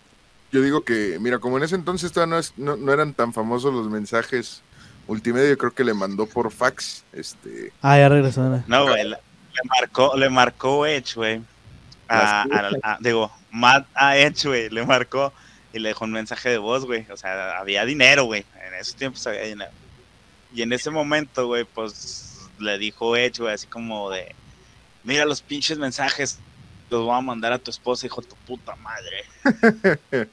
Yo 0.51 0.61
digo 0.61 0.83
que, 0.83 1.17
mira, 1.21 1.39
como 1.39 1.57
en 1.57 1.63
ese 1.63 1.75
entonces 1.75 2.11
todavía 2.11 2.35
no, 2.35 2.39
es- 2.39 2.53
no, 2.57 2.75
no 2.75 2.91
eran 2.91 3.13
tan 3.13 3.33
famosos 3.33 3.73
los 3.73 3.89
mensajes 3.89 4.61
multimedia, 5.07 5.49
yo 5.49 5.57
creo 5.57 5.73
que 5.73 5.83
le 5.83 5.93
mandó 5.93 6.25
por 6.25 6.51
fax, 6.51 7.03
este, 7.13 7.71
Ah, 7.81 7.97
ya 7.97 8.09
regresó. 8.09 8.41
Ana. 8.43 8.63
No, 8.67 8.83
güey, 8.83 9.03
le, 9.03 9.09
le 9.09 9.61
marcó, 9.79 10.15
le 10.17 10.29
marcó 10.29 10.85
Edge, 10.85 11.15
güey. 11.15 11.41
A- 12.07 12.43
a- 12.83 12.97
digo, 12.99 13.31
Matt 13.51 13.87
a 13.95 14.17
Edge, 14.17 14.47
güey, 14.47 14.69
le 14.69 14.85
marcó 14.85 15.33
y 15.73 15.79
le 15.79 15.89
dejó 15.89 16.05
un 16.05 16.11
mensaje 16.11 16.49
de 16.49 16.57
voz, 16.57 16.85
güey. 16.85 17.05
O 17.11 17.17
sea, 17.17 17.57
había 17.57 17.85
dinero, 17.85 18.25
güey. 18.25 18.45
En 18.67 18.73
esos 18.75 18.95
tiempos 18.95 19.25
había 19.27 19.43
dinero. 19.43 19.71
Y 20.53 20.61
en 20.61 20.73
ese 20.73 20.89
momento, 20.89 21.47
güey, 21.47 21.63
pues 21.63 22.49
le 22.59 22.77
dijo 22.77 23.15
Edge, 23.15 23.39
güey, 23.39 23.53
así 23.53 23.67
como 23.67 24.09
de, 24.09 24.35
mira 25.03 25.25
los 25.25 25.41
pinches 25.41 25.77
mensajes, 25.77 26.39
los 26.89 27.05
voy 27.05 27.17
a 27.17 27.21
mandar 27.21 27.53
a 27.53 27.59
tu 27.59 27.71
esposa, 27.71 28.05
hijo 28.05 28.21
de 28.21 28.27
tu 28.27 28.35
puta 28.35 28.75
madre. 28.75 29.25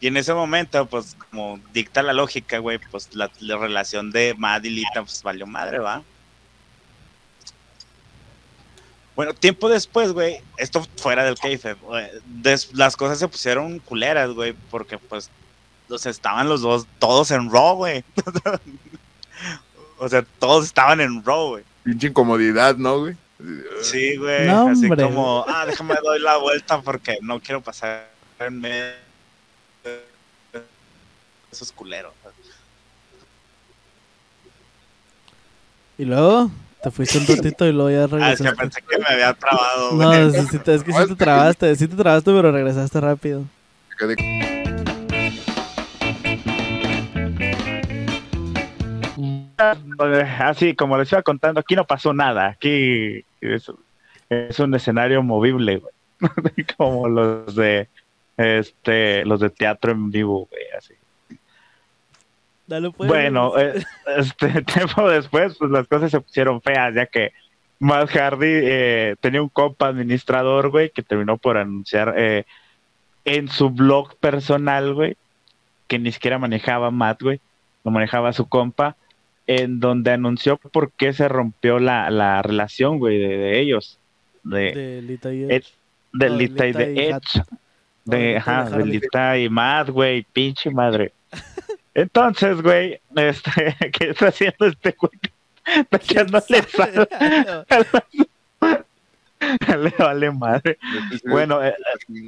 y 0.00 0.06
en 0.06 0.16
ese 0.16 0.32
momento, 0.32 0.86
pues, 0.86 1.16
como 1.30 1.60
dicta 1.72 2.02
la 2.02 2.12
lógica, 2.14 2.58
güey, 2.58 2.78
pues 2.78 3.14
la, 3.14 3.30
la 3.40 3.58
relación 3.58 4.10
de 4.10 4.34
Matt 4.36 4.64
y 4.64 4.70
Lita, 4.70 5.02
pues 5.02 5.22
valió 5.22 5.46
madre, 5.46 5.78
¿va? 5.78 6.02
Bueno, 9.14 9.34
tiempo 9.34 9.68
después, 9.68 10.12
güey, 10.12 10.40
esto 10.56 10.86
fuera 10.96 11.22
del 11.24 11.36
des- 12.24 12.72
las 12.72 12.96
cosas 12.96 13.18
se 13.18 13.28
pusieron 13.28 13.78
culeras, 13.80 14.30
güey, 14.30 14.54
porque 14.70 14.96
pues, 14.98 15.30
sea, 15.98 16.10
estaban 16.10 16.48
los 16.48 16.62
dos, 16.62 16.86
todos 16.98 17.30
en 17.30 17.50
Raw, 17.50 17.76
güey. 17.76 18.04
o 19.98 20.08
sea, 20.08 20.22
todos 20.38 20.64
estaban 20.64 21.00
en 21.00 21.22
Raw, 21.24 21.48
güey. 21.50 21.64
pinche 21.84 22.06
incomodidad, 22.08 22.76
¿no, 22.76 23.00
güey? 23.00 23.16
Sí, 23.82 24.16
güey, 24.16 24.46
No, 24.46 24.68
así 24.68 24.84
hombre. 24.86 25.04
como, 25.04 25.44
ah, 25.48 25.66
déjame 25.66 25.94
doy 26.02 26.20
la 26.20 26.36
vuelta 26.38 26.80
porque 26.80 27.18
no 27.22 27.40
quiero 27.40 27.60
pasar 27.60 28.08
en 28.38 28.60
medio 28.60 28.84
de 29.84 30.02
esos 31.50 31.70
culeros. 31.72 32.12
Y 35.98 36.04
luego 36.04 36.50
te 36.82 36.90
fuiste 36.90 37.18
un 37.18 37.26
ratito 37.26 37.66
y 37.66 37.72
luego 37.72 37.90
ya 37.90 38.04
Ah, 38.20 38.32
es 38.32 38.40
que 38.40 38.50
regresaste. 38.50 38.56
pensé 38.56 38.82
que 38.82 38.98
me 38.98 39.06
había 39.06 39.32
trabado. 39.34 39.92
No, 39.92 40.12
es, 40.12 40.34
es 40.34 40.82
que 40.84 40.92
sí 40.92 41.06
te 41.08 41.16
trabaste, 41.16 41.76
sí 41.76 41.88
te 41.88 41.96
trabaste, 41.96 42.30
pero 42.32 42.52
regresaste 42.52 43.00
rápido. 43.00 43.44
Así 50.38 50.74
como 50.74 50.98
les 50.98 51.10
iba 51.12 51.22
contando, 51.22 51.60
aquí 51.60 51.76
no 51.76 51.86
pasó 51.86 52.12
nada. 52.12 52.48
Aquí 52.48 53.24
es, 53.40 53.70
es 54.28 54.58
un 54.58 54.74
escenario 54.74 55.22
movible, 55.22 55.78
güey. 55.78 55.94
como 56.76 57.08
los 57.08 57.54
de 57.54 57.88
Este, 58.36 59.24
los 59.24 59.40
de 59.40 59.50
teatro 59.50 59.92
en 59.92 60.10
vivo, 60.10 60.48
güey, 60.50 60.62
así. 60.76 60.94
Pues, 62.96 63.08
bueno, 63.08 63.58
eh, 63.58 63.82
este 64.16 64.62
tiempo 64.62 65.08
después, 65.08 65.56
pues 65.58 65.70
las 65.70 65.86
cosas 65.86 66.10
se 66.10 66.20
pusieron 66.20 66.60
feas, 66.62 66.94
ya 66.94 67.06
que 67.06 67.32
Matt 67.78 68.10
Hardy 68.10 68.46
eh, 68.48 69.16
tenía 69.20 69.42
un 69.42 69.48
compa 69.48 69.88
administrador, 69.88 70.70
güey, 70.70 70.90
que 70.90 71.02
terminó 71.02 71.36
por 71.36 71.58
anunciar 71.58 72.14
eh, 72.16 72.44
en 73.24 73.48
su 73.48 73.70
blog 73.70 74.16
personal, 74.16 74.94
güey, 74.94 75.16
que 75.88 75.98
ni 75.98 76.12
siquiera 76.12 76.38
manejaba 76.38 76.90
Matt, 76.90 77.22
güey, 77.22 77.40
lo 77.84 77.90
manejaba 77.90 78.32
su 78.32 78.48
compa, 78.48 78.96
en 79.46 79.80
donde 79.80 80.12
anunció 80.12 80.56
por 80.56 80.92
qué 80.92 81.12
se 81.12 81.28
rompió 81.28 81.78
la, 81.78 82.08
la 82.10 82.40
relación, 82.42 82.98
güey, 82.98 83.18
de, 83.18 83.60
ellos. 83.60 83.98
De, 84.44 84.72
de 84.72 85.02
Lita 85.02 85.32
y 85.32 85.44
Edge. 85.44 85.74
de 86.12 86.30
Lita 86.30 86.66
y 86.66 86.72
de 86.72 87.08
Edge. 87.08 87.42
De, 88.04 88.36
ajá, 88.36 88.70
de 88.70 88.84
Lita 88.84 89.38
y 89.38 89.48
Matt, 89.48 89.90
güey, 89.90 90.24
pinche 90.32 90.70
madre. 90.70 91.12
Entonces, 91.94 92.62
güey, 92.62 93.00
este, 93.16 93.76
¿qué 93.92 94.10
está 94.10 94.28
haciendo 94.28 94.66
este 94.66 94.96
güey? 94.98 95.12
Echándole 95.90 96.62
sal. 96.62 97.08
Le 99.66 99.92
vale 99.98 100.30
madre. 100.30 100.78
Bueno, 101.24 101.64
eh, 101.64 101.74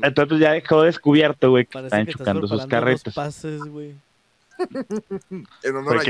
entonces 0.02 0.40
ya 0.40 0.52
dejó 0.52 0.82
descubierto, 0.82 1.50
güey, 1.50 1.64
que 1.64 1.78
están 1.78 2.06
chocando 2.06 2.48
sus 2.48 2.66
carretas. 2.66 3.14
Pases, 3.14 3.62
güey. 3.62 3.94
en 5.62 5.76
honor 5.76 6.00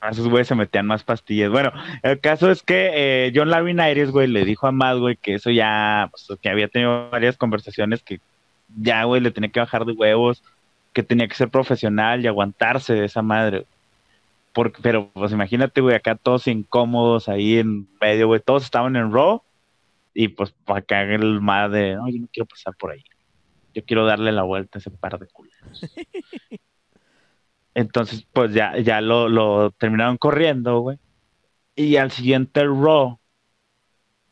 a 0.00 0.10
esos 0.10 0.28
güeyes 0.28 0.46
se 0.46 0.54
metían 0.54 0.86
más 0.86 1.02
pastillas. 1.02 1.50
Bueno, 1.50 1.72
el 2.02 2.20
caso 2.20 2.50
es 2.50 2.62
que 2.62 2.90
eh, 2.94 3.32
John 3.34 3.50
Larry 3.50 4.04
güey, 4.06 4.28
le 4.28 4.44
dijo 4.44 4.66
a 4.66 4.72
Matt, 4.72 4.98
güey, 4.98 5.16
que 5.16 5.34
eso 5.34 5.50
ya, 5.50 6.08
pues, 6.10 6.38
que 6.40 6.48
había 6.48 6.68
tenido 6.68 7.10
varias 7.10 7.36
conversaciones 7.36 8.02
que 8.02 8.20
ya, 8.80 9.04
güey, 9.04 9.20
le 9.20 9.30
tenía 9.30 9.50
que 9.50 9.60
bajar 9.60 9.84
de 9.84 9.92
huevos, 9.92 10.42
que 10.92 11.02
tenía 11.02 11.28
que 11.28 11.34
ser 11.34 11.48
profesional 11.48 12.22
y 12.22 12.26
aguantarse 12.26 12.94
de 12.94 13.04
esa 13.04 13.22
madre. 13.22 13.66
Porque, 14.52 14.80
pero, 14.82 15.10
pues 15.12 15.32
imagínate, 15.32 15.80
güey, 15.80 15.94
acá 15.94 16.16
todos 16.16 16.46
incómodos 16.46 17.28
ahí 17.28 17.58
en 17.58 17.86
medio, 18.00 18.26
güey, 18.26 18.40
todos 18.40 18.64
estaban 18.64 18.96
en 18.96 19.12
Raw 19.12 19.42
y 20.14 20.28
pues 20.28 20.54
haga 20.66 21.14
el 21.14 21.40
Matt 21.40 21.70
de, 21.70 21.94
no, 21.94 22.08
yo 22.08 22.20
no 22.20 22.28
quiero 22.32 22.46
pasar 22.46 22.74
por 22.76 22.90
ahí. 22.90 23.04
Yo 23.74 23.84
quiero 23.84 24.04
darle 24.04 24.32
la 24.32 24.42
vuelta 24.42 24.78
a 24.78 24.80
ese 24.80 24.90
par 24.90 25.18
de 25.18 25.28
culos. 25.28 25.54
Entonces, 27.74 28.26
pues 28.32 28.52
ya, 28.52 28.76
ya 28.78 29.00
lo, 29.00 29.28
lo 29.28 29.70
terminaron 29.70 30.16
corriendo, 30.16 30.80
güey. 30.80 30.98
Y 31.76 31.94
al 31.94 32.10
siguiente 32.10 32.64
Raw, 32.64 33.20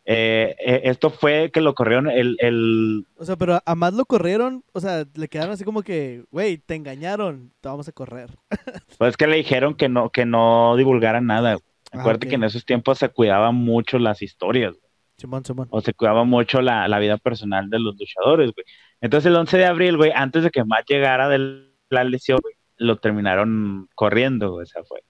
eh, 0.08 0.54
eh, 0.60 0.82
esto 0.84 1.10
fue 1.10 1.50
que 1.52 1.60
lo 1.60 1.74
corrieron 1.74 2.08
el, 2.08 2.36
el... 2.38 3.06
O 3.16 3.24
sea, 3.24 3.34
pero 3.34 3.58
a 3.64 3.74
más 3.74 3.92
lo 3.92 4.06
corrieron, 4.06 4.62
o 4.72 4.80
sea, 4.80 5.04
le 5.14 5.26
quedaron 5.26 5.52
así 5.52 5.64
como 5.64 5.82
que, 5.82 6.24
güey, 6.30 6.58
te 6.58 6.76
engañaron, 6.76 7.52
te 7.60 7.68
vamos 7.68 7.88
a 7.88 7.92
correr. 7.92 8.30
pues 8.98 9.16
que 9.16 9.26
le 9.26 9.36
dijeron 9.36 9.74
que 9.74 9.88
no, 9.88 10.10
que 10.10 10.24
no 10.24 10.76
divulgara 10.76 11.20
nada. 11.20 11.58
Ah, 11.90 12.00
Acuérdate 12.00 12.28
que 12.28 12.36
en 12.36 12.44
esos 12.44 12.64
tiempos 12.64 12.98
se 12.98 13.08
cuidaban 13.08 13.56
mucho 13.56 13.98
las 13.98 14.22
historias. 14.22 14.76
Simón, 15.18 15.44
Simón. 15.44 15.66
O 15.70 15.80
se 15.80 15.92
cuidaba 15.92 16.22
mucho 16.22 16.62
la, 16.62 16.86
la, 16.86 17.00
vida 17.00 17.16
personal 17.16 17.68
de 17.68 17.80
los 17.80 17.96
luchadores, 17.98 18.52
güey. 18.52 18.64
Entonces 19.00 19.26
el 19.26 19.36
11 19.36 19.58
de 19.58 19.66
abril, 19.66 19.96
güey, 19.96 20.12
antes 20.14 20.44
de 20.44 20.50
que 20.50 20.64
Matt 20.64 20.86
llegara 20.88 21.28
de 21.28 21.66
la 21.90 22.04
lesión, 22.04 22.38
güey, 22.40 22.54
lo 22.76 22.98
terminaron 22.98 23.88
corriendo, 23.96 24.54
o 24.54 24.64
sea, 24.66 24.84
fue, 24.84 25.00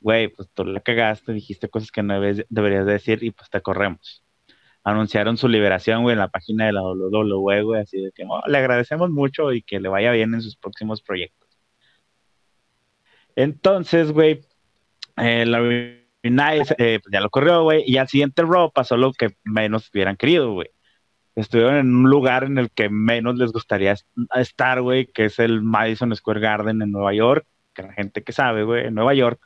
güey, 0.00 0.28
pues 0.28 0.48
tú 0.54 0.64
la 0.64 0.80
cagaste, 0.80 1.34
dijiste 1.34 1.68
cosas 1.68 1.90
que 1.90 2.02
no 2.02 2.20
deberías 2.48 2.86
decir 2.86 3.22
y 3.22 3.32
pues 3.32 3.50
te 3.50 3.60
corremos. 3.60 4.22
Anunciaron 4.86 5.36
su 5.36 5.48
liberación, 5.48 6.02
güey, 6.02 6.14
en 6.14 6.20
la 6.20 6.28
página 6.28 6.66
de 6.66 6.72
la 6.72 6.82
WWE, 6.82 7.62
güey, 7.62 7.82
así 7.82 8.00
de 8.00 8.12
que 8.12 8.24
oh, 8.28 8.40
le 8.46 8.58
agradecemos 8.58 9.10
mucho 9.10 9.52
y 9.52 9.62
que 9.62 9.80
le 9.80 9.88
vaya 9.88 10.12
bien 10.12 10.32
en 10.34 10.42
sus 10.42 10.56
próximos 10.56 11.02
proyectos. 11.02 11.48
Entonces, 13.34 14.12
güey, 14.12 14.40
eh, 15.16 15.44
la 15.46 15.60
eh, 15.62 17.00
pues 17.02 17.12
ya 17.12 17.20
lo 17.20 17.30
corrió, 17.30 17.62
güey, 17.62 17.84
y 17.86 17.98
al 17.98 18.08
siguiente 18.08 18.42
Raw 18.42 18.72
pasó 18.72 18.96
lo 18.96 19.12
que 19.12 19.36
menos 19.44 19.90
hubieran 19.92 20.16
querido, 20.16 20.52
güey 20.52 20.70
estuvieron 21.36 21.76
en 21.76 21.94
un 21.94 22.10
lugar 22.10 22.44
en 22.44 22.58
el 22.58 22.70
que 22.70 22.88
menos 22.88 23.36
les 23.36 23.52
gustaría 23.52 23.94
estar, 24.34 24.80
güey, 24.80 25.06
que 25.06 25.26
es 25.26 25.38
el 25.38 25.62
Madison 25.62 26.14
Square 26.16 26.40
Garden 26.40 26.82
en 26.82 26.90
Nueva 26.90 27.14
York, 27.14 27.46
que 27.74 27.82
la 27.82 27.92
gente 27.92 28.24
que 28.24 28.32
sabe, 28.32 28.64
güey, 28.64 28.86
en 28.86 28.94
Nueva 28.94 29.14
York, 29.14 29.40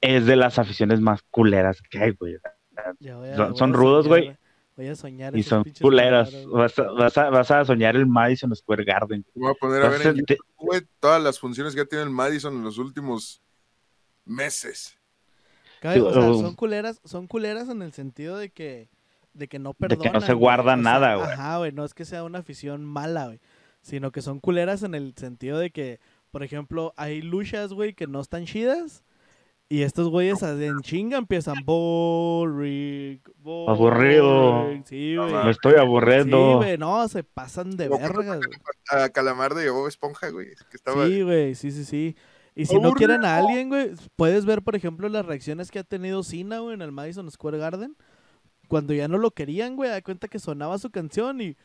es 0.00 0.26
de 0.26 0.36
las 0.36 0.58
aficiones 0.58 1.00
más 1.00 1.22
culeras 1.30 1.80
que 1.82 1.98
hay, 1.98 2.10
güey. 2.10 2.34
Son, 3.56 3.72
rudos, 3.72 4.08
güey. 4.08 4.36
Voy 4.76 4.88
a 4.88 4.96
soñar. 4.96 5.36
Y 5.36 5.42
son 5.42 5.64
culeras. 5.80 6.32
Vas 6.46 6.78
a, 6.78 7.30
vas, 7.30 7.50
a, 7.50 7.64
soñar 7.64 7.94
el 7.96 8.06
Madison 8.06 8.54
Square 8.54 8.84
Garden. 8.84 9.24
Voy 9.34 9.50
a 9.50 9.54
poner 9.54 9.82
a 9.82 9.88
ver 9.88 10.06
en 10.06 10.16
YouTube, 10.16 10.38
güey, 10.56 10.82
todas 10.98 11.22
las 11.22 11.38
funciones 11.38 11.74
que 11.74 11.82
ha 11.82 11.84
tenido 11.84 12.04
el 12.04 12.12
Madison 12.12 12.54
en 12.54 12.64
los 12.64 12.78
últimos 12.78 13.40
meses. 14.24 14.98
o 15.82 15.92
sea, 15.92 16.22
son 16.22 16.54
culeras, 16.54 17.00
son 17.04 17.26
culeras 17.26 17.68
en 17.68 17.82
el 17.82 17.92
sentido 17.92 18.36
de 18.36 18.50
que 18.50 18.88
de 19.34 19.48
que 19.48 19.58
no 19.58 19.74
perdonan. 19.74 20.02
De 20.02 20.08
que 20.08 20.12
no 20.12 20.20
se 20.20 20.32
guarda 20.32 20.76
nada, 20.76 21.16
güey. 21.16 21.28
Ajá, 21.28 21.58
güey, 21.58 21.72
no 21.72 21.84
es 21.84 21.92
que 21.92 22.04
sea 22.04 22.24
una 22.24 22.38
afición 22.38 22.84
mala, 22.84 23.26
güey, 23.26 23.40
sino 23.82 24.12
que 24.12 24.22
son 24.22 24.40
culeras 24.40 24.82
en 24.82 24.94
el 24.94 25.14
sentido 25.16 25.58
de 25.58 25.70
que, 25.70 26.00
por 26.30 26.42
ejemplo, 26.42 26.94
hay 26.96 27.20
luchas, 27.20 27.72
güey, 27.72 27.94
que 27.94 28.06
no 28.06 28.20
están 28.20 28.46
chidas. 28.46 29.04
Y 29.74 29.82
estos 29.82 30.08
güeyes 30.08 30.40
en 30.40 30.78
chinga 30.82 31.18
empiezan 31.18 31.56
boring, 31.64 33.20
boring 33.38 33.68
aburrido. 33.68 34.68
Sí, 34.84 35.16
güey. 35.16 35.32
Me 35.32 35.50
estoy 35.50 35.74
aburriendo. 35.74 36.36
Sí, 36.36 36.54
güey, 36.58 36.78
no, 36.78 37.08
se 37.08 37.24
pasan 37.24 37.76
de 37.76 37.88
verga. 37.88 38.38
A 38.88 39.08
Calamar 39.08 39.52
de 39.54 39.68
Bob 39.70 39.88
Esponja, 39.88 40.30
güey. 40.30 40.50
Sí, 41.08 41.22
güey, 41.22 41.56
sí, 41.56 41.72
sí, 41.72 41.84
sí. 41.84 42.16
Y 42.54 42.66
si 42.66 42.78
no 42.78 42.92
quieren 42.92 43.24
a 43.24 43.38
alguien, 43.38 43.68
güey, 43.68 43.90
puedes 44.14 44.46
ver, 44.46 44.62
por 44.62 44.76
ejemplo, 44.76 45.08
las 45.08 45.26
reacciones 45.26 45.72
que 45.72 45.80
ha 45.80 45.84
tenido 45.84 46.22
Cena, 46.22 46.60
güey, 46.60 46.74
en 46.74 46.82
el 46.82 46.92
Madison 46.92 47.28
Square 47.28 47.58
Garden 47.58 47.96
cuando 48.68 48.94
ya 48.94 49.08
no 49.08 49.18
lo 49.18 49.32
querían, 49.32 49.74
güey, 49.74 49.90
da 49.90 50.00
cuenta 50.02 50.28
que 50.28 50.38
sonaba 50.38 50.78
su 50.78 50.90
canción 50.90 51.40
y. 51.40 51.56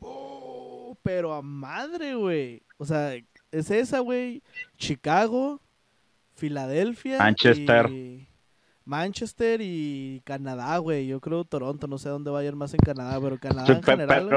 Oh, 0.00 0.98
pero 1.02 1.32
a 1.32 1.40
madre, 1.40 2.14
güey. 2.14 2.62
O 2.76 2.84
sea, 2.84 3.14
es 3.52 3.70
esa, 3.70 4.00
güey. 4.00 4.42
Chicago, 4.76 5.62
Filadelfia. 6.38 7.18
Manchester. 7.18 7.90
Manchester 8.84 9.60
y 9.62 10.22
Canadá, 10.24 10.78
güey. 10.78 11.06
Yo 11.06 11.20
creo 11.20 11.44
Toronto, 11.44 11.86
no 11.86 11.98
sé 11.98 12.08
dónde 12.08 12.30
vayan 12.30 12.56
más 12.56 12.72
en 12.72 12.80
Canadá, 12.80 13.20
pero 13.20 13.38
Canadá 13.38 13.72
en 13.72 13.82
general. 13.82 14.30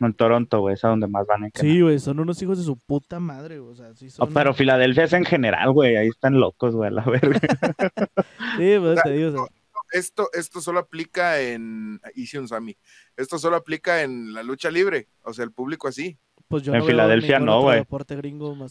no 0.00 0.06
en 0.06 0.14
Toronto, 0.14 0.60
güey, 0.60 0.74
es 0.74 0.84
a 0.84 0.88
donde 0.88 1.06
más 1.06 1.26
van 1.26 1.44
en 1.44 1.50
Canadá. 1.50 1.72
Sí, 1.72 1.80
güey, 1.80 1.98
son 2.00 2.18
unos 2.18 2.42
hijos 2.42 2.58
de 2.58 2.64
su 2.64 2.76
puta 2.76 3.20
madre, 3.20 3.60
güey. 3.60 3.72
O 3.72 3.76
sea, 3.76 3.94
sí 3.94 4.10
son... 4.10 4.32
pero 4.34 4.52
Filadelfia 4.52 5.04
es 5.04 5.12
en 5.12 5.24
general, 5.24 5.70
güey, 5.72 5.96
ahí 5.96 6.08
están 6.08 6.40
locos, 6.40 6.74
güey, 6.74 6.88
a 6.88 6.92
la 6.92 7.04
verga. 7.04 7.38
sí, 8.58 8.74
pues 8.80 9.00
te 9.04 9.12
digo, 9.12 9.28
o 9.28 9.46
sea, 9.46 9.56
esto, 9.92 10.28
esto 10.32 10.60
solo 10.60 10.80
aplica 10.80 11.40
en 11.40 12.00
Ision 12.14 12.48
Sami. 12.48 12.76
Esto 13.16 13.38
solo 13.38 13.56
aplica 13.56 14.02
en 14.02 14.32
la 14.32 14.42
lucha 14.42 14.70
libre. 14.70 15.08
O 15.22 15.32
sea, 15.32 15.44
el 15.44 15.52
público 15.52 15.86
así. 15.86 16.18
Pues 16.52 16.62
yo 16.62 16.74
en 16.74 16.84
Filadelfia 16.84 17.38
no, 17.38 17.62
güey. 17.62 17.84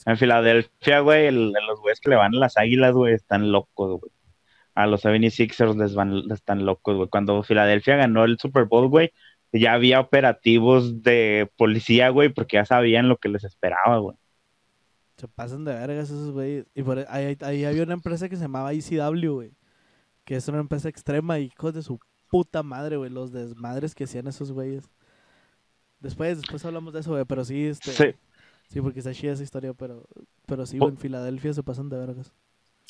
En 0.05 0.17
Filadelfia, 0.17 0.99
güey, 0.99 1.31
los 1.31 1.79
güeyes 1.81 1.99
que 1.99 2.09
le 2.09 2.15
van 2.15 2.33
a 2.35 2.39
las 2.39 2.57
águilas, 2.57 2.93
güey, 2.93 3.13
están 3.13 3.51
locos, 3.51 3.99
güey. 3.99 4.11
A 4.73 4.87
los 4.87 5.03
76ers 5.03 5.75
les 5.75 5.95
van, 5.95 6.31
están 6.31 6.65
locos, 6.65 6.95
güey. 6.95 7.09
Cuando 7.09 7.43
Filadelfia 7.43 7.97
ganó 7.97 8.23
el 8.23 8.39
Super 8.39 8.65
Bowl, 8.65 8.87
güey, 8.87 9.11
ya 9.51 9.73
había 9.73 9.99
operativos 9.99 11.03
de 11.03 11.51
policía, 11.57 12.09
güey, 12.09 12.29
porque 12.29 12.55
ya 12.55 12.65
sabían 12.65 13.09
lo 13.09 13.17
que 13.17 13.27
les 13.27 13.43
esperaba, 13.43 13.97
güey. 13.97 14.15
Se 15.17 15.27
pasan 15.27 15.65
de 15.65 15.73
vergas 15.73 16.09
esos 16.09 16.31
güeyes. 16.31 16.65
Y 16.73 16.83
por 16.83 17.05
ahí, 17.09 17.37
ahí 17.41 17.65
había 17.65 17.83
una 17.83 17.93
empresa 17.93 18.29
que 18.29 18.37
se 18.37 18.43
llamaba 18.43 18.71
ECW, 18.71 19.33
güey 19.33 19.51
que 20.25 20.35
es 20.35 20.47
una 20.47 20.59
empresa 20.59 20.89
extrema 20.89 21.39
hijos 21.39 21.73
de 21.73 21.81
su 21.81 21.99
puta 22.29 22.63
madre, 22.63 22.97
güey, 22.97 23.09
los 23.09 23.31
desmadres 23.31 23.95
que 23.95 24.05
hacían 24.05 24.27
esos 24.27 24.51
güeyes. 24.51 24.89
Después, 26.01 26.41
después 26.41 26.65
hablamos 26.65 26.93
de 26.93 26.99
eso, 26.99 27.11
güey, 27.11 27.25
pero 27.25 27.45
sí, 27.45 27.67
este... 27.67 27.91
Sí. 27.91 28.15
Sí, 28.67 28.79
porque 28.79 28.99
está 28.99 29.13
chida 29.13 29.33
esa 29.33 29.43
historia, 29.43 29.73
pero, 29.73 30.07
pero 30.45 30.65
sí, 30.65 30.77
en 30.81 30.97
Filadelfia 30.97 31.53
se 31.53 31.61
pasan 31.61 31.89
de 31.89 31.97
vergas. 31.97 32.31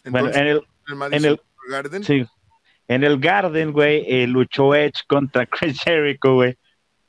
bueno, 0.06 0.30
en 0.32 0.48
el, 0.48 0.62
en 1.12 1.26
el 1.26 1.42
Garden. 1.70 2.04
Sí. 2.04 2.24
En 2.88 3.04
el 3.04 3.20
Garden, 3.20 3.72
güey, 3.72 4.06
eh, 4.08 4.28
luchó 4.28 4.76
Edge 4.76 5.02
contra 5.08 5.46
Chris 5.48 5.82
Jericho, 5.82 6.36
güey. 6.36 6.56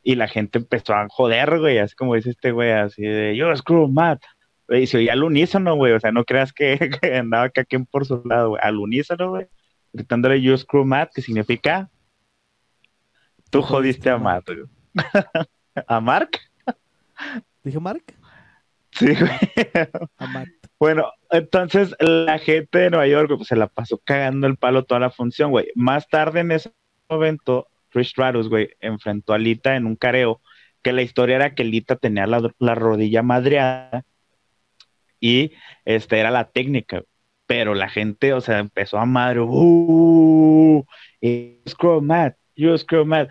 Y 0.02 0.14
la 0.14 0.26
gente 0.26 0.58
empezó 0.58 0.94
a 0.94 1.06
joder, 1.10 1.58
güey, 1.58 1.78
así 1.78 1.94
como 1.94 2.14
dice 2.14 2.30
este 2.30 2.50
güey, 2.50 2.72
así 2.72 3.02
de, 3.02 3.36
yo 3.36 3.54
screw 3.54 3.88
Matt. 3.88 4.22
Y 4.70 4.86
se 4.86 4.96
oía 4.96 5.12
al 5.12 5.22
unísono, 5.22 5.76
güey, 5.76 5.92
o 5.92 6.00
sea, 6.00 6.10
no 6.10 6.24
creas 6.24 6.54
que, 6.54 6.78
andaba 7.20 7.44
acá 7.44 7.64
quien 7.64 7.84
por 7.84 8.06
su 8.06 8.22
lado, 8.24 8.50
güey, 8.50 8.60
al 8.64 8.78
unísono, 8.78 9.28
güey 9.28 9.48
gritándole 9.92 10.40
You 10.40 10.56
Screw 10.56 10.84
Matt, 10.84 11.12
que 11.14 11.22
significa 11.22 11.90
tú 13.50 13.62
jodiste 13.62 14.10
a 14.10 14.18
Matt. 14.18 14.48
¿A 15.86 16.00
Mark? 16.00 16.38
¿Dijo 17.62 17.80
Mark? 17.80 18.02
Sí, 18.92 19.06
A 20.18 20.26
Matt. 20.26 20.48
Bueno, 20.78 21.12
entonces 21.30 21.94
la 22.00 22.38
gente 22.38 22.76
de 22.76 22.90
Nueva 22.90 23.06
York 23.06 23.30
pues, 23.36 23.48
se 23.48 23.56
la 23.56 23.68
pasó 23.68 23.98
cagando 24.04 24.46
el 24.48 24.56
palo 24.56 24.84
toda 24.84 25.00
la 25.00 25.10
función, 25.10 25.52
güey. 25.52 25.68
Más 25.76 26.08
tarde 26.08 26.40
en 26.40 26.50
ese 26.50 26.72
momento, 27.08 27.68
Trish 27.90 28.08
Stratus, 28.10 28.48
güey, 28.48 28.70
enfrentó 28.80 29.32
a 29.32 29.38
Lita 29.38 29.76
en 29.76 29.86
un 29.86 29.96
careo 29.96 30.40
que 30.82 30.92
la 30.92 31.02
historia 31.02 31.36
era 31.36 31.54
que 31.54 31.64
Lita 31.64 31.96
tenía 31.96 32.26
la, 32.26 32.74
rodilla 32.74 33.22
madreada 33.22 34.04
y 35.20 35.52
este 35.84 36.18
era 36.18 36.32
la 36.32 36.50
técnica, 36.50 37.04
pero 37.46 37.74
la 37.74 37.88
gente, 37.88 38.32
o 38.32 38.40
sea, 38.40 38.58
empezó 38.58 38.98
a 38.98 39.06
madre, 39.06 39.40
uh, 39.40 40.84
scroll 41.68 42.02
mad, 42.02 42.32
you 42.56 42.76
scroll 42.78 43.06
mad. 43.06 43.28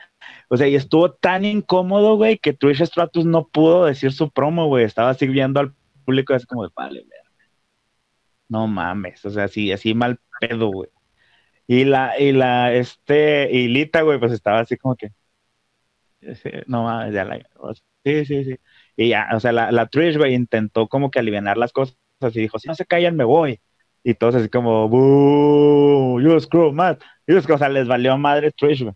O 0.50 0.58
sea, 0.58 0.68
y 0.68 0.76
estuvo 0.76 1.12
tan 1.12 1.46
incómodo, 1.46 2.16
güey, 2.18 2.38
que 2.38 2.54
Trish 2.54 2.82
Stratus 2.86 3.26
no 3.26 3.48
pudo 3.48 3.86
decir 3.86 4.12
su 4.12 4.30
promo, 4.32 4.68
güey, 4.68 4.86
estaba 4.86 5.14
sirviendo 5.14 5.60
al 5.60 5.74
público 6.06 6.34
así 6.34 6.46
como, 6.46 6.70
vale, 6.76 7.06
no 8.50 8.68
mames, 8.68 9.24
o 9.26 9.30
sea, 9.30 9.46
así, 9.46 9.72
así 9.72 9.94
mal 9.94 10.20
pedo, 10.40 10.70
güey. 10.72 10.90
Y 11.68 11.86
la, 11.86 12.20
y 12.20 12.34
la, 12.34 12.74
este, 12.74 13.50
y 13.52 13.68
Lita, 13.70 14.02
güey, 14.02 14.20
pues 14.20 14.32
estaba 14.34 14.60
así 14.60 14.78
como 14.78 14.96
que, 14.96 15.12
no 16.68 16.84
mames, 16.84 17.14
ya 17.14 17.26
la, 17.26 17.40
sí, 18.04 18.26
sí, 18.26 18.44
sí. 18.44 18.60
Y 18.96 19.10
ya, 19.10 19.30
o 19.34 19.40
sea, 19.40 19.52
la, 19.52 19.72
la 19.72 19.88
Trish, 19.88 20.18
güey, 20.18 20.34
intentó 20.36 20.88
como 20.88 21.12
que 21.12 21.20
aliviar 21.20 21.58
las 21.58 21.72
cosas 21.74 21.96
y 22.34 22.40
dijo, 22.42 22.60
si 22.60 22.68
no 22.68 22.76
se 22.76 22.86
callan, 22.86 23.16
me 23.16 23.24
voy. 23.24 23.62
Y 24.04 24.16
todos 24.16 24.36
así 24.36 24.50
como, 24.50 24.90
boo, 24.90 26.20
you 26.22 26.40
screw, 26.40 26.72
man. 26.74 26.98
Y 27.28 27.34
o 27.34 27.42
sea, 27.42 27.70
les 27.70 27.88
valió 27.88 28.18
madre 28.18 28.52
Trish, 28.52 28.84
güey. 28.84 28.96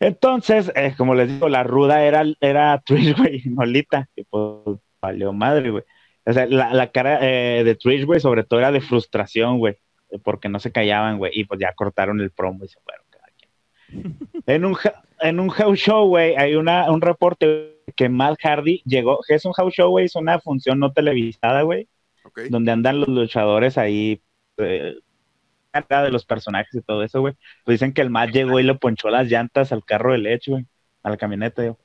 Entonces, 0.00 0.72
eh, 0.74 0.94
como 0.96 1.14
les 1.14 1.28
digo, 1.28 1.48
la 1.48 1.62
ruda 1.62 2.04
era, 2.04 2.24
era 2.40 2.80
Trish, 2.84 3.16
güey, 3.16 3.42
no 3.44 3.64
Lita, 3.64 4.08
que 4.16 4.24
pues 4.24 4.78
valió 5.00 5.32
madre, 5.32 5.70
güey. 5.70 5.84
O 6.24 6.32
sea, 6.32 6.46
la, 6.46 6.72
la 6.72 6.90
cara 6.90 7.18
eh, 7.22 7.64
de 7.64 7.74
Trish, 7.74 8.04
güey, 8.04 8.18
sobre 8.18 8.44
todo 8.44 8.60
era 8.60 8.72
de 8.72 8.80
frustración, 8.80 9.58
güey, 9.58 9.76
porque 10.24 10.48
no 10.48 10.58
se 10.58 10.72
callaban, 10.72 11.18
güey, 11.18 11.32
y 11.34 11.44
pues 11.44 11.60
ya 11.60 11.72
cortaron 11.74 12.20
el 12.20 12.30
promo 12.30 12.64
y 12.64 12.68
se 12.68 12.80
fueron 12.80 13.04
cada 13.10 13.26
quien. 13.36 14.18
en, 14.46 14.64
un, 14.64 14.76
en 15.20 15.40
un 15.40 15.48
house 15.50 15.78
show, 15.78 16.06
güey, 16.08 16.34
hay 16.36 16.56
una, 16.56 16.90
un 16.90 17.02
reporte 17.02 17.82
que 17.94 18.08
Matt 18.08 18.38
Hardy 18.42 18.82
llegó, 18.86 19.20
que 19.26 19.34
es 19.34 19.44
un 19.44 19.52
house 19.52 19.74
show, 19.74 19.90
güey, 19.90 20.06
es 20.06 20.16
una 20.16 20.40
función 20.40 20.78
no 20.78 20.92
televisada, 20.92 21.62
güey, 21.62 21.88
donde 22.48 22.72
andan 22.72 23.00
los 23.00 23.08
luchadores 23.08 23.76
ahí, 23.76 24.22
eh, 24.58 24.94
de 25.72 26.10
los 26.10 26.24
personajes 26.24 26.74
y 26.74 26.82
todo 26.82 27.02
eso, 27.02 27.20
güey. 27.20 27.34
Pues 27.64 27.76
dicen 27.76 27.92
que 27.92 28.02
el 28.02 28.10
Matt 28.10 28.30
llegó 28.30 28.58
y 28.60 28.62
le 28.62 28.74
ponchó 28.74 29.08
las 29.10 29.28
llantas 29.28 29.72
al 29.72 29.84
carro 29.84 30.12
de 30.12 30.18
leche, 30.18 30.50
güey, 30.50 30.66
a 31.02 31.10
la 31.10 31.16
camioneta, 31.16 31.64
yo. 31.64 31.78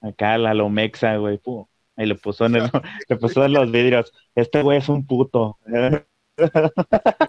Acá 0.00 0.36
la 0.38 0.54
Lomexa, 0.54 1.16
güey, 1.16 1.38
pum. 1.38 1.66
Y 1.96 2.06
le 2.06 2.14
puso 2.16 2.46
en, 2.46 2.56
el, 2.56 2.62
le 3.08 3.16
puso 3.16 3.44
en 3.44 3.52
los 3.52 3.70
vidrios. 3.70 4.12
Este 4.34 4.62
güey 4.62 4.78
es 4.78 4.88
un 4.88 5.06
puto. 5.06 5.58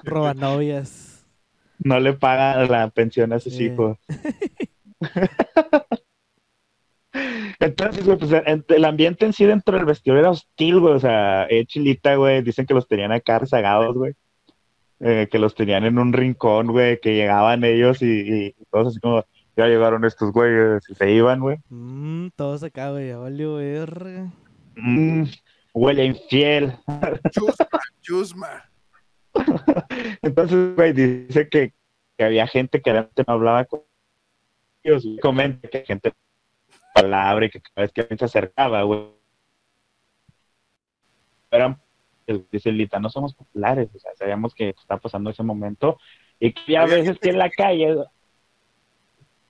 Roba 0.03 0.33
novias. 0.33 1.25
No 1.77 1.99
le 1.99 2.13
paga 2.13 2.65
la 2.65 2.89
pensión 2.89 3.33
a 3.33 3.39
sus 3.39 3.59
hijos. 3.59 3.97
Entonces, 7.59 8.05
güey, 8.05 8.17
pues 8.17 8.31
el 8.67 8.85
ambiente 8.85 9.25
en 9.25 9.33
sí 9.33 9.45
dentro 9.45 9.77
del 9.77 9.85
vestidor 9.85 10.19
era 10.19 10.31
hostil, 10.31 10.79
güey. 10.79 10.93
O 10.95 10.99
sea, 10.99 11.45
eh, 11.49 11.65
chilita, 11.65 12.15
güey. 12.15 12.41
Dicen 12.41 12.65
que 12.65 12.73
los 12.73 12.87
tenían 12.87 13.11
acá 13.11 13.39
rezagados, 13.39 13.95
güey. 13.95 14.15
Eh, 14.99 15.27
que 15.29 15.39
los 15.39 15.55
tenían 15.55 15.83
en 15.83 15.99
un 15.99 16.13
rincón, 16.13 16.67
güey. 16.67 16.99
Que 16.99 17.15
llegaban 17.15 17.63
ellos 17.63 18.01
y, 18.01 18.05
y 18.05 18.55
todos 18.71 18.87
así 18.87 18.99
como, 18.99 19.25
ya 19.57 19.67
llegaron 19.67 20.03
estos 20.03 20.31
güeyes 20.31 20.83
y 20.89 20.95
se 20.95 21.11
iban, 21.11 21.39
güey. 21.39 21.57
Mm, 21.69 22.27
todos 22.35 22.63
acá, 22.63 22.91
güey. 22.91 23.09
Ya 23.09 23.17
valió 23.17 23.55
verga. 23.55 24.31
Mm, 24.75 25.23
huele 25.73 26.05
infiel. 26.05 26.77
Chusma, 27.31 27.79
chusma. 28.01 28.71
Entonces, 30.21 30.75
güey, 30.75 30.93
dice 30.93 31.47
que, 31.49 31.73
que, 32.17 32.23
había 32.23 32.47
gente 32.47 32.81
que 32.81 32.93
no 32.93 33.07
hablaba 33.27 33.65
con 33.65 33.81
ellos. 34.83 35.05
Comenta 35.21 35.69
que 35.69 35.85
gente 35.85 36.13
palabra 36.93 37.45
y 37.45 37.49
que 37.49 37.61
cada 37.61 37.81
vez 37.81 37.91
que 37.91 38.17
se 38.17 38.25
acercaba, 38.25 38.83
güey. 38.83 39.07
Eran, 41.51 41.79
dice 42.51 42.71
Lita, 42.71 42.99
no 42.99 43.09
somos 43.09 43.33
populares, 43.33 43.89
o 43.93 43.99
sea, 43.99 44.11
sabíamos 44.15 44.53
que 44.53 44.69
está 44.69 44.97
pasando 44.97 45.29
ese 45.29 45.43
momento 45.43 45.97
y 46.39 46.53
que 46.53 46.77
a 46.77 46.85
veces 46.85 47.17
que 47.19 47.29
en 47.29 47.37
la 47.37 47.49
calle, 47.49 47.97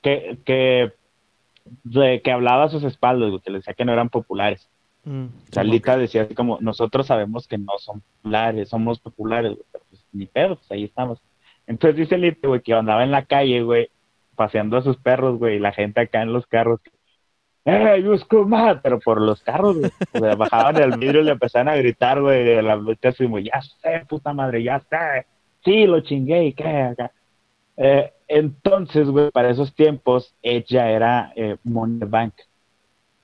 que, 0.01 0.37
que, 0.45 0.91
que 2.21 2.31
hablaba 2.31 2.65
a 2.65 2.69
sus 2.69 2.83
espaldas, 2.83 3.41
que 3.41 3.51
le 3.51 3.59
decía 3.59 3.73
que 3.73 3.85
no 3.85 3.93
eran 3.93 4.09
populares. 4.09 4.69
Mm, 5.03 5.27
Salita 5.51 5.97
decía 5.97 6.23
así 6.23 6.33
como, 6.33 6.59
nosotros 6.61 7.07
sabemos 7.07 7.47
que 7.47 7.57
no 7.57 7.77
son 7.77 8.01
populares, 8.01 8.69
somos 8.69 8.99
populares, 8.99 9.57
pero 9.71 9.83
pues 9.89 10.05
ni 10.11 10.25
pedo, 10.25 10.55
pues 10.55 10.71
ahí 10.71 10.83
estamos. 10.83 11.21
Entonces 11.67 11.97
dice 11.97 12.17
Lita, 12.17 12.47
güey, 12.47 12.61
que 12.61 12.73
andaba 12.73 13.03
en 13.03 13.11
la 13.11 13.25
calle, 13.25 13.61
güey, 13.61 13.89
paseando 14.35 14.77
a 14.77 14.81
sus 14.81 14.97
perros, 14.97 15.37
güey, 15.37 15.55
y 15.55 15.59
la 15.59 15.71
gente 15.71 16.01
acá 16.01 16.21
en 16.21 16.33
los 16.33 16.45
carros, 16.47 16.81
¡eh, 17.65 18.03
más! 18.45 18.77
Pero 18.83 18.99
por 18.99 19.21
los 19.21 19.41
carros, 19.41 19.77
güey, 19.77 19.91
o 20.13 20.19
sea, 20.19 20.35
bajaban 20.35 20.77
el 20.77 20.97
vidrio 20.97 21.21
y 21.21 21.25
le 21.25 21.31
empezaban 21.31 21.69
a 21.69 21.75
gritar, 21.75 22.21
güey, 22.21 22.43
de 22.43 22.61
la 22.61 22.75
lucha, 22.75 23.09
así, 23.09 23.27
ya 23.43 23.61
sé, 23.61 24.05
puta 24.07 24.33
madre, 24.33 24.63
ya 24.63 24.79
sé, 24.79 25.25
sí, 25.63 25.85
lo 25.85 25.99
chingué, 26.01 26.45
y 26.45 26.53
qué, 26.53 26.67
acá. 26.67 27.11
Eh, 27.77 28.13
entonces, 28.27 29.07
güey, 29.07 29.31
para 29.31 29.49
esos 29.49 29.73
tiempos, 29.75 30.33
ella 30.41 30.89
era 30.89 31.33
eh, 31.35 31.57
Money 31.63 32.07
Bank 32.07 32.33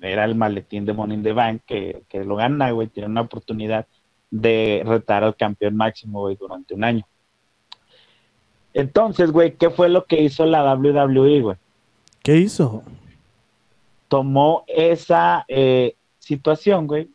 era 0.02 0.26
el 0.26 0.36
maletín 0.36 0.86
de 0.86 0.94
Money 0.94 1.18
in 1.18 1.24
the 1.24 1.34
Bank 1.34 1.62
que, 1.66 2.04
que 2.10 2.24
lo 2.24 2.36
gana, 2.36 2.72
güey, 2.72 2.88
tiene 2.88 3.08
una 3.08 3.22
oportunidad 3.22 3.86
de 4.32 4.82
retar 4.86 5.24
al 5.24 5.36
campeón 5.36 5.76
máximo, 5.76 6.22
güey, 6.22 6.36
durante 6.36 6.74
un 6.74 6.84
año. 6.84 7.06
Entonces, 8.74 9.32
güey, 9.32 9.56
¿qué 9.56 9.70
fue 9.70 9.90
lo 9.90 10.06
que 10.06 10.22
hizo 10.22 10.46
la 10.46 10.74
WWE, 10.74 11.42
güey? 11.42 11.58
¿Qué 12.24 12.38
hizo? 12.38 12.84
Tomó 14.12 14.66
esa 14.68 15.46
eh, 15.48 15.96
situación, 16.20 16.86
güey, 16.86 17.10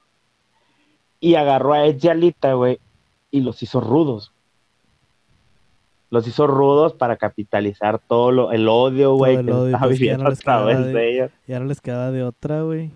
y 1.20 1.34
agarró 1.34 1.74
a 1.74 1.84
Edge 1.84 2.09
Alita, 2.09 2.55
güey, 2.55 2.80
y 3.30 3.40
los 3.40 3.62
hizo 3.62 3.82
rudos 3.82 4.32
los 6.11 6.26
hizo 6.26 6.47
rudos 6.47 6.94
para 6.94 7.16
capitalizar 7.16 7.99
todo 7.99 8.30
lo, 8.30 8.53
el 8.53 8.68
odio, 8.68 9.14
güey, 9.14 9.44
que 9.44 9.51
estaba 9.51 9.86
pues, 9.86 9.99
viviendo 9.99 10.28
a 10.28 10.34
través 10.34 10.86
de, 10.86 11.12
ellos. 11.12 11.30
Ya 11.47 11.59
no 11.59 11.66
les 11.66 11.80
quedaba 11.80 12.11
de 12.11 12.22
otra, 12.22 12.62
güey. 12.62 12.90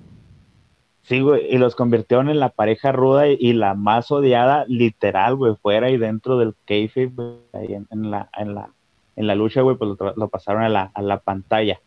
Sí, 1.03 1.21
güey, 1.21 1.53
y 1.53 1.59
los 1.59 1.75
convirtieron 1.75 2.29
en 2.29 2.39
la 2.39 2.51
pareja 2.51 2.93
ruda 2.93 3.27
y, 3.27 3.53
la 3.53 3.75
más 3.75 4.13
odiada, 4.13 4.65
literal, 4.69 5.35
güey, 5.35 5.57
fuera 5.61 5.91
y 5.91 5.99
dentro 5.99 6.39
del 6.39 6.55
kayfabe, 6.67 7.07
güey, 7.07 7.37
ahí 7.53 7.75
en, 7.75 8.11
la, 8.11 8.31
en, 8.39 8.55
la, 8.55 8.71
en 9.17 9.27
la 9.27 9.35
lucha, 9.35 9.63
güey, 9.63 9.77
pues 9.77 9.91
lo, 10.17 10.29
pasaron 10.29 10.63
a 10.63 10.69
la, 10.69 10.91
a 10.95 11.03
la 11.03 11.19
pantalla. 11.19 11.81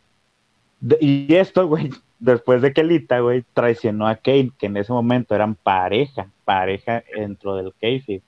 Y 1.00 1.34
esto, 1.34 1.66
güey, 1.66 1.90
después 2.18 2.62
de 2.62 2.72
que 2.72 2.84
Lita, 2.84 3.20
güey, 3.20 3.44
traicionó 3.54 4.06
a 4.06 4.16
Kane, 4.16 4.52
que 4.58 4.66
en 4.66 4.76
ese 4.76 4.92
momento 4.92 5.34
eran 5.34 5.54
pareja, 5.54 6.28
pareja 6.44 7.02
dentro 7.16 7.56
del 7.56 7.72
kayfabe 7.80 8.22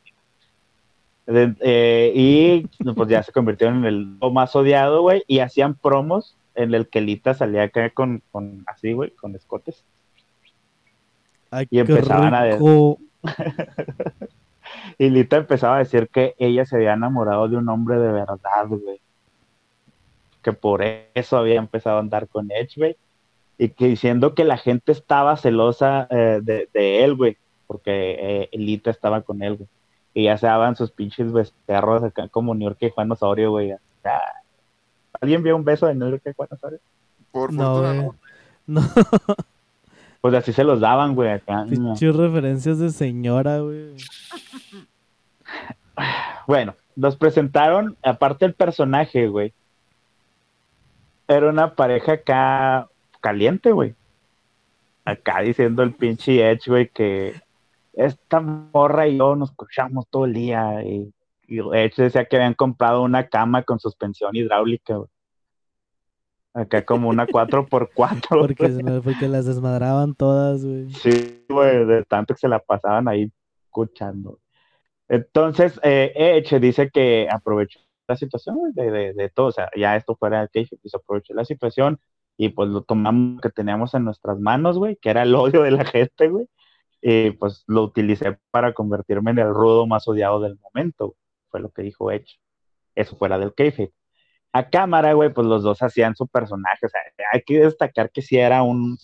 eh, 1.27 2.13
y 2.15 2.67
pues 2.93 3.09
ya 3.09 3.23
se 3.23 3.33
convirtieron 3.33 3.79
en 3.79 3.85
el 3.85 4.07
más 4.33 4.55
odiado, 4.55 5.03
güey, 5.03 5.25
y 5.27 5.41
hacían 5.41 5.75
promos 5.75 6.37
en 6.55 6.73
el 6.75 6.89
que 6.89 7.01
Lita 7.01 7.35
salía 7.35 7.65
acá 7.65 7.91
con, 7.91 8.23
con 8.31 8.65
así, 8.67 8.93
güey, 8.93 9.11
con 9.11 9.35
escotes. 9.35 9.85
y 11.71 11.79
empezaban 11.79 12.35
a 12.35 12.45
decir... 12.45 12.97
y 14.99 15.11
Lita 15.11 15.37
empezaba 15.37 15.77
a 15.77 15.81
decir 15.81 16.09
que 16.09 16.35
ella 16.39 16.65
se 16.65 16.77
había 16.77 16.93
enamorado 16.93 17.49
de 17.49 17.57
un 17.57 17.69
hombre 17.69 17.99
de 17.99 18.13
verdad, 18.13 18.67
güey. 18.69 19.01
Que 20.47 20.53
por 20.53 20.82
eso 20.82 21.36
había 21.36 21.57
empezado 21.57 21.97
a 21.97 22.01
andar 22.01 22.28
con 22.28 22.51
Edge, 22.51 22.74
güey. 22.76 22.97
Y 23.59 23.70
que 23.70 23.86
diciendo 23.88 24.34
que 24.34 24.44
la 24.44 24.57
gente 24.57 24.92
estaba 24.92 25.36
celosa 25.36 26.07
eh, 26.11 26.40
de, 26.42 27.05
él, 27.05 27.16
güey. 27.16 27.36
Porque 27.66 28.49
eh, 28.53 28.57
Lita 28.57 28.90
estaba 28.90 29.22
con 29.22 29.42
él, 29.42 29.57
güey 29.57 29.68
y 30.16 30.24
ya 30.24 30.38
se 30.38 30.47
daban 30.47 30.76
sus 30.76 30.90
pinches 30.90 31.53
perros 31.66 32.03
acá 32.03 32.26
como 32.28 32.55
New 32.55 32.66
York 32.66 32.78
y 32.80 32.88
Juan 32.88 33.12
Osorio, 33.12 33.51
güey. 33.51 33.74
¿Alguien 35.20 35.42
vio 35.42 35.55
un 35.55 35.62
beso 35.62 35.86
de 35.86 35.94
New 35.94 36.09
York 36.09 36.22
y 36.24 36.32
Juan 36.32 36.49
Osorio? 36.53 36.78
Por 37.30 37.53
no, 37.53 37.92
no. 37.92 38.14
no. 38.66 38.80
Pues 40.22 40.32
así 40.32 40.55
se 40.55 40.64
los 40.64 40.80
daban, 40.80 41.14
güey, 41.14 41.32
acá. 41.32 41.66
Pinches 41.68 42.16
referencias 42.16 42.78
de 42.78 42.88
señora, 42.88 43.59
güey. 43.59 43.94
Bueno, 46.47 46.74
nos 46.97 47.16
presentaron, 47.16 47.94
aparte 48.03 48.47
el 48.47 48.55
personaje, 48.55 49.28
güey. 49.28 49.53
Era 51.29 51.49
una 51.49 51.74
pareja 51.74 52.12
acá 52.12 52.89
caliente, 53.20 53.72
güey. 53.72 53.95
Acá 55.05 55.41
diciendo 55.41 55.83
el 55.83 55.95
pinche 55.95 56.49
Edge, 56.49 56.68
güey, 56.70 56.89
que 56.89 57.35
esta 57.93 58.41
morra 58.41 59.09
y 59.09 59.18
yo 59.18 59.35
nos 59.37 59.51
escuchamos 59.51 60.07
todo 60.09 60.27
el 60.27 60.35
día 60.35 60.83
y, 60.85 61.12
de 61.49 61.85
hecho 61.85 62.03
decía 62.03 62.27
que 62.27 62.37
habían 62.37 62.55
comprado 62.55 63.03
una 63.03 63.29
cama 63.29 63.62
con 63.62 63.79
suspensión 63.79 64.35
hidráulica, 64.35 65.01
Acá 66.53 66.87
como 66.87 67.11
una 67.11 67.27
4x4. 67.27 68.29
porque, 68.31 69.01
porque 69.05 69.29
las 69.29 69.45
desmadraban 69.45 70.14
todas, 70.14 70.64
güey. 70.64 70.91
Sí, 70.91 71.45
güey, 71.51 71.85
de 71.85 72.03
tanto 72.05 72.33
que 72.33 72.41
se 72.41 72.49
la 72.49 72.59
pasaban 72.61 73.09
ahí 73.09 73.31
escuchando. 73.66 74.39
Entonces, 75.07 75.79
eh, 75.83 76.12
Edge 76.16 76.59
dice 76.59 76.91
que 76.91 77.29
aprovechó 77.31 77.79
la 78.09 78.17
situación 78.17 78.59
de, 78.75 79.13
de, 79.15 79.29
todo, 79.31 79.47
o 79.47 79.53
sea, 79.53 79.71
ya 79.77 79.97
esto 79.97 80.17
fuera 80.17 80.43
de 80.43 80.49
que 80.49 80.77
pues 80.81 80.95
aprovechó 80.95 81.35
la 81.35 81.45
situación 81.45 82.01
y 82.37 82.51
pues 82.51 82.69
lo 82.69 82.83
tomamos 82.83 83.41
que 83.41 83.51
teníamos 83.51 83.95
en 83.95 84.05
nuestras 84.05 84.39
manos, 84.39 84.79
güey, 84.79 84.97
que 84.97 85.11
era 85.11 85.23
el 85.23 85.35
odio 85.35 85.63
de 85.63 85.71
la 85.71 85.85
gente, 85.85 86.29
güey, 86.29 86.49
y 87.01 87.31
pues 87.33 87.65
lo 87.67 87.83
utilicé 87.85 88.39
para 88.51 88.73
convertirme 88.75 89.31
en 89.31 89.39
el 89.39 89.55
rudo 89.55 89.87
más 89.87 90.07
odiado 90.09 90.41
del 90.41 90.59
momento, 90.59 91.17
fue 91.51 91.61
lo 91.61 91.71
que 91.71 91.83
dijo 91.83 92.11
Edge. 92.11 92.39
Eso 92.95 93.17
fuera 93.17 93.39
del 93.39 93.55
kayfabe. 93.55 93.93
A 94.53 94.71
cámara, 94.71 95.13
güey, 95.13 95.33
pues 95.33 95.47
los 95.47 95.63
dos 95.63 95.83
hacían 95.83 96.17
su 96.17 96.27
personaje, 96.29 96.87
o 96.87 96.89
sea, 96.89 97.01
hay 97.33 97.43
que 97.43 97.61
destacar 97.61 98.11
que 98.11 98.23
sí 98.23 98.39
era 98.39 98.63
un, 98.63 98.97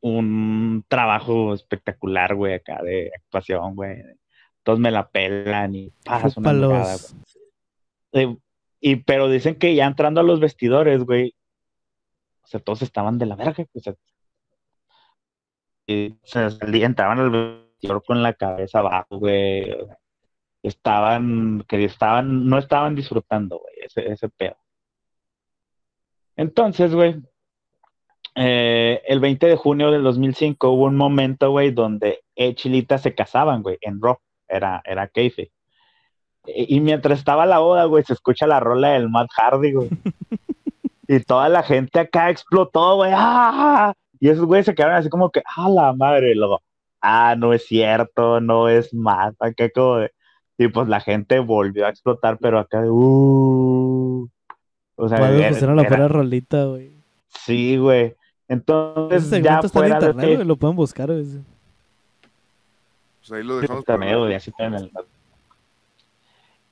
un 0.00 0.84
trabajo 0.88 1.52
espectacular, 1.54 2.34
güey, 2.34 2.54
acá 2.54 2.80
de 2.82 3.10
actuación, 3.14 3.74
güey. 3.74 4.02
Todos 4.62 4.78
me 4.78 4.92
la 4.92 5.08
pelan 5.08 5.74
y 5.74 5.90
pasas 6.04 6.36
una 6.36 6.52
mirada, 6.52 6.96
güey. 6.96 7.41
Eh, 8.12 8.36
y, 8.80 8.96
pero 8.96 9.28
dicen 9.28 9.56
que 9.56 9.74
ya 9.74 9.86
entrando 9.86 10.20
a 10.20 10.24
los 10.24 10.40
vestidores, 10.40 11.04
güey, 11.04 11.34
o 12.42 12.46
sea, 12.46 12.60
todos 12.60 12.82
estaban 12.82 13.18
de 13.18 13.26
la 13.26 13.36
verga, 13.36 13.64
o 13.74 13.80
y 15.86 16.14
se 16.22 16.48
entraban 16.84 17.18
al 17.18 17.30
vestidor 17.30 18.02
con 18.04 18.22
la 18.22 18.34
cabeza 18.34 18.80
abajo, 18.80 19.18
güey. 19.18 19.74
Estaban, 20.62 21.64
que 21.68 21.84
estaban, 21.84 22.46
no 22.48 22.58
estaban 22.58 22.94
disfrutando, 22.94 23.58
güey, 23.58 23.74
ese, 24.12 24.28
pedo. 24.28 24.56
Entonces, 26.36 26.94
güey, 26.94 27.16
eh, 28.36 29.02
el 29.06 29.20
20 29.20 29.46
de 29.46 29.56
junio 29.56 29.90
del 29.90 30.04
2005 30.04 30.70
hubo 30.70 30.84
un 30.84 30.96
momento, 30.96 31.50
güey, 31.50 31.72
donde 31.72 32.22
Edge 32.36 32.68
y 32.68 32.86
se 32.98 33.14
casaban, 33.14 33.62
güey, 33.62 33.78
en 33.80 34.00
Raw. 34.00 34.18
Era, 34.48 34.82
era 34.84 35.08
Keife. 35.08 35.50
Y, 36.46 36.80
mientras 36.80 37.18
estaba 37.18 37.46
la 37.46 37.60
boda, 37.60 37.84
güey, 37.84 38.02
se 38.04 38.14
escucha 38.14 38.46
la 38.46 38.58
rola 38.58 38.90
del 38.90 39.08
Matt 39.08 39.30
Hardy, 39.36 39.72
güey. 39.72 39.90
y 41.08 41.20
toda 41.20 41.48
la 41.48 41.62
gente 41.62 42.00
acá 42.00 42.30
explotó, 42.30 42.96
güey. 42.96 43.12
¡Ah! 43.14 43.92
Y 44.18 44.28
esos 44.28 44.44
güeyes 44.44 44.66
se 44.66 44.74
quedaron 44.74 44.96
así 44.96 45.08
como 45.08 45.30
que, 45.30 45.42
¡ah, 45.56 45.68
la 45.68 45.92
madre! 45.92 46.32
Y 46.32 46.34
luego, 46.34 46.60
ah, 47.00 47.36
no 47.36 47.52
es 47.52 47.66
cierto, 47.66 48.40
no 48.40 48.68
es 48.68 48.92
Matt. 48.92 49.34
Acá 49.40 49.68
como 49.70 49.96
de... 49.96 50.12
Y 50.58 50.68
pues 50.68 50.88
la 50.88 51.00
gente 51.00 51.38
volvió 51.38 51.86
a 51.86 51.90
explotar, 51.90 52.38
pero 52.38 52.58
acá 52.58 52.82
de, 52.82 52.90
uh. 52.90 54.28
O 54.96 55.08
sea, 55.08 55.18
era, 55.18 55.74
la 55.74 56.08
rolita, 56.08 56.64
güey. 56.64 56.92
Sí, 57.28 57.76
güey. 57.76 58.14
Entonces, 58.46 59.42
ya 59.42 59.62
fuera 59.62 59.98
de 59.98 60.06
internet, 60.10 60.46
lo 60.46 60.56
pueden 60.56 60.76
buscar. 60.76 61.08
Pues 61.08 61.40
ahí 63.32 63.42
lo 63.42 63.58
dejamos. 63.58 63.84
el... 64.58 64.90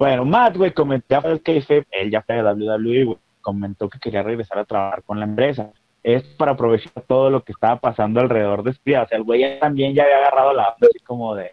Bueno, 0.01 0.24
Matt, 0.24 0.57
güey, 0.57 0.72
comentó 0.72 1.20
el 1.24 1.42
KF, 1.42 1.70
él 1.90 2.11
ya 2.11 2.22
fue 2.22 2.36
de 2.36 2.42
WWE, 2.42 3.05
güey, 3.05 3.18
comentó 3.42 3.86
que 3.86 3.98
quería 3.98 4.22
regresar 4.22 4.57
a 4.59 4.64
trabajar 4.64 5.03
con 5.03 5.20
la 5.20 5.26
empresa. 5.26 5.72
Es 6.03 6.22
para 6.22 6.53
aprovechar 6.53 7.05
todo 7.07 7.28
lo 7.28 7.44
que 7.44 7.53
estaba 7.53 7.78
pasando 7.78 8.18
alrededor 8.18 8.62
de 8.62 8.70
Espía. 8.70 9.03
O 9.03 9.09
sea, 9.09 9.18
el 9.18 9.24
güey 9.24 9.61
también 9.61 9.94
ya 9.94 10.05
había 10.05 10.16
agarrado 10.16 10.55
la 10.55 10.74
así 10.80 11.01
como 11.05 11.34
de 11.34 11.53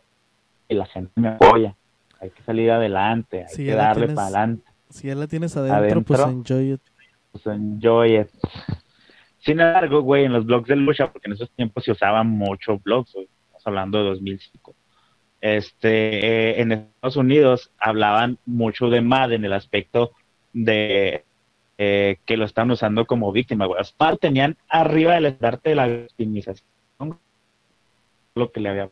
que 0.66 0.76
la 0.76 0.86
gente 0.86 1.12
me 1.16 1.28
apoya. 1.28 1.76
Hay 2.22 2.30
que 2.30 2.41
salir 2.43 2.72
adelante, 2.72 3.48
hay 3.50 3.66
que 3.66 3.76
darle 3.76 4.08
para 4.08 4.28
adelante. 4.28 4.64
Si 4.91 5.10
ya 5.10 5.16
la 5.16 5.28
tienes 5.28 5.58
adentro, 5.58 6.02
pues 6.04 6.22
enjoy 6.22 6.72
it. 6.72 6.82
Pues 7.34 7.48
enjoy 7.48 8.20
it. 8.20 8.30
Sin 9.39 9.60
embargo, 9.60 10.00
güey, 10.04 10.24
en 10.24 10.32
los 10.32 10.45
blogs 10.45 10.70
de 10.70 10.78
lucha, 10.78 11.12
porque 11.12 11.28
en 11.28 11.34
esos 11.34 11.52
tiempos 11.52 11.84
se 11.84 11.91
usaban 11.91 12.30
mucho 12.30 12.80
blogs, 12.80 13.10
estamos 13.10 13.68
hablando 13.68 13.98
de 13.98 14.06
2005. 14.06 14.74
Este, 15.42 16.26
eh, 16.26 16.62
en 16.62 16.72
Estados 16.72 17.16
Unidos 17.16 17.72
hablaban 17.80 18.40
mucho 18.46 18.90
de 18.90 19.02
MAD 19.02 19.34
en 19.34 19.46
el 19.46 19.54
aspecto 19.54 20.12
de 20.52 21.24
eh, 21.78 22.18
que 22.26 22.38
lo 22.38 22.46
están 22.46 22.72
usando 22.72 23.06
como 23.06 23.32
víctima, 23.32 23.66
güey. 23.66 23.80
Los 23.80 24.20
tenían 24.20 24.58
arriba 24.68 25.14
del 25.14 25.28
estarte 25.28 25.70
de 25.70 25.76
la 25.76 25.88
victimización 25.88 26.66
lo 28.36 28.52
que 28.52 28.60
le 28.60 28.70
había 28.70 28.90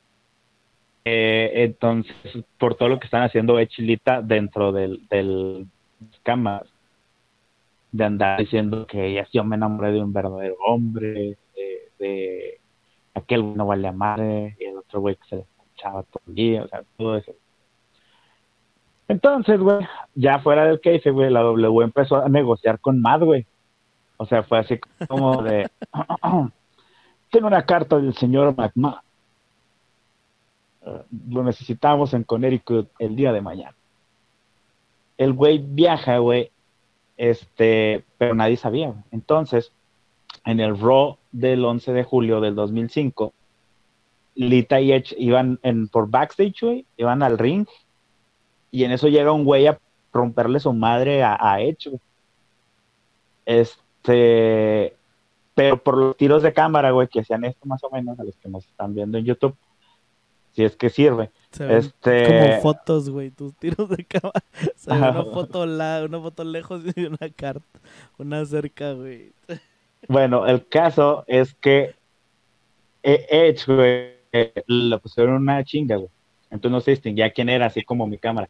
eh, 1.08 1.52
entonces, 1.64 2.16
por 2.58 2.74
todo 2.76 2.90
lo 2.90 3.00
que 3.00 3.06
están 3.06 3.22
haciendo 3.22 3.60
Echilita 3.60 4.24
dentro 4.24 4.72
del, 4.72 5.08
del 5.08 5.68
cámaras, 6.24 6.68
de 7.92 8.04
andar 8.04 8.40
diciendo 8.40 8.88
que 8.88 9.06
ella 9.06 9.28
sí 9.32 9.40
me 9.42 9.56
enamoré 9.56 9.92
de 9.92 10.04
un 10.04 10.12
verdadero 10.12 10.56
hombre, 10.66 11.38
de, 12.00 12.60
aquel 13.14 13.56
no 13.56 13.68
vale 13.68 13.88
a 13.88 13.92
madre, 13.92 14.58
y 14.60 14.66
el 14.66 14.78
otro 14.78 15.00
güey 15.02 15.16
que 15.16 15.28
se 15.30 15.36
escuchaba 15.76 16.04
todo 16.04 16.24
o 16.64 16.68
sea, 16.68 16.84
todo 16.98 17.18
eso. 17.18 17.32
Entonces, 19.08 19.60
güey, 19.60 19.86
ya 20.16 20.40
fuera 20.40 20.66
del 20.66 20.82
case, 20.82 21.12
güey, 21.12 21.30
la 21.30 21.42
W 21.42 21.84
empezó 21.84 22.18
a 22.18 22.30
negociar 22.30 22.80
con 22.80 23.02
Mad, 23.02 23.22
güey. 23.22 23.46
O 24.18 24.26
sea, 24.26 24.44
fue 24.44 24.60
así 24.60 24.80
como 25.08 25.44
de, 25.44 25.70
tengo 27.32 27.48
una 27.48 27.66
carta 27.66 27.98
del 27.98 28.16
señor 28.16 28.56
McMahon. 28.56 29.00
lo 31.30 31.44
necesitamos 31.44 32.14
en 32.14 32.24
Connecticut 32.24 32.90
el 32.98 33.16
día 33.16 33.32
de 33.32 33.42
mañana. 33.42 33.76
El 35.18 35.34
güey 35.34 35.60
viaja, 35.60 36.18
güey, 36.18 36.52
este, 37.18 38.04
pero 38.18 38.34
nadie 38.34 38.58
sabía. 38.58 38.94
Entonces, 39.12 39.72
en 40.46 40.60
el 40.60 40.80
Raw 40.80 41.18
del 41.32 41.64
11 41.64 41.94
de 41.94 42.04
julio 42.04 42.42
del 42.42 42.56
2005, 42.56 43.34
Lita 44.36 44.82
y 44.82 44.92
Edge 44.92 45.16
iban 45.18 45.60
en, 45.64 45.88
por 45.88 46.10
backstage, 46.10 46.62
güey, 46.62 46.86
iban 46.98 47.24
al 47.24 47.38
ring, 47.38 47.66
y 48.72 48.84
en 48.84 48.92
eso 48.92 49.08
llega 49.08 49.32
un 49.32 49.46
güey 49.46 49.68
a 49.68 49.80
romperle 50.12 50.60
su 50.60 50.74
madre 50.74 51.24
a, 51.24 51.62
Edge, 51.62 51.92
Este, 53.46 54.94
pero 55.54 55.82
por 55.82 55.98
los 55.98 56.18
tiros 56.18 56.44
de 56.44 56.54
cámara, 56.54 56.92
güey, 56.92 57.08
que 57.08 57.22
hacían 57.22 57.46
esto 57.46 57.66
más 57.66 57.84
o 57.84 57.90
menos, 57.90 58.20
a 58.20 58.24
los 58.24 58.36
que 58.36 58.50
nos 58.50 58.66
están 58.66 58.94
viendo 58.94 59.18
en 59.18 59.26
YouTube, 59.26 59.56
si 60.52 60.64
es 60.64 60.76
que 60.76 60.90
sirve. 60.90 61.32
este... 61.58 62.28
Como 62.28 62.62
fotos, 62.62 63.10
güey, 63.10 63.30
tus 63.30 63.54
tiros 63.56 63.90
de 63.90 64.04
cámara. 64.04 64.44
una 64.88 65.24
foto, 65.24 65.66
la, 65.66 66.04
una 66.06 66.20
foto 66.20 66.44
lejos 66.44 66.82
y 66.96 67.06
una 67.06 67.30
carta, 67.36 67.80
una 68.18 68.46
cerca, 68.46 68.94
güey. 68.94 69.32
Bueno, 70.08 70.46
el 70.46 70.68
caso 70.68 71.24
es 71.26 71.56
que 71.56 71.96
e, 73.02 73.26
Edge, 73.30 73.66
güey, 73.66 74.16
le 74.68 74.98
pusieron 75.00 75.36
una 75.36 75.64
chinga, 75.64 75.98
güey. 75.98 76.10
Entonces 76.50 76.72
no 76.72 76.82
se 76.82 76.92
distinguía 76.92 77.32
quién 77.32 77.50
era, 77.50 77.68
así 77.68 77.84
como 77.84 78.08
mi 78.08 78.18
cámara. 78.18 78.50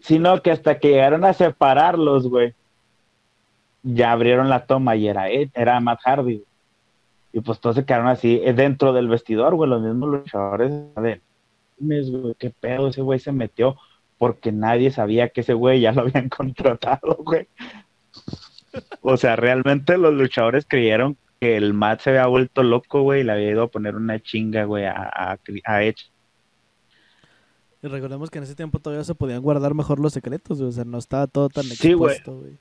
Sino 0.00 0.40
que 0.42 0.50
hasta 0.50 0.78
que 0.78 0.90
llegaron 0.90 1.24
a 1.24 1.32
separarlos, 1.32 2.28
güey, 2.28 2.54
ya 3.82 4.12
abrieron 4.12 4.48
la 4.48 4.66
toma 4.66 4.96
y 4.96 5.08
era, 5.08 5.28
era 5.28 5.80
Matt 5.80 6.00
Hardy. 6.04 6.42
Y 7.32 7.40
pues 7.40 7.60
todos 7.60 7.76
se 7.76 7.84
quedaron 7.84 8.08
así 8.08 8.40
eh, 8.44 8.52
dentro 8.52 8.92
del 8.92 9.08
vestidor, 9.08 9.54
güey, 9.54 9.68
los 9.68 9.82
mismos 9.82 10.08
luchadores. 10.08 10.72
De, 10.96 11.20
güey, 11.78 12.34
qué 12.38 12.50
pedo, 12.50 12.88
ese 12.88 13.02
güey 13.02 13.18
se 13.18 13.32
metió 13.32 13.76
porque 14.18 14.52
nadie 14.52 14.90
sabía 14.90 15.28
que 15.28 15.42
ese 15.42 15.54
güey 15.54 15.80
ya 15.80 15.92
lo 15.92 16.02
habían 16.02 16.28
contratado, 16.30 17.16
güey. 17.20 17.48
O 19.00 19.16
sea, 19.16 19.36
realmente 19.36 19.96
los 19.98 20.14
luchadores 20.14 20.66
creyeron 20.68 21.16
que 21.46 21.56
el 21.56 21.74
Matt 21.74 22.00
se 22.00 22.10
había 22.10 22.26
vuelto 22.26 22.64
loco, 22.64 23.02
güey, 23.02 23.20
y 23.20 23.24
le 23.24 23.32
había 23.32 23.50
ido 23.50 23.62
a 23.62 23.68
poner 23.68 23.94
una 23.94 24.20
chinga, 24.20 24.64
güey, 24.64 24.84
a, 24.84 25.38
a, 25.64 25.82
Edge. 25.84 26.10
Y 27.82 27.86
recordemos 27.86 28.30
que 28.30 28.38
en 28.38 28.44
ese 28.44 28.56
tiempo 28.56 28.80
todavía 28.80 29.04
se 29.04 29.14
podían 29.14 29.42
guardar 29.42 29.74
mejor 29.74 30.00
los 30.00 30.12
secretos, 30.12 30.58
güey. 30.58 30.70
O 30.70 30.72
sea, 30.72 30.84
no 30.84 30.98
estaba 30.98 31.28
todo 31.28 31.48
tan 31.48 31.66
expuesto, 31.66 32.38
güey. 32.38 32.54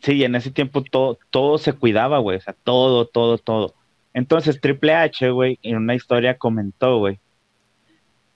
Sí, 0.00 0.22
en 0.22 0.34
ese 0.34 0.50
tiempo 0.50 0.82
todo, 0.82 1.18
todo 1.30 1.56
se 1.56 1.72
cuidaba, 1.72 2.18
güey. 2.18 2.36
O 2.36 2.40
sea, 2.40 2.54
todo, 2.62 3.06
todo, 3.06 3.38
todo. 3.38 3.74
Entonces 4.12 4.60
Triple 4.60 4.94
H, 4.94 5.30
güey, 5.30 5.58
en 5.62 5.76
una 5.76 5.94
historia 5.94 6.36
comentó, 6.36 6.98
güey, 6.98 7.20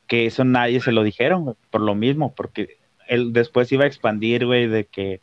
que 0.07 0.24
eso 0.24 0.45
nadie 0.45 0.80
se 0.80 0.93
lo 0.93 1.03
dijeron, 1.03 1.57
por 1.70 1.82
lo 1.82 1.95
mismo, 1.95 2.35
porque 2.35 2.78
él 3.07 3.35
después 3.35 3.70
iba 3.72 3.85
a 3.85 3.89
expandir, 3.89 4.47
güey, 4.47 4.66
de 4.66 4.87
que 4.87 5.20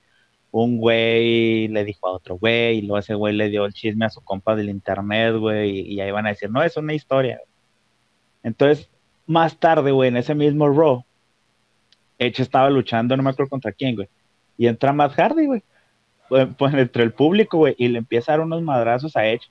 un 0.52 0.78
güey 0.78 1.68
le 1.70 1.84
dijo 1.86 2.08
a 2.08 2.12
otro 2.12 2.36
güey, 2.36 2.80
y 2.80 2.82
luego 2.82 3.00
ese 3.00 3.16
güey 3.16 3.34
le 3.34 3.50
dio 3.50 3.66
el 3.66 3.74
chisme 3.74 4.06
a 4.06 4.10
su 4.10 4.22
compa 4.22 4.56
del 4.56 4.70
internet, 4.70 5.36
güey, 5.38 5.94
y, 5.94 6.02
ahí 6.02 6.12
van 6.12 6.26
a 6.26 6.30
decir, 6.30 6.50
no, 6.50 6.62
es 6.64 6.76
una 6.78 6.94
historia. 6.94 7.40
Entonces, 8.44 8.90
más 9.28 9.58
tarde, 9.58 9.92
güey, 9.92 10.10
en 10.10 10.18
ese 10.18 10.36
mismo 10.36 10.70
Raw, 10.70 11.04
Edge 12.20 12.42
estaba 12.42 12.70
luchando, 12.70 13.16
no 13.16 13.24
me 13.24 13.30
acuerdo 13.30 13.50
contra 13.50 13.72
quién, 13.72 13.96
güey, 13.96 14.10
y 14.58 14.68
entra 14.68 14.94
Matt 14.94 15.14
Hardy, 15.14 15.46
güey, 15.46 15.64
pues, 16.30 16.48
pues 16.58 16.74
entre 16.74 17.04
el 17.04 17.14
público, 17.14 17.58
güey, 17.58 17.76
y 17.78 17.88
le 17.88 18.00
empieza 18.00 18.34
a 18.34 18.38
dar 18.38 18.46
unos 18.46 18.62
madrazos 18.62 19.16
a 19.16 19.26
Edge 19.26 19.50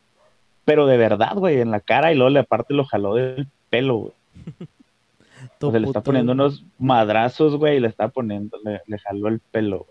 pero 0.65 0.87
de 0.87 0.97
verdad, 0.97 1.35
güey, 1.35 1.61
en 1.61 1.73
la 1.73 1.81
cara 1.81 2.13
y 2.13 2.15
luego 2.15 2.31
le 2.31 2.39
aparte 2.39 2.75
lo 2.75 2.85
jaló 2.85 3.15
del 3.15 3.49
pelo, 3.71 3.97
güey. 3.97 4.13
o 5.61 5.73
le 5.73 5.87
está 5.87 6.01
poniendo 6.01 6.31
unos 6.31 6.65
madrazos, 6.79 7.57
güey, 7.57 7.79
y 7.79 7.81
le 7.81 7.89
está 7.89 8.07
poniendo, 8.07 8.57
le, 8.65 8.99
jaló 8.99 9.27
el 9.27 9.41
pelo. 9.41 9.87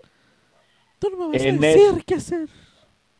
Tú 0.99 1.09
no 1.11 1.17
me 1.17 1.37
vas 1.37 1.45
a 1.45 1.51
decir 1.51 2.03
qué 2.05 2.15
hacer. 2.15 2.49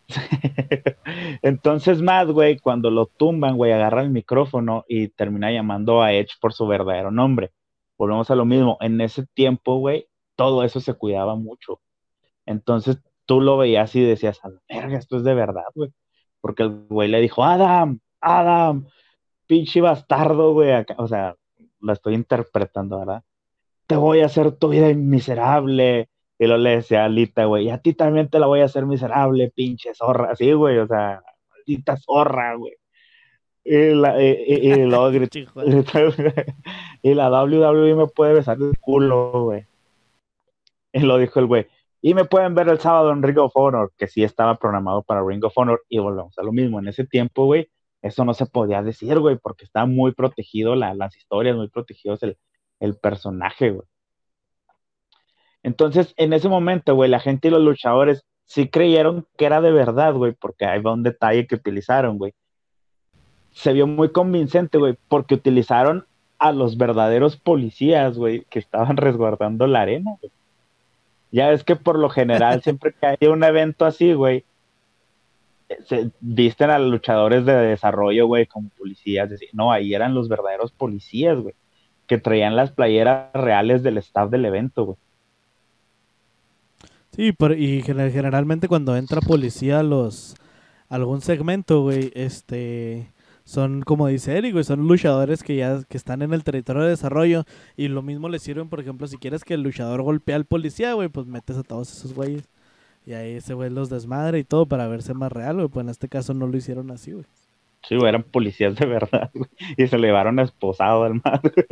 Entonces, 1.41 2.01
Matt, 2.01 2.29
güey, 2.29 2.57
cuando 2.59 2.89
lo 2.89 3.05
tumban, 3.05 3.57
güey, 3.57 3.71
agarra 3.71 4.01
el 4.01 4.09
micrófono 4.09 4.83
y 4.87 5.09
termina 5.09 5.51
llamando 5.51 6.01
a 6.01 6.13
Edge 6.13 6.33
por 6.41 6.53
su 6.53 6.67
verdadero 6.67 7.11
nombre. 7.11 7.51
Volvemos 7.97 8.29
a 8.31 8.35
lo 8.35 8.45
mismo. 8.45 8.77
En 8.81 8.99
ese 9.01 9.25
tiempo, 9.27 9.77
güey, 9.77 10.07
todo 10.35 10.63
eso 10.63 10.79
se 10.79 10.93
cuidaba 10.93 11.35
mucho. 11.35 11.81
Entonces, 12.45 12.99
tú 13.25 13.41
lo 13.41 13.57
veías 13.57 13.95
y 13.95 14.01
decías, 14.01 14.39
a 14.43 14.49
la 14.49 14.61
verga, 14.67 14.97
esto 14.97 15.17
es 15.17 15.23
de 15.23 15.33
verdad, 15.33 15.65
güey. 15.75 15.91
Porque 16.41 16.63
el 16.63 16.87
güey 16.87 17.09
le 17.09 17.21
dijo, 17.21 17.43
Adam, 17.43 17.99
Adam, 18.21 18.87
pinche 19.45 19.81
bastardo, 19.81 20.53
güey. 20.53 20.71
O 20.97 21.07
sea, 21.07 21.35
lo 21.79 21.93
estoy 21.93 22.15
interpretando, 22.15 22.99
¿verdad? 22.99 23.23
Te 23.87 23.95
voy 23.95 24.21
a 24.21 24.27
hacer 24.27 24.53
tu 24.53 24.69
vida 24.69 24.93
miserable. 24.93 26.09
Y 26.39 26.47
lo 26.47 26.57
le 26.57 26.77
decía 26.77 27.03
a 27.03 27.05
Alita, 27.05 27.45
güey, 27.45 27.65
y 27.65 27.69
a 27.69 27.79
ti 27.79 27.93
también 27.93 28.29
te 28.29 28.39
la 28.39 28.47
voy 28.47 28.61
a 28.61 28.65
hacer 28.65 28.85
miserable, 28.85 29.51
pinche 29.53 29.93
zorra. 29.93 30.31
Así, 30.31 30.53
güey, 30.53 30.77
o 30.77 30.87
sea, 30.87 31.21
maldita 31.51 31.97
zorra, 31.97 32.55
güey. 32.55 32.73
Y 33.65 33.93
la, 33.93 34.21
y, 34.23 34.27
y, 34.47 34.71
y, 34.71 34.75
luego 34.85 35.11
y 37.03 37.13
la 37.13 37.29
WWE 37.29 37.95
me 37.95 38.07
puede 38.07 38.33
besar 38.33 38.57
el 38.61 38.77
culo, 38.79 39.43
güey. 39.43 39.65
Y 40.93 41.01
lo 41.01 41.17
dijo 41.17 41.39
el 41.39 41.45
güey. 41.47 41.67
Y 42.01 42.13
me 42.13 42.23
pueden 42.25 42.55
ver 42.55 42.69
el 42.69 42.79
sábado 42.79 43.11
en 43.11 43.21
Ring 43.21 43.37
of 43.39 43.51
Honor, 43.55 43.91
que 43.97 44.07
sí 44.07 44.23
estaba 44.23 44.55
programado 44.55 45.03
para 45.03 45.23
Ring 45.23 45.43
of 45.43 45.57
Honor. 45.57 45.83
Y 45.89 45.99
volvemos 45.99 46.37
a 46.39 46.43
lo 46.43 46.53
mismo. 46.53 46.79
En 46.79 46.87
ese 46.87 47.05
tiempo, 47.05 47.45
güey, 47.45 47.69
eso 48.01 48.23
no 48.23 48.33
se 48.33 48.45
podía 48.45 48.81
decir, 48.81 49.19
güey, 49.19 49.37
porque 49.37 49.65
está 49.65 49.85
muy 49.85 50.13
protegido 50.13 50.75
las 50.75 51.15
historias, 51.17 51.57
muy 51.57 51.67
protegidos 51.69 52.23
el, 52.23 52.37
el 52.79 52.95
personaje, 52.97 53.71
güey. 53.71 53.88
Entonces, 55.69 56.15
en 56.17 56.33
ese 56.33 56.49
momento, 56.49 56.95
güey, 56.95 57.11
la 57.11 57.19
gente 57.19 57.47
y 57.47 57.51
los 57.51 57.61
luchadores 57.61 58.25
sí 58.45 58.67
creyeron 58.69 59.27
que 59.37 59.45
era 59.45 59.61
de 59.61 59.71
verdad, 59.71 60.15
güey, 60.15 60.31
porque 60.33 60.65
ahí 60.65 60.81
va 60.81 60.93
un 60.93 61.03
detalle 61.03 61.45
que 61.45 61.53
utilizaron, 61.53 62.17
güey. 62.17 62.33
Se 63.51 63.71
vio 63.71 63.85
muy 63.85 64.09
convincente, 64.09 64.79
güey, 64.79 64.97
porque 65.07 65.35
utilizaron 65.35 66.07
a 66.39 66.51
los 66.53 66.75
verdaderos 66.75 67.37
policías, 67.37 68.17
güey, 68.17 68.45
que 68.49 68.57
estaban 68.57 68.97
resguardando 68.97 69.67
la 69.67 69.81
arena, 69.81 70.17
güey. 70.19 70.31
Ya 71.31 71.51
es 71.51 71.63
que 71.63 71.75
por 71.75 71.99
lo 71.99 72.09
general, 72.09 72.61
siempre 72.63 72.95
que 72.99 73.05
hay 73.05 73.27
un 73.27 73.43
evento 73.43 73.85
así, 73.85 74.13
güey, 74.13 74.45
se 75.85 76.09
visten 76.19 76.71
a 76.71 76.79
los 76.79 76.89
luchadores 76.89 77.45
de 77.45 77.53
desarrollo, 77.53 78.25
güey, 78.25 78.47
como 78.47 78.69
policías. 78.69 79.29
No, 79.53 79.71
ahí 79.71 79.93
eran 79.93 80.15
los 80.15 80.29
verdaderos 80.29 80.71
policías, 80.71 81.37
güey, 81.37 81.53
que 82.07 82.17
traían 82.17 82.55
las 82.55 82.71
playeras 82.71 83.31
reales 83.35 83.83
del 83.83 83.99
staff 83.99 84.31
del 84.31 84.45
evento, 84.45 84.85
güey. 84.85 84.97
Sí, 87.19 87.35
y 87.57 87.81
generalmente 87.81 88.69
cuando 88.69 88.95
entra 88.95 89.19
policía 89.19 89.79
a 89.79 89.83
los 89.83 90.35
algún 90.87 91.19
segmento, 91.19 91.81
güey, 91.81 92.13
este 92.15 93.11
son 93.43 93.81
como 93.81 94.07
dice 94.07 94.37
Eric, 94.37 94.53
güey, 94.53 94.63
son 94.63 94.87
luchadores 94.87 95.43
que 95.43 95.57
ya 95.57 95.83
que 95.83 95.97
están 95.97 96.21
en 96.21 96.33
el 96.33 96.45
territorio 96.45 96.83
de 96.83 96.91
desarrollo 96.91 97.43
y 97.75 97.89
lo 97.89 98.01
mismo 98.03 98.29
les 98.29 98.41
sirven, 98.41 98.69
por 98.69 98.79
ejemplo, 98.79 99.05
si 99.05 99.17
quieres 99.17 99.43
que 99.43 99.55
el 99.55 99.63
luchador 99.63 100.01
golpee 100.01 100.33
al 100.33 100.45
policía, 100.45 100.93
güey, 100.93 101.09
pues 101.09 101.27
metes 101.27 101.57
a 101.57 101.63
todos 101.63 101.91
esos 101.91 102.13
güeyes. 102.13 102.47
Y 103.05 103.11
ahí 103.11 103.33
ese 103.33 103.53
güey 103.53 103.69
los 103.69 103.89
desmadre 103.89 104.39
y 104.39 104.45
todo 104.45 104.65
para 104.65 104.87
verse 104.87 105.13
más 105.13 105.31
real, 105.31 105.57
güey. 105.57 105.67
Pues 105.67 105.83
en 105.83 105.89
este 105.89 106.07
caso 106.07 106.33
no 106.33 106.47
lo 106.47 106.55
hicieron 106.55 106.89
así, 106.89 107.11
güey. 107.11 107.25
Sí, 107.83 107.97
güey, 107.97 108.07
eran 108.07 108.23
policías 108.23 108.77
de 108.77 108.85
verdad, 108.85 109.29
güey. 109.33 109.49
Y 109.75 109.87
se 109.87 109.97
le 109.97 110.07
llevaron 110.07 110.39
esposado 110.39 111.03
al 111.03 111.15
madre, 111.15 111.65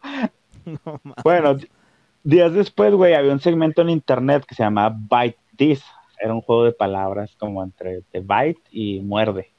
no, 0.64 1.00
bueno, 1.22 1.58
días 2.22 2.52
después, 2.52 2.94
güey, 2.94 3.14
había 3.14 3.32
un 3.32 3.40
segmento 3.40 3.82
en 3.82 3.90
internet 3.90 4.44
que 4.46 4.54
se 4.54 4.62
llamaba 4.62 4.96
Bite 4.96 5.38
This. 5.56 5.84
Era 6.20 6.34
un 6.34 6.42
juego 6.42 6.64
de 6.64 6.72
palabras 6.72 7.34
como 7.38 7.62
entre 7.62 8.02
te 8.10 8.20
bite 8.20 8.60
y 8.70 9.00
muerde. 9.00 9.52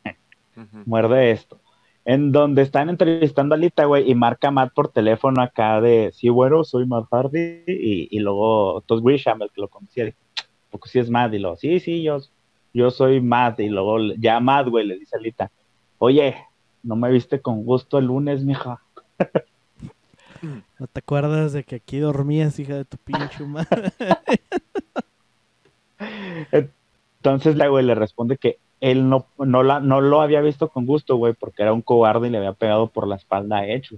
Muerde 0.86 1.32
esto. 1.32 1.60
En 2.06 2.32
donde 2.32 2.62
están 2.64 2.90
entrevistando 2.90 3.56
a 3.56 3.58
Lita, 3.58 3.86
güey, 3.86 4.10
y 4.10 4.16
marca 4.16 4.52
Matt 4.52 4.74
por 4.74 4.90
teléfono 4.90 5.42
acá 5.42 5.82
de, 5.82 6.12
sí, 6.14 6.30
bueno, 6.30 6.64
soy 6.64 6.86
Matt 6.86 7.06
Hardy. 7.12 7.64
Y, 7.68 8.08
y 8.10 8.20
luego 8.20 8.82
Todd 8.86 9.04
Grisham, 9.04 9.42
el 9.42 9.52
que 9.52 9.62
lo 9.62 9.68
conocía, 9.68 10.14
porque 10.70 10.90
si 10.90 11.00
es 11.00 11.10
Matt, 11.10 11.34
y 11.34 11.40
luego, 11.40 11.58
sí, 11.58 11.80
sí, 11.80 12.02
yo, 12.02 12.20
yo 12.74 12.90
soy 12.90 13.22
Matt, 13.22 13.60
y 13.60 13.70
luego 13.70 13.98
ya 14.18 14.40
Matt, 14.40 14.70
güey, 14.70 14.86
le 14.86 14.98
dice 14.98 15.18
a 15.18 15.20
Lita, 15.20 15.52
oye, 16.00 16.36
no 16.84 16.96
me 16.96 17.12
viste 17.12 17.42
con 17.42 17.64
gusto 17.64 18.00
el 18.00 18.06
lunes, 18.06 18.44
mija. 18.44 18.82
¿No 20.80 20.88
te 20.88 21.00
acuerdas 21.00 21.54
de 21.54 21.64
que 21.64 21.76
aquí 21.76 22.00
dormías, 22.00 22.60
hija 22.60 22.76
de 22.76 22.86
tu 22.86 22.98
pinche 22.98 23.44
madre? 23.46 23.92
Entonces 27.18 27.56
la 27.56 27.68
güey 27.68 27.86
le 27.86 27.96
responde 27.96 28.38
que 28.38 28.58
él 28.80 29.08
no, 29.08 29.28
no, 29.38 29.62
la, 29.62 29.80
no 29.80 30.02
lo 30.02 30.22
había 30.22 30.42
visto 30.42 30.70
con 30.70 30.88
gusto, 30.88 31.16
güey, 31.16 31.34
porque 31.34 31.62
era 31.62 31.72
un 31.72 31.84
cobarde 31.84 32.28
y 32.28 32.32
le 32.32 32.40
había 32.40 32.54
pegado 32.54 32.88
por 32.88 33.08
la 33.08 33.16
espalda 33.16 33.58
a 33.58 33.68
Hecho. 33.68 33.98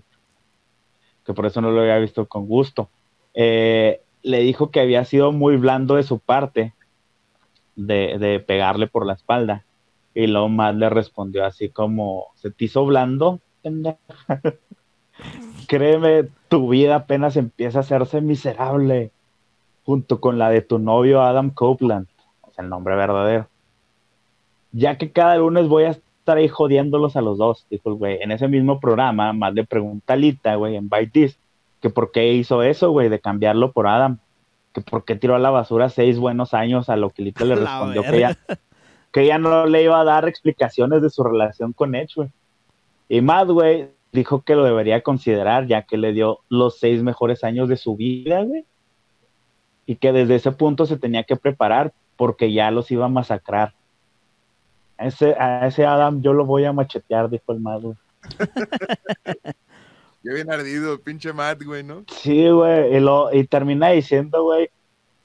Que 1.25 1.33
por 1.33 1.45
eso 1.45 1.61
no 1.61 1.71
lo 1.71 1.81
había 1.81 1.97
visto 1.99 2.27
con 2.27 2.47
gusto. 2.47 2.89
Eh, 3.33 4.01
le 4.23 4.39
dijo 4.39 4.71
que 4.71 4.81
había 4.81 5.05
sido 5.05 5.31
muy 5.31 5.55
blando 5.55 5.95
de 5.95 6.03
su 6.03 6.19
parte 6.19 6.73
de, 7.75 8.43
pegarle 8.45 8.87
por 8.87 9.05
la 9.05 9.13
espalda. 9.13 9.63
Y 10.13 10.27
luego 10.27 10.49
más 10.49 10.75
le 10.75 10.89
respondió 10.89 11.45
así 11.45 11.69
como, 11.69 12.27
¿se 12.35 12.51
te 12.51 12.65
hizo 12.65 12.85
blando? 12.85 13.39
Créeme, 15.67 16.27
tu 16.49 16.69
vida 16.69 16.95
apenas 16.95 17.35
empieza 17.37 17.79
a 17.79 17.81
hacerse 17.81 18.21
miserable 18.21 19.11
junto 19.85 20.19
con 20.19 20.37
la 20.37 20.49
de 20.49 20.61
tu 20.61 20.79
novio 20.79 21.21
Adam 21.21 21.49
Copeland, 21.49 22.07
es 22.51 22.59
el 22.59 22.69
nombre 22.69 22.95
verdadero. 22.95 23.47
Ya 24.71 24.97
que 24.97 25.11
cada 25.11 25.37
lunes 25.37 25.67
voy 25.67 25.83
a 25.83 25.89
estar 26.23 26.37
ahí 26.37 26.47
jodiéndolos 26.47 27.15
a 27.15 27.21
los 27.21 27.37
dos, 27.37 27.65
dijo 27.69 27.95
güey. 27.95 28.21
En 28.21 28.31
ese 28.31 28.47
mismo 28.47 28.79
programa, 28.79 29.33
más 29.33 29.53
le 29.53 29.65
pregunta 29.65 30.13
a 30.13 30.15
Lita, 30.15 30.55
güey, 30.55 30.75
en 30.75 30.89
Bite 30.89 31.11
This, 31.11 31.37
que 31.81 31.89
por 31.89 32.11
qué 32.11 32.33
hizo 32.33 32.63
eso, 32.63 32.91
güey, 32.91 33.09
de 33.09 33.19
cambiarlo 33.19 33.71
por 33.71 33.87
Adam, 33.87 34.19
que 34.73 34.81
por 34.81 35.03
qué 35.05 35.15
tiró 35.15 35.35
a 35.35 35.39
la 35.39 35.49
basura 35.49 35.89
seis 35.89 36.17
buenos 36.17 36.53
años 36.53 36.89
a 36.89 36.95
lo 36.95 37.09
que 37.09 37.23
Lita 37.23 37.45
le 37.45 37.55
respondió 37.55 38.03
que 38.03 38.15
ella, 38.15 38.37
que 39.11 39.21
ella 39.21 39.37
no 39.37 39.65
le 39.65 39.83
iba 39.83 39.99
a 39.99 40.05
dar 40.05 40.27
explicaciones 40.27 41.01
de 41.01 41.09
su 41.09 41.23
relación 41.23 41.73
con 41.73 41.93
Edge, 41.93 42.13
güey. 42.15 42.29
Y 43.09 43.21
Matt, 43.21 43.49
güey, 43.49 43.89
dijo 44.13 44.43
que 44.43 44.55
lo 44.55 44.63
debería 44.63 45.01
considerar 45.01 45.67
ya 45.67 45.81
que 45.81 45.97
le 45.97 46.13
dio 46.13 46.39
los 46.47 46.79
seis 46.79 47.03
mejores 47.03 47.43
años 47.43 47.67
de 47.67 47.77
su 47.77 47.95
vida, 47.95 48.43
güey. 48.43 48.65
Y 49.85 49.97
que 49.97 50.13
desde 50.13 50.35
ese 50.35 50.51
punto 50.51 50.85
se 50.85 50.97
tenía 50.97 51.23
que 51.23 51.35
preparar 51.35 51.93
porque 52.15 52.53
ya 52.53 52.71
los 52.71 52.89
iba 52.91 53.05
a 53.05 53.09
masacrar. 53.09 53.73
A 54.97 55.07
ese, 55.07 55.35
a 55.37 55.67
ese 55.67 55.85
Adam 55.85 56.21
yo 56.21 56.31
lo 56.31 56.45
voy 56.45 56.63
a 56.63 56.71
machetear, 56.71 57.29
dijo 57.29 57.51
el 57.51 57.59
Matt, 57.59 57.81
güey. 57.81 57.97
Ya 60.25 60.31
bien 60.31 60.49
ardido, 60.49 60.97
pinche 61.01 61.33
Matt, 61.33 61.61
güey, 61.63 61.83
¿no? 61.83 62.05
Sí, 62.07 62.47
güey, 62.47 62.95
y, 62.95 63.37
y 63.37 63.43
termina 63.45 63.89
diciendo, 63.89 64.41
güey, 64.41 64.69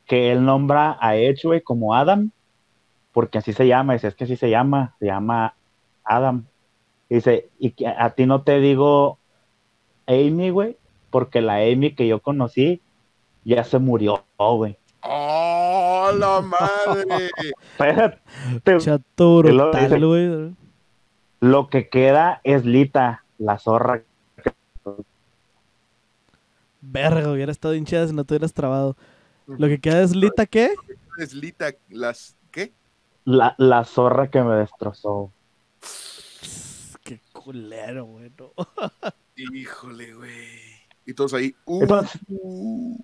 que 0.06 0.32
él 0.32 0.44
nombra 0.44 0.98
a 1.00 1.14
Edge, 1.14 1.42
güey, 1.44 1.60
como 1.60 1.94
Adam, 1.94 2.32
porque 3.12 3.38
así 3.38 3.52
se 3.52 3.68
llama, 3.68 3.92
dice, 3.92 4.08
es 4.08 4.16
que 4.16 4.24
así 4.24 4.34
se 4.34 4.50
llama, 4.50 4.96
se 4.98 5.06
llama 5.06 5.54
Adam. 6.02 6.48
Dice, 7.08 7.48
y 7.58 7.70
que 7.72 7.86
a 7.86 8.10
ti 8.10 8.26
no 8.26 8.42
te 8.42 8.60
digo 8.60 9.18
Amy, 10.06 10.50
güey, 10.50 10.76
porque 11.10 11.40
la 11.40 11.56
Amy 11.56 11.94
que 11.94 12.06
yo 12.06 12.20
conocí 12.20 12.80
ya 13.44 13.64
se 13.64 13.78
murió, 13.78 14.24
güey. 14.38 14.76
¡Oh, 15.02 16.10
la 16.16 16.40
madre! 16.40 17.30
Chato 18.78 19.42
güey. 19.42 20.54
Lo 21.40 21.68
que 21.68 21.88
queda 21.88 22.40
es 22.42 22.64
Lita, 22.64 23.24
la 23.38 23.58
zorra 23.58 24.02
Verga, 26.80 27.30
hubiera 27.30 27.52
estado 27.52 27.74
hinchada 27.74 28.06
si 28.06 28.14
no 28.14 28.24
te 28.24 28.34
hubieras 28.34 28.54
trabado. 28.54 28.96
Lo 29.46 29.66
que 29.66 29.80
queda 29.80 30.02
es 30.02 30.14
Lita, 30.14 30.46
¿qué? 30.46 30.74
Es 31.18 31.34
Lita, 31.34 31.72
las, 31.88 32.36
¿qué? 32.50 32.72
La, 33.24 33.54
la 33.58 33.84
zorra 33.84 34.30
que 34.30 34.42
me 34.42 34.54
destrozó. 34.54 35.30
Culero, 37.48 38.04
güey. 38.04 38.30
Híjole, 39.54 40.12
güey. 40.12 40.30
Y 41.06 41.14
todos 41.14 41.32
ahí. 41.32 41.54
Uh. 41.64 42.98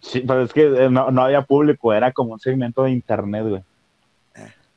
Sí, 0.00 0.22
pero 0.24 0.42
es 0.42 0.52
que 0.52 0.62
eh, 0.62 0.88
no, 0.88 1.10
no, 1.10 1.22
había 1.22 1.42
público, 1.42 1.92
era 1.92 2.12
como 2.12 2.34
un 2.34 2.38
segmento 2.38 2.84
de 2.84 2.92
internet, 2.92 3.44
güey. 3.48 3.62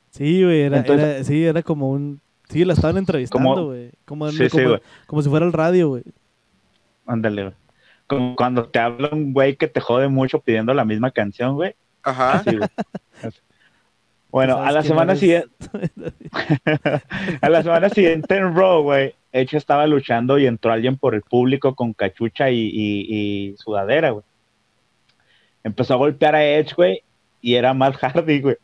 Sí, 0.09 0.43
güey, 0.43 0.61
era, 0.61 0.79
era, 0.79 1.23
sí, 1.23 1.45
era 1.45 1.61
como 1.61 1.91
un 1.91 2.19
Sí, 2.49 2.65
la 2.65 2.73
estaban 2.73 2.97
entrevistando, 2.97 3.67
güey. 3.67 3.91
Como, 4.05 4.25
como, 5.05 5.21
si 5.21 5.29
fuera 5.29 5.45
el 5.45 5.53
radio, 5.53 5.89
güey. 5.89 6.03
Ándale, 7.05 7.43
güey. 7.43 7.55
Como 8.07 8.35
cuando 8.35 8.69
te 8.69 8.79
habla 8.79 9.09
un 9.11 9.33
güey 9.33 9.55
que 9.55 9.67
te 9.67 9.81
jode 9.81 10.07
mucho 10.07 10.39
pidiendo 10.39 10.73
la 10.73 10.83
misma 10.83 11.11
canción, 11.11 11.53
güey. 11.53 11.75
Ajá. 12.01 12.43
Bueno, 14.33 14.57
a 14.57 14.71
la 14.71 14.81
semana 14.81 15.15
siguiente. 15.15 15.47
a 17.41 17.49
la 17.49 17.61
semana 17.61 17.87
siguiente 17.89 18.35
en 18.35 18.55
Raw, 18.55 18.81
güey. 18.81 19.13
Hecho 19.31 19.57
estaba 19.57 19.85
luchando 19.85 20.39
y 20.39 20.47
entró 20.47 20.73
alguien 20.73 20.97
por 20.97 21.13
el 21.13 21.21
público 21.21 21.75
con 21.75 21.93
cachucha 21.93 22.49
y, 22.49 22.71
y 22.73 23.55
sudadera, 23.57 24.09
güey. 24.09 24.25
Empezó 25.63 25.93
a 25.93 25.97
golpear 25.97 26.33
a 26.33 26.43
Edge, 26.43 26.73
güey, 26.75 27.03
y 27.41 27.53
era 27.53 27.75
Matt 27.75 27.97
Hardy, 27.97 28.41
güey. 28.41 28.57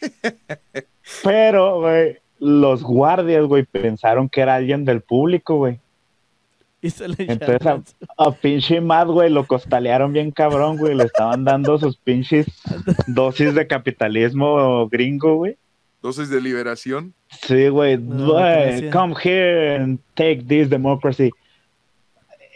Pero, 1.22 1.80
güey, 1.80 2.16
los 2.38 2.82
guardias, 2.82 3.44
güey, 3.44 3.64
pensaron 3.64 4.26
que 4.30 4.40
era 4.40 4.54
alguien 4.54 4.86
del 4.86 5.02
público, 5.02 5.56
güey. 5.56 5.80
Y 6.82 6.90
se 6.90 7.08
le 7.08 7.16
Entonces 7.18 7.66
a, 7.66 7.82
a, 8.16 8.32
pinche 8.32 8.80
Matt, 8.80 9.08
güey, 9.08 9.30
lo 9.30 9.46
costalearon 9.46 10.12
bien 10.12 10.30
cabrón, 10.30 10.78
güey. 10.78 10.94
Le 10.94 11.04
estaban 11.04 11.44
dando 11.44 11.78
sus 11.78 11.96
pinches 11.98 12.46
dosis 13.06 13.54
de 13.54 13.66
capitalismo 13.66 14.88
gringo, 14.88 15.36
güey. 15.36 15.58
¿Dosis 16.02 16.30
de 16.30 16.40
liberación? 16.40 17.14
Sí, 17.42 17.68
güey. 17.68 17.98
come 18.90 19.14
here 19.22 19.76
and 19.76 19.98
take 20.14 20.44
this 20.46 20.70
democracy. 20.70 21.30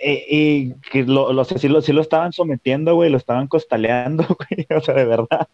Y, 0.03 0.75
y 0.93 1.03
lo, 1.03 1.33
lo, 1.33 1.45
sí, 1.45 1.69
lo, 1.69 1.81
sí 1.81 1.93
lo 1.93 2.01
estaban 2.01 2.33
sometiendo, 2.33 2.95
güey, 2.95 3.11
lo 3.11 3.17
estaban 3.17 3.47
costaleando, 3.47 4.27
güey, 4.51 4.67
o 4.77 4.81
sea, 4.81 4.95
de 4.95 5.05
verdad. 5.05 5.49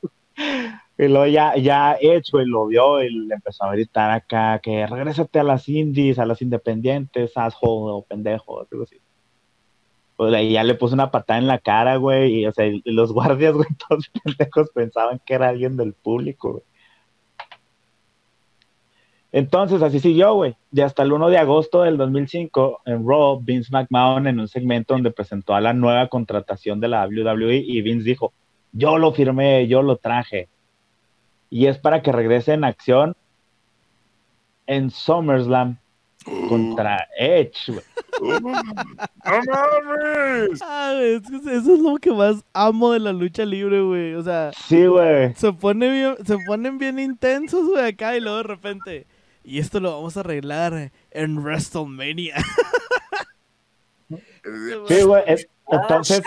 Y 1.01 1.09
luego 1.09 1.25
ya, 1.25 1.57
ya 1.57 1.97
Edge, 1.99 2.31
güey, 2.31 2.45
lo 2.45 2.67
vio 2.67 3.03
y 3.03 3.09
le 3.09 3.35
empezó 3.35 3.65
a 3.65 3.73
gritar 3.73 4.11
acá 4.11 4.59
que 4.63 4.87
regrésate 4.87 5.39
a 5.39 5.43
las 5.43 5.67
indies, 5.67 6.19
a 6.19 6.27
las 6.27 6.43
independientes, 6.43 7.35
asshole 7.39 7.91
o 7.95 8.05
pendejo, 8.07 8.61
algo 8.71 8.83
así. 8.83 8.99
Pues 10.17 10.53
ya 10.53 10.63
le 10.63 10.75
puso 10.75 10.93
una 10.93 11.11
patada 11.11 11.39
en 11.39 11.47
la 11.47 11.59
cara, 11.59 11.97
güey, 11.97 12.41
y 12.41 12.47
o 12.47 12.53
sea, 12.53 12.67
y 12.67 12.83
los 12.85 13.13
guardias, 13.15 13.55
güey, 13.55 13.69
todos 13.89 14.11
pendejos 14.25 14.69
pensaban 14.75 15.23
que 15.25 15.33
era 15.33 15.49
alguien 15.49 15.79
del 15.79 15.95
público, 15.95 16.53
güey. 16.53 16.65
Entonces, 19.33 19.81
así 19.81 20.01
siguió, 20.01 20.35
güey. 20.35 20.55
Y 20.71 20.83
hasta 20.83 21.03
el 21.03 21.13
1 21.15 21.31
de 21.31 21.39
agosto 21.39 21.81
del 21.81 21.97
2005, 21.97 22.83
en 22.85 23.09
Raw, 23.09 23.41
Vince 23.41 23.71
McMahon 23.73 24.27
en 24.27 24.39
un 24.39 24.49
segmento 24.49 24.93
donde 24.93 25.13
presentó 25.13 25.55
a 25.55 25.63
la 25.63 25.73
nueva 25.73 26.09
contratación 26.09 26.79
de 26.79 26.89
la 26.89 27.07
WWE 27.07 27.57
y 27.57 27.81
Vince 27.81 28.05
dijo, 28.05 28.35
yo 28.73 28.99
lo 28.99 29.13
firmé, 29.13 29.67
yo 29.67 29.81
lo 29.81 29.97
traje. 29.97 30.51
Y 31.51 31.67
es 31.67 31.79
para 31.79 32.01
que 32.03 32.13
regrese 32.13 32.53
en 32.53 32.65
acción 32.65 33.17
en 34.67 34.91
SummerSlam 34.91 35.79
contra 36.49 37.09
Edge, 37.19 37.73
güey. 37.73 37.85
Ah, 40.63 41.01
eso 41.03 41.75
es 41.75 41.81
lo 41.81 41.97
que 41.97 42.13
más 42.13 42.45
amo 42.53 42.93
de 42.93 43.01
la 43.01 43.13
lucha 43.13 43.45
libre, 43.45 43.83
güey. 43.83 44.15
O 44.15 44.23
sea, 44.23 44.53
sí, 44.53 44.87
güey. 44.87 45.35
Se, 45.35 45.53
pone 45.53 46.17
se 46.25 46.39
ponen 46.47 46.79
bien 46.79 46.99
intensos, 46.99 47.69
güey, 47.69 47.89
acá 47.89 48.17
y 48.17 48.21
luego 48.21 48.37
de 48.39 48.43
repente 48.45 49.07
y 49.43 49.59
esto 49.59 49.81
lo 49.81 49.93
vamos 49.93 50.17
a 50.17 50.21
arreglar 50.21 50.93
en 51.11 51.39
WrestleMania. 51.39 52.37
Sí, 54.89 55.03
güey. 55.03 55.23
Entonces, 55.69 56.23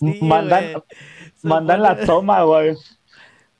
mandan, 0.22 0.82
mandan 1.42 1.82
la 1.82 2.06
toma, 2.06 2.42
güey, 2.44 2.74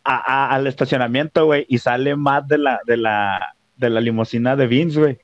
al 0.09 0.67
estacionamiento, 0.67 1.45
güey, 1.45 1.67
y 1.69 1.79
sale 1.79 2.17
más 2.17 2.49
de 2.49 2.59
la, 2.59 2.81
de 2.87 2.97
la, 2.97 3.55
de 3.77 3.91
la 3.91 4.01
limusina 4.01 4.57
de 4.57 4.67
Vince, 4.67 4.99
güey. 4.99 5.19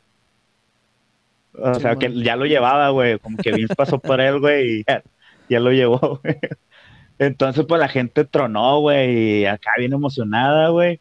O 1.55 1.75
sea, 1.75 1.97
que 1.97 2.13
ya 2.23 2.37
lo 2.37 2.45
llevaba, 2.45 2.91
güey. 2.91 3.19
Como 3.19 3.39
que 3.39 3.53
Vince 3.53 3.75
pasó 3.75 3.99
por 3.99 4.21
él, 4.21 4.41
güey, 4.41 4.81
y 4.81 4.85
ya, 5.49 5.61
lo 5.61 5.73
llevó, 5.73 6.21
güey. 6.23 6.37
Entonces, 7.19 7.65
pues 7.67 7.81
la 7.81 7.89
gente 7.89 8.25
tronó, 8.25 8.81
güey, 8.81 9.41
y 9.41 9.47
acá 9.47 9.71
bien 9.79 9.93
emocionada, 9.93 10.69
güey. 10.69 11.01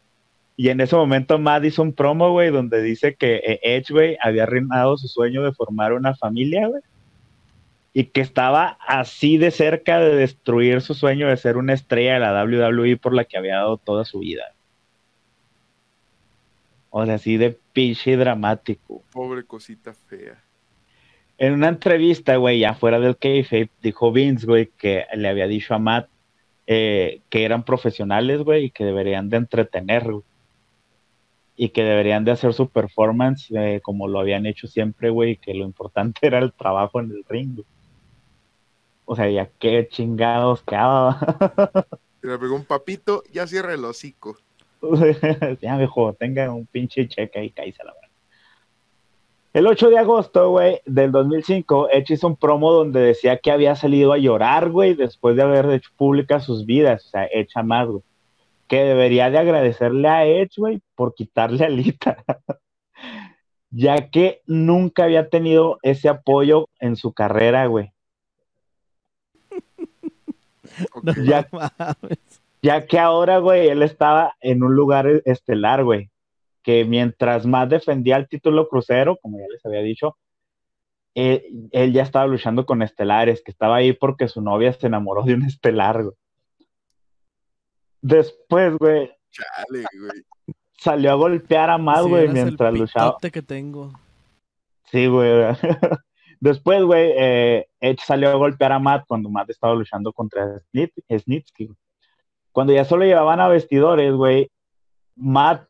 Y 0.56 0.68
en 0.68 0.80
ese 0.80 0.94
momento 0.96 1.38
Matt 1.38 1.64
hizo 1.64 1.82
un 1.82 1.92
promo, 1.92 2.30
güey, 2.30 2.50
donde 2.50 2.80
dice 2.80 3.16
que 3.16 3.36
eh, 3.36 3.60
Edge, 3.62 3.92
güey, 3.92 4.16
había 4.22 4.44
arruinado 4.44 4.96
su 4.96 5.08
sueño 5.08 5.42
de 5.42 5.52
formar 5.52 5.92
una 5.92 6.14
familia, 6.14 6.68
güey. 6.68 6.80
Y 7.94 8.06
que 8.06 8.20
estaba 8.20 8.76
así 8.86 9.38
de 9.38 9.50
cerca 9.50 10.00
de 10.00 10.14
destruir 10.14 10.82
su 10.82 10.94
sueño 10.94 11.28
de 11.28 11.36
ser 11.36 11.56
una 11.56 11.72
estrella 11.72 12.14
de 12.14 12.20
la 12.20 12.44
WWE 12.44 12.98
por 12.98 13.14
la 13.14 13.24
que 13.24 13.38
había 13.38 13.56
dado 13.56 13.78
toda 13.78 14.04
su 14.04 14.18
vida. 14.18 14.52
O 16.90 17.06
sea, 17.06 17.14
así 17.14 17.36
de 17.36 17.56
pinche 17.72 18.16
dramático. 18.16 19.02
Pobre 19.12 19.44
cosita 19.44 19.94
fea. 19.94 20.42
En 21.38 21.52
una 21.52 21.68
entrevista, 21.68 22.36
güey, 22.36 22.60
ya 22.60 22.74
fuera 22.74 23.00
del 23.00 23.16
kayfabe, 23.16 23.70
dijo 23.82 24.12
Vince, 24.12 24.46
güey, 24.46 24.70
que 24.76 25.06
le 25.14 25.28
había 25.28 25.46
dicho 25.46 25.74
a 25.74 25.78
Matt 25.78 26.08
eh, 26.66 27.20
que 27.28 27.44
eran 27.44 27.64
profesionales, 27.64 28.42
güey, 28.42 28.66
y 28.66 28.70
que 28.70 28.84
deberían 28.84 29.28
de 29.28 29.36
entretener, 29.36 30.04
y 31.56 31.68
que 31.70 31.84
deberían 31.84 32.24
de 32.24 32.32
hacer 32.32 32.54
su 32.54 32.68
performance 32.68 33.50
eh, 33.50 33.80
como 33.82 34.08
lo 34.08 34.18
habían 34.18 34.46
hecho 34.46 34.66
siempre, 34.66 35.10
güey, 35.10 35.36
que 35.36 35.54
lo 35.54 35.64
importante 35.64 36.20
era 36.26 36.38
el 36.38 36.52
trabajo 36.52 37.00
en 37.00 37.10
el 37.10 37.24
ring. 37.28 37.60
O 39.04 39.16
sea, 39.16 39.28
ya 39.30 39.50
qué 39.58 39.88
chingados 39.90 40.62
quedaba. 40.62 41.18
Se 42.20 42.26
le 42.26 42.38
pegó 42.38 42.54
un 42.56 42.64
papito, 42.64 43.22
ya 43.32 43.46
cierra 43.46 43.74
el 43.74 43.84
hocico. 43.84 44.36
ya, 45.60 45.76
mejor, 45.76 46.14
tenga 46.14 46.50
un 46.50 46.66
pinche 46.66 47.08
cheque 47.08 47.44
y 47.44 47.50
caíse 47.50 47.82
la 47.84 47.92
verdad. 47.92 48.08
El 49.52 49.66
8 49.66 49.90
de 49.90 49.98
agosto, 49.98 50.50
güey, 50.50 50.80
del 50.84 51.12
2005, 51.12 51.90
Edge 51.90 52.14
hizo 52.14 52.26
un 52.26 52.36
promo 52.36 52.72
donde 52.72 53.00
decía 53.00 53.38
que 53.38 53.52
había 53.52 53.76
salido 53.76 54.12
a 54.12 54.18
llorar, 54.18 54.70
güey, 54.70 54.94
después 54.94 55.36
de 55.36 55.42
haber 55.42 55.70
hecho 55.70 55.90
públicas 55.96 56.44
sus 56.44 56.66
vidas, 56.66 57.06
o 57.06 57.08
sea, 57.10 57.28
hecha 57.32 57.62
más, 57.62 57.86
güey 57.86 58.02
que 58.68 58.82
debería 58.82 59.30
de 59.30 59.38
agradecerle 59.38 60.08
a 60.08 60.26
Edge, 60.26 60.54
güey, 60.56 60.80
por 60.94 61.14
quitarle 61.14 61.64
a 61.64 61.68
Lita. 61.68 62.24
ya 63.70 64.10
que 64.10 64.42
nunca 64.46 65.04
había 65.04 65.28
tenido 65.28 65.78
ese 65.82 66.08
apoyo 66.08 66.68
en 66.78 66.96
su 66.96 67.12
carrera, 67.12 67.66
güey. 67.66 67.92
ya, 71.24 71.48
ya, 72.62 72.86
que 72.86 72.98
ahora, 72.98 73.38
güey, 73.38 73.68
él 73.68 73.82
estaba 73.82 74.34
en 74.40 74.62
un 74.62 74.74
lugar 74.74 75.22
estelar, 75.24 75.84
güey. 75.84 76.10
Que 76.62 76.84
mientras 76.84 77.46
más 77.46 77.68
defendía 77.68 78.16
el 78.16 78.28
título 78.28 78.68
crucero, 78.68 79.18
como 79.20 79.38
ya 79.38 79.46
les 79.50 79.64
había 79.66 79.80
dicho, 79.80 80.16
eh, 81.14 81.46
él 81.70 81.92
ya 81.92 82.02
estaba 82.02 82.26
luchando 82.26 82.66
con 82.66 82.82
estelares, 82.82 83.42
que 83.42 83.50
estaba 83.50 83.76
ahí 83.76 83.92
porque 83.92 84.28
su 84.28 84.40
novia 84.40 84.72
se 84.72 84.86
enamoró 84.86 85.22
de 85.22 85.34
un 85.34 85.42
estelar, 85.42 86.02
güey. 86.02 86.16
Después, 88.00 88.76
güey. 88.78 89.10
Chale, 89.30 89.84
güey. 89.98 90.24
Salió 90.76 91.12
a 91.12 91.14
golpear 91.14 91.70
a 91.70 91.78
Matt, 91.78 92.06
güey, 92.06 92.28
mientras 92.28 92.74
luchaba. 92.74 93.16
que 93.20 93.42
tengo. 93.42 93.92
Sí, 94.90 95.06
güey. 95.06 95.30
Después, 96.40 96.82
güey, 96.82 97.12
eh, 97.16 97.68
Edge 97.80 98.00
salió 98.04 98.30
a 98.30 98.34
golpear 98.34 98.72
a 98.72 98.78
Matt 98.78 99.04
cuando 99.06 99.30
Matt 99.30 99.50
estaba 99.50 99.74
luchando 99.74 100.12
contra 100.12 100.60
Snitsky. 101.10 101.70
Cuando 102.52 102.72
ya 102.72 102.84
solo 102.84 103.04
llevaban 103.04 103.40
a 103.40 103.48
vestidores, 103.48 104.14
güey, 104.14 104.50
Matt 105.16 105.66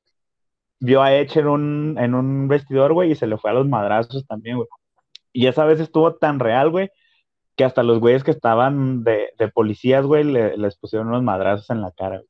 vio 0.80 1.02
a 1.02 1.14
Edge 1.14 1.40
en 1.40 1.46
un, 1.48 1.96
en 1.98 2.14
un 2.14 2.48
vestidor, 2.48 2.92
güey, 2.92 3.12
y 3.12 3.14
se 3.14 3.26
le 3.26 3.38
fue 3.38 3.50
a 3.50 3.54
los 3.54 3.66
madrazos 3.66 4.26
también, 4.26 4.56
güey. 4.56 4.68
Y 5.32 5.46
esa 5.46 5.64
vez 5.64 5.80
estuvo 5.80 6.14
tan 6.14 6.38
real, 6.38 6.70
güey, 6.70 6.90
que 7.56 7.64
hasta 7.64 7.82
los 7.82 8.00
güeyes 8.00 8.22
que 8.22 8.30
estaban 8.30 9.02
de, 9.02 9.32
policías, 9.52 10.04
güey, 10.04 10.24
les 10.24 10.76
pusieron 10.76 11.08
unos 11.08 11.22
madrazos 11.22 11.70
en 11.70 11.80
la 11.80 11.90
cara. 11.90 12.22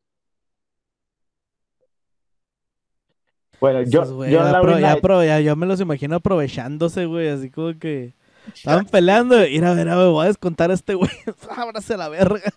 Bueno, 3.60 3.82
yo, 3.82 4.04
yo, 4.26 4.42
la 4.42 5.40
yo 5.40 5.56
me 5.56 5.66
los 5.66 5.80
imagino 5.80 6.16
aprovechándose, 6.16 7.06
güey, 7.06 7.28
así 7.28 7.50
como 7.50 7.78
que 7.78 8.12
estaban 8.52 8.86
peleando. 8.86 9.46
Ir 9.46 9.64
a 9.64 9.74
ver, 9.74 9.88
a 9.88 9.96
ver, 9.96 10.08
voy 10.08 10.24
a 10.24 10.28
descontar 10.28 10.70
a 10.70 10.74
este 10.74 10.94
güey. 10.94 11.10
Ábrase 11.56 11.96
la 11.96 12.08
verga. 12.08 12.52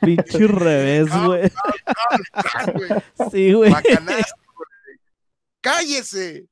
Pinche 0.00 0.46
revés, 0.46 1.08
güey. 1.24 1.50
sí, 3.30 3.52
güey. 3.52 3.72
¡Cállese! 5.60 6.46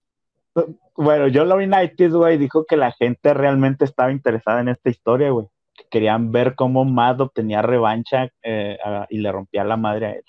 Bueno, 0.96 1.26
John 1.32 1.48
Laurinaitis, 1.48 2.12
güey, 2.12 2.38
dijo 2.38 2.64
que 2.66 2.76
la 2.76 2.92
gente 2.92 3.34
realmente 3.34 3.84
estaba 3.84 4.12
interesada 4.12 4.60
en 4.60 4.68
esta 4.68 4.90
historia, 4.90 5.30
güey. 5.30 5.46
Que 5.74 5.84
querían 5.90 6.30
ver 6.30 6.54
cómo 6.54 6.84
Matt 6.84 7.20
obtenía 7.20 7.62
revancha 7.62 8.28
eh, 8.42 8.78
y 9.08 9.18
le 9.18 9.32
rompía 9.32 9.64
la 9.64 9.76
madre 9.76 10.06
a 10.06 10.12
él. 10.12 10.24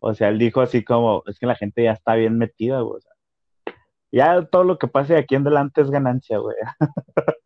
O 0.00 0.14
sea, 0.14 0.28
él 0.28 0.38
dijo 0.38 0.60
así 0.60 0.82
como, 0.82 1.22
es 1.26 1.38
que 1.38 1.46
la 1.46 1.54
gente 1.54 1.84
ya 1.84 1.92
está 1.92 2.14
bien 2.14 2.38
metida, 2.38 2.80
güey. 2.80 3.02
Ya 4.12 4.42
todo 4.46 4.64
lo 4.64 4.78
que 4.78 4.88
pase 4.88 5.14
de 5.14 5.20
aquí 5.20 5.34
en 5.34 5.42
adelante 5.42 5.80
es 5.80 5.90
ganancia, 5.90 6.38
güey. 6.38 6.56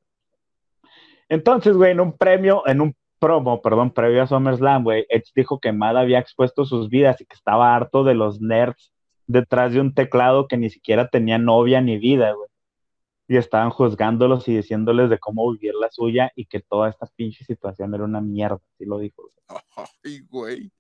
Entonces, 1.29 1.77
güey, 1.77 1.93
en 1.93 2.01
un 2.01 2.17
premio, 2.17 2.63
en 2.67 2.81
un 2.81 2.95
promo, 3.19 3.63
perdón, 3.63 3.91
previo 3.93 4.23
a 4.23 4.27
SummerSlam, 4.27 4.85
güey, 4.85 5.07
Edge 5.09 5.33
dijo 5.35 5.59
que 5.59 5.73
Matt 5.73 5.97
había 5.97 6.19
expuesto 6.19 6.65
sus 6.65 6.89
vidas 6.89 7.21
y 7.21 7.25
que 7.25 7.35
estaba 7.35 7.75
harto 7.75 8.05
de 8.05 8.15
los 8.15 8.41
nerds 8.41 8.93
detrás 9.27 9.73
de 9.73 9.81
un 9.81 9.95
teclado 9.95 10.47
que 10.49 10.57
ni 10.57 10.71
siquiera 10.71 11.09
tenía 11.09 11.39
novia 11.39 11.81
ni 11.81 11.99
vida, 11.99 12.33
güey. 12.33 12.49
Y 13.27 13.39
estaban 13.39 13.71
juzgándolos 13.71 14.47
y 14.49 14.57
diciéndoles 14.57 15.09
de 15.09 15.19
cómo 15.19 15.51
vivir 15.53 15.75
la 15.75 15.91
suya 15.91 16.31
y 16.37 16.45
que 16.45 16.61
toda 16.61 16.91
esta 16.91 17.07
pinche 17.17 17.43
situación 17.45 17.95
era 17.95 18.05
una 18.05 18.21
mierda, 18.21 18.61
así 18.75 18.85
lo 18.85 18.99
dijo. 18.99 19.31
Ay, 20.05 20.21
güey. 20.29 20.71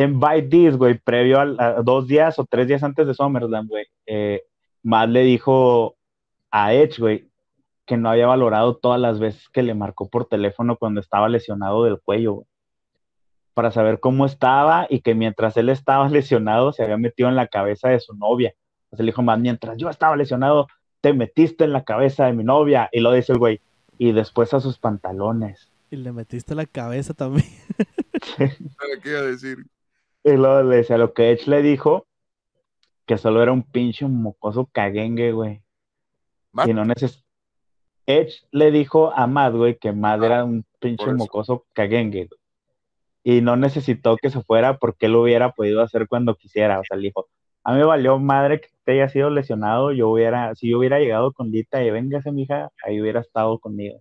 En 0.00 0.18
By 0.18 0.48
This, 0.48 0.76
güey, 0.76 0.98
previo 0.98 1.40
a, 1.40 1.82
dos 1.82 2.06
días 2.06 2.38
o 2.38 2.44
tres 2.44 2.68
días 2.68 2.82
antes 2.82 3.06
de 3.06 3.14
SummerSlam, 3.14 3.68
güey, 3.68 3.86
eh, 4.06 4.42
Matt 4.82 5.10
le 5.10 5.22
dijo 5.22 5.96
a 6.50 6.74
Edge, 6.74 6.98
güey, 6.98 7.30
que 7.86 7.96
no 7.96 8.10
había 8.10 8.26
valorado 8.26 8.76
todas 8.76 9.00
las 9.00 9.18
veces 9.18 9.48
que 9.48 9.62
le 9.62 9.74
marcó 9.74 10.08
por 10.08 10.26
teléfono 10.26 10.76
cuando 10.76 11.00
estaba 11.00 11.28
lesionado 11.28 11.84
del 11.84 12.00
cuello, 12.00 12.34
güey 12.34 12.46
para 13.60 13.72
saber 13.72 14.00
cómo 14.00 14.24
estaba 14.24 14.86
y 14.88 15.00
que 15.00 15.14
mientras 15.14 15.54
él 15.58 15.68
estaba 15.68 16.08
lesionado 16.10 16.72
se 16.72 16.82
había 16.82 16.96
metido 16.96 17.28
en 17.28 17.36
la 17.36 17.46
cabeza 17.46 17.90
de 17.90 18.00
su 18.00 18.14
novia. 18.14 18.54
Entonces 18.84 19.04
le 19.04 19.12
dijo 19.12 19.22
más, 19.22 19.38
mientras 19.38 19.76
yo 19.76 19.90
estaba 19.90 20.16
lesionado, 20.16 20.66
te 21.00 21.12
metiste 21.12 21.64
en 21.64 21.72
la 21.72 21.84
cabeza 21.84 22.24
de 22.24 22.32
mi 22.32 22.42
novia. 22.42 22.88
Y 22.90 23.00
lo 23.00 23.12
dice 23.12 23.32
el 23.32 23.38
güey. 23.38 23.60
Y 23.98 24.12
después 24.12 24.54
a 24.54 24.60
sus 24.60 24.78
pantalones. 24.78 25.70
Y 25.90 25.96
le 25.96 26.10
metiste 26.10 26.54
la 26.54 26.64
cabeza 26.64 27.12
también. 27.12 27.46
¿Qué 28.38 29.10
iba 29.10 29.18
a 29.18 29.22
decir? 29.22 29.58
Y 30.24 30.32
luego 30.32 30.62
le 30.62 30.76
decía 30.76 30.98
lo 30.98 31.12
que 31.14 31.30
Edge 31.30 31.46
le 31.48 31.62
dijo, 31.62 32.06
que 33.06 33.18
solo 33.18 33.42
era 33.42 33.52
un 33.52 33.62
pinche 33.62 34.06
mocoso 34.06 34.66
caguengue, 34.72 35.32
güey. 35.32 35.62
Y 36.66 36.74
no 36.74 36.84
neces 36.84 37.24
Edge 38.06 38.42
le 38.50 38.70
dijo 38.70 39.12
a 39.12 39.26
Matt, 39.26 39.54
güey, 39.54 39.78
que 39.78 39.92
Matt 39.92 40.22
era 40.22 40.44
un 40.44 40.64
pinche 40.78 41.12
mocoso 41.12 41.64
caguengue. 41.72 42.28
Y 43.22 43.40
no 43.40 43.56
necesitó 43.56 44.16
que 44.16 44.30
se 44.30 44.42
fuera 44.42 44.78
porque 44.78 45.06
él 45.06 45.12
lo 45.12 45.22
hubiera 45.22 45.52
podido 45.52 45.82
hacer 45.82 46.08
cuando 46.08 46.36
quisiera. 46.36 46.80
O 46.80 46.84
sea, 46.84 46.96
le 46.96 47.08
dijo, 47.08 47.28
a 47.64 47.72
mí 47.72 47.78
me 47.78 47.84
valió 47.84 48.18
madre 48.18 48.60
que 48.60 48.68
te 48.84 48.92
haya 48.92 49.08
sido 49.08 49.30
lesionado. 49.30 49.92
Yo 49.92 50.08
hubiera, 50.08 50.54
si 50.54 50.70
yo 50.70 50.78
hubiera 50.78 50.98
llegado 50.98 51.32
con 51.32 51.50
Lita 51.50 51.82
y 51.84 51.90
véngase, 51.90 52.32
mija, 52.32 52.70
ahí 52.84 53.00
hubiera 53.00 53.20
estado 53.20 53.58
conmigo. 53.58 54.00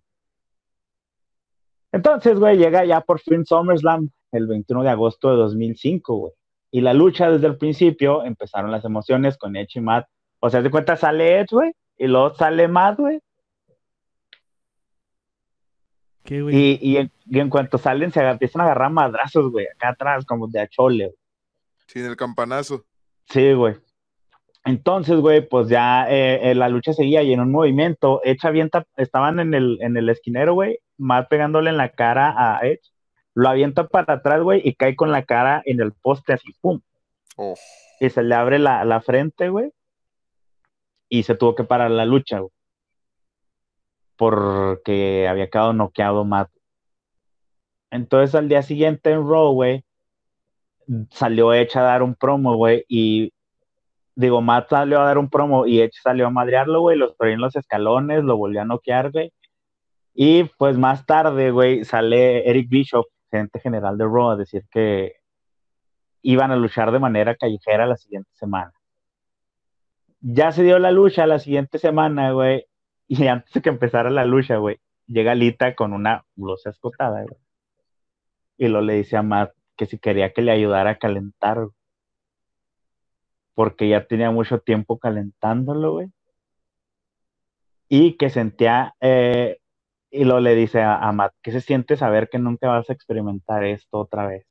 Entonces, 1.91 2.39
güey, 2.39 2.57
llega 2.57 2.85
ya 2.85 3.01
por 3.01 3.19
fin 3.19 3.45
SummerSlam 3.45 4.09
el 4.31 4.47
21 4.47 4.83
de 4.83 4.89
agosto 4.89 5.31
de 5.31 5.37
2005, 5.37 6.15
güey. 6.15 6.33
Y 6.71 6.81
la 6.81 6.93
lucha 6.93 7.31
desde 7.31 7.47
el 7.47 7.57
principio 7.57 8.23
empezaron 8.23 8.71
las 8.71 8.85
emociones 8.85 9.37
con 9.37 9.55
Edge 9.55 9.79
y 9.79 9.81
Matt. 9.81 10.07
O 10.39 10.49
sea, 10.49 10.61
de 10.61 10.69
cuenta 10.69 10.95
sale 10.95 11.39
Edge, 11.39 11.51
güey, 11.51 11.71
y 11.97 12.07
luego 12.07 12.33
sale 12.35 12.67
Matt, 12.67 12.99
güey. 12.99 13.19
¿Qué, 16.23 16.41
güey? 16.41 16.55
Y, 16.55 17.11
y, 17.25 17.39
en, 17.39 17.49
cuanto 17.49 17.77
salen, 17.77 18.11
se 18.11 18.21
empiezan 18.21 18.61
a 18.61 18.65
agarrar 18.65 18.91
madrazos, 18.91 19.51
güey, 19.51 19.65
acá 19.73 19.89
atrás, 19.89 20.25
como 20.25 20.47
de 20.47 20.59
achole. 20.59 21.05
Güey. 21.05 21.17
Sí, 21.87 21.99
el 21.99 22.15
campanazo. 22.15 22.85
Sí, 23.25 23.53
güey. 23.53 23.75
Entonces, 24.65 25.19
güey, 25.19 25.47
pues 25.47 25.69
ya 25.69 26.07
eh, 26.09 26.51
eh, 26.51 26.55
la 26.55 26.69
lucha 26.69 26.93
seguía 26.93 27.23
y 27.23 27.33
en 27.33 27.39
un 27.39 27.51
movimiento, 27.51 28.21
Edge 28.23 28.45
avienta, 28.47 28.85
estaban 28.97 29.39
en 29.39 29.53
el, 29.53 29.79
en 29.81 29.97
el 29.97 30.09
esquinero, 30.09 30.53
güey, 30.53 30.79
Matt 30.97 31.29
pegándole 31.29 31.69
en 31.69 31.77
la 31.77 31.89
cara 31.89 32.35
a 32.37 32.59
Edge, 32.67 32.91
lo 33.35 33.49
avienta 33.49 33.87
para 33.87 34.13
atrás, 34.13 34.41
güey, 34.41 34.61
y 34.63 34.75
cae 34.75 34.95
con 34.95 35.11
la 35.11 35.23
cara 35.23 35.61
en 35.65 35.81
el 35.81 35.93
poste 35.93 36.33
así, 36.33 36.53
pum. 36.61 36.81
Oh. 37.37 37.55
Y 37.99 38.09
se 38.09 38.23
le 38.23 38.35
abre 38.35 38.59
la, 38.59 38.83
la 38.85 39.01
frente, 39.01 39.49
güey, 39.49 39.71
y 41.09 41.23
se 41.23 41.35
tuvo 41.35 41.55
que 41.55 41.63
parar 41.63 41.91
la 41.91 42.05
lucha, 42.05 42.39
güey. 42.39 42.51
Porque 44.15 45.27
había 45.29 45.49
quedado 45.49 45.73
noqueado 45.73 46.25
Matt. 46.25 46.49
Entonces 47.91 48.35
al 48.35 48.49
día 48.49 48.61
siguiente 48.61 49.11
en 49.11 49.27
Raw, 49.27 49.53
güey, 49.53 49.83
salió 51.11 51.53
Edge 51.53 51.77
a 51.77 51.81
dar 51.81 52.03
un 52.03 52.15
promo, 52.15 52.55
güey, 52.55 52.85
y 52.87 53.33
digo, 54.15 54.41
Matt 54.41 54.69
salió 54.69 54.99
a 55.01 55.05
dar 55.05 55.17
un 55.17 55.29
promo 55.29 55.65
y 55.65 55.81
Edge 55.81 55.99
salió 56.03 56.27
a 56.27 56.29
madrearlo, 56.29 56.81
güey, 56.81 56.97
los 56.97 57.15
traía 57.17 57.35
en 57.35 57.41
los 57.41 57.55
escalones, 57.55 58.23
lo 58.23 58.37
volvió 58.37 58.61
a 58.61 58.65
noquear, 58.65 59.11
güey. 59.11 59.31
Y 60.13 60.43
pues 60.57 60.77
más 60.77 61.05
tarde, 61.05 61.51
güey, 61.51 61.85
sale 61.85 62.49
Eric 62.49 62.67
Bishop, 62.69 63.05
gerente 63.29 63.59
general 63.59 63.97
de 63.97 64.05
Raw, 64.05 64.31
a 64.31 64.35
decir 64.35 64.65
que 64.71 65.13
iban 66.21 66.51
a 66.51 66.55
luchar 66.55 66.91
de 66.91 66.99
manera 66.99 67.35
callejera 67.35 67.85
la 67.85 67.97
siguiente 67.97 68.29
semana. 68.33 68.73
Ya 70.21 70.51
se 70.51 70.63
dio 70.63 70.79
la 70.79 70.91
lucha 70.91 71.25
la 71.25 71.39
siguiente 71.39 71.79
semana, 71.79 72.31
güey, 72.31 72.65
y 73.07 73.27
antes 73.27 73.53
de 73.53 73.61
que 73.61 73.69
empezara 73.69 74.09
la 74.09 74.25
lucha, 74.25 74.57
güey, 74.57 74.79
llega 75.07 75.35
Lita 75.35 75.75
con 75.75 75.93
una 75.93 76.25
blusa 76.35 76.69
escotada, 76.69 77.23
güey. 77.23 77.41
Y 78.57 78.67
lo 78.67 78.81
le 78.81 78.95
dice 78.95 79.17
a 79.17 79.23
Matt 79.23 79.53
que 79.75 79.85
si 79.85 79.97
quería 79.97 80.33
que 80.33 80.41
le 80.41 80.51
ayudara 80.51 80.91
a 80.91 80.97
calentar, 80.97 81.67
porque 83.55 83.89
ya 83.89 84.05
tenía 84.05 84.31
mucho 84.31 84.59
tiempo 84.59 84.99
calentándolo, 84.99 85.93
güey. 85.93 86.07
Y 87.87 88.17
que 88.17 88.29
sentía 88.29 88.95
eh, 89.01 89.59
y 90.11 90.23
lo 90.25 90.39
le 90.39 90.55
dice 90.55 90.81
a, 90.81 91.11
Matt, 91.11 91.33
¿qué 91.41 91.51
se 91.51 91.61
siente 91.61 91.97
saber 91.97 92.29
que 92.29 92.39
nunca 92.39 92.67
vas 92.69 92.89
a 92.89 92.93
experimentar 92.93 93.63
esto 93.63 93.99
otra 93.99 94.27
vez? 94.27 94.45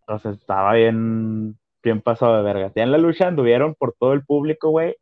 Entonces 0.00 0.40
estaba 0.40 0.74
bien, 0.74 1.58
bien 1.82 2.00
pasado 2.00 2.36
de 2.36 2.42
verga. 2.42 2.72
Ya 2.74 2.84
en 2.84 2.92
la 2.92 2.98
lucha 2.98 3.28
anduvieron 3.28 3.74
por 3.74 3.94
todo 3.98 4.12
el 4.12 4.24
público, 4.24 4.70
güey. 4.70 4.96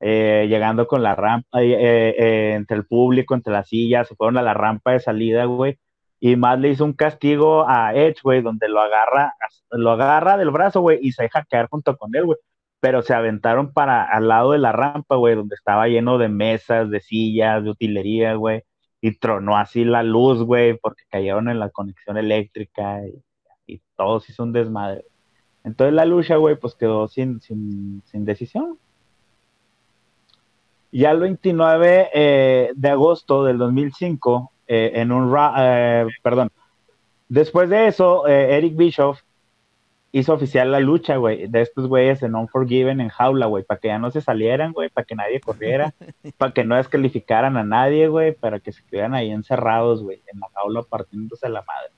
Eh, 0.00 0.46
llegando 0.48 0.86
con 0.86 1.02
la 1.02 1.14
rampa, 1.14 1.62
eh, 1.62 2.14
eh, 2.18 2.52
entre 2.54 2.76
el 2.76 2.86
público, 2.86 3.34
entre 3.34 3.52
las 3.52 3.68
sillas, 3.68 4.08
se 4.08 4.14
fueron 4.14 4.36
a 4.38 4.42
la 4.42 4.54
rampa 4.54 4.92
de 4.92 5.00
salida, 5.00 5.46
güey. 5.46 5.78
Y 6.20 6.36
Matt 6.36 6.60
le 6.60 6.70
hizo 6.70 6.84
un 6.84 6.92
castigo 6.92 7.66
a 7.68 7.94
Edge, 7.94 8.20
güey, 8.22 8.42
donde 8.42 8.68
lo 8.68 8.80
agarra, 8.80 9.34
lo 9.70 9.90
agarra 9.92 10.36
del 10.36 10.50
brazo, 10.50 10.80
güey, 10.80 10.98
y 11.02 11.12
se 11.12 11.24
deja 11.24 11.44
caer 11.48 11.68
junto 11.68 11.96
con 11.96 12.14
él, 12.14 12.26
güey 12.26 12.38
pero 12.80 13.02
se 13.02 13.14
aventaron 13.14 13.72
para 13.72 14.04
al 14.04 14.28
lado 14.28 14.52
de 14.52 14.58
la 14.58 14.72
rampa, 14.72 15.16
güey, 15.16 15.34
donde 15.34 15.54
estaba 15.54 15.88
lleno 15.88 16.18
de 16.18 16.28
mesas, 16.28 16.90
de 16.90 17.00
sillas, 17.00 17.64
de 17.64 17.70
utilería, 17.70 18.34
güey, 18.34 18.62
y 19.00 19.16
tronó 19.18 19.56
así 19.56 19.84
la 19.84 20.02
luz, 20.02 20.42
güey, 20.42 20.78
porque 20.78 21.02
cayeron 21.10 21.48
en 21.48 21.58
la 21.58 21.70
conexión 21.70 22.16
eléctrica 22.16 23.00
y, 23.06 23.22
y 23.74 23.80
todo 23.96 24.20
se 24.20 24.32
hizo 24.32 24.42
un 24.42 24.52
desmadre. 24.52 25.04
Entonces 25.64 25.94
la 25.94 26.04
lucha, 26.04 26.36
güey, 26.36 26.56
pues 26.56 26.76
quedó 26.76 27.08
sin, 27.08 27.40
sin, 27.40 28.00
sin 28.06 28.24
decisión. 28.24 28.78
Ya 30.92 31.10
el 31.10 31.18
29 31.18 32.10
eh, 32.14 32.70
de 32.74 32.88
agosto 32.88 33.44
del 33.44 33.58
2005, 33.58 34.52
eh, 34.68 34.92
en 34.94 35.10
un, 35.10 35.34
eh, 35.58 36.06
perdón, 36.22 36.50
después 37.28 37.68
de 37.68 37.88
eso, 37.88 38.26
Eric 38.28 38.76
Bischoff 38.76 39.20
hizo 40.12 40.32
oficial 40.32 40.72
la 40.72 40.80
lucha, 40.80 41.16
güey, 41.16 41.46
de 41.46 41.60
estos 41.60 41.88
güeyes 41.88 42.22
en 42.22 42.34
Unforgiven 42.34 43.00
en 43.00 43.08
jaula, 43.08 43.46
güey, 43.46 43.64
para 43.64 43.80
que 43.80 43.88
ya 43.88 43.98
no 43.98 44.10
se 44.10 44.20
salieran, 44.20 44.72
güey, 44.72 44.88
para 44.88 45.04
que 45.04 45.14
nadie 45.14 45.40
corriera, 45.40 45.94
para 46.38 46.52
que 46.52 46.64
no 46.64 46.76
descalificaran 46.76 47.56
a 47.56 47.64
nadie, 47.64 48.08
güey, 48.08 48.32
para 48.32 48.60
que 48.60 48.72
se 48.72 48.82
quedaran 48.84 49.14
ahí 49.14 49.30
encerrados, 49.30 50.02
güey, 50.02 50.22
en 50.32 50.40
la 50.40 50.48
jaula 50.54 50.82
partiéndose 50.82 51.48
la 51.48 51.62
madre. 51.62 51.90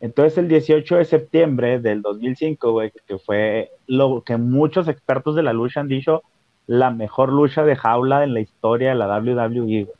Entonces, 0.00 0.38
el 0.38 0.48
18 0.48 0.96
de 0.96 1.04
septiembre 1.04 1.80
del 1.80 2.02
2005, 2.02 2.70
güey, 2.70 2.92
que 3.06 3.18
fue 3.18 3.72
lo 3.86 4.22
que 4.22 4.36
muchos 4.36 4.86
expertos 4.86 5.34
de 5.34 5.42
la 5.42 5.52
lucha 5.52 5.80
han 5.80 5.88
dicho, 5.88 6.22
la 6.68 6.90
mejor 6.90 7.32
lucha 7.32 7.64
de 7.64 7.74
jaula 7.74 8.22
en 8.22 8.34
la 8.34 8.40
historia 8.40 8.90
de 8.90 8.94
la 8.94 9.18
WWE, 9.18 9.84
güey. 9.84 9.98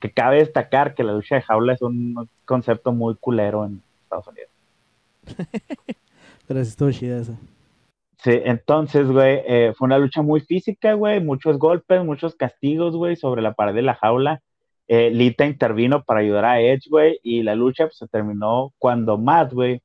Que 0.00 0.10
cabe 0.10 0.38
destacar 0.38 0.94
que 0.94 1.04
la 1.04 1.12
lucha 1.12 1.36
de 1.36 1.42
jaula 1.42 1.74
es 1.74 1.82
un 1.82 2.28
concepto 2.44 2.92
muy 2.92 3.14
culero 3.14 3.64
en 3.64 3.82
Estados 4.02 4.26
Unidos. 4.26 4.50
Pero 6.46 6.60
estuvo 6.60 6.90
chida 6.90 7.20
esa. 7.20 7.38
Sí, 8.22 8.40
entonces, 8.44 9.06
güey, 9.06 9.42
eh, 9.46 9.72
fue 9.76 9.86
una 9.86 9.98
lucha 9.98 10.22
muy 10.22 10.40
física, 10.40 10.94
güey, 10.94 11.20
muchos 11.20 11.58
golpes, 11.58 12.02
muchos 12.04 12.34
castigos, 12.34 12.96
güey, 12.96 13.16
sobre 13.16 13.42
la 13.42 13.52
pared 13.52 13.74
de 13.74 13.82
la 13.82 13.94
jaula. 13.94 14.40
Eh, 14.88 15.10
Lita 15.10 15.44
intervino 15.44 16.04
para 16.04 16.20
ayudar 16.20 16.44
a 16.44 16.60
Edge, 16.60 16.88
güey, 16.88 17.18
y 17.22 17.42
la 17.42 17.54
lucha 17.54 17.84
pues, 17.84 17.98
se 17.98 18.08
terminó 18.08 18.72
cuando 18.78 19.18
Matt, 19.18 19.52
güey, 19.52 19.82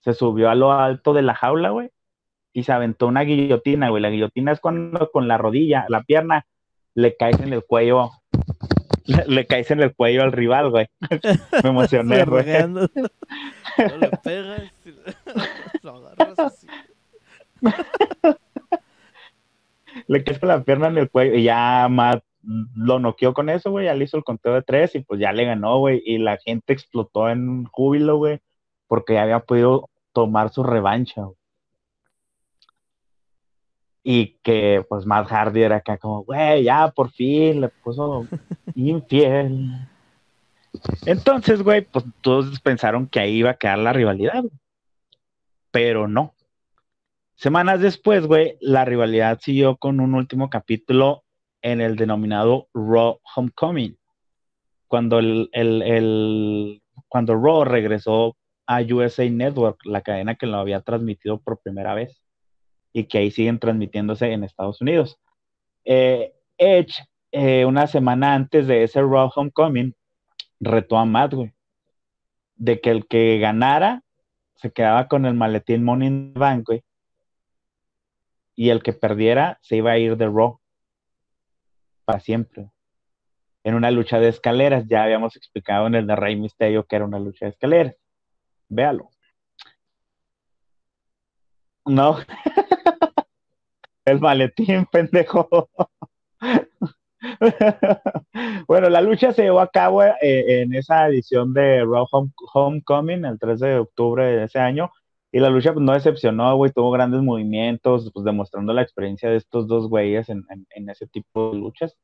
se 0.00 0.14
subió 0.14 0.50
a 0.50 0.54
lo 0.54 0.72
alto 0.72 1.12
de 1.12 1.22
la 1.22 1.34
jaula, 1.34 1.70
güey, 1.70 1.90
y 2.52 2.64
se 2.64 2.72
aventó 2.72 3.06
una 3.06 3.22
guillotina, 3.22 3.90
güey. 3.90 4.02
La 4.02 4.10
guillotina 4.10 4.52
es 4.52 4.60
cuando 4.60 5.10
con 5.10 5.28
la 5.28 5.38
rodilla, 5.38 5.86
la 5.88 6.02
pierna, 6.02 6.46
le 6.94 7.16
caes 7.16 7.40
en 7.40 7.52
el 7.52 7.64
cuello, 7.64 8.10
le, 9.26 9.46
caes 9.46 9.70
en 9.70 9.80
el 9.80 9.94
cuello 9.94 10.22
al 10.22 10.32
rival, 10.32 10.70
güey. 10.70 10.86
Me 11.62 11.70
emocioné, 11.70 12.24
güey. 12.24 12.46
No 13.78 13.96
le 13.96 14.10
pegas, 14.24 14.72
lo 15.82 15.96
agarras 15.96 16.38
así. 16.38 16.66
le 20.06 20.24
con 20.24 20.48
la 20.48 20.62
pierna 20.62 20.88
en 20.88 20.98
el 20.98 21.10
cuello 21.10 21.34
y 21.34 21.42
ya 21.44 21.88
Matt 21.90 22.22
lo 22.42 22.98
noqueó 22.98 23.34
con 23.34 23.50
eso, 23.50 23.70
güey. 23.70 23.86
Ya 23.86 23.94
le 23.94 24.04
hizo 24.04 24.16
el 24.16 24.24
conteo 24.24 24.54
de 24.54 24.62
tres 24.62 24.94
y 24.94 25.00
pues 25.00 25.20
ya 25.20 25.32
le 25.32 25.44
ganó, 25.44 25.78
güey. 25.78 26.02
Y 26.04 26.18
la 26.18 26.38
gente 26.38 26.72
explotó 26.72 27.28
en 27.28 27.64
júbilo, 27.66 28.16
güey, 28.16 28.40
porque 28.86 29.14
ya 29.14 29.22
había 29.22 29.40
podido 29.40 29.90
tomar 30.12 30.50
su 30.50 30.62
revancha, 30.62 31.22
güey. 31.22 31.36
Y 34.04 34.38
que 34.42 34.84
pues 34.88 35.04
Matt 35.04 35.28
Hardy 35.28 35.62
era 35.62 35.76
acá 35.76 35.98
como, 35.98 36.24
güey, 36.24 36.64
ya 36.64 36.88
por 36.90 37.10
fin 37.10 37.60
le 37.60 37.68
puso 37.68 38.26
infiel. 38.74 39.70
Entonces, 41.04 41.62
güey, 41.62 41.82
pues 41.82 42.04
todos 42.22 42.58
pensaron 42.60 43.06
que 43.06 43.20
ahí 43.20 43.36
iba 43.36 43.50
a 43.50 43.56
quedar 43.56 43.78
la 43.78 43.92
rivalidad, 43.92 44.44
pero 45.70 46.08
no. 46.08 46.34
Semanas 47.34 47.80
después, 47.80 48.26
güey, 48.26 48.56
la 48.60 48.84
rivalidad 48.84 49.38
siguió 49.40 49.76
con 49.76 50.00
un 50.00 50.14
último 50.14 50.50
capítulo 50.50 51.24
en 51.62 51.80
el 51.80 51.96
denominado 51.96 52.68
Raw 52.74 53.20
Homecoming, 53.36 53.96
cuando 54.88 55.18
el, 55.18 55.48
el, 55.52 56.82
cuando 57.08 57.34
Raw 57.34 57.64
regresó 57.64 58.36
a 58.66 58.82
USA 58.82 59.28
Network, 59.30 59.78
la 59.84 60.02
cadena 60.02 60.34
que 60.34 60.46
lo 60.46 60.58
había 60.58 60.80
transmitido 60.80 61.40
por 61.40 61.60
primera 61.60 61.94
vez 61.94 62.20
y 62.92 63.04
que 63.04 63.18
ahí 63.18 63.30
siguen 63.30 63.58
transmitiéndose 63.58 64.32
en 64.32 64.44
Estados 64.44 64.80
Unidos. 64.80 65.18
Eh, 65.84 66.34
Edge, 66.58 67.04
eh, 67.32 67.64
una 67.64 67.86
semana 67.86 68.34
antes 68.34 68.66
de 68.66 68.82
ese 68.82 69.00
Raw 69.00 69.30
Homecoming, 69.34 69.94
retó 70.60 70.98
a 70.98 71.04
Matt, 71.04 71.34
güey, 71.34 71.52
de 72.56 72.80
que 72.80 72.90
el 72.90 73.06
que 73.06 73.38
ganara 73.38 74.02
se 74.58 74.72
quedaba 74.72 75.08
con 75.08 75.24
el 75.24 75.34
maletín 75.34 75.84
Money 75.84 76.08
in 76.08 76.32
the 76.34 76.38
Bank, 76.38 76.68
y 78.54 78.70
el 78.70 78.82
que 78.82 78.92
perdiera 78.92 79.58
se 79.62 79.76
iba 79.76 79.92
a 79.92 79.98
ir 79.98 80.16
de 80.16 80.26
Raw 80.26 80.60
para 82.04 82.18
siempre. 82.18 82.70
En 83.62 83.74
una 83.74 83.90
lucha 83.90 84.18
de 84.18 84.28
escaleras, 84.28 84.84
ya 84.88 85.04
habíamos 85.04 85.36
explicado 85.36 85.86
en 85.86 85.94
el 85.94 86.06
de 86.06 86.16
Rey 86.16 86.34
Misterio 86.34 86.84
que 86.84 86.96
era 86.96 87.04
una 87.04 87.20
lucha 87.20 87.44
de 87.44 87.50
escaleras. 87.50 87.94
Véalo. 88.68 89.10
No. 91.84 92.18
el 94.04 94.20
maletín, 94.20 94.86
pendejo. 94.86 95.70
bueno, 98.68 98.88
la 98.88 99.00
lucha 99.00 99.32
se 99.32 99.42
llevó 99.42 99.60
a 99.60 99.70
cabo 99.70 100.02
eh, 100.02 100.14
en 100.22 100.74
esa 100.74 101.08
edición 101.08 101.52
de 101.52 101.84
Raw 101.84 102.06
Homecoming 102.54 103.24
el 103.24 103.38
3 103.38 103.60
de 103.60 103.78
octubre 103.78 104.24
de 104.24 104.44
ese 104.44 104.58
año. 104.58 104.90
Y 105.30 105.40
la 105.40 105.50
lucha 105.50 105.74
pues, 105.74 105.84
no 105.84 105.92
decepcionó, 105.92 106.56
güey, 106.56 106.72
tuvo 106.72 106.90
grandes 106.90 107.20
movimientos, 107.20 108.10
pues 108.14 108.24
demostrando 108.24 108.72
la 108.72 108.82
experiencia 108.82 109.28
de 109.28 109.36
estos 109.36 109.66
dos 109.66 109.88
güeyes 109.88 110.28
en, 110.30 110.44
ese 110.88 111.06
tipo 111.06 111.50
de 111.52 111.58
luchas. 111.58 111.96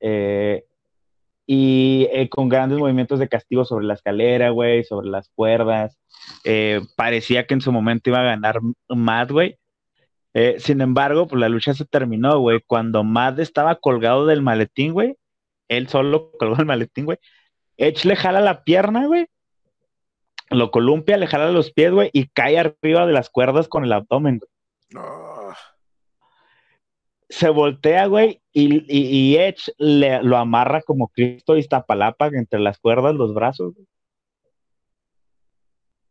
Eh, 0.00 0.64
y 1.46 2.08
eh, 2.10 2.28
con 2.30 2.48
grandes 2.48 2.78
movimientos 2.78 3.18
de 3.18 3.28
castigo 3.28 3.64
sobre 3.64 3.84
la 3.84 3.94
escalera, 3.94 4.50
güey, 4.50 4.82
sobre 4.82 5.08
las 5.08 5.28
cuerdas. 5.28 5.98
parecía 6.96 7.46
que 7.46 7.54
en 7.54 7.60
su 7.60 7.70
momento 7.70 8.10
iba 8.10 8.20
a 8.20 8.24
ganar 8.24 8.60
Matt, 8.88 9.30
güey, 9.30 9.58
eh, 10.34 10.56
sin 10.58 10.80
embargo, 10.80 11.28
pues 11.28 11.40
la 11.40 11.48
lucha 11.48 11.74
se 11.74 11.84
terminó, 11.84 12.40
güey. 12.40 12.60
Cuando 12.66 13.04
Matt 13.04 13.38
estaba 13.38 13.76
colgado 13.76 14.26
del 14.26 14.42
maletín, 14.42 14.92
güey, 14.92 15.16
él 15.68 15.88
solo 15.88 16.32
colgó 16.38 16.56
el 16.58 16.66
maletín, 16.66 17.06
güey. 17.06 17.18
Edge 17.76 18.04
le 18.04 18.16
jala 18.16 18.40
la 18.40 18.64
pierna, 18.64 19.06
güey. 19.06 19.26
Lo 20.50 20.70
columpia, 20.70 21.16
le 21.16 21.26
jala 21.26 21.50
los 21.50 21.72
pies, 21.72 21.92
güey, 21.92 22.10
y 22.12 22.28
cae 22.28 22.58
arriba 22.58 23.06
de 23.06 23.12
las 23.12 23.30
cuerdas 23.30 23.68
con 23.68 23.84
el 23.84 23.92
abdomen, 23.92 24.40
güey. 24.40 25.04
Se 27.28 27.48
voltea, 27.48 28.06
güey, 28.06 28.42
y, 28.52 29.36
Edge 29.36 29.72
le, 29.78 30.22
lo 30.22 30.36
amarra 30.36 30.82
como 30.82 31.08
Cristo 31.08 31.56
y 31.56 31.60
Iztapalapa 31.60 32.28
entre 32.28 32.60
las 32.60 32.78
cuerdas, 32.78 33.14
los 33.14 33.34
brazos, 33.34 33.74
güey 33.74 33.86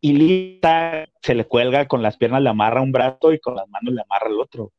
y 0.04 0.12
Lita 0.12 1.08
se 1.22 1.34
le 1.34 1.46
cuelga 1.46 1.88
con 1.88 2.04
las 2.04 2.18
piernas, 2.18 2.42
le 2.42 2.50
amarra 2.50 2.82
un 2.82 2.92
brazo 2.92 3.32
y 3.32 3.40
con 3.40 3.56
las 3.56 3.70
manos 3.70 3.94
le 3.94 4.02
amarra 4.02 4.28
el 4.28 4.38
otro. 4.38 4.74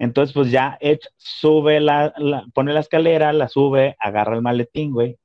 Entonces, 0.00 0.34
pues 0.34 0.50
ya 0.50 0.76
Edge 0.80 1.06
sube 1.16 1.78
la, 1.78 2.12
pone 2.52 2.72
la 2.72 2.80
escalera, 2.80 3.32
la 3.32 3.46
sube, 3.46 3.94
agarra 4.00 4.34
el 4.34 4.42
maletín, 4.42 4.92
güey, 4.92 5.16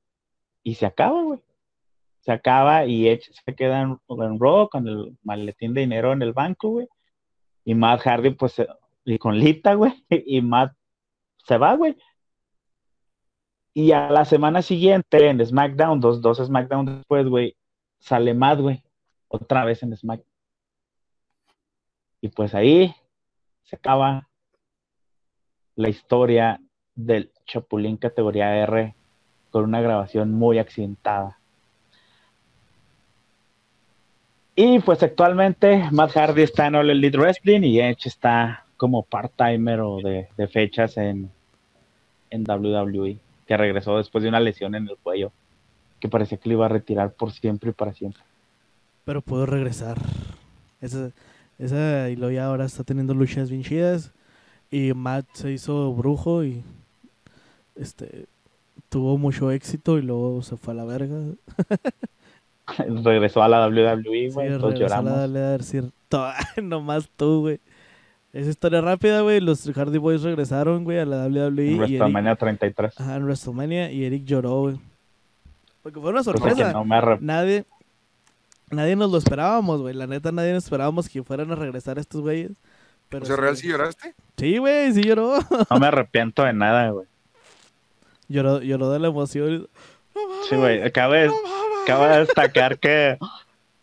y 0.62 0.76
se 0.76 0.86
acaba, 0.86 1.24
güey. 1.24 1.40
Se 2.20 2.32
acaba 2.32 2.86
y 2.86 3.08
Edge 3.08 3.32
se 3.44 3.56
queda 3.56 3.82
en, 3.82 4.00
en 4.08 4.38
con 4.38 4.88
el 4.88 5.18
maletín 5.24 5.74
de 5.74 5.82
dinero 5.82 6.14
en 6.14 6.22
el 6.22 6.34
banco, 6.34 6.70
güey. 6.70 6.88
Y 7.66 7.74
Matt 7.74 8.02
Hardy, 8.02 8.36
pues, 8.36 8.62
y 9.04 9.18
con 9.18 9.36
Lita, 9.40 9.74
güey, 9.74 9.94
y 10.10 10.42
Matt 10.44 10.76
se 11.48 11.58
va, 11.58 11.76
güey. 11.76 11.98
Y 13.74 13.94
a 13.94 14.12
la 14.12 14.26
semana 14.26 14.62
siguiente, 14.62 15.28
en 15.28 15.44
SmackDown, 15.44 16.00
dos, 16.00 16.22
dos 16.22 16.38
SmackDown 16.38 16.86
después, 16.86 17.26
güey, 17.28 17.58
sale 18.00 18.36
Matt, 18.36 18.60
güey 18.60 18.84
otra 19.32 19.66
vez 19.66 19.82
en 19.84 19.96
Smack. 19.96 20.22
Y 22.22 22.30
pues 22.30 22.54
ahí 22.54 22.94
se 23.64 23.78
acaba 23.78 24.28
la 25.76 25.90
historia 25.90 26.60
del 26.94 27.32
Chapulín 27.46 27.98
categoría 27.98 28.56
R 28.58 28.94
con 29.50 29.64
una 29.64 29.82
grabación 29.82 30.34
muy 30.34 30.60
accidentada. 30.60 31.40
Y 34.56 34.80
pues 34.80 35.02
actualmente 35.02 35.88
Matt 35.92 36.12
Hardy 36.12 36.44
está 36.44 36.68
en 36.68 36.76
All 36.76 36.90
Elite 36.90 37.18
Wrestling 37.18 37.62
y 37.64 37.80
Edge 37.80 38.08
está 38.08 38.66
como 38.78 39.04
part-timer 39.04 39.80
o 39.80 39.98
de, 40.02 40.28
fechas 40.48 40.98
en, 40.98 41.32
en 42.30 42.44
WWE, 42.44 43.18
que 43.48 43.58
regresó 43.58 43.98
después 43.98 44.24
de 44.24 44.30
una 44.30 44.40
lesión 44.40 44.76
en 44.76 44.90
el 44.90 44.98
cuello, 44.98 45.32
que 46.00 46.10
parecía 46.10 46.38
que 46.38 46.50
le 46.50 46.56
iba 46.56 46.66
a 46.66 46.70
retirar 46.70 47.14
por 47.14 47.32
siempre 47.32 47.70
y 47.70 47.74
para 47.74 47.94
siempre 47.94 48.22
pero 49.06 49.22
puedo 49.22 49.46
regresar. 49.46 49.98
Esa, 50.82 51.12
esa 51.60 52.10
y 52.10 52.16
luego 52.16 52.32
ya 52.32 52.46
ahora 52.46 52.66
está 52.66 52.84
teniendo 52.84 53.14
luchas 53.14 53.50
bien 53.50 53.64
chidas. 53.64 54.12
Y 54.70 54.94
Matt 54.94 55.26
se 55.34 55.52
hizo 55.52 55.94
brujo 55.94 56.44
y 56.44 56.64
este 57.76 58.26
tuvo 58.90 59.18
mucho 59.18 59.52
éxito 59.52 59.98
y 59.98 60.02
luego 60.02 60.42
se 60.42 60.58
fue 60.58 60.74
a 60.74 60.78
la 60.78 60.86
verga. 60.86 61.18
regresó 63.04 63.44
a 63.44 63.50
la 63.50 63.68
WWE, 63.68 64.30
güey. 64.32 64.50
Sí, 64.50 64.60
todos 64.60 64.80
lloramos. 64.80 65.12
A 65.12 65.28
la 65.28 65.58
decir, 65.58 65.92
nomás 66.62 67.10
tú, 67.16 67.42
güey. 67.42 67.60
Esa 68.34 68.50
historia 68.50 68.80
rápida, 68.80 69.22
güey. 69.22 69.42
Los 69.42 69.70
Hardy 69.74 69.98
Boys 69.98 70.22
regresaron, 70.22 70.84
güey, 70.84 71.00
a 71.00 71.06
la 71.06 71.28
WWE. 71.28 71.72
En 71.72 71.78
WrestleMania 71.80 72.36
33. 72.36 73.00
Ajá, 73.00 73.16
en 73.18 73.24
WrestleMania. 73.24 73.92
Y 73.92 74.06
Eric 74.06 74.24
lloró, 74.24 74.62
güey. 74.62 74.80
Porque 75.84 76.00
fue 76.00 76.12
una 76.12 76.24
sorpresa. 76.24 76.74
Nadie, 77.20 77.66
Nadie 78.72 78.96
nos 78.96 79.12
lo 79.12 79.18
esperábamos, 79.18 79.82
güey. 79.82 79.94
La 79.94 80.08
neta, 80.08 80.32
nadie 80.32 80.54
nos 80.54 80.64
esperábamos 80.64 81.10
que 81.10 81.24
fueran 81.24 81.52
a 81.52 81.56
regresar 81.56 82.00
estos 82.00 82.22
güeyes. 82.22 82.52
Pero 83.10 83.26
¿O 83.26 83.36
real 83.36 83.58
sí 83.58 83.68
lloraste? 83.68 84.16
Sí, 84.38 84.58
güey, 84.58 84.94
sí 84.94 85.04
lloró. 85.04 85.38
No 85.70 85.80
me 85.80 85.88
arrepiento 85.88 86.44
de 86.44 86.54
nada, 86.54 86.90
güey. 86.92 87.08
Lloró, 88.30 88.62
lloró 88.62 88.90
de 88.92 89.00
la 89.00 89.10
emoción. 89.10 89.68
sí, 90.50 90.56
güey. 90.56 90.82
Acabo 90.82 91.14
de, 91.14 91.30
destacar 92.20 92.80
que... 92.80 93.18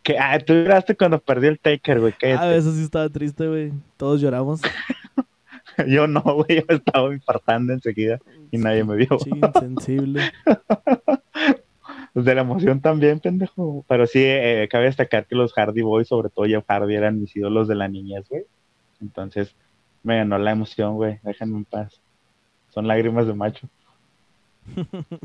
que 0.03 0.19
ah, 0.19 0.39
tú 0.39 0.55
lloraste 0.55 0.97
cuando 0.97 1.21
perdí 1.21 1.49
el 1.49 1.59
Taker, 1.59 2.01
güey. 2.01 2.15
Ah, 2.23 2.55
eso 2.55 2.73
sí 2.73 2.83
estaba 2.83 3.09
triste, 3.11 3.47
güey. 3.47 3.73
Todos 3.99 4.23
lloramos. 4.23 4.63
yo 5.87 6.07
no, 6.07 6.23
güey. 6.23 6.65
Yo 6.67 6.75
estaba 6.75 7.13
infartando 7.13 7.75
enseguida 7.75 8.19
y 8.51 8.57
nadie 8.57 8.85
me 8.85 8.97
vio. 8.97 9.19
Sí, 9.19 9.31
insensible. 9.31 10.33
Pues, 12.19 12.27
de 12.27 12.35
la 12.35 12.41
emoción 12.41 12.81
también, 12.81 13.21
pendejo. 13.21 13.85
Pero 13.87 14.05
sí, 14.09 14.19
eh, 14.21 14.67
cabe 14.69 14.87
destacar 14.87 15.25
que 15.25 15.37
los 15.37 15.53
Hardy 15.53 15.83
Boys, 15.83 16.09
sobre 16.09 16.31
todo 16.31 16.47
Jeff 16.47 16.65
Hardy, 16.67 16.97
eran 16.97 17.21
mis 17.21 17.37
ídolos 17.37 17.69
de 17.69 17.77
la 17.77 17.87
niñez, 17.87 18.29
güey. 18.29 18.43
Entonces, 19.01 19.55
me 20.03 20.17
ganó 20.17 20.37
la 20.37 20.51
emoción, 20.51 20.97
güey. 20.97 21.21
Déjenme 21.23 21.59
en 21.59 21.65
paz. 21.65 22.01
Son 22.71 22.89
lágrimas 22.89 23.29
de 23.29 23.35
macho. 23.35 23.69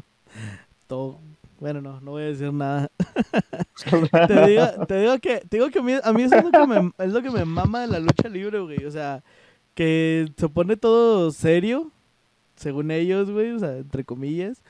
todo. 0.88 1.18
Bueno, 1.60 1.82
no, 1.82 2.00
no 2.00 2.12
voy 2.12 2.22
a 2.22 2.28
decir 2.28 2.54
nada. 2.54 2.88
te, 4.28 4.46
digo, 4.46 5.18
que, 5.18 5.40
te 5.40 5.58
digo 5.58 5.70
que 5.72 5.80
a 5.80 5.82
mí, 5.82 5.94
a 6.04 6.14
mí 6.14 6.22
eso 6.22 6.36
es 6.36 6.44
lo 6.44 6.52
que, 6.52 6.68
me, 6.68 6.92
es 7.00 7.12
lo 7.12 7.24
que 7.24 7.32
me 7.32 7.44
mama 7.44 7.82
de 7.82 7.88
la 7.88 8.00
lucha 8.02 8.30
libre, 8.30 8.60
güey. 8.60 8.86
O 8.86 8.92
sea, 8.92 9.24
que 9.74 10.28
se 10.38 10.48
pone 10.48 10.78
todo 10.78 11.32
serio, 11.32 11.90
según 12.56 12.92
ellos, 12.92 13.32
güey, 13.32 13.50
o 13.50 13.58
sea, 13.58 13.78
entre 13.78 14.04
comillas 14.04 14.62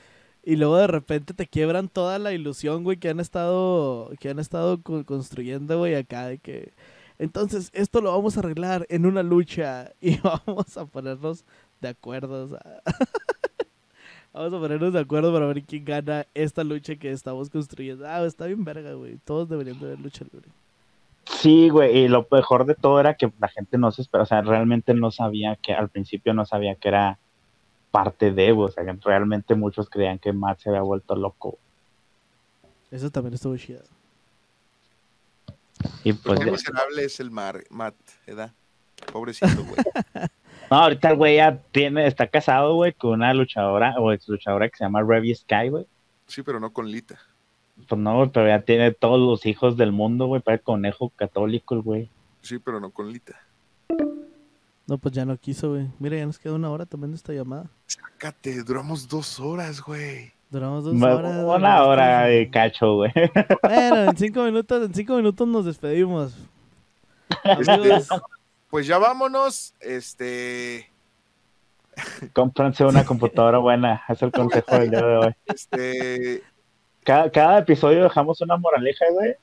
y 0.44 0.58
luego 0.58 0.78
de 0.78 0.88
repente 0.88 1.34
te 1.34 1.48
quiebran 1.48 1.88
toda 1.88 2.20
la 2.20 2.34
ilusión, 2.34 2.84
güey, 2.84 2.98
que 2.98 3.10
han 3.10 3.20
estado, 3.22 4.12
que 4.20 4.30
han 4.30 4.40
estado 4.40 4.82
construyendo, 4.82 5.78
güey, 5.80 5.96
acá 5.96 6.28
de 6.28 6.38
que... 6.38 6.74
Entonces, 7.18 7.70
esto 7.74 8.02
lo 8.02 8.12
vamos 8.12 8.36
a 8.36 8.42
arreglar 8.42 8.86
en 8.90 9.06
una 9.06 9.24
lucha 9.24 9.92
y 10.02 10.18
vamos 10.18 10.78
a 10.78 10.86
ponernos 10.86 11.46
de 11.80 11.88
acuerdo, 11.90 12.46
o 12.46 12.48
sea... 12.50 12.82
vamos 14.34 14.54
a 14.54 14.60
ponernos 14.60 14.92
de 14.92 15.00
acuerdo 15.00 15.32
para 15.32 15.46
ver 15.46 15.64
quién 15.64 15.86
gana 15.86 16.26
esta 16.34 16.64
lucha 16.64 16.96
que 16.96 17.12
estamos 17.12 17.50
construyendo. 17.50 18.06
Ah, 18.06 18.26
está 18.26 18.48
bien 18.48 18.66
verga, 18.66 18.94
güey. 18.94 19.18
Todos 19.24 19.48
deberían 19.48 19.80
de 19.80 19.88
ver 19.88 20.00
lucha 20.00 20.26
libre. 20.32 20.50
Sí, 21.26 21.70
güey, 21.70 22.00
y 22.00 22.08
lo 22.10 22.28
mejor 22.30 22.66
de 22.66 22.76
todo 22.76 23.00
era 23.00 23.14
que 23.14 23.32
la 23.40 23.48
gente 23.48 23.78
no 23.78 23.92
se 23.92 24.02
espera, 24.02 24.24
o 24.24 24.26
sea, 24.26 24.42
realmente 24.42 24.94
no 24.94 25.10
sabía 25.10 25.56
que, 25.56 25.74
al 25.74 25.90
principio 25.90 26.34
no 26.34 26.46
sabía 26.46 26.76
que 26.76 26.90
era 26.90 27.20
parte 27.94 28.32
de, 28.32 28.52
o 28.52 28.68
sea, 28.70 28.84
realmente 29.06 29.54
muchos 29.54 29.88
creían 29.88 30.18
que 30.18 30.34
Matt 30.34 30.62
se 30.62 30.70
había 30.70 30.82
vuelto 30.82 31.16
loco. 31.16 31.60
Eso 32.90 33.12
también 33.12 33.36
estuvo 33.36 33.56
chido. 33.56 33.84
Y 36.04 36.14
pues, 36.14 36.40
Qué 36.40 36.50
miserable 36.50 37.06
es 37.06 37.20
el 37.20 37.30
Mar, 37.30 37.64
Matt, 37.70 37.94
¿verdad? 38.26 38.52
Pobrecito, 39.12 39.64
güey. 39.64 39.76
no, 40.72 40.78
ahorita 40.78 41.12
el 41.12 41.18
güey 41.18 41.36
ya 41.36 41.62
tiene, 41.72 42.08
está 42.08 42.26
casado, 42.26 42.74
güey, 42.74 42.94
con 42.94 43.12
una 43.12 43.32
luchadora 43.32 43.94
o 44.00 44.12
ex 44.12 44.28
luchadora 44.28 44.70
que 44.70 44.78
se 44.78 44.86
llama 44.86 45.04
Revy 45.04 45.36
Sky, 45.36 45.70
güey. 45.70 45.86
Sí, 46.26 46.42
pero 46.42 46.60
no 46.60 46.74
con 46.74 46.90
Lita. 46.90 47.20
Pues 47.88 48.02
no, 48.02 48.32
pero 48.32 48.48
ya 48.48 48.62
tiene 48.62 48.92
todos 48.92 49.20
los 49.20 49.46
hijos 49.46 49.78
del 49.78 49.92
mundo, 49.92 50.26
güey, 50.26 50.42
para 50.42 50.56
el 50.56 50.62
conejo 50.62 51.10
católico, 51.10 51.76
el 51.76 51.82
güey. 51.82 52.10
Sí, 52.42 52.58
pero 52.58 52.80
no 52.80 52.90
con 52.90 53.12
Lita. 53.14 53.40
No, 54.94 55.00
pues 55.00 55.16
ya 55.16 55.26
no 55.26 55.36
quiso, 55.36 55.72
güey. 55.72 55.88
Mira, 55.98 56.18
ya 56.18 56.28
nos 56.28 56.38
queda 56.38 56.54
una 56.54 56.70
hora 56.70 56.86
también 56.86 57.10
de 57.10 57.16
esta 57.16 57.34
llamada. 57.34 57.66
Sácate, 57.88 58.62
duramos 58.62 59.10
dos 59.10 59.40
horas, 59.40 59.82
güey. 59.82 60.32
Duramos 60.52 60.84
dos 60.84 61.02
horas. 61.02 61.44
Una 61.44 61.84
hora 61.84 62.26
de 62.26 62.48
cacho, 62.52 62.98
güey. 62.98 63.12
Bueno, 63.64 64.04
en 64.04 64.16
cinco 64.16 64.44
minutos, 64.44 64.86
en 64.86 64.94
cinco 64.94 65.16
minutos 65.16 65.48
nos 65.48 65.66
despedimos. 65.66 66.38
Este, 67.44 68.06
pues 68.70 68.86
ya 68.86 69.00
vámonos. 69.00 69.74
Este. 69.80 70.88
Cómpranse 72.34 72.86
una 72.86 73.04
computadora 73.04 73.58
buena. 73.58 74.04
Es 74.08 74.22
el 74.22 74.32
consejo 74.32 74.78
del 74.78 74.92
día 74.92 75.02
de 75.02 75.18
hoy. 75.18 75.36
Este. 75.48 76.44
Cada, 77.04 77.32
cada 77.32 77.58
episodio 77.58 78.04
dejamos 78.04 78.40
una 78.42 78.58
moraleja, 78.58 79.06
güey. 79.12 79.34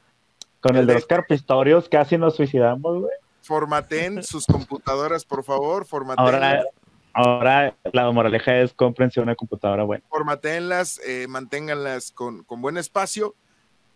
Con 0.61 0.77
el 0.77 0.87
de 0.87 0.95
Oscar 0.95 1.27
Pistorios 1.27 1.89
casi 1.89 2.17
nos 2.19 2.37
suicidamos, 2.37 3.01
güey. 3.01 3.13
Formaten 3.43 4.23
sus 4.23 4.47
computadoras, 4.47 5.25
por 5.25 5.45
favor, 5.45 5.87
formaten. 5.87 6.25
Ahora, 6.25 6.65
ahora 7.13 7.77
la 7.93 8.11
moraleja 8.11 8.59
es 8.59 8.73
comprensión 8.73 9.25
una 9.25 9.35
computadora 9.35 9.85
buena. 9.85 10.05
Formatenlas, 10.09 11.01
eh, 11.07 11.27
manténganlas 11.29 12.13
con, 12.13 12.45
con 12.45 12.61
buen 12.63 12.77
espacio 12.77 13.35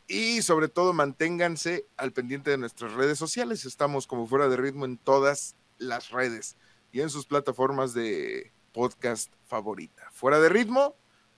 y 0.06 0.42
sobre 0.42 0.68
todo 0.68 0.92
manténganse 0.92 1.86
al 1.96 2.12
pendiente 2.12 2.50
de 2.50 2.58
nuestras 2.58 2.92
redes 2.92 3.18
sociales. 3.18 3.64
Estamos 3.64 4.06
como 4.06 4.26
fuera 4.26 4.48
de 4.48 4.56
ritmo 4.56 4.84
en 4.84 4.98
todas 4.98 5.56
las 5.78 6.10
redes 6.10 6.56
y 6.92 7.00
en 7.00 7.10
sus 7.10 7.26
plataformas 7.26 7.94
de 7.94 8.52
podcast 8.72 9.32
favorita. 9.46 10.08
Fuera 10.12 10.40
de 10.40 10.48
ritmo, 10.48 10.96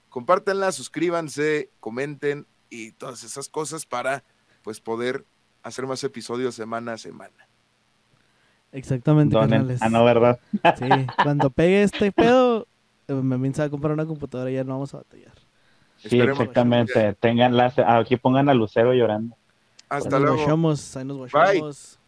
compártanla, 0.09 0.73
suscríbanse, 0.73 1.71
comenten 1.81 2.47
y 2.71 2.93
todas 2.93 3.23
esas 3.23 3.49
cosas 3.49 3.87
para 3.87 4.25
pues 4.63 4.81
poder 4.81 5.25
hacer 5.63 5.87
más 5.87 6.03
episodios 6.05 6.55
semana 6.55 6.95
a 6.95 6.99
semana. 6.99 7.46
Exactamente, 8.73 9.37
Ah, 9.81 9.89
no, 9.89 10.05
¿verdad? 10.05 10.39
Sí, 10.77 10.87
cuando 11.23 11.51
pegue 11.51 11.83
este 11.83 12.13
pedo, 12.13 12.67
eh, 13.09 13.15
me 13.15 13.53
se 13.55 13.63
va 13.63 13.67
a 13.67 13.71
comprar 13.71 13.93
una 13.93 14.07
computadora 14.07 14.51
y 14.51 14.55
ya 14.55 14.65
no 14.65 14.75
vamos 14.75 14.93
a 14.95 14.99
batallar. 14.99 15.33
Sí, 15.97 16.21
exactamente. 16.21 17.15
Tenganlas, 17.15 17.79
aquí 17.79 18.17
pongan 18.17 18.49
a 18.49 18.55
Lucero 18.55 18.93
llorando. 18.93 19.37
Hasta 19.89 20.19
luego. 20.19 20.37
Ahí 20.97 21.05
nos 21.05 21.17
guachamos. 21.17 21.99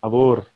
Abur. 0.00 0.46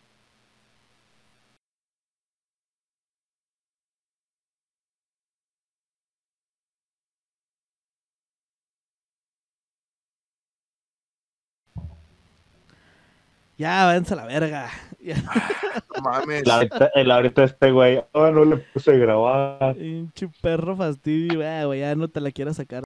Ya, 13.58 13.84
váyanse 13.86 14.14
a 14.14 14.16
la 14.16 14.26
verga. 14.26 14.70
No 15.02 16.02
mames. 16.02 16.44
El 16.94 17.10
ahorita, 17.10 17.44
este 17.44 17.70
güey, 17.70 18.02
oh, 18.12 18.30
no 18.30 18.44
le 18.44 18.56
puse 18.56 18.92
a 18.92 18.94
grabar. 18.94 19.74
Pinche 19.74 20.28
perro 20.40 20.76
fastidio, 20.76 21.66
güey, 21.66 21.80
ya 21.80 21.94
no 21.94 22.08
te 22.08 22.20
la 22.20 22.30
quieras 22.30 22.56
sacar. 22.56 22.80